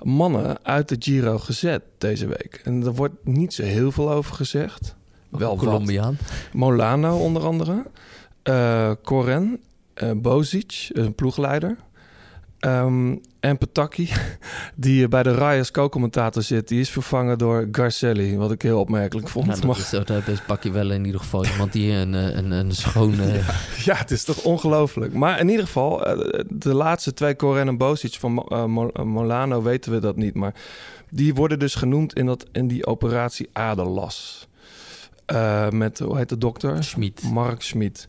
mannen 0.03 0.65
uit 0.65 0.89
de 0.89 0.97
Giro 0.99 1.39
gezet 1.39 1.83
deze 1.99 2.27
week. 2.27 2.61
En 2.65 2.83
er 2.85 2.95
wordt 2.95 3.15
niet 3.25 3.55
zo 3.55 3.63
heel 3.63 3.93
veel 3.93 4.11
over 4.11 4.35
gezegd. 4.35 4.95
Wel. 5.29 5.57
Colombiaan. 5.57 6.19
Molano 6.53 7.19
onder 7.19 7.43
andere. 7.45 7.83
eh 8.43 8.93
Coren. 9.05 9.61
eh 9.95 10.11
Bozic, 10.17 10.89
een 10.93 11.15
ploegleider. 11.15 11.77
Ehm, 12.63 13.17
en 13.41 13.59
Pataki, 13.59 14.09
die 14.75 15.09
bij 15.09 15.23
de 15.23 15.35
Rai 15.35 15.59
als 15.59 15.71
co-commentator 15.71 16.43
zit, 16.43 16.69
die 16.69 16.81
is 16.81 16.91
vervangen 16.91 17.39
door 17.39 17.69
Garcelli, 17.73 18.37
wat 18.37 18.53
ik 18.53 18.63
heel 18.63 18.81
opmerkelijk 18.81 19.29
vond. 19.29 19.47
Ja, 19.47 19.53
dat 19.55 19.65
Maar- 19.65 19.77
is, 19.79 19.91
dat 19.91 20.29
is 20.29 20.41
pak 20.47 20.63
je 20.63 20.71
wel 20.71 20.91
in 20.91 21.05
ieder 21.05 21.21
geval 21.21 21.47
iemand 21.47 21.73
die 21.73 21.93
een, 21.93 22.15
eh, 22.15 22.37
een, 22.37 22.51
een 22.51 22.73
schone... 22.75 23.41
Ja, 23.85 23.95
het 23.97 24.11
is 24.11 24.25
toch 24.25 24.43
ongelooflijk. 24.43 25.13
Maar 25.13 25.41
in 25.41 25.49
ieder 25.49 25.65
geval, 25.67 26.07
eh, 26.07 26.45
de 26.49 26.75
laatste 26.75 27.15
twee, 27.15 27.37
Coren 27.37 27.69
en 27.69 27.77
Bosic 27.77 28.15
van 28.15 28.33
Mo- 28.33 28.47
eh, 28.49 28.65
Mo- 28.65 28.91
eh, 28.93 29.03
Molano, 29.05 29.63
weten 29.63 29.93
we 29.93 29.99
dat 29.99 30.17
niet. 30.17 30.35
Maar 30.35 30.55
die 31.11 31.35
worden 31.35 31.59
dus 31.59 31.75
genoemd 31.75 32.15
in, 32.15 32.27
dat, 32.27 32.47
in 32.53 32.69
die 32.69 32.87
operatie 32.87 33.49
Aderlas. 33.53 34.49
Eh, 35.27 35.69
met, 35.71 35.99
hoe 35.99 36.17
heet 36.17 36.29
de 36.29 36.39
dokter? 36.39 36.85
Schmid. 36.85 37.23
Mark 37.33 37.63
Schmid. 37.63 38.09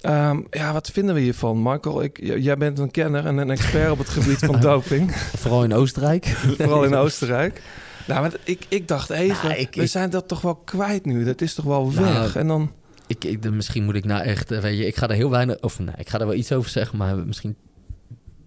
Ehm, 0.00 0.40
ja, 0.50 0.72
wat 0.72 0.90
vinden 0.90 1.14
we 1.14 1.20
hiervan, 1.20 1.62
Michael? 1.62 2.02
Ik, 2.02 2.18
jij 2.38 2.56
bent 2.56 2.78
een 2.78 2.90
kenner 2.90 3.26
en 3.26 3.36
een 3.36 3.50
expert 3.50 3.90
op 3.90 3.98
het 3.98 4.08
gebied 4.08 4.38
van 4.38 4.60
doping. 4.70 5.16
Vooral 5.16 5.64
in 5.64 5.72
Oostenrijk. 5.74 6.26
Vooral 6.26 6.84
in 6.84 6.94
Oostenrijk. 6.94 7.62
Nou, 8.06 8.20
want 8.20 8.36
ik, 8.44 8.64
ik 8.68 8.88
dacht 8.88 9.10
even, 9.10 9.48
Nou, 9.48 9.60
ik- 9.60 9.74
we 9.74 9.82
ik- 9.82 9.88
zijn 9.88 10.10
dat 10.10 10.28
toch 10.28 10.40
wel 10.40 10.54
kwijt 10.56 11.04
nu. 11.04 11.24
Dat 11.24 11.40
is 11.40 11.54
toch 11.54 11.64
wel 11.64 11.90
Nou, 11.90 12.20
weg. 12.22 12.36
En 12.36 12.46
dan... 12.46 12.72
Ik, 13.06 13.24
ik, 13.24 13.50
misschien 13.50 13.84
moet 13.84 13.94
ik 13.94 14.04
nou 14.04 14.22
echt, 14.22 14.50
eh, 14.50 14.60
weet 14.60 14.78
je, 14.78 14.86
ik 14.86 14.96
ga 14.96 15.08
er 15.08 15.14
heel 15.14 15.30
weinig, 15.30 15.60
of 15.60 15.78
nou, 15.78 15.94
ik 15.98 16.08
ga 16.08 16.18
er 16.20 16.26
wel 16.26 16.34
iets 16.34 16.52
over 16.52 16.70
zeggen, 16.70 16.98
maar 16.98 17.16
misschien 17.16 17.56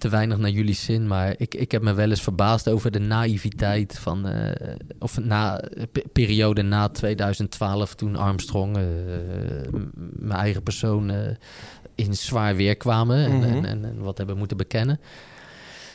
te 0.04 0.10
weinig 0.10 0.38
naar 0.38 0.50
jullie 0.50 0.74
zin. 0.76 1.08
Maar 1.08 1.34
ik, 1.38 1.56
ik 1.56 1.72
heb 1.72 1.82
me 1.82 1.94
wel 1.94 2.10
eens 2.10 2.22
verbaasd 2.22 2.70
over 2.70 2.92
de 2.92 3.00
naïviteit 3.00 4.00
van, 4.00 4.28
eh, 4.28 4.76
of 5.00 5.20
na, 5.20 5.62
pe- 5.92 6.04
periode 6.14 6.62
na 6.62 6.90
2012, 6.90 7.96
toen 7.96 8.16
Armstrong, 8.16 8.78
eh, 8.78 8.84
mijn 10.16 10.40
eigen 10.40 10.64
persoon, 10.64 11.10
eh, 11.10 11.18
in 11.96 12.14
zwaar 12.16 12.56
weer 12.56 12.76
kwamen 12.76 13.18
en, 13.26 13.38
Mhm. 13.38 13.44
en, 13.44 13.66
en, 13.66 13.86
en 13.86 13.98
wat 14.00 14.18
hebben 14.18 14.38
moeten 14.38 14.58
bekennen. 14.58 15.00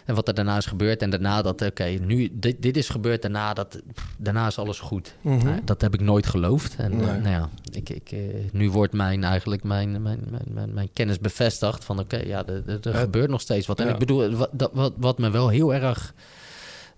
En 0.08 0.14
wat 0.14 0.28
er 0.28 0.34
daarna 0.34 0.56
is 0.56 0.66
gebeurd. 0.66 1.02
En 1.02 1.10
daarna 1.10 1.42
dat, 1.42 1.62
oké, 1.62 1.84
nu, 1.84 2.28
dit, 2.32 2.62
dit 2.62 2.76
is 2.76 2.88
gebeurd. 2.88 3.22
Daarna, 3.22 3.54
dat, 3.54 3.80
pff, 3.94 4.14
daarna 4.18 4.46
is 4.46 4.58
alles 4.58 4.78
goed. 4.78 5.14
Mhm. 5.20 5.44
Nou, 5.44 5.60
dat 5.64 5.80
heb 5.80 5.94
ik 5.94 6.00
nooit 6.00 6.26
geloofd. 6.26 6.76
En 6.76 6.92
eh, 6.92 6.98
nou 6.98 7.28
ja, 7.28 7.48
ik, 7.72 7.88
ik, 7.88 8.12
eh, 8.12 8.18
nu 8.52 8.70
wordt 8.70 8.92
mijn, 8.92 9.24
eigenlijk 9.24 9.62
mijn, 9.62 10.02
mijn, 10.02 10.20
mijn, 10.30 10.44
mijn, 10.52 10.74
mijn 10.74 10.88
kennis 10.92 11.18
bevestigd. 11.18 11.84
Van 11.84 11.98
oké, 11.98 12.16
ja, 12.16 12.46
er, 12.46 12.94
gebeurt 12.94 13.30
nog 13.30 13.40
steeds 13.40 13.66
wat. 13.66 13.80
En 13.80 13.86
ja. 13.86 13.92
ik 13.92 13.98
bedoel, 13.98 14.30
wat, 14.30 14.50
dat, 14.52 14.70
wat, 14.72 14.92
wat 14.96 15.18
me 15.18 15.30
wel 15.30 15.48
heel 15.48 15.74
erg 15.74 16.14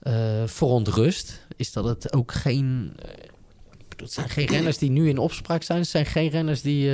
eh 0.00 0.42
verontrust... 0.46 1.46
is 1.56 1.72
dat 1.72 1.84
het 1.84 2.12
ook 2.12 2.32
geen... 2.32 2.92
het 3.96 4.12
zijn 4.12 4.28
geen 4.28 4.46
renners 4.46 4.78
die 4.78 4.90
nu 4.90 5.08
in 5.08 5.18
opspraak 5.18 5.62
zijn. 5.62 5.78
Het 5.78 5.88
zijn 5.88 6.06
geen 6.06 6.28
renners 6.28 6.62
die... 6.62 6.90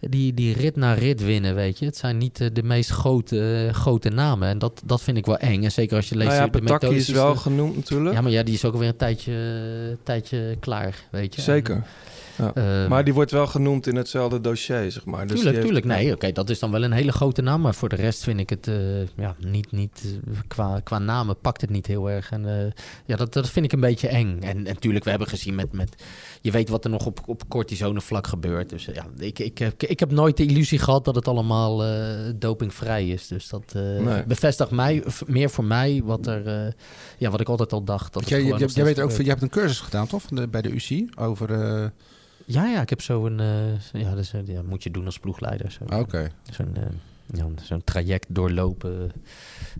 eh, 0.00 0.10
die, 0.10 0.34
die 0.34 0.54
rit 0.54 0.76
na 0.76 0.92
rit 0.92 1.24
winnen, 1.24 1.54
weet 1.54 1.78
je. 1.78 1.84
Het 1.84 1.96
zijn 1.96 2.18
niet 2.18 2.40
eh, 2.40 2.48
de 2.52 2.62
meest 2.62 2.90
grote, 2.90 3.66
eh, 3.68 3.74
grote 3.74 4.08
namen. 4.08 4.48
En 4.48 4.58
dat, 4.58 4.82
dat 4.84 5.02
vind 5.02 5.16
ik 5.16 5.26
wel 5.26 5.36
eng. 5.36 5.64
En 5.64 5.72
zeker 5.72 5.96
als 5.96 6.08
je 6.08 6.14
leest... 6.16 6.28
Nou 6.28 6.40
ja, 6.40 6.48
de 6.48 6.58
Pataki 6.62 6.94
is 6.94 7.08
wel 7.08 7.32
die- 7.32 7.40
genoemd 7.40 7.76
natuurlijk. 7.76 8.14
Ja, 8.14 8.20
maar 8.20 8.32
ja, 8.32 8.42
die 8.42 8.54
is 8.54 8.64
ook 8.64 8.72
alweer 8.72 8.88
een 8.88 8.96
tijdje, 8.96 9.96
tijdje 10.02 10.56
klaar, 10.60 10.94
weet 11.10 11.34
je. 11.34 11.40
Zeker. 11.40 11.74
En, 11.74 11.84
Ja. 12.38 12.52
eh, 12.54 12.88
maar 12.88 13.04
die 13.04 13.14
wordt 13.14 13.30
wel 13.30 13.46
genoemd 13.46 13.86
in 13.86 13.96
hetzelfde 13.96 14.40
dossier, 14.40 14.90
zeg 14.92 15.04
maar. 15.04 15.26
Dus 15.26 15.34
tuurlijk, 15.34 15.54
heeft- 15.56 15.66
tuurlijk. 15.66 15.86
Nee, 15.86 16.12
oké, 16.14 16.32
dat 16.32 16.50
is 16.50 16.58
dan 16.58 16.70
wel 16.70 16.82
een 16.82 16.92
hele 16.92 17.12
grote 17.12 17.42
naam. 17.42 17.60
Maar 17.60 17.74
voor 17.74 17.88
de 17.88 17.96
rest 17.96 18.22
vind 18.24 18.40
ik 18.40 18.50
het 18.50 18.68
eh, 18.68 19.00
ja, 19.06 19.34
niet, 19.38 19.72
niet 19.72 20.02
eh, 20.04 20.32
qua, 20.48 20.80
qua 20.84 20.98
namen 20.98 21.36
pakt 21.40 21.60
het 21.60 21.70
niet 21.70 21.86
heel 21.86 22.10
erg. 22.10 22.30
En 22.30 22.58
eh, 22.60 22.70
ja, 23.06 23.16
dat, 23.16 23.32
dat 23.32 23.50
vind 23.50 23.64
ik 23.64 23.72
een 23.72 23.80
beetje 23.80 24.08
eng. 24.08 24.38
En, 24.42 24.56
en 24.56 24.62
natuurlijk, 24.62 25.04
we 25.04 25.10
hebben 25.10 25.28
gezien 25.28 25.54
met, 25.54 25.72
met... 25.72 26.02
Je 26.40 26.50
weet 26.50 26.68
wat 26.68 26.84
er 26.84 26.90
nog 26.90 27.06
op, 27.06 27.20
op 27.26 27.48
cortisonevlak 27.48 28.26
gebeurt. 28.26 28.68
Dus 28.70 28.84
ja, 28.84 29.06
ik, 29.18 29.38
ik, 29.38 29.58
heb, 29.58 29.82
ik 29.82 30.00
heb 30.00 30.10
nooit 30.10 30.36
de 30.36 30.46
illusie 30.46 30.78
gehad 30.78 31.04
dat 31.04 31.14
het 31.14 31.28
allemaal 31.28 31.84
eh, 31.84 32.14
dopingvrij 32.36 33.08
is. 33.08 33.26
Dus 33.26 33.48
dat 33.48 33.72
eh, 33.76 33.82
Nee. 33.82 34.24
bevestigt 34.26 34.70
mij, 34.70 35.02
meer 35.26 35.50
voor 35.50 35.64
mij, 35.64 36.02
wat, 36.04 36.26
er, 36.26 36.46
eh, 36.46 36.72
ja, 37.18 37.30
wat 37.30 37.40
ik 37.40 37.48
altijd 37.48 37.72
al 37.72 37.84
dacht. 37.84 38.12
Dat 38.12 38.22
het 38.22 38.30
Jij, 38.30 38.42
jij, 38.44 38.84
weet 38.84 39.00
ook, 39.00 39.10
jij 39.10 39.24
hebt 39.26 39.42
een 39.42 39.48
cursus 39.48 39.80
gedaan, 39.80 40.06
toch? 40.06 40.22
Van 40.22 40.36
de- 40.36 40.48
bij 40.48 40.62
de 40.62 40.74
UC 40.74 41.08
over... 41.20 41.50
Ja, 42.50 42.66
ja, 42.66 42.80
ik 42.80 42.88
heb 42.90 43.00
zo'n... 43.00 43.40
eh 43.40 43.78
ja, 43.92 44.10
dat 44.10 44.18
is, 44.18 44.32
eh, 44.32 44.46
ja, 44.46 44.62
moet 44.62 44.82
je 44.82 44.90
doen 44.90 45.04
als 45.04 45.18
ploegleider. 45.18 45.70
Zo. 45.70 45.84
Oké. 45.98 46.30
Zo'n 46.50 46.76
eh, 46.76 46.82
ja, 47.38 47.46
zo'n 47.62 47.84
traject 47.84 48.26
doorlopen. 48.28 49.10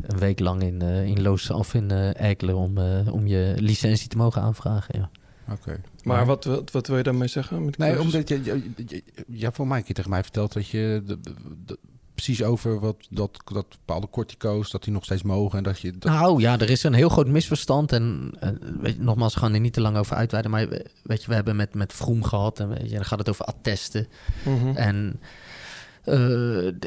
Een 0.03 0.19
week 0.19 0.39
lang 0.41 0.63
in, 0.63 0.83
in 0.83 1.23
Loos 1.23 1.51
of 1.51 1.75
in 1.75 1.91
Eikelen 1.91 2.57
om, 2.57 2.79
eh, 2.79 3.13
om 3.13 3.27
je 3.27 3.55
licentie 3.59 4.09
te 4.09 4.17
mogen 4.17 4.43
aanvragen. 4.43 4.99
Ja. 4.99 5.11
Oké. 5.53 5.81
Maar 6.05 6.27
wat, 6.27 6.45
wat, 6.45 6.71
wat 6.71 6.87
wil 6.87 6.97
je 6.97 7.03
daarmee 7.03 7.29
zeggen? 7.29 7.65
Met 7.65 7.79
Nee, 7.79 8.01
omdat 8.01 8.29
je, 8.29 8.45
je, 8.45 8.71
je, 8.87 9.03
je 9.29 9.45
hebt 9.45 9.57
voor 9.57 9.67
mij 9.67 9.79
een 9.79 9.85
keer 9.85 9.95
tegen 9.95 10.11
mij 10.11 10.23
verteld 10.23 10.53
dat 10.53 10.69
je 10.69 11.03
de- 11.07 11.19
de- 11.65 11.79
precies 12.23 12.43
over 12.43 12.81
wat 12.81 13.07
dat, 13.11 13.43
dat 13.53 13.67
bepaalde 13.69 14.09
cortico's 14.11 14.71
dat 14.71 14.85
die 14.85 14.93
nog 14.93 15.05
steeds 15.05 15.23
mogen 15.23 15.59
en 15.59 15.65
dat 15.65 15.81
je 15.81 15.99
dat, 15.99 16.13
Nou 16.13 16.41
ja, 16.41 16.59
er 16.59 16.71
is 16.71 16.83
een 16.83 16.93
heel 16.93 17.09
groot 17.09 17.27
misverstand. 17.27 17.93
En 17.93 18.33
weet 18.81 18.97
je, 18.97 19.03
nogmaals, 19.03 19.35
we 19.35 19.41
gaan 19.41 19.55
er 19.55 19.61
niet 19.61 19.73
te 19.73 19.81
lang 19.81 19.97
over 19.97 20.17
uitweiden. 20.17 20.51
Maar 20.51 20.69
weet 21.03 21.23
je, 21.23 21.29
we 21.29 21.35
hebben 21.35 21.57
met, 21.57 21.75
met 21.75 21.93
Vroom 21.93 22.23
gehad. 22.23 22.61
En 22.61 22.69
weet 22.69 22.91
je, 22.91 22.95
dan 22.95 23.05
gaat 23.05 23.19
het 23.19 23.29
over 23.29 23.45
attesten. 23.45 24.09
Mhm. 24.45 24.77
En 24.77 25.21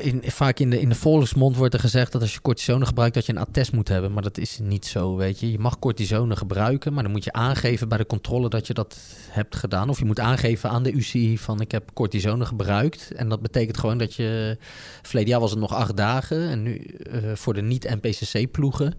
in, 0.02 0.22
vaak 0.26 0.60
in 0.60 0.70
de, 0.70 0.80
in 0.80 0.90
de 0.90 0.96
volksmond 0.96 1.56
wordt 1.56 1.74
er 1.74 1.80
gezegd 1.80 2.12
dat 2.12 2.22
als 2.22 2.34
je 2.34 2.42
cortisone 2.42 2.86
gebruikt, 2.86 3.14
dat 3.14 3.26
je 3.26 3.32
een 3.32 3.38
attest 3.38 3.72
moet 3.72 3.88
hebben. 3.88 4.14
Maar 4.14 4.24
dat 4.24 4.38
is 4.38 4.60
niet 4.62 4.86
zo, 4.86 5.16
weet 5.16 5.40
je. 5.40 5.52
Je 5.52 5.60
mag 5.60 5.80
cortisone 5.80 6.36
gebruiken, 6.36 6.94
maar 6.94 7.04
dan 7.04 7.12
moet 7.12 7.24
je 7.24 7.34
aangeven 7.34 7.90
bij 7.90 7.98
de 7.98 8.06
controle 8.06 8.50
dat 8.50 8.68
je 8.68 8.74
dat 8.74 8.98
hebt 9.30 9.56
gedaan. 9.56 9.90
Of 9.90 10.00
je 10.00 10.06
moet 10.06 10.20
aangeven 10.20 10.70
aan 10.70 10.84
de 10.84 10.92
UCI 10.92 11.38
van 11.38 11.62
ik 11.62 11.72
heb 11.72 11.90
cortisone 11.94 12.46
gebruikt. 12.46 13.12
En 13.12 13.30
dat 13.30 13.42
betekent 13.42 13.78
gewoon 13.78 13.98
dat 13.98 14.14
je... 14.14 14.58
Verleden 15.02 15.30
jaar 15.30 15.40
was 15.40 15.52
het 15.52 15.60
nog 15.60 15.74
acht 15.74 15.98
dagen. 15.98 16.50
En 16.50 16.62
nu 16.62 16.78
eh, 16.78 17.22
voor 17.34 17.54
de 17.54 17.62
niet-NPCC-ploegen... 17.62 18.94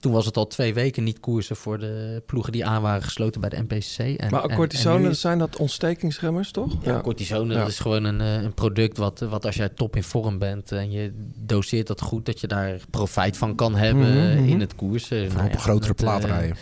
Toen 0.00 0.12
was 0.12 0.26
het 0.26 0.36
al 0.36 0.46
twee 0.46 0.74
weken 0.74 1.04
niet 1.04 1.20
koersen 1.20 1.56
voor 1.56 1.78
de 1.78 2.22
ploegen 2.26 2.52
die 2.52 2.64
aan 2.66 2.82
waren 2.82 3.02
gesloten 3.02 3.40
bij 3.40 3.50
de 3.50 3.62
NPCC. 3.68 3.98
En, 4.20 4.30
maar 4.30 4.44
en- 4.44 4.56
cortisone, 4.56 4.96
en 4.96 5.02
nu 5.02 5.08
is- 5.08 5.20
zijn 5.20 5.38
dat 5.38 5.56
ontstekingsremmers, 5.56 6.50
toch? 6.50 6.74
ja, 6.84 7.00
cortisone 7.00 7.52
Ja. 7.52 7.58
dat 7.58 7.68
is 7.68 7.78
gewoon 7.78 8.04
een, 8.04 8.20
eh, 8.20 8.42
een 8.42 8.54
product 8.54 8.96
wat, 8.96 9.20
wat 9.20 9.46
als 9.46 9.54
jij 9.56 9.68
top 9.68 9.96
in 9.96 10.02
vorm 10.02 10.38
bent 10.38 10.72
en 10.72 10.90
je 10.90 11.12
doseert 11.36 11.86
dat 11.86 12.00
goed, 12.00 12.26
dat 12.26 12.40
je 12.40 12.46
daar 12.46 12.76
profijt 12.90 13.36
van 13.36 13.54
kan 13.54 13.74
hebben 13.76 14.08
Mhm, 14.28 14.36
mhm. 14.40 14.48
in 14.48 14.60
het 14.60 14.74
koersen. 14.74 15.16
Vooral 15.18 15.34
Nou 15.34 15.44
op 15.46 15.50
ja, 15.50 15.56
een 15.56 15.62
grotere 15.80 15.94
eh, 16.22 16.24
rijden. 16.28 16.56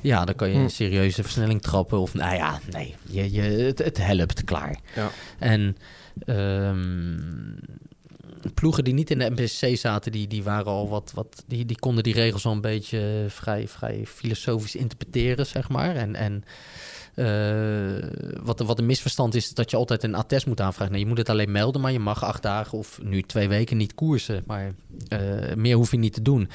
Ja, 0.00 0.24
dan 0.24 0.34
kan 0.34 0.48
je 0.48 0.54
Hm. 0.54 0.60
een 0.60 0.70
serieuze 0.70 1.22
versnelling 1.22 1.62
trappen. 1.62 1.98
Of 2.00 2.14
nou 2.14 2.34
ja, 2.34 2.58
nee, 2.70 2.94
je, 3.10 3.32
je, 3.32 3.40
het, 3.42 3.78
het 3.78 3.98
helpt 4.06 4.44
klaar. 4.44 4.78
Ja. 4.94 5.10
En 5.38 5.76
ehm, 6.26 7.18
ploegen 8.54 8.84
die 8.84 8.94
niet 8.94 9.10
in 9.10 9.18
de 9.18 9.30
NPC 9.30 9.76
zaten, 9.78 10.12
die, 10.12 10.26
die 10.26 10.42
waren 10.42 10.72
al 10.72 10.88
wat, 10.88 11.12
wat 11.14 11.44
die, 11.46 11.64
die 11.64 11.78
konden 11.78 12.02
die 12.02 12.14
regels 12.14 12.46
al 12.46 12.52
een 12.52 12.60
beetje 12.60 13.24
vrij, 13.28 13.68
vrij 13.68 14.06
filosofisch 14.06 14.74
interpreteren, 14.74 15.46
zeg 15.46 15.68
maar. 15.68 15.96
En, 15.96 16.14
en 16.14 16.44
wat, 18.42 18.60
wat 18.60 18.78
een 18.78 18.86
misverstand 18.86 19.34
is, 19.34 19.54
dat 19.54 19.70
je 19.70 19.76
altijd 19.76 20.02
een 20.02 20.14
attest 20.14 20.46
moet 20.46 20.60
aanvragen. 20.60 20.92
Nee, 20.92 21.02
je 21.02 21.08
moet 21.08 21.18
het 21.18 21.28
alleen 21.28 21.52
melden, 21.52 21.80
maar 21.80 21.92
je 21.92 21.98
mag 21.98 22.24
acht 22.24 22.42
dagen 22.42 22.78
of 22.78 23.00
nu 23.02 23.22
twee 23.22 23.48
weken 23.48 23.76
niet 23.76 23.94
koersen. 23.94 24.42
Maar 24.46 24.74
eh, 25.08 25.18
meer 25.56 25.76
hoef 25.76 25.90
je 25.90 25.98
niet 25.98 26.12
te 26.12 26.22
doen. 26.22 26.48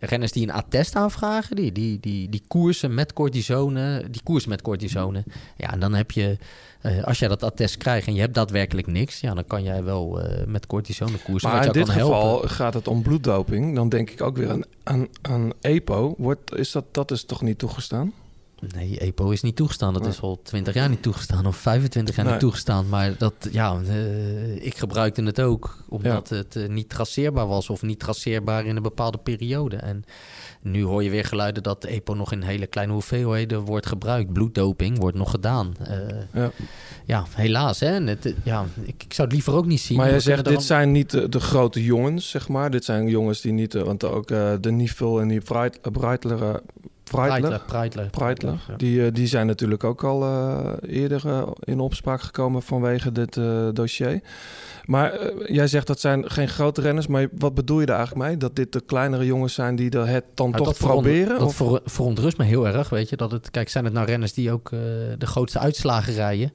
Renners 0.00 0.32
die 0.32 0.42
een 0.42 0.52
attest 0.52 0.96
aanvragen, 0.96 1.56
die, 1.56 1.72
die, 1.72 2.00
die, 2.00 2.28
die 2.28 2.42
koersen 2.48 2.94
met 2.94 3.12
cortisone, 3.12 4.04
die 4.10 4.22
koersen 4.22 4.50
met 4.50 4.62
cortisone. 4.62 5.24
Ja, 5.56 5.72
en 5.72 5.80
dan 5.80 5.94
heb 5.94 6.10
je, 6.10 6.38
eh, 6.80 7.04
als 7.04 7.18
jij 7.18 7.28
dat 7.28 7.42
attest 7.42 7.76
krijgt 7.76 8.06
en 8.06 8.14
je 8.14 8.20
hebt 8.20 8.34
daadwerkelijk 8.34 8.86
niks, 8.86 9.20
ja, 9.20 9.34
dan 9.34 9.46
kan 9.46 9.62
jij 9.62 9.84
wel 9.84 10.20
eh, 10.20 10.46
met 10.46 10.66
cortisone 10.66 11.18
koersen. 11.18 11.50
Maar 11.50 11.66
in 11.66 11.72
dit 11.72 11.88
geval 11.88 12.28
helpen. 12.28 12.50
gaat 12.50 12.74
het 12.74 12.88
om 12.88 13.02
bloeddoping. 13.02 13.74
Dan 13.74 13.88
denk 13.88 14.10
ik 14.10 14.22
ook 14.22 14.36
weer 14.36 14.50
aan, 14.50 14.62
aan, 14.82 15.08
aan 15.22 15.52
EPO. 15.60 16.14
Wordt, 16.18 16.54
is 16.54 16.72
dat, 16.72 16.84
dat 16.90 17.10
is 17.10 17.24
toch 17.24 17.42
niet 17.42 17.58
toegestaan? 17.58 18.12
Nee, 18.74 18.98
EPO 18.98 19.30
is 19.30 19.42
niet 19.42 19.56
toegestaan. 19.56 19.92
Dat 19.92 20.06
is 20.06 20.20
al 20.20 20.40
20 20.42 20.74
jaar 20.74 20.88
niet 20.88 21.02
toegestaan 21.02 21.46
of 21.46 21.56
25 21.56 22.14
jaar 22.14 22.24
Nee. 22.24 22.34
niet 22.34 22.42
toegestaan. 22.42 22.88
Maar 22.88 23.14
dat, 23.18 23.34
ja, 23.50 23.80
eh, 23.88 24.64
ik 24.64 24.76
gebruikte 24.76 25.22
het 25.22 25.40
ook 25.40 25.76
omdat 25.88 26.28
het 26.28 26.56
eh, 26.56 26.68
niet 26.68 26.88
traceerbaar 26.88 27.46
was 27.46 27.70
of 27.70 27.82
niet 27.82 27.98
traceerbaar 27.98 28.64
in 28.66 28.76
een 28.76 28.82
bepaalde 28.82 29.18
periode. 29.18 29.76
En 29.76 30.04
nu 30.62 30.82
hoor 30.82 31.02
je 31.02 31.10
weer 31.10 31.24
geluiden 31.24 31.62
dat 31.62 31.84
EPO 31.84 32.14
nog 32.14 32.32
in 32.32 32.42
hele 32.42 32.66
kleine 32.66 32.92
hoeveelheden 32.92 33.60
wordt 33.60 33.86
gebruikt. 33.86 34.32
Bloeddoping 34.32 34.98
wordt 34.98 35.16
nog 35.16 35.30
gedaan. 35.30 35.74
Eh, 35.88 35.96
Ja. 36.32 36.50
ja. 37.04 37.24
helaas. 37.34 37.80
Hè? 37.80 37.86
Het, 38.04 38.34
ja, 38.44 38.64
ik, 38.82 39.02
ik 39.04 39.14
zou 39.14 39.26
het 39.28 39.36
liever 39.36 39.54
ook 39.54 39.66
niet 39.66 39.80
zien. 39.80 39.96
Maar 39.96 40.10
jij 40.10 40.20
zegt, 40.20 40.44
dit 40.44 40.62
zijn 40.62 40.92
niet 40.92 41.10
de, 41.10 41.28
de 41.28 41.40
grote 41.40 41.84
jongens, 41.84 42.30
zeg 42.30 42.48
maar. 42.48 42.70
Dit 42.70 42.84
zijn 42.84 43.08
jongens 43.08 43.40
die 43.40 43.52
niet... 43.52 43.72
Want 43.72 44.04
ook 44.04 44.28
de 44.60 44.70
Nivel 44.70 45.20
en 45.20 45.28
die 45.28 45.40
Breit- 45.40 45.78
Breitler... 45.92 46.60
Breitler, 48.10 48.60
ja. 48.68 48.76
die, 48.76 49.04
eh, 49.06 49.12
die 49.12 49.26
zijn 49.26 49.46
natuurlijk 49.46 49.84
ook 49.84 50.04
al 50.04 50.22
eh, 50.22 50.72
eerder 50.80 51.26
eh, 51.26 51.48
in 51.60 51.80
opspraak 51.80 52.20
gekomen 52.20 52.62
vanwege 52.62 53.12
dit 53.12 53.40
dossier. 53.72 54.20
Maar 54.84 55.32
jij 55.46 55.66
zegt 55.66 55.86
dat 55.86 56.00
zijn 56.00 56.30
geen 56.30 56.48
grote 56.48 56.80
renners, 56.80 57.06
maar 57.06 57.28
wat 57.38 57.54
bedoel 57.54 57.80
je 57.80 57.86
daar 57.86 57.96
eigenlijk 57.96 58.28
mee? 58.28 58.36
Dat 58.36 58.56
dit 58.56 58.72
de 58.72 58.80
kleinere 58.80 59.26
jongens 59.26 59.54
zijn 59.54 59.76
die 59.76 59.90
er 59.90 60.06
het 60.06 60.24
dan 60.34 60.50
Nou, 60.50 60.64
toch 60.64 60.76
dat 60.76 60.88
proberen? 60.88 61.38
Dat 61.38 61.54
ver- 61.54 61.80
verontrust 61.84 62.38
me 62.38 62.44
heel 62.44 62.66
erg, 62.66 62.88
weet 62.88 63.08
je. 63.08 63.16
Dat 63.16 63.30
het, 63.30 63.50
kijk, 63.50 63.68
zijn 63.68 63.84
het 63.84 63.92
nou 63.92 64.06
renners 64.06 64.32
die 64.32 64.52
ook 64.52 64.70
de 65.18 65.26
grootste 65.26 65.58
uitslagen 65.58 66.14
rijden? 66.14 66.52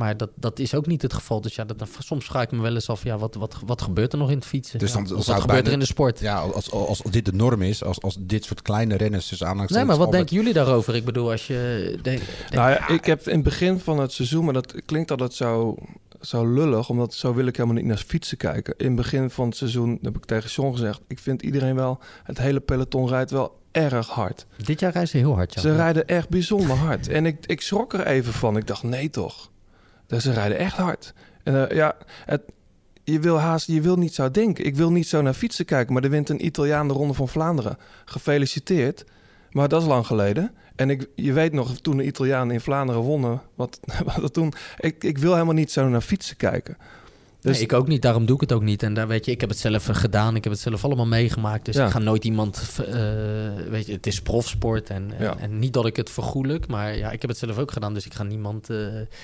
Maar 0.00 0.16
dat, 0.16 0.30
dat 0.34 0.58
is 0.58 0.74
ook 0.74 0.86
niet 0.86 1.02
het 1.02 1.12
geval. 1.12 1.40
Dus 1.40 1.54
ja, 1.54 1.64
dat, 1.64 1.88
soms 1.98 2.24
vraag 2.24 2.42
ik 2.42 2.50
me 2.50 2.60
wel 2.62 2.74
eens 2.74 2.88
af, 2.88 3.04
ja, 3.04 3.18
wat, 3.18 3.34
wat, 3.34 3.56
wat 3.66 3.82
gebeurt 3.82 4.12
er 4.12 4.18
nog 4.18 4.30
in 4.30 4.36
het 4.36 4.46
fietsen? 4.46 4.78
Dus 4.78 4.92
dan, 4.92 5.02
wat 5.08 5.24
zou 5.24 5.36
het 5.38 5.46
gebeurt 5.46 5.66
er 5.66 5.72
in 5.72 5.78
de 5.78 5.84
sport? 5.84 6.20
Ja, 6.20 6.38
als, 6.38 6.70
als, 6.70 6.88
als 7.02 7.12
dit 7.12 7.24
de 7.24 7.32
norm 7.32 7.62
is, 7.62 7.84
als, 7.84 8.02
als 8.02 8.16
dit 8.20 8.44
soort 8.44 8.62
kleine 8.62 8.96
renners 8.96 9.28
dus 9.28 9.38
Nee, 9.40 9.48
aanhalingstekens... 9.48 9.88
maar 9.90 9.98
wat 9.98 10.06
altijd- 10.06 10.28
denken 10.28 10.46
jullie 10.46 10.64
daarover? 10.64 10.94
Ik 10.94 11.04
bedoel, 11.04 11.30
als 11.30 11.46
je... 11.46 11.98
Denk- 12.02 12.22
Nou 12.50 12.70
ja, 12.70 12.88
ik 12.88 13.04
heb 13.04 13.26
in 13.28 13.34
het 13.34 13.42
begin 13.42 13.78
van 13.80 13.98
het 13.98 14.12
seizoen, 14.12 14.44
maar 14.44 14.54
dat 14.54 14.74
klinkt 14.86 15.10
altijd 15.10 15.34
zo, 15.34 15.76
zo 16.20 16.52
lullig, 16.52 16.88
omdat 16.88 17.14
zo 17.14 17.34
wil 17.34 17.46
ik 17.46 17.56
helemaal 17.56 17.76
niet 17.78 17.86
naar 17.86 17.96
fietsen 18.06 18.36
kijken. 18.36 18.74
In 18.76 18.86
het 18.86 18.96
begin 18.96 19.30
van 19.30 19.46
het 19.46 19.56
seizoen 19.56 19.98
heb 20.02 20.16
ik 20.16 20.24
tegen 20.24 20.50
John 20.50 20.72
gezegd, 20.72 21.00
ik 21.08 21.18
vind 21.18 21.42
iedereen 21.42 21.74
wel, 21.74 21.98
het 22.22 22.38
hele 22.38 22.60
peloton 22.60 23.08
rijdt 23.08 23.30
wel 23.30 23.58
erg 23.72 24.08
hard. 24.08 24.46
Dit 24.64 24.80
jaar 24.80 24.92
rijden 24.92 25.10
ze 25.10 25.16
heel 25.16 25.34
hard, 25.34 25.54
ja. 25.54 25.60
Ze 25.60 25.76
rijden 25.76 26.06
echt 26.06 26.28
bijzonder 26.28 26.76
hard. 26.76 27.08
En 27.08 27.26
ik, 27.26 27.46
ik 27.46 27.60
schrok 27.60 27.92
er 27.92 28.06
even 28.06 28.32
van. 28.32 28.56
Ik 28.56 28.66
dacht, 28.66 28.82
nee 28.82 29.10
toch. 29.10 29.50
Dus 30.10 30.22
ze 30.22 30.32
rijden 30.32 30.58
echt 30.58 30.76
hard. 30.76 31.12
En 31.42 31.68
eh, 31.68 31.76
ja, 31.76 31.96
het, 32.24 32.42
je 33.04 33.20
wil 33.20 33.38
haast, 33.38 33.66
je 33.66 33.80
wil 33.80 33.96
niet 33.96 34.14
zo 34.14 34.30
denken. 34.30 34.64
Ik 34.64 34.76
wil 34.76 34.92
niet 34.92 35.06
zo 35.06 35.22
naar 35.22 35.34
fietsen 35.34 35.64
kijken, 35.64 35.92
maar 35.92 36.04
er 36.04 36.10
wint 36.10 36.28
een 36.28 36.44
Italiaan 36.44 36.88
de 36.88 36.94
Ronde 36.94 37.14
van 37.14 37.28
Vlaanderen. 37.28 37.76
Gefeliciteerd. 38.04 39.04
Maar 39.50 39.68
dat 39.68 39.82
is 39.82 39.88
lang 39.88 40.06
geleden. 40.06 40.54
En 40.76 40.90
ik, 40.90 41.06
je 41.14 41.32
weet 41.32 41.52
nog, 41.52 41.80
toen 41.80 41.96
de 41.96 42.04
Italianen 42.04 42.54
in 42.54 42.60
Vlaanderen 42.60 43.02
wonnen, 43.02 43.42
wat, 43.54 43.80
wat 44.04 44.20
dat 44.20 44.32
toen... 44.32 44.52
Ik, 44.78 45.04
ik 45.04 45.18
wil 45.18 45.32
helemaal 45.32 45.54
niet 45.54 45.72
zo 45.72 45.88
naar 45.88 46.00
fietsen 46.00 46.36
kijken. 46.36 46.76
Dus 47.40 47.52
Nee, 47.56 47.62
ik 47.62 47.72
ook 47.72 47.86
niet, 47.88 48.02
daarom 48.02 48.26
doe 48.26 48.34
ik 48.34 48.40
het 48.40 48.52
ook 48.52 48.62
niet. 48.62 48.82
En 48.82 48.94
daar 48.94 49.08
weet 49.08 49.24
je, 49.24 49.30
ik 49.30 49.40
heb 49.40 49.50
het 49.50 49.58
zelf 49.58 49.88
eh, 49.88 49.94
gedaan, 49.94 50.36
ik 50.36 50.44
heb 50.44 50.52
het 50.52 50.62
zelf 50.62 50.84
allemaal 50.84 51.06
meegemaakt. 51.06 51.64
Dus 51.64 51.74
Ja. 51.76 51.84
ik 51.86 51.92
ga 51.92 51.98
nooit 51.98 52.24
iemand, 52.24 52.62
eh, 52.88 52.94
weet 53.68 53.86
je, 53.86 53.92
het 53.92 54.06
is 54.06 54.22
profsport 54.22 54.90
en, 54.90 55.10
en, 55.16 55.24
Ja. 55.24 55.36
en 55.38 55.58
niet 55.58 55.72
dat 55.72 55.86
ik 55.86 55.96
het 55.96 56.10
vergoelijk, 56.10 56.66
maar 56.66 56.96
ja, 56.96 57.10
ik 57.10 57.20
heb 57.20 57.30
het 57.30 57.38
zelf 57.38 57.58
ook 57.58 57.70
gedaan. 57.72 57.94
Dus 57.94 58.06
ik 58.06 58.14
ga 58.14 58.22
niemand 58.22 58.70
eh, 58.70 58.76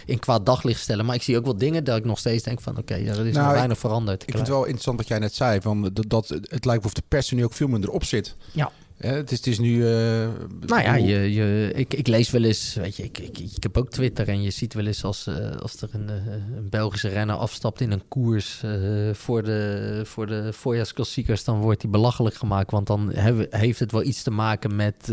in 0.06 0.18
kwaad 0.18 0.46
daglicht 0.46 0.80
stellen. 0.80 1.04
Maar 1.04 1.14
ik 1.14 1.22
zie 1.22 1.36
ook 1.36 1.44
wel 1.44 1.56
dingen 1.56 1.84
dat 1.84 1.96
ik 1.96 2.04
nog 2.04 2.18
steeds 2.18 2.42
denk 2.44 2.60
van, 2.60 2.78
oké, 2.78 2.94
ja, 2.94 3.12
er 3.12 3.26
is 3.26 3.32
Nou, 3.32 3.36
nog 3.36 3.46
ik- 3.48 3.54
weinig 3.54 3.78
veranderd. 3.78 4.22
Ik 4.22 4.28
vind 4.28 4.38
het 4.40 4.48
wel 4.48 4.62
interessant 4.62 4.96
wat 4.98 5.08
jij 5.08 5.18
net 5.18 5.34
zei. 5.34 5.60
Van 5.60 5.90
dat, 5.92 6.04
dat 6.08 6.28
het 6.42 6.64
lijkt 6.64 6.84
of 6.84 6.92
de 6.94 7.02
pers 7.08 7.30
er 7.30 7.36
nu 7.36 7.44
ook 7.44 7.52
veel 7.52 7.68
minder 7.68 7.90
op 7.90 8.04
zit. 8.04 8.34
Ja. 8.52 8.70
Hè, 8.96 9.14
het, 9.14 9.30
is, 9.30 9.36
het 9.38 9.46
is 9.46 9.58
nu... 9.58 9.86
eh, 9.86 10.28
Nou 10.66 10.82
ja, 10.82 10.94
je, 10.94 11.32
je, 11.34 11.70
ik, 11.74 11.94
ik 11.94 12.06
lees 12.06 12.30
wel 12.30 12.42
eens, 12.44 12.74
weet 12.74 12.96
je, 12.96 13.02
ik, 13.02 13.18
ik, 13.18 13.38
ik 13.38 13.62
heb 13.62 13.76
ook 13.76 13.90
Twitter 13.90 14.28
en 14.28 14.42
je 14.42 14.50
ziet 14.50 14.74
wel 14.74 14.86
eens 14.86 15.04
als, 15.04 15.26
eh, 15.26 15.56
als 15.56 15.80
er 15.82 15.88
een, 15.92 16.08
eh, 16.08 16.14
een 16.56 16.68
Belgische 16.70 17.08
renner 17.08 17.36
afstapt 17.36 17.80
in 17.80 17.90
een 17.92 18.08
koers 18.08 18.62
voor, 19.12 19.42
de, 19.42 20.00
voor 20.04 20.26
de 20.26 20.52
voorjaarsklassiekers, 20.52 21.44
dan 21.44 21.60
wordt 21.60 21.82
hij 21.82 21.90
belachelijk 21.90 22.34
gemaakt. 22.36 22.70
Want 22.70 22.86
dan 22.86 23.10
heeft 23.50 23.78
het 23.78 23.92
wel 23.92 24.02
iets 24.04 24.22
te 24.22 24.30
maken 24.30 24.76
met 24.76 25.12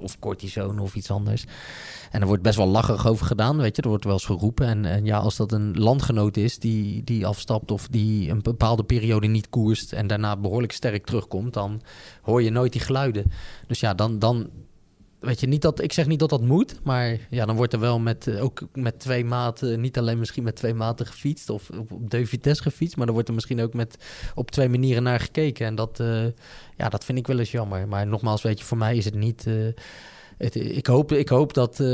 of 0.00 0.18
cortisone 0.18 0.82
of 0.82 0.94
iets 0.94 1.10
anders. 1.10 1.44
En 2.12 2.20
er 2.20 2.26
wordt 2.26 2.42
best 2.42 2.56
wel 2.56 2.66
lacherig 2.66 3.06
over 3.06 3.26
gedaan, 3.26 3.56
weet 3.56 3.76
je. 3.76 3.82
Er 3.82 3.88
wordt 3.88 4.04
wel 4.04 4.12
eens 4.12 4.24
geroepen. 4.24 4.66
En, 4.66 4.84
en 4.84 5.04
ja, 5.04 5.18
als 5.18 5.36
dat 5.36 5.52
een 5.52 5.78
landgenoot 5.78 6.36
is 6.36 6.58
die, 6.58 7.04
die 7.04 7.26
afstapt 7.26 7.70
of 7.70 7.88
die 7.88 8.30
een 8.30 8.42
bepaalde 8.42 8.84
periode 8.84 9.26
niet 9.26 9.48
koerst 9.48 9.92
en 9.92 10.06
daarna 10.06 10.36
behoorlijk 10.36 10.72
sterk 10.72 11.06
terugkomt, 11.06 11.52
dan 11.54 11.82
hoor 12.22 12.42
je 12.42 12.50
nooit 12.50 12.72
die 12.72 12.80
geluiden. 12.80 13.24
Dus 13.66 13.80
ja, 13.80 13.94
dan, 13.94 14.18
dan 14.18 14.50
weet 15.20 15.40
je 15.40 15.46
niet 15.46 15.62
dat 15.62 15.82
ik 15.82 15.92
zeg 15.92 16.06
niet 16.06 16.18
dat 16.18 16.30
dat 16.30 16.42
moet, 16.42 16.80
maar 16.82 17.18
ja, 17.30 17.46
dan 17.46 17.56
wordt 17.56 17.72
er 17.72 17.80
wel 17.80 17.98
met 17.98 18.26
eh, 18.26 18.42
ook 18.42 18.60
met 18.72 18.98
twee 18.98 19.24
maten, 19.24 19.80
niet 19.80 19.98
alleen 19.98 20.18
misschien 20.18 20.42
met 20.42 20.56
twee 20.56 20.74
maten 20.74 21.06
gefietst 21.06 21.50
of 21.50 21.70
op, 21.70 21.92
op 21.92 22.10
de 22.10 22.26
vitesse 22.26 22.62
gefietst, 22.62 22.96
maar 22.96 23.04
dan 23.04 23.14
wordt 23.14 23.28
er 23.28 23.34
misschien 23.34 23.60
ook 23.60 23.74
met 23.74 23.96
op 24.34 24.50
twee 24.50 24.68
manieren 24.68 25.02
naar 25.02 25.20
gekeken. 25.20 25.66
En 25.66 25.74
dat, 25.74 26.00
eh, 26.00 26.24
ja, 26.76 26.88
dat 26.88 27.04
vind 27.04 27.18
ik 27.18 27.26
wel 27.26 27.38
eens 27.38 27.50
jammer. 27.50 27.88
Maar 27.88 28.06
nogmaals, 28.06 28.42
weet 28.42 28.58
je, 28.58 28.64
voor 28.64 28.78
mij 28.78 28.96
is 28.96 29.04
het 29.04 29.14
niet. 29.14 29.46
eh, 29.46 29.54
het, 30.38 30.54
ik, 30.54 30.86
hoop, 30.86 31.12
ik 31.12 31.28
hoop 31.28 31.54
dat, 31.54 31.80
eh, 31.80 31.86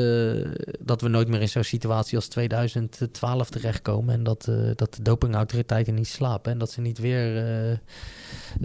dat 0.81 1.01
we 1.01 1.09
nooit 1.09 1.28
meer 1.28 1.40
in 1.40 1.48
zo'n 1.48 1.62
situatie 1.65 2.16
als 2.16 2.28
2012 2.28 3.51
terechtkomen. 3.51 4.15
En 4.15 4.23
dat, 4.23 4.47
eh, 4.48 4.55
dat 4.74 4.94
de 4.94 5.02
dopingautoriteiten 5.02 5.94
niet 5.94 6.09
slapen. 6.09 6.52
En 6.52 6.59
dat 6.59 6.70
ze 6.70 6.81
niet 6.81 6.98
weer 6.98 7.47
eh, 7.47 7.77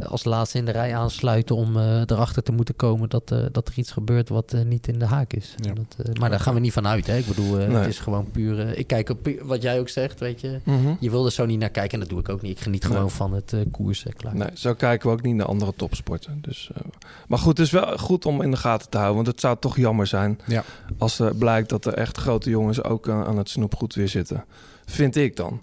als 0.10 0.24
laatste 0.24 0.58
in 0.58 0.66
de 0.66 0.72
rij 0.72 0.96
aansluiten 0.96 1.56
om 1.56 1.78
erachter 1.78 2.44
te 2.44 2.52
moeten 2.52 2.76
komen 2.76 3.10
dat, 3.10 3.36
dat 3.52 3.68
er 3.68 3.74
iets 3.76 3.92
gebeurt 3.92 4.30
wat 4.30 4.56
niet 4.66 4.88
in 4.88 5.00
de 5.00 5.06
haak 5.06 5.34
is. 5.34 5.56
Ja. 5.58 5.74
Dat, 5.74 6.18
maar 6.20 6.30
daar 6.30 6.40
gaan 6.40 6.54
we 6.54 6.60
niet 6.60 6.74
van 6.74 6.88
uit. 6.88 7.08
Hè? 7.08 7.18
Ik 7.18 7.28
bedoel, 7.28 7.56
Nee. 7.56 7.68
het 7.70 7.88
is 7.88 8.00
gewoon 8.00 8.32
puur. 8.32 8.78
ik 8.78 8.88
kijk 8.88 9.10
op 9.10 9.30
wat 9.42 9.62
jij 9.62 9.80
ook 9.80 9.90
zegt, 9.90 10.20
weet 10.20 10.42
je. 10.42 10.60
Mhm. 10.64 10.94
Je 11.00 11.10
wil 11.10 11.26
er 11.26 11.32
zo 11.32 11.46
niet 11.46 11.60
naar 11.60 11.70
kijken 11.70 11.94
en 11.94 12.00
dat 12.00 12.10
doe 12.10 12.20
ik 12.20 12.30
ook 12.30 12.42
niet. 12.42 12.52
Ik 12.52 12.60
geniet 12.64 12.86
gewoon 12.86 13.02
Nee. 13.02 13.10
van 13.12 13.34
het 13.34 13.56
koersen. 13.72 14.14
Klaar. 14.14 14.36
Nee, 14.36 14.50
zo 14.54 14.74
kijken 14.74 15.10
we 15.10 15.14
ook 15.16 15.22
niet 15.22 15.36
naar 15.36 15.48
andere 15.48 15.74
topsporten. 15.76 16.38
Dus, 16.42 16.70
maar 17.28 17.40
goed, 17.40 17.58
het 17.58 17.66
is 17.68 17.72
wel 17.74 17.98
goed 17.98 18.26
om 18.26 18.42
in 18.42 18.52
de 18.52 18.58
gaten 18.58 18.90
te 18.90 18.98
houden. 18.98 19.16
Want 19.16 19.28
het 19.28 19.40
zou 19.40 19.58
toch 19.64 19.78
jammer 19.78 20.08
zijn 20.08 20.40
Ja. 20.46 20.64
als 20.98 21.20
er 21.20 21.36
blijkt 21.36 21.70
dat 21.70 21.86
er 21.86 21.94
echt 21.94 22.18
grote 22.18 22.50
jongens 22.50 22.84
ook 22.84 23.10
aan, 23.10 23.26
aan 23.26 23.38
het 23.38 23.50
snoepgoed 23.50 23.96
weer 23.96 24.08
zitten. 24.10 24.46
Vind 24.86 25.16
ik 25.16 25.36
dan. 25.36 25.62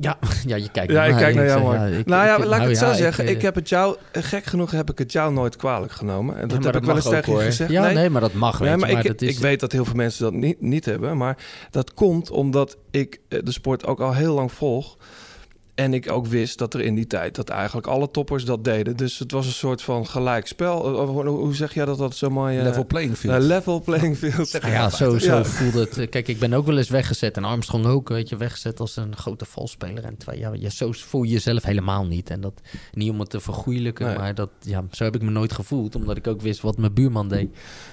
Ja, 0.00 0.18
ja, 0.46 0.56
je 0.56 0.68
kijkt 0.70 0.92
Ja, 0.92 1.04
ik 1.04 1.16
kijk 1.16 1.34
naar 1.34 1.46
jou, 1.46 1.74
ja, 1.74 1.84
ik- 1.86 2.06
nou 2.06 2.26
ja, 2.26 2.36
ik- 2.36 2.44
laat 2.44 2.52
ik 2.52 2.58
nou 2.58 2.68
het 2.68 2.78
zo 2.78 2.86
ja, 2.86 2.94
zeggen. 2.94 3.24
eh, 3.24 3.30
Ik, 3.30 3.42
heb 3.42 3.54
het 3.54 3.68
jou, 3.68 3.96
gek 4.12 4.44
genoeg 4.44 4.70
heb 4.70 4.90
ik 4.90 4.98
het 4.98 5.12
jou 5.12 5.32
nooit 5.32 5.56
kwalijk 5.56 5.92
genomen. 5.92 6.34
En 6.34 6.40
dat 6.40 6.48
maar 6.50 6.62
heb 6.64 6.72
dat 6.72 6.82
ik 6.82 6.86
wel 6.88 6.96
eens 6.96 7.04
tegen 7.08 7.32
je 7.32 7.40
gezegd. 7.40 7.70
Ja, 7.70 7.90
nee, 7.90 8.10
maar 8.10 8.20
dat 8.20 8.32
mag, 8.32 8.58
weet 8.58 8.60
Nee, 8.68 8.70
je, 8.78 8.84
maar 8.84 8.92
maar 8.92 9.02
dat 9.02 9.22
is- 9.22 9.34
ik 9.36 9.38
weet 9.38 9.60
dat 9.60 9.72
heel 9.72 9.84
veel 9.84 9.94
mensen 9.94 10.22
dat 10.24 10.32
niet, 10.32 10.60
niet 10.60 10.84
hebben. 10.84 11.16
Maar 11.16 11.36
dat 11.70 11.94
komt 11.94 12.30
omdat 12.30 12.76
ik 12.90 13.20
eh, 13.28 13.38
de 13.44 13.52
sport 13.52 13.86
ook 13.86 14.00
al 14.00 14.14
heel 14.14 14.34
lang 14.34 14.52
volg. 14.52 14.96
En 15.80 15.94
ik 15.94 16.10
ook 16.12 16.26
wist 16.26 16.58
dat 16.58 16.74
er 16.74 16.80
in 16.80 16.94
die 16.94 17.06
tijd 17.06 17.34
dat 17.34 17.48
eigenlijk 17.48 17.86
alle 17.86 18.10
toppers 18.10 18.44
dat 18.44 18.64
deden. 18.64 18.96
Dus 18.96 19.18
het 19.18 19.30
was 19.32 19.46
een 19.46 19.52
soort 19.52 19.82
van 19.82 20.06
gelijk 20.06 20.46
spel. 20.46 20.84
Eh, 21.00 21.08
Hoe 21.08 21.26
hoe 21.26 21.54
zeg 21.54 21.74
jij 21.74 21.84
dat 21.84 21.98
dat 21.98 22.16
zo 22.16 22.30
mooi... 22.30 22.56
eh, 22.58 22.62
Level 22.64 22.86
playing 22.86 23.16
field. 23.16 23.34
eh, 23.34 23.40
level 23.46 23.80
playing 23.80 24.16
field. 24.16 24.58
Ja, 24.62 24.90
zo, 24.90 25.18
zo 25.18 25.36
Ja. 25.36 25.44
voelde 25.44 25.80
het. 25.80 26.08
Kijk, 26.08 26.28
ik 26.28 26.38
ben 26.38 26.52
ook 26.52 26.66
wel 26.66 26.76
eens 26.78 26.88
weggezet. 26.88 27.36
En 27.36 27.44
Armstrong 27.44 27.86
ook, 27.86 28.08
weet 28.08 28.28
je, 28.28 28.36
weggezet 28.36 28.80
als 28.80 28.96
een 28.96 29.16
grote 29.16 29.44
valspeler. 29.44 30.04
En 30.04 30.16
terwijl, 30.16 30.40
ja, 30.40 30.52
ja, 30.60 30.68
zo 30.70 30.92
voel 30.92 31.22
je 31.22 31.30
jezelf 31.32 31.62
helemaal 31.62 32.06
niet. 32.06 32.30
En 32.30 32.40
dat 32.40 32.60
niet 32.92 33.10
om 33.10 33.20
het 33.20 33.30
te 33.30 33.40
vergoeilijken, 33.40 34.06
Nee. 34.06 34.16
maar 34.16 34.34
dat, 34.34 34.50
ja, 34.60 34.84
zo 34.90 35.04
heb 35.04 35.14
ik 35.14 35.22
me 35.22 35.30
nooit 35.30 35.52
gevoeld. 35.52 35.94
Omdat 35.94 36.16
ik 36.16 36.26
ook 36.26 36.40
wist 36.40 36.60
wat 36.60 36.76
mijn 36.78 36.92
buurman 36.94 37.28
deed. 37.28 37.48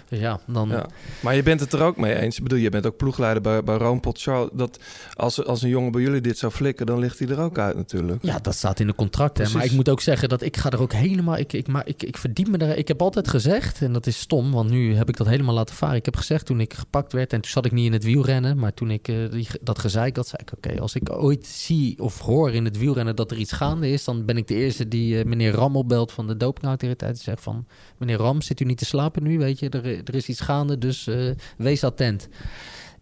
Dus 0.10 0.20
ja, 0.20 0.40
dan... 0.48 0.70
Ja. 0.70 0.86
Maar 1.20 1.36
je 1.36 1.44
bent 1.44 1.60
het 1.60 1.74
er 1.74 1.82
ook 1.82 1.98
mee 1.98 2.16
eens. 2.16 2.38
Ik 2.38 2.44
bedoel, 2.44 2.60
je 2.60 2.70
bent 2.70 2.86
ook 2.86 2.98
ploegleider 2.98 3.42
bij, 3.42 3.64
bij 3.64 3.76
Roompot 3.78 4.22
Charles. 4.22 4.50
Dat 4.54 4.80
als, 5.14 5.46
als 5.46 5.62
een 5.62 5.70
jongen 5.70 5.92
bij 5.92 6.02
jullie 6.02 6.22
dit 6.22 6.38
zou 6.38 6.52
flikken, 6.52 6.86
dan 6.86 7.00
ligt 7.00 7.20
hij 7.20 7.28
er 7.28 7.40
ook 7.40 7.58
uit. 7.58 7.76
Natuurlijk. 7.78 8.24
Ja, 8.24 8.40
dat 8.40 8.56
staat 8.56 8.80
in 8.80 8.88
de 8.88 8.96
contracten. 8.96 9.46
hè. 9.46 9.52
Maar 9.54 9.66
ik 9.66 9.72
moet 9.72 9.90
ook 9.90 10.02
zeggen 10.02 10.30
dat 10.30 10.42
ik 10.42 10.58
ga 10.58 10.70
er 10.70 10.82
ook 10.82 10.94
helemaal... 10.94 11.38
Ik, 11.38 11.54
ik, 11.54 11.68
maar 11.68 11.88
ik, 11.88 12.04
ik 12.04 12.18
verdiep 12.18 12.48
me 12.48 12.58
daar... 12.58 12.78
Ik 12.78 12.88
heb 12.88 13.02
altijd 13.02 13.28
gezegd, 13.28 13.82
en 13.82 13.94
dat 13.94 14.08
is 14.08 14.20
stom, 14.20 14.52
want 14.52 14.70
nu 14.70 14.96
heb 14.96 15.10
ik 15.10 15.18
dat 15.18 15.28
helemaal 15.28 15.54
laten 15.56 15.76
varen. 15.76 15.96
Ik 15.96 16.06
heb 16.06 16.16
gezegd 16.16 16.46
toen 16.46 16.60
ik 16.60 16.74
gepakt 16.74 17.14
werd, 17.14 17.34
en 17.34 17.42
toen 17.42 17.52
zat 17.52 17.66
ik 17.66 17.72
niet 17.72 17.86
in 17.86 17.94
het 17.94 18.04
wielrennen, 18.04 18.58
maar 18.60 18.74
toen 18.74 18.92
ik 18.92 19.06
die, 19.06 19.48
dat 19.62 19.80
gezeik 19.80 20.16
had, 20.16 20.28
zei 20.28 20.42
ik... 20.42 20.52
Oké, 20.54 20.82
als 20.82 20.96
ik 20.96 21.12
ooit 21.12 21.46
zie 21.46 22.02
of 22.02 22.20
hoor 22.20 22.54
in 22.54 22.66
het 22.66 22.78
wielrennen 22.78 23.16
dat 23.16 23.32
er 23.32 23.38
iets 23.38 23.52
gaande 23.52 23.90
is, 23.90 24.04
dan 24.04 24.26
ben 24.26 24.38
ik 24.38 24.48
de 24.48 24.56
eerste 24.56 24.88
die 24.88 25.20
eh, 25.20 25.26
meneer 25.26 25.52
Ram 25.52 25.76
opbelt 25.76 26.12
van 26.12 26.28
de 26.28 26.38
dopingautoriteit. 26.38 27.12
en 27.18 27.24
Zegt 27.24 27.44
van, 27.44 27.66
meneer 27.98 28.18
Ram, 28.18 28.42
zit 28.42 28.60
u 28.60 28.66
niet 28.66 28.78
te 28.78 28.86
slapen 28.86 29.24
nu? 29.24 29.38
Weet 29.38 29.60
je, 29.60 29.70
er, 29.70 29.86
er 29.86 30.16
is 30.16 30.28
iets 30.28 30.42
gaande, 30.42 30.78
dus 30.78 31.08
eh, 31.08 31.32
wees 31.58 31.84
attent. 31.84 32.28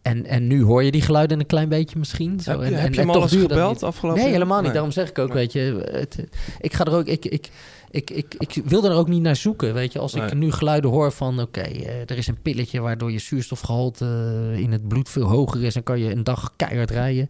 En, 0.06 0.26
en 0.26 0.48
nu 0.48 0.64
hoor 0.64 0.84
je 0.84 0.91
die 0.91 1.02
geluiden 1.02 1.40
een 1.40 1.45
klein 1.45 1.69
beetje 1.69 1.99
misschien. 1.99 2.40
Zo. 2.40 2.52
Heb 2.52 2.60
je- 2.60 2.65
en, 2.65 2.73
heb 2.73 2.86
en, 2.88 2.94
je 2.94 2.99
en 2.99 3.07
toch 3.07 3.30
gebeld 3.30 3.84
afgelopen 3.84 4.22
Nee, 4.22 4.32
helemaal 4.32 4.56
niet. 4.56 4.64
Nee. 4.64 4.73
Daarom 4.73 4.91
zeg 4.91 5.10
ik 5.10 5.19
ook, 5.19 5.34
weet 5.34 5.52
je... 5.52 5.88
Het, 5.91 6.23
ik 6.60 6.73
ga 6.73 6.86
er 6.86 6.94
ook... 6.94 7.06
Ik, 7.06 7.26
ik, 7.26 7.49
ik, 7.91 8.10
ik, 8.10 8.36
ik 8.38 8.61
wil 8.65 8.86
er 8.86 8.95
ook 8.95 9.07
niet 9.07 9.22
naar 9.22 9.36
zoeken, 9.36 9.73
weet 9.73 9.94
je. 9.94 9.99
Als 9.99 10.14
ik 10.14 10.34
nu 10.34 10.52
geluiden 10.52 10.90
hoor 10.90 11.11
van... 11.11 11.41
Oké, 11.41 11.61
eh, 11.61 12.02
er 12.02 12.18
is 12.18 12.27
een 12.27 12.41
pilletje 12.41 12.80
waardoor 12.82 13.11
je 13.11 13.19
zuurstofgehalte 13.19 14.06
eh, 14.52 14.60
in 14.60 14.72
het 14.72 14.88
bloed 14.88 15.10
veel 15.10 15.27
hoger 15.27 15.64
is... 15.64 15.76
en 15.76 15.84
kan 15.84 15.99
je 15.99 16.11
een 16.11 16.23
dag 16.23 16.53
keihard 16.56 16.91
rijden. 16.91 17.30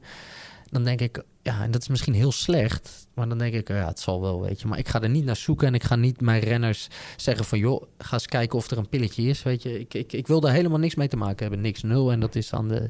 Dan 0.69 0.83
denk 0.83 1.01
ik, 1.01 1.23
ja, 1.41 1.63
en 1.63 1.71
dat 1.71 1.81
is 1.81 1.87
misschien 1.87 2.13
heel 2.13 2.31
slecht... 2.31 3.07
maar 3.13 3.29
dan 3.29 3.37
denk 3.37 3.53
ik, 3.53 3.67
ja, 3.67 3.87
het 3.87 3.99
zal 3.99 4.21
wel, 4.21 4.41
weet 4.41 4.61
je. 4.61 4.67
Maar 4.67 4.77
ik 4.77 4.87
ga 4.87 5.01
er 5.01 5.09
niet 5.09 5.25
naar 5.25 5.35
zoeken 5.35 5.67
en 5.67 5.73
ik 5.73 5.83
ga 5.83 5.95
niet 5.95 6.21
mijn 6.21 6.39
renners 6.39 6.87
zeggen 7.15 7.45
van... 7.45 7.59
joh, 7.59 7.83
ga 7.97 8.13
eens 8.13 8.25
kijken 8.25 8.57
of 8.57 8.71
er 8.71 8.77
een 8.77 8.89
pilletje 8.89 9.23
is, 9.23 9.43
weet 9.43 9.63
je. 9.63 9.79
Ik, 9.79 9.93
ik, 9.93 10.13
ik 10.13 10.27
wil 10.27 10.39
daar 10.39 10.53
helemaal 10.53 10.79
niks 10.79 10.95
mee 10.95 11.07
te 11.07 11.17
maken 11.17 11.41
hebben. 11.41 11.61
Niks, 11.61 11.83
nul. 11.83 12.11
En 12.11 12.19
dat 12.19 12.35
is 12.35 12.53
aan 12.53 12.67
de 12.67 12.89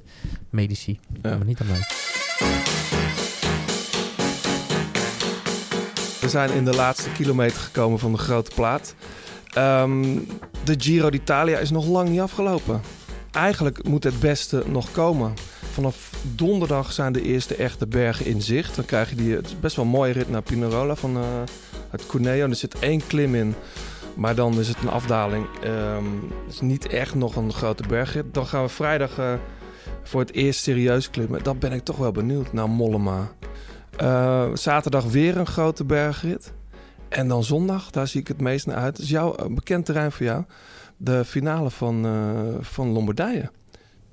medici, 0.49 0.99
maar 1.21 1.45
niet 1.45 1.61
aan 1.61 1.67
mij. 1.67 1.81
We 6.25 6.31
zijn 6.31 6.51
in 6.51 6.65
de 6.65 6.75
laatste 6.75 7.11
kilometer 7.11 7.57
gekomen 7.57 7.99
van 7.99 8.11
de 8.11 8.17
grote 8.17 8.51
plaat. 8.55 8.95
Ehm, 9.53 10.19
de 10.63 10.75
Giro 10.77 11.09
d'Italia 11.09 11.57
is 11.57 11.71
nog 11.71 11.87
lang 11.87 12.09
niet 12.09 12.19
afgelopen. 12.19 12.81
Eigenlijk 13.35 13.87
moet 13.87 14.03
het 14.03 14.19
beste 14.19 14.63
nog 14.67 14.91
komen. 14.91 15.33
Vanaf 15.71 16.11
donderdag 16.35 16.91
zijn 16.91 17.13
de 17.13 17.21
eerste 17.21 17.55
echte 17.55 17.87
bergen 17.87 18.25
in 18.25 18.41
zicht. 18.41 18.75
Dan 18.75 18.85
krijg 18.85 19.09
je 19.09 19.15
die, 19.15 19.35
het 19.35 19.55
best 19.59 19.75
wel 19.75 19.85
een 19.85 19.91
mooie 19.91 20.13
rit 20.13 20.29
naar 20.29 20.41
Pinerolo 20.41 20.95
van 20.95 21.17
uh, 21.17 21.23
het 21.89 22.05
Cuneo. 22.07 22.47
Er 22.47 22.55
zit 22.55 22.79
één 22.79 23.07
klim 23.07 23.35
in, 23.35 23.55
maar 24.15 24.35
dan 24.35 24.59
is 24.59 24.67
het 24.67 24.77
een 24.81 24.89
afdaling. 24.89 25.47
Ehm, 25.63 26.05
het 26.45 26.53
is 26.53 26.61
niet 26.61 26.87
echt 26.87 27.15
nog 27.15 27.35
een 27.35 27.53
grote 27.53 27.83
bergrit. 27.87 28.33
Dan 28.33 28.45
gaan 28.47 28.63
we 28.63 28.69
vrijdag 28.69 29.19
uh, 29.19 29.33
voor 30.03 30.19
het 30.19 30.33
eerst 30.33 30.61
serieus 30.61 31.09
klimmen. 31.09 31.43
Dan 31.43 31.59
ben 31.59 31.71
ik 31.71 31.83
toch 31.83 31.97
wel 31.97 32.11
benieuwd 32.11 32.53
naar 32.53 32.69
Mollema. 32.69 33.31
Uh, 34.01 34.45
zaterdag 34.53 35.03
weer 35.03 35.37
een 35.37 35.47
grote 35.47 35.83
bergrit. 35.83 36.53
En 37.09 37.27
dan 37.27 37.43
zondag, 37.43 37.89
daar 37.89 38.07
zie 38.07 38.21
ik 38.21 38.27
het 38.27 38.41
meest 38.41 38.65
naar 38.65 38.75
uit. 38.75 38.95
Dat 38.95 39.05
is 39.05 39.11
jouw 39.11 39.35
bekend 39.49 39.85
terrein 39.85 40.11
voor 40.11 40.25
jou. 40.25 40.43
De 40.97 41.25
finale 41.25 41.71
van, 41.71 42.05
uh, 42.05 42.55
van 42.61 42.87
Lombardije. 42.87 43.51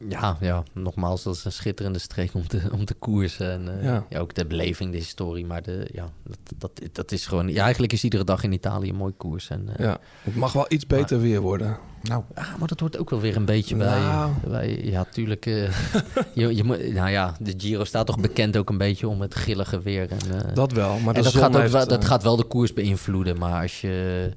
Ja, 0.09 0.37
ja, 0.41 0.63
nogmaals, 0.73 1.23
dat 1.23 1.35
is 1.35 1.45
een 1.45 1.53
schitterende 1.53 1.99
streek 1.99 2.35
om 2.35 2.49
te, 2.49 2.63
om 2.73 2.85
te 2.85 2.95
koersen. 2.95 3.51
En, 3.51 3.77
uh, 3.77 3.85
ja. 3.85 4.07
ja. 4.09 4.19
ook 4.19 4.35
de 4.35 4.47
beleving, 4.47 4.91
de 4.91 4.97
historie. 4.97 5.47
Maar 5.47 5.63
de, 5.63 5.89
ja, 5.93 6.11
dat, 6.23 6.39
dat, 6.57 6.81
dat 6.93 7.13
is 7.13 7.27
gewoon... 7.27 7.49
Ja, 7.49 7.63
eigenlijk 7.63 7.93
is 7.93 8.05
iedere 8.05 8.25
dag 8.25 8.43
in 8.43 8.53
Italië 8.53 8.89
een 8.89 8.97
mooi 8.97 9.13
koers. 9.17 9.49
En, 9.49 9.67
uh, 9.69 9.87
ja, 9.87 9.99
het 10.23 10.35
mag 10.35 10.53
wel 10.53 10.67
iets 10.69 10.87
beter 10.87 11.17
maar, 11.17 11.27
weer 11.27 11.41
worden. 11.41 11.79
Nou, 12.03 12.23
ja, 12.35 12.57
maar 12.59 12.69
dat 12.69 12.81
hoort 12.81 12.99
ook 12.99 13.11
wel 13.11 13.21
weer 13.21 13.37
een 13.37 13.45
beetje 13.45 13.77
nou. 13.77 14.33
bij, 14.43 14.51
bij... 14.51 14.85
Ja, 14.85 15.05
tuurlijk. 15.05 15.47
Uh, 15.47 15.71
je, 16.35 16.57
je 16.57 16.65
moet, 16.65 16.93
nou 16.93 17.11
ja, 17.11 17.37
de 17.41 17.55
Giro 17.57 17.85
staat 17.85 18.07
toch 18.07 18.21
bekend 18.21 18.57
ook 18.57 18.71
een 18.71 18.79
beetje 18.79 19.09
om 19.09 19.21
het 19.21 19.35
grillige 19.35 19.81
weer. 19.81 20.11
En, 20.11 20.19
uh, 20.35 20.55
dat 20.55 20.73
wel, 20.73 20.99
maar 20.99 21.15
en 21.15 21.23
dat, 21.23 21.35
gaat 21.35 21.55
ook 21.55 21.61
heeft, 21.61 21.73
wel, 21.73 21.87
dat 21.87 22.05
gaat 22.05 22.23
wel 22.23 22.37
de 22.37 22.45
koers 22.45 22.73
beïnvloeden. 22.73 23.39
Maar 23.39 23.63
als 23.63 23.81
je... 23.81 24.31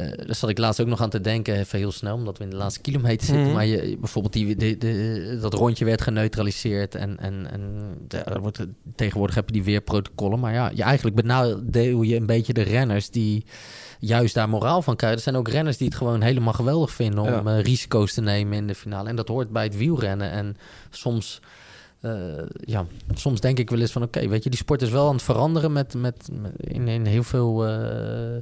Uh, 0.00 0.12
daar 0.26 0.34
zat 0.34 0.50
ik 0.50 0.58
laatst 0.58 0.80
ook 0.80 0.86
nog 0.86 1.00
aan 1.00 1.10
te 1.10 1.20
denken, 1.20 1.58
even 1.58 1.78
heel 1.78 1.92
snel, 1.92 2.14
omdat 2.14 2.38
we 2.38 2.44
in 2.44 2.50
de 2.50 2.56
laatste 2.56 2.80
kilometer 2.80 3.26
zitten. 3.26 3.44
Mhm. 3.44 3.54
Maar 3.54 3.66
je, 3.66 3.96
bijvoorbeeld 3.98 4.32
die, 4.32 4.56
de, 4.56 4.78
de, 4.78 5.38
dat 5.40 5.54
rondje 5.54 5.84
werd 5.84 6.02
geneutraliseerd 6.02 6.94
en, 6.94 7.18
en, 7.18 7.46
en 7.50 7.94
er 8.08 8.40
wordt, 8.40 8.66
tegenwoordig 8.94 9.34
heb 9.34 9.46
je 9.46 9.52
die 9.52 9.64
weerprotocollen. 9.64 10.40
Maar 10.40 10.52
ja, 10.52 10.70
je 10.74 10.82
eigenlijk 10.82 11.16
benadeel 11.16 12.02
je 12.02 12.16
een 12.16 12.26
beetje 12.26 12.52
de 12.52 12.62
renners 12.62 13.10
die 13.10 13.44
juist 13.98 14.34
daar 14.34 14.48
moraal 14.48 14.82
van 14.82 14.96
krijgen. 14.96 15.18
Er 15.18 15.24
zijn 15.24 15.36
ook 15.36 15.48
renners 15.48 15.76
die 15.76 15.88
het 15.88 15.96
gewoon 15.96 16.20
helemaal 16.20 16.52
geweldig 16.52 16.92
vinden 16.92 17.24
om 17.24 17.48
Ja. 17.48 17.56
uh, 17.56 17.62
risico's 17.62 18.14
te 18.14 18.20
nemen 18.20 18.58
in 18.58 18.66
de 18.66 18.74
finale. 18.74 19.08
En 19.08 19.16
dat 19.16 19.28
hoort 19.28 19.50
bij 19.50 19.64
het 19.64 19.76
wielrennen. 19.76 20.30
En 20.30 20.56
soms... 20.90 21.40
Uh, 22.00 22.42
ja, 22.60 22.86
soms 23.14 23.40
denk 23.40 23.58
ik 23.58 23.70
wel 23.70 23.80
eens 23.80 23.92
van 23.92 24.02
oké, 24.02 24.28
weet 24.28 24.44
je, 24.44 24.50
die 24.50 24.58
sport 24.58 24.82
is 24.82 24.90
wel 24.90 25.06
aan 25.08 25.14
het 25.14 25.22
veranderen 25.22 25.72
met, 25.72 25.94
met, 25.94 26.28
met 26.40 26.52
in, 26.56 26.88
in 26.88 27.06
heel 27.06 27.22
veel 27.22 27.68
uh, 27.68 28.36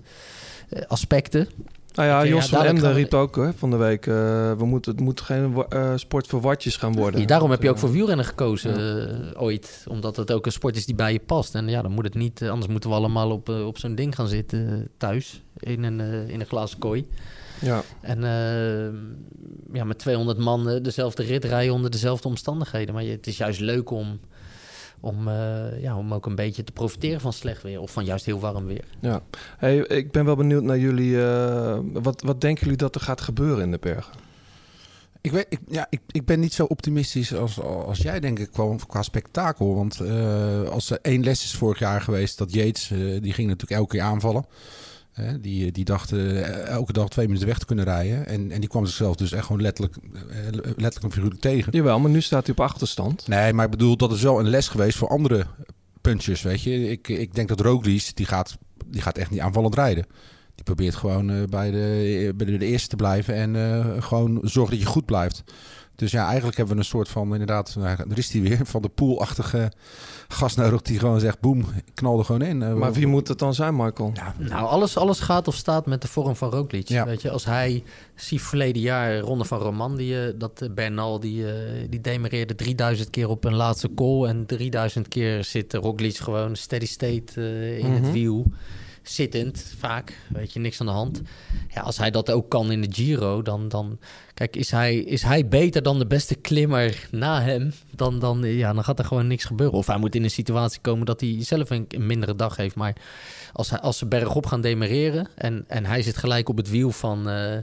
aspecten. 0.87 1.49
Nou 1.95 2.09
ja, 2.09 2.19
Oké, 2.19 2.29
Jos 2.29 2.49
ja, 2.51 2.57
van 2.57 2.67
Emden 2.67 2.93
riep 2.93 3.15
ook 3.15 3.37
hè, 3.37 3.53
van 3.53 3.71
de 3.71 3.77
week... 3.77 4.07
eh, 4.07 4.15
we 4.53 4.65
moeten, 4.65 4.93
het 4.93 5.01
moet 5.01 5.21
geen 5.21 5.65
eh, 5.69 5.93
sport 5.97 6.27
voor 6.27 6.41
watjes 6.41 6.77
gaan 6.77 6.93
worden. 6.93 7.21
Ja, 7.21 7.27
daarom 7.27 7.51
heb 7.51 7.63
je 7.63 7.69
ook 7.69 7.75
Eh, 7.75 7.81
voor 7.81 7.91
wielrennen 7.93 8.25
gekozen 8.25 9.01
eh, 9.35 9.43
ooit. 9.43 9.85
Omdat 9.89 10.17
het 10.17 10.33
ook 10.33 10.47
een 10.47 10.53
sport 10.53 10.77
is 10.77 10.87
die 10.87 10.95
bij 10.95 11.13
je 11.13 11.21
past. 11.27 11.55
En 11.55 11.69
ja, 11.69 11.83
dan 11.83 11.93
moet 11.93 12.05
het 12.05 12.15
niet... 12.15 12.43
eh, 12.43 12.51
anders 12.51 12.71
moeten 12.71 12.91
we 12.91 12.97
allemaal 12.97 13.31
op, 13.31 13.49
eh, 13.49 13.67
op 13.67 13.79
zo'n 13.79 13.95
ding 13.95 14.15
gaan 14.15 14.29
zitten 14.29 14.69
eh, 14.69 14.75
thuis. 14.97 15.43
In 15.57 15.83
een, 15.85 16.01
eh, 16.01 16.29
in 16.29 16.41
een 16.41 16.47
glazen 16.47 16.79
kooi. 16.79 17.07
Ja. 17.61 17.83
En 18.01 18.25
eh, 18.25 18.93
ja, 19.73 19.85
met 19.85 19.99
200 19.99 20.39
man 20.39 20.69
eh, 20.69 20.83
dezelfde 20.83 21.23
rit 21.23 21.45
rijden 21.45 21.75
onder 21.75 21.91
dezelfde 21.91 22.29
omstandigheden. 22.29 22.95
Maar 22.95 23.05
je, 23.05 23.11
het 23.11 23.27
is 23.27 23.37
juist 23.37 23.61
leuk 23.61 23.91
om, 23.91 24.21
om, 25.03 25.29
eh, 25.29 25.83
ja, 25.83 25.97
om 25.97 26.15
ook 26.15 26.27
een 26.27 26.35
beetje 26.35 26.65
te 26.65 26.73
profiteren 26.73 27.21
van 27.21 27.33
slecht 27.33 27.63
weer. 27.63 27.81
Of 27.81 27.91
van 27.91 28.05
juist 28.05 28.25
heel 28.25 28.41
warm 28.41 28.67
weer. 28.67 28.85
Ja. 29.01 29.23
Hey, 29.59 29.77
ik 29.77 30.11
ben 30.13 30.25
wel 30.25 30.37
benieuwd 30.37 30.63
naar 30.63 30.79
jullie. 30.79 31.25
eh, 31.25 31.79
wat, 31.93 32.23
wat 32.23 32.41
denken 32.41 32.63
jullie 32.63 32.79
dat 32.79 32.95
er 32.95 33.01
gaat 33.01 33.21
gebeuren 33.21 33.63
in 33.65 33.71
de 33.71 33.79
bergen? 33.81 34.13
Ik, 35.21 35.31
weet, 35.31 35.47
ik, 35.49 35.59
ja, 35.69 35.87
ik, 35.91 36.01
ik 36.07 36.27
ben 36.27 36.41
niet 36.41 36.53
zo 36.53 36.65
optimistisch 36.65 37.35
als, 37.35 37.61
als 37.61 37.99
jij, 37.99 38.21
denk 38.21 38.39
ik, 38.39 38.51
qua, 38.51 38.77
qua 38.87 39.03
spektakel. 39.03 39.75
Want 39.75 40.01
uh, 40.01 40.69
als 40.69 40.91
er 40.91 40.99
één 41.03 41.25
les 41.25 41.45
is 41.45 41.55
vorig 41.55 41.79
jaar 41.79 42.01
geweest, 42.01 42.39
dat 42.39 42.53
Yates, 42.53 42.91
uh, 42.91 43.21
die 43.23 43.33
ging 43.33 43.49
natuurlijk 43.49 43.81
elke 43.81 43.97
keer 43.97 44.05
aanvallen. 44.05 44.45
Uh, 45.21 45.31
die, 45.41 45.73
die 45.73 45.85
dacht 45.85 46.13
elke 46.67 46.93
dag 46.93 47.09
twee 47.09 47.27
minuten 47.27 47.49
weg 47.49 47.59
te 47.59 47.67
kunnen 47.67 47.85
rijden. 47.85 48.27
En, 48.27 48.51
en 48.51 48.61
die 48.61 48.69
kwam 48.69 48.87
zichzelf 48.87 49.17
dus 49.17 49.33
echt 49.33 49.47
gewoon 49.47 49.63
letterlijk, 49.63 49.97
letterlijk 50.65 51.03
en 51.03 51.13
figuurlijk 51.13 51.41
tegen. 51.41 51.73
Jawel, 51.73 52.01
maar 52.01 52.11
nu 52.11 52.21
staat 52.21 52.47
hij 52.47 52.55
op 52.55 52.61
achterstand. 52.61 53.29
Nee, 53.29 53.53
maar 53.53 53.65
ik 53.65 53.71
bedoel, 53.71 53.97
dat 53.97 54.13
is 54.13 54.23
wel 54.23 54.39
een 54.39 54.49
les 54.49 54.69
geweest 54.69 54.99
voor 54.99 55.09
andere 55.09 55.47
punchers, 56.01 56.43
weet 56.43 56.63
je. 56.63 56.91
Ik, 56.91 57.09
ik 57.09 57.35
denk 57.35 57.49
dat 57.49 57.61
Roglic, 57.61 58.11
die 58.15 58.27
gaat, 58.27 58.59
die 58.87 59.03
gaat 59.03 59.19
echt 59.19 59.31
niet 59.31 59.41
aanvallend 59.41 59.75
rijden. 59.75 60.07
Die 60.55 60.65
probeert 60.65 60.95
gewoon 60.95 61.31
uh, 61.31 61.43
bij, 61.45 61.71
de, 61.71 62.33
bij 62.37 62.59
de, 62.59 62.67
eerste 62.67 62.89
te 62.89 62.97
blijven 62.97 63.35
en 63.35 63.55
uh, 63.55 64.03
gewoon 64.03 64.41
zorgen 64.43 64.75
dat 64.75 64.83
je 64.83 64.91
goed 64.91 65.05
blijft. 65.05 65.45
Dus 65.95 66.11
ja, 66.11 66.27
eigenlijk 66.27 66.57
hebben 66.57 66.75
we 66.75 66.81
een 66.81 66.89
soort 66.89 67.09
van, 67.09 67.33
inderdaad, 67.33 67.77
nou, 67.79 67.97
er 68.11 68.19
is 68.19 68.31
die 68.31 68.43
weer, 68.43 68.67
van 68.67 68.83
de 68.83 68.89
poolachtige 68.89 69.73
gast 70.29 70.57
nodig 70.57 70.83
die 70.83 70.99
gewoon 70.99 71.21
zegt, 71.21 71.41
boem, 71.41 71.65
knal 71.95 72.19
er 72.19 72.25
gewoon 72.25 72.43
in. 72.43 72.61
Uh, 72.61 72.75
maar 72.75 72.93
wie 72.93 73.07
moet 73.07 73.29
het 73.29 73.39
dan 73.39 73.55
zijn, 73.55 73.77
Michael? 73.77 74.11
Ja, 74.15 74.35
nou, 74.39 74.67
alles, 74.67 74.97
alles 74.97 75.21
gaat 75.21 75.49
of 75.49 75.55
staat 75.55 75.87
met 75.87 76.03
de 76.03 76.09
vorm 76.09 76.37
van 76.37 76.51
Roglic. 76.51 76.89
Ja. 76.89 77.05
Weet 77.05 77.23
je, 77.23 77.31
als 77.31 77.45
hij, 77.45 77.83
zie 78.15 78.41
verleden 78.41 78.83
jaar, 78.83 79.19
Ronde 79.19 79.45
van 79.45 79.59
Romandie, 79.59 80.37
dat 80.37 80.69
Bernal, 80.75 81.21
die, 81.21 81.45
die 81.89 82.01
demereerde 82.01 82.55
3000 82.55 83.11
keer 83.11 83.29
op 83.29 83.45
een 83.45 83.55
laatste 83.55 83.95
call 83.95 84.25
en 84.25 84.47
3000 84.47 85.09
keer 85.09 85.45
zit 85.45 85.75
Roglic 85.75 86.17
gewoon 86.17 86.57
steady 86.57 86.87
state 86.87 87.33
in 87.79 87.87
mm 87.87 87.95
-hmm. 87.95 88.05
het 88.05 88.13
wiel 88.13 88.53
zittend 89.03 89.75
vaak, 89.79 90.19
weet 90.29 90.53
je, 90.53 90.61
niks 90.61 90.81
aan 90.81 90.87
de 90.87 90.93
hand. 90.93 91.23
Ja, 91.75 91.81
als 91.81 91.99
hij 91.99 92.11
dat 92.11 92.31
ook 92.31 92.49
kan 92.49 92.73
in 92.73 92.81
de 92.81 92.93
Giro, 92.93 93.43
dan, 93.43 93.69
dan 93.69 93.99
kijk, 94.35 94.57
is 94.57 94.71
hij, 94.71 94.97
is 94.97 95.23
hij 95.23 95.49
beter 95.49 95.83
dan 95.83 95.99
de 95.99 96.07
beste 96.07 96.35
klimmer 96.35 97.09
na 97.11 97.43
hem, 97.43 97.73
dan, 97.91 98.19
dan, 98.19 98.43
ja, 98.43 98.73
dan 98.73 98.85
gaat 98.85 98.99
er 98.99 99.05
gewoon 99.05 99.27
niks 99.27 99.45
gebeuren. 99.45 99.79
Of 99.79 99.87
hij 99.87 99.99
moet 99.99 100.15
in 100.15 100.25
een 100.25 100.31
situatie 100.31 100.81
komen 100.81 101.07
dat 101.07 101.21
hij 101.21 101.37
zelf 101.41 101.71
een, 101.71 101.85
een 101.89 102.07
mindere 102.07 102.37
dag 102.37 102.57
heeft. 102.57 102.75
Maar 102.75 102.97
als, 103.53 103.71
hij, 103.71 103.81
als 103.81 103.99
ze 103.99 104.07
bergop 104.07 104.47
gaan 104.47 104.61
demereren 104.61 105.29
en, 105.35 105.65
en 105.67 105.85
hij 105.85 106.03
zit 106.03 106.17
gelijk 106.17 106.49
op 106.49 106.57
het 106.57 106.71
wiel 106.71 106.91
van... 106.91 107.29
Uh, 107.29 107.57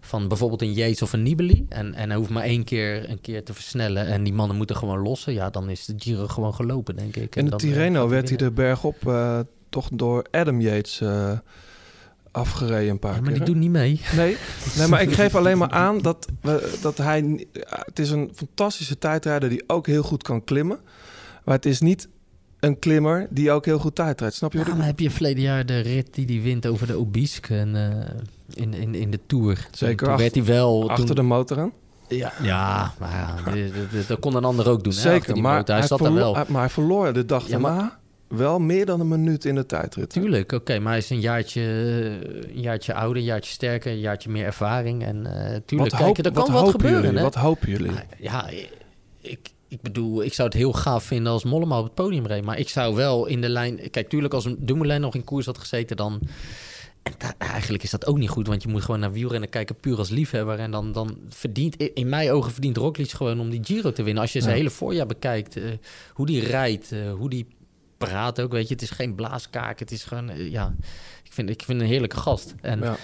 van 0.00 0.28
bijvoorbeeld 0.28 0.62
een 0.62 0.72
Yates 0.72 1.02
of 1.02 1.12
een 1.12 1.22
Nibali. 1.22 1.66
En, 1.68 1.94
en 1.94 2.08
hij 2.08 2.18
hoeft 2.18 2.30
maar 2.30 2.42
één 2.42 2.64
keer, 2.64 3.10
een 3.10 3.20
keer 3.20 3.44
te 3.44 3.54
versnellen. 3.54 4.06
En 4.06 4.22
die 4.22 4.32
mannen 4.32 4.56
moeten 4.56 4.76
gewoon 4.76 5.02
lossen. 5.02 5.32
Ja, 5.32 5.50
dan 5.50 5.70
is 5.70 5.84
de 5.84 5.94
Giro 5.96 6.26
gewoon 6.26 6.54
gelopen, 6.54 6.96
denk 6.96 7.16
ik. 7.16 7.36
En, 7.36 7.44
en 7.44 7.50
de 7.50 7.56
Tirreno 7.56 8.04
uh, 8.04 8.10
werd 8.10 8.28
hij 8.28 8.38
de 8.38 8.50
berg 8.50 8.84
op 8.84 8.96
uh, 9.06 9.40
toch 9.68 9.88
door 9.92 10.26
Adam 10.30 10.60
Yates 10.60 11.00
uh, 11.00 11.32
afgereden 12.30 12.90
een 12.90 12.98
paar 12.98 13.14
ja, 13.14 13.20
maar 13.20 13.30
keer. 13.30 13.38
die 13.38 13.46
doet 13.46 13.62
niet 13.62 13.70
mee. 13.70 14.00
Nee, 14.16 14.36
nee 14.76 14.86
maar 14.86 15.02
ik 15.02 15.12
geef 15.12 15.34
alleen 15.40 15.58
maar 15.58 15.70
aan 15.70 15.98
dat, 16.00 16.28
we, 16.40 16.78
dat 16.82 16.98
hij... 16.98 17.46
Het 17.68 17.98
is 17.98 18.10
een 18.10 18.30
fantastische 18.34 18.98
tijdrijder 18.98 19.48
die 19.48 19.64
ook 19.66 19.86
heel 19.86 20.02
goed 20.02 20.22
kan 20.22 20.44
klimmen. 20.44 20.78
Maar 21.44 21.54
het 21.54 21.66
is 21.66 21.80
niet 21.80 22.08
een 22.60 22.78
klimmer 22.78 23.26
die 23.30 23.50
ook 23.50 23.64
heel 23.64 23.78
goed 23.78 23.94
tijdrijdt. 23.94 24.34
Snap 24.34 24.52
je 24.52 24.64
maar 24.76 24.86
heb 24.86 25.00
je 25.00 25.10
verleden 25.10 25.42
jaar 25.42 25.66
de 25.66 25.78
rit 25.78 26.14
die 26.14 26.26
hij 26.26 26.42
wint 26.42 26.66
over 26.66 26.86
de 26.86 26.98
Obisque 26.98 27.56
en, 27.56 27.74
uh, 27.74 28.64
in, 28.64 28.74
in, 28.74 28.94
in 28.94 29.10
de 29.10 29.20
Tour? 29.26 29.68
Zeker. 29.70 29.96
Toen, 29.96 30.08
toen 30.08 30.16
werd 30.16 30.34
hij 30.34 30.44
wel... 30.44 30.90
Achter 30.90 31.06
toen, 31.06 31.16
de 31.16 31.22
motor 31.22 31.58
aan? 31.58 31.72
Ja, 32.08 32.32
ja 32.42 32.92
maar 32.98 33.10
ja, 33.56 33.66
dat 34.08 34.18
kon 34.18 34.34
een 34.34 34.44
ander 34.44 34.68
ook 34.68 34.84
doen. 34.84 34.92
Zeker, 34.92 35.34
hè, 35.34 35.40
maar 35.40 35.64
hij, 35.64 35.76
hij 35.76 35.86
zat 35.86 35.98
verloor, 35.98 36.18
daar 36.18 36.34
wel. 36.34 36.44
Maar 36.48 36.60
hij 36.60 36.70
verloor 36.70 37.12
de 37.12 37.24
dag 37.24 37.48
Ja, 37.48 37.50
daarna. 37.50 37.98
Wel 38.28 38.58
meer 38.58 38.86
dan 38.86 39.00
een 39.00 39.08
minuut 39.08 39.44
in 39.44 39.54
de 39.54 39.66
tijdrit. 39.66 40.10
Tuurlijk, 40.10 40.52
oké, 40.52 40.78
maar 40.78 40.88
hij 40.88 40.98
is 40.98 41.10
een 41.10 41.20
jaartje, 41.20 41.60
een 42.54 42.60
jaartje 42.60 42.94
ouder, 42.94 43.16
een 43.16 43.24
jaartje 43.28 43.52
sterker, 43.52 43.92
een 43.92 43.98
jaartje 44.00 44.30
meer 44.30 44.44
ervaring. 44.44 45.04
En 45.04 45.26
eh 45.26 45.56
tuurlijk, 45.66 45.90
Wat 45.90 46.00
kijk, 46.00 46.26
er 46.26 46.32
kan 46.32 46.52
wat 46.52 46.70
gebeuren. 46.70 47.00
jullie? 47.02 47.16
Hè? 47.16 47.22
Wat 47.22 47.34
hopen 47.34 47.68
jullie? 47.70 47.90
Ja, 48.18 48.48
ik, 49.20 49.38
ik 49.68 49.80
bedoel, 49.82 50.22
ik 50.22 50.34
zou 50.34 50.48
het 50.48 50.56
heel 50.56 50.72
gaaf 50.72 51.04
vinden 51.04 51.32
als 51.32 51.44
Mollema 51.44 51.78
op 51.78 51.84
het 51.84 51.94
podium 51.94 52.26
reed. 52.26 52.44
Maar 52.44 52.58
ik 52.58 52.68
zou 52.68 52.94
wel 52.94 53.26
in 53.26 53.40
de 53.40 53.48
lijn... 53.48 53.90
Kijk, 53.90 54.08
tuurlijk, 54.08 54.34
als 54.34 54.48
Dumoulin 54.58 55.00
nog 55.00 55.14
in 55.14 55.24
koers 55.24 55.46
had 55.46 55.58
gezeten, 55.58 55.96
dan... 55.96 56.20
En 57.02 57.12
da- 57.18 57.34
eigenlijk 57.38 57.82
is 57.82 57.90
dat 57.90 58.06
ook 58.06 58.18
niet 58.18 58.28
goed, 58.28 58.46
want 58.46 58.62
je 58.62 58.68
moet 58.68 58.82
gewoon 58.82 59.00
naar 59.00 59.12
wielrennen 59.12 59.48
kijken 59.48 59.74
puur 59.76 59.98
als 59.98 60.08
liefhebber. 60.10 60.58
En 60.58 60.70
dan, 60.70 60.92
dan 60.92 61.18
verdient, 61.28 61.76
in 61.76 62.08
mijn 62.08 62.30
ogen 62.30 62.52
verdient 62.52 62.76
Roglic 62.76 63.10
gewoon 63.10 63.40
om 63.40 63.50
die 63.50 63.60
Giro 63.64 63.92
te 63.92 64.02
winnen. 64.02 64.22
Als 64.22 64.32
je 64.32 64.40
zijn 64.40 64.52
Ja. 64.52 64.58
hele 64.58 64.70
voorjaar 64.70 65.06
bekijkt, 65.06 65.56
eh, 65.56 65.62
hoe 66.12 66.26
die 66.26 66.40
rijdt, 66.44 66.92
eh, 66.92 67.12
hoe 67.12 67.30
die 67.30 67.46
praat 67.98 68.40
ook, 68.40 68.52
weet 68.52 68.68
je. 68.68 68.74
Het 68.74 68.82
is 68.82 68.90
geen 68.90 69.14
blaaskaak, 69.14 69.78
het 69.78 69.90
is 69.90 70.04
gewoon, 70.04 70.30
eh, 70.30 70.50
ja... 70.50 70.74
Ik 71.24 71.34
vind, 71.34 71.50
ik 71.50 71.62
vind 71.62 71.80
een 71.80 71.86
heerlijke 71.86 72.16
gast. 72.16 72.54
En 72.60 72.80
Ja. 72.80 72.96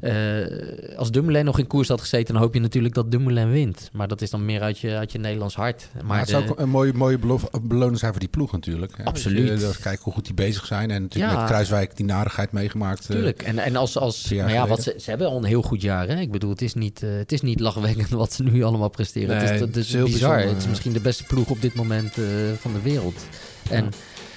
eh, 0.00 0.98
als 0.98 1.10
Dumoulin 1.10 1.44
nog 1.44 1.58
in 1.58 1.66
koers 1.66 1.88
had 1.88 2.00
gezeten, 2.00 2.34
dan 2.34 2.42
hoop 2.42 2.54
je 2.54 2.60
natuurlijk 2.60 2.94
dat 2.94 3.10
Dumoulin 3.10 3.50
wint. 3.50 3.90
Maar 3.92 4.08
dat 4.08 4.20
is 4.22 4.30
dan 4.30 4.44
meer 4.44 4.60
uit 4.60 4.78
je, 4.78 4.96
uit 4.96 5.12
je 5.12 5.18
Nederlands 5.18 5.54
hart. 5.54 5.88
Maar 5.94 6.04
Maar 6.04 6.16
het 6.18 6.26
de- 6.26 6.32
zou 6.32 6.48
ook 6.48 6.58
een 6.58 6.68
mooie, 6.68 6.92
mooie 6.94 7.18
beloning 7.62 7.98
zijn 7.98 8.10
voor 8.10 8.20
die 8.20 8.28
ploeg 8.28 8.52
natuurlijk. 8.52 8.96
hè. 8.96 9.04
Absoluut. 9.04 9.48
Je, 9.48 9.56
dat 9.66 9.76
kijken 9.80 10.04
hoe 10.04 10.12
goed 10.12 10.24
die 10.24 10.34
bezig 10.34 10.66
zijn. 10.66 10.90
En 10.90 11.02
natuurlijk 11.02 11.32
Ja. 11.32 11.38
met 11.40 11.48
Kruiswijk 11.48 11.96
die 11.96 12.06
narigheid 12.06 12.52
meegemaakt. 12.52 13.00
eh, 13.00 13.06
Tuurlijk. 13.06 13.42
En, 13.42 13.58
en 13.58 13.76
als, 13.76 13.98
als 13.98 14.30
maar 14.32 14.52
ja, 14.52 14.66
wat 14.66 14.82
ze, 14.82 14.94
ze 14.98 15.10
hebben 15.10 15.28
al 15.28 15.36
een 15.36 15.44
heel 15.44 15.62
goed 15.62 15.82
jaar. 15.82 16.08
Hè? 16.08 16.20
Ik 16.20 16.30
bedoel, 16.30 16.50
het 16.50 16.62
is 16.62 16.74
niet, 16.74 17.02
eh, 17.02 17.10
het 17.12 17.32
is 17.32 17.40
niet 17.40 17.60
lachwekkend 17.60 18.08
wat 18.10 18.32
ze 18.32 18.42
nu 18.42 18.62
allemaal 18.62 18.88
presteren. 18.90 19.36
het 19.36 19.44
Nee, 19.44 19.54
is, 19.54 19.60
het 19.60 19.76
is 19.76 19.86
is 19.86 19.92
heel 19.92 20.04
bizar. 20.04 20.20
bijzonder, 20.20 20.48
het 20.48 20.56
is 20.56 20.62
ja. 20.64 20.68
misschien 20.70 20.92
de 20.92 21.00
beste 21.00 21.24
ploeg 21.24 21.50
op 21.50 21.60
dit 21.60 21.74
moment 21.74 22.18
eh, 22.18 22.24
van 22.58 22.72
de 22.72 22.80
wereld. 22.82 23.24
En 23.70 23.88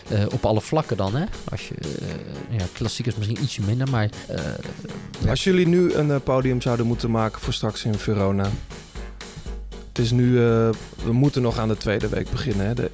eh, 0.09 0.25
op 0.31 0.45
alle 0.45 0.61
vlakken 0.61 0.97
dan, 0.97 1.15
hè? 1.15 1.25
Als 1.51 1.67
je, 1.67 1.75
eh, 1.75 2.57
ja, 2.59 2.65
klassiek 2.73 3.05
is 3.05 3.15
misschien 3.15 3.43
ietsje 3.43 3.61
minder, 3.61 3.89
maar 3.89 4.09
eh, 4.27 5.29
Als 5.29 5.43
jullie 5.43 5.67
nu 5.67 5.93
een 5.93 6.21
podium 6.23 6.61
zouden 6.61 6.85
moeten 6.85 7.11
maken 7.11 7.41
voor 7.41 7.53
straks 7.53 7.83
in 7.85 7.97
Verona. 7.97 8.49
Het 9.87 10.03
is 10.03 10.11
nu, 10.11 10.37
eh, 10.37 10.69
we 11.03 11.11
moeten 11.11 11.41
nog 11.41 11.57
aan 11.57 11.67
de 11.67 11.77
tweede 11.77 12.09
week 12.09 12.29
beginnen. 12.29 12.65
Hè? 12.65 12.73
De, 12.73 12.89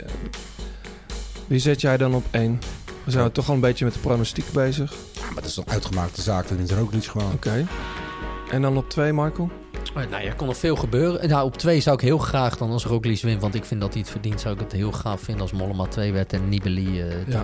wie 1.47 1.59
zet 1.59 1.81
jij 1.81 1.97
dan 1.97 2.13
op 2.13 2.25
één? 2.31 2.59
We 3.03 3.11
zijn 3.11 3.31
toch 3.31 3.47
al 3.49 3.53
een 3.53 3.59
beetje 3.59 3.85
met 3.85 3.93
de 3.93 3.99
pronostiek 3.99 4.51
bezig. 4.51 4.93
Ja, 5.13 5.25
maar 5.25 5.35
dat 5.35 5.45
is 5.45 5.53
toch 5.53 5.67
uitgemaakte 5.67 6.21
zaak. 6.21 6.47
Dat 6.47 6.57
is 6.59 6.69
er 6.69 6.79
ook 6.79 6.93
niet 6.93 7.09
gewoon. 7.09 7.31
Oké. 7.33 7.67
En 8.51 8.61
dan 8.61 8.77
op 8.77 8.89
twee, 8.89 9.13
Michael? 9.13 9.49
Nou, 9.93 10.23
er 10.23 10.35
kon 10.35 10.47
nog 10.47 10.57
veel 10.57 10.75
gebeuren. 10.75 11.29
Nou, 11.29 11.45
op 11.45 11.57
twee 11.57 11.79
zou 11.79 11.95
ik 11.95 12.01
heel 12.01 12.17
graag 12.17 12.57
dan 12.57 12.71
als 12.71 12.85
Roglic 12.85 13.21
wint, 13.21 13.41
want 13.41 13.55
ik 13.55 13.65
vind 13.65 13.81
dat 13.81 13.91
hij 13.93 14.01
het 14.01 14.11
verdient. 14.11 14.41
Zou 14.41 14.53
ik 14.53 14.59
het 14.59 14.71
heel 14.71 14.91
gaaf 14.91 15.21
vinden 15.21 15.41
als 15.41 15.51
Mollema 15.51 15.85
2 15.85 16.13
werd 16.13 16.33
en 16.33 16.49
Nibali 16.49 17.01
eh 17.01 17.27
Ja. 17.27 17.43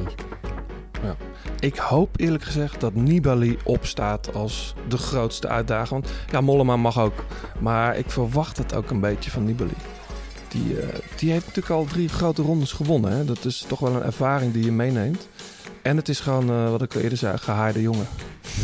Ja. 1.04 1.16
Ik 1.60 1.78
hoop 1.78 2.20
eerlijk 2.20 2.44
gezegd 2.44 2.80
dat 2.80 2.94
Nibali 2.94 3.58
opstaat 3.64 4.34
als 4.34 4.74
de 4.88 4.98
grootste 4.98 5.48
uitdager. 5.48 5.94
Want 5.94 6.10
ja, 6.32 6.42
Mollema 6.42 6.76
mag 6.76 7.00
ook. 7.00 7.26
Maar 7.60 7.98
ik 7.98 8.10
verwacht 8.10 8.58
het 8.58 8.74
ook 8.74 8.90
een 8.90 9.00
beetje 9.00 9.32
van 9.32 9.46
Nibali. 9.46 9.76
Die, 10.48 10.80
eh, 10.80 10.88
die 11.16 11.32
heeft 11.32 11.46
natuurlijk 11.46 11.76
al 11.76 11.86
drie 11.86 12.10
grote 12.10 12.42
rondes 12.42 12.72
gewonnen. 12.72 13.12
Hè? 13.12 13.26
Dat 13.26 13.46
is 13.46 13.66
toch 13.68 13.80
wel 13.80 13.96
een 13.96 14.04
ervaring 14.04 14.54
die 14.54 14.66
je 14.66 14.72
meeneemt. 14.72 15.28
En 15.82 15.98
het 15.98 16.10
is 16.10 16.20
gewoon, 16.20 16.50
eh, 16.50 16.70
wat 16.70 16.82
ik 16.82 16.96
al 16.96 17.02
eerder 17.02 17.18
zei, 17.18 17.34
een 17.34 17.40
gehaarde 17.40 17.82
jongen. 17.82 18.08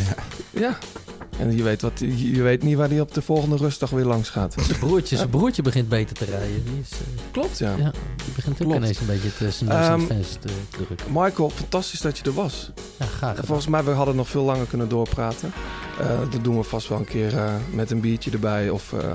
Ja. 0.07 0.23
Ja. 0.59 0.77
En 1.41 1.55
je 1.55 1.63
weet, 1.63 1.81
wat, 1.81 1.99
je 2.15 2.41
weet 2.41 2.63
niet 2.63 2.75
waar 2.77 2.89
hij 2.89 2.99
op 2.99 3.13
de 3.13 3.21
volgende 3.21 3.55
rustdag 3.55 3.89
weer 3.89 4.05
langs 4.05 4.29
gaat. 4.29 4.55
Zijn 4.65 4.79
broertje, 4.79 5.17
zijn 5.17 5.29
broertje 5.29 5.61
begint 5.61 5.89
beter 5.89 6.15
te 6.15 6.25
rijden. 6.25 6.63
Die 6.63 6.79
is, 6.81 6.91
eh, 6.91 6.97
Klopt, 7.31 7.57
ja. 7.57 7.75
ja, 7.77 7.91
die 8.15 8.33
begint 8.35 8.61
ook 8.61 8.67
Klopt. 8.67 8.75
ineens 8.83 8.99
een 8.99 9.05
beetje 9.05 9.35
te, 9.37 9.51
zijn 9.51 9.69
het 9.69 10.09
Ehm, 10.09 10.21
te 10.39 10.49
drukken. 10.69 11.07
Michael, 11.11 11.49
fantastisch 11.49 12.01
dat 12.01 12.17
je 12.17 12.23
er 12.23 12.33
was. 12.33 12.71
Ja, 12.99 13.05
graag 13.05 13.29
gedaan. 13.29 13.45
Volgens 13.45 13.67
mij, 13.67 13.83
we 13.83 13.91
hadden 13.91 14.15
nog 14.15 14.29
veel 14.29 14.43
langer 14.43 14.65
kunnen 14.65 14.89
doorpraten. 14.89 15.53
Eh, 15.99 16.19
dat 16.31 16.43
doen 16.43 16.57
we 16.57 16.63
vast 16.63 16.87
wel 16.87 16.97
een 16.97 17.05
keer 17.05 17.37
eh, 17.37 17.53
met 17.73 17.91
een 17.91 17.99
biertje 17.99 18.31
erbij 18.31 18.69
of 18.69 18.93
eh, 18.93 19.13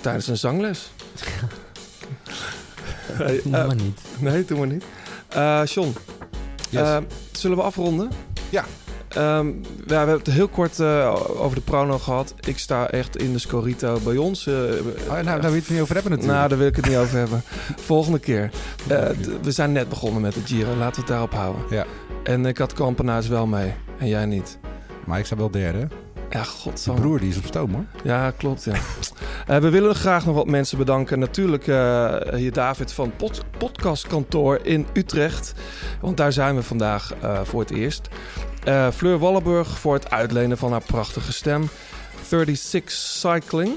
tijdens 0.00 0.26
een 0.26 0.36
zangles. 0.38 0.90
Hey, 3.12 3.40
Doe 3.42 3.50
maar 3.52 3.74
niet. 3.74 4.00
Nee, 4.18 4.44
doen 4.44 4.60
we 4.60 4.66
niet. 4.66 4.84
Eh 5.28 5.60
John, 5.64 5.94
Yes. 6.70 6.88
zullen 7.32 7.56
we 7.56 7.62
afronden? 7.62 8.10
Ja. 8.50 8.64
Ehm, 9.14 9.46
ja, 9.46 9.52
we 9.86 9.94
hebben 9.94 10.16
het 10.18 10.26
heel 10.26 10.48
kort 10.48 10.80
eh, 10.80 11.14
over 11.36 11.54
de 11.56 11.62
prono 11.62 11.98
gehad. 11.98 12.34
Ik 12.46 12.58
sta 12.58 12.88
echt 12.90 13.16
in 13.16 13.32
de 13.32 13.38
Scorito 13.38 13.98
bij 14.04 14.16
ons. 14.16 14.46
eh, 14.46 14.54
Oh, 14.54 15.10
nou, 15.10 15.24
daar 15.24 15.40
wil 15.40 15.50
je 15.52 15.56
het 15.60 15.68
niet 15.70 15.80
over 15.80 15.94
hebben 15.94 16.12
natuurlijk. 16.12 16.38
nou, 16.38 16.48
daar 16.48 16.58
wil 16.58 16.66
ik 16.66 16.76
het 16.76 16.86
niet 16.88 16.96
over 16.96 17.18
hebben. 17.18 17.42
Volgende 17.92 18.18
keer. 18.18 18.50
Eh, 18.88 19.08
we 19.42 19.50
zijn 19.50 19.72
net 19.72 19.88
begonnen 19.88 20.20
met 20.22 20.34
de 20.34 20.40
Giro. 20.44 20.74
Laten 20.76 20.94
we 20.94 21.00
het 21.00 21.06
daarop 21.06 21.32
houden. 21.32 21.62
Ja. 21.70 21.84
En 22.24 22.46
ik 22.46 22.58
had 22.58 22.72
Kampenaars 22.72 23.28
wel 23.28 23.46
mee. 23.46 23.74
En 23.98 24.08
jij 24.08 24.26
niet. 24.26 24.58
Maar 25.06 25.18
ik 25.18 25.26
sta 25.26 25.36
wel 25.36 25.50
derde. 25.50 25.78
Ja, 25.78 26.42
Zijn 26.44 26.44
godsamme. 26.46 27.00
broer 27.00 27.18
die 27.20 27.28
is 27.28 27.36
op 27.36 27.44
stoom 27.46 27.72
hoor. 27.74 27.84
Ja, 28.04 28.30
klopt. 28.30 28.64
Ja. 28.64 28.74
We 29.60 29.68
willen 29.70 29.94
graag 29.94 30.26
nog 30.26 30.34
wat 30.34 30.46
mensen 30.46 30.78
bedanken. 30.78 31.18
Natuurlijk 31.18 31.66
eh, 31.66 32.14
hier 32.34 32.52
David 32.52 32.92
van 32.92 33.12
Pod 33.16 33.42
Podcastkantoor 33.58 34.58
in 34.62 34.86
Utrecht. 34.92 35.52
Want 36.00 36.16
daar 36.16 36.32
zijn 36.32 36.54
we 36.56 36.62
vandaag 36.62 37.12
voor 37.44 37.60
het 37.60 37.70
eerst. 37.70 38.08
Eh, 38.64 38.90
Fleur 38.90 39.18
Wallenburg 39.18 39.78
voor 39.78 39.94
het 39.94 40.10
uitlenen 40.10 40.58
van 40.58 40.70
haar 40.70 40.82
prachtige 40.82 41.32
stem. 41.32 41.68
36 42.28 42.90
Cycling 42.90 43.76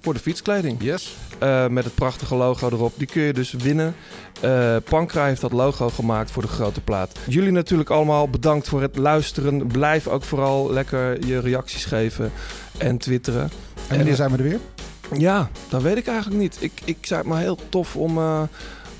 voor 0.00 0.14
de 0.14 0.20
fietskleding. 0.20 0.82
Yes. 0.82 1.16
Eh, 1.38 1.66
met 1.66 1.84
het 1.84 1.94
prachtige 1.94 2.34
logo 2.34 2.68
erop. 2.68 2.92
Die 2.96 3.06
kun 3.06 3.22
je 3.22 3.32
dus 3.32 3.52
winnen. 3.52 3.94
Pankra 4.84 5.24
heeft 5.24 5.40
dat 5.40 5.52
logo 5.52 5.88
gemaakt 5.88 6.30
voor 6.30 6.42
de 6.42 6.48
grote 6.48 6.80
plaat. 6.80 7.18
Jullie 7.26 7.50
natuurlijk 7.50 7.90
allemaal 7.90 8.28
bedankt 8.28 8.68
voor 8.68 8.82
het 8.82 8.96
luisteren. 8.96 9.66
Blijf 9.66 10.06
ook 10.06 10.24
vooral 10.24 10.72
lekker 10.72 11.26
je 11.26 11.40
reacties 11.40 11.84
geven 11.84 12.32
en 12.76 12.98
twitteren. 12.98 13.50
En 13.88 13.96
wanneer 13.96 14.14
zijn 14.14 14.30
we 14.30 14.36
er 14.36 14.42
weer? 14.42 14.60
Ja, 15.18 15.48
dat 15.68 15.82
weet 15.82 15.96
ik 15.96 16.06
eigenlijk 16.06 16.40
niet. 16.40 16.56
Ik, 16.60 16.72
ik 16.84 16.96
zei 17.00 17.20
het 17.20 17.28
maar 17.28 17.40
heel 17.40 17.58
tof 17.68 17.96
om 17.96 18.18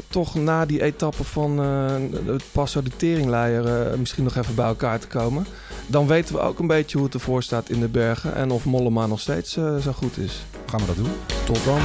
toch 0.09 0.35
na 0.35 0.67
die 0.67 0.83
etappe 0.83 1.25
van 1.25 1.61
eh, 1.61 2.33
het 2.33 2.43
Passo 2.53 2.83
de 2.83 2.91
Teringleier 2.97 3.67
eh, 3.67 3.99
misschien 3.99 4.25
nog 4.25 4.37
even 4.37 4.55
bij 4.55 4.67
elkaar 4.67 4.99
te 4.99 5.07
komen. 5.07 5.47
Dan 5.87 6.07
weten 6.07 6.35
we 6.35 6.41
ook 6.41 6.59
een 6.59 6.67
beetje 6.67 6.97
hoe 6.97 7.07
het 7.07 7.15
ervoor 7.15 7.43
staat 7.43 7.69
in 7.71 7.81
de 7.81 7.89
bergen 7.89 8.35
en 8.35 8.51
of 8.51 8.65
Mollema 8.65 9.07
nog 9.07 9.21
steeds 9.21 9.57
eh, 9.57 9.77
zo 9.77 9.93
goed 9.93 10.19
is. 10.19 10.45
Gaan 10.67 10.81
we 10.81 10.87
dat 10.87 10.97
doen? 10.97 11.13
Tot 11.45 11.65
dan. 11.65 11.81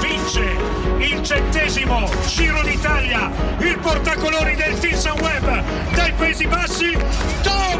vince 0.00 0.44
il 0.98 1.26
centesimo 1.26 2.08
Giro 2.26 2.62
d'Italia, 2.62 3.30
il 3.58 3.78
portacolori 3.78 4.56
del 4.56 4.78
Team 4.78 4.96
Sunweb 4.96 5.46
dai 5.94 6.12
Paesi 6.12 6.46
Bassi, 6.46 6.96
Tom! 7.42 7.70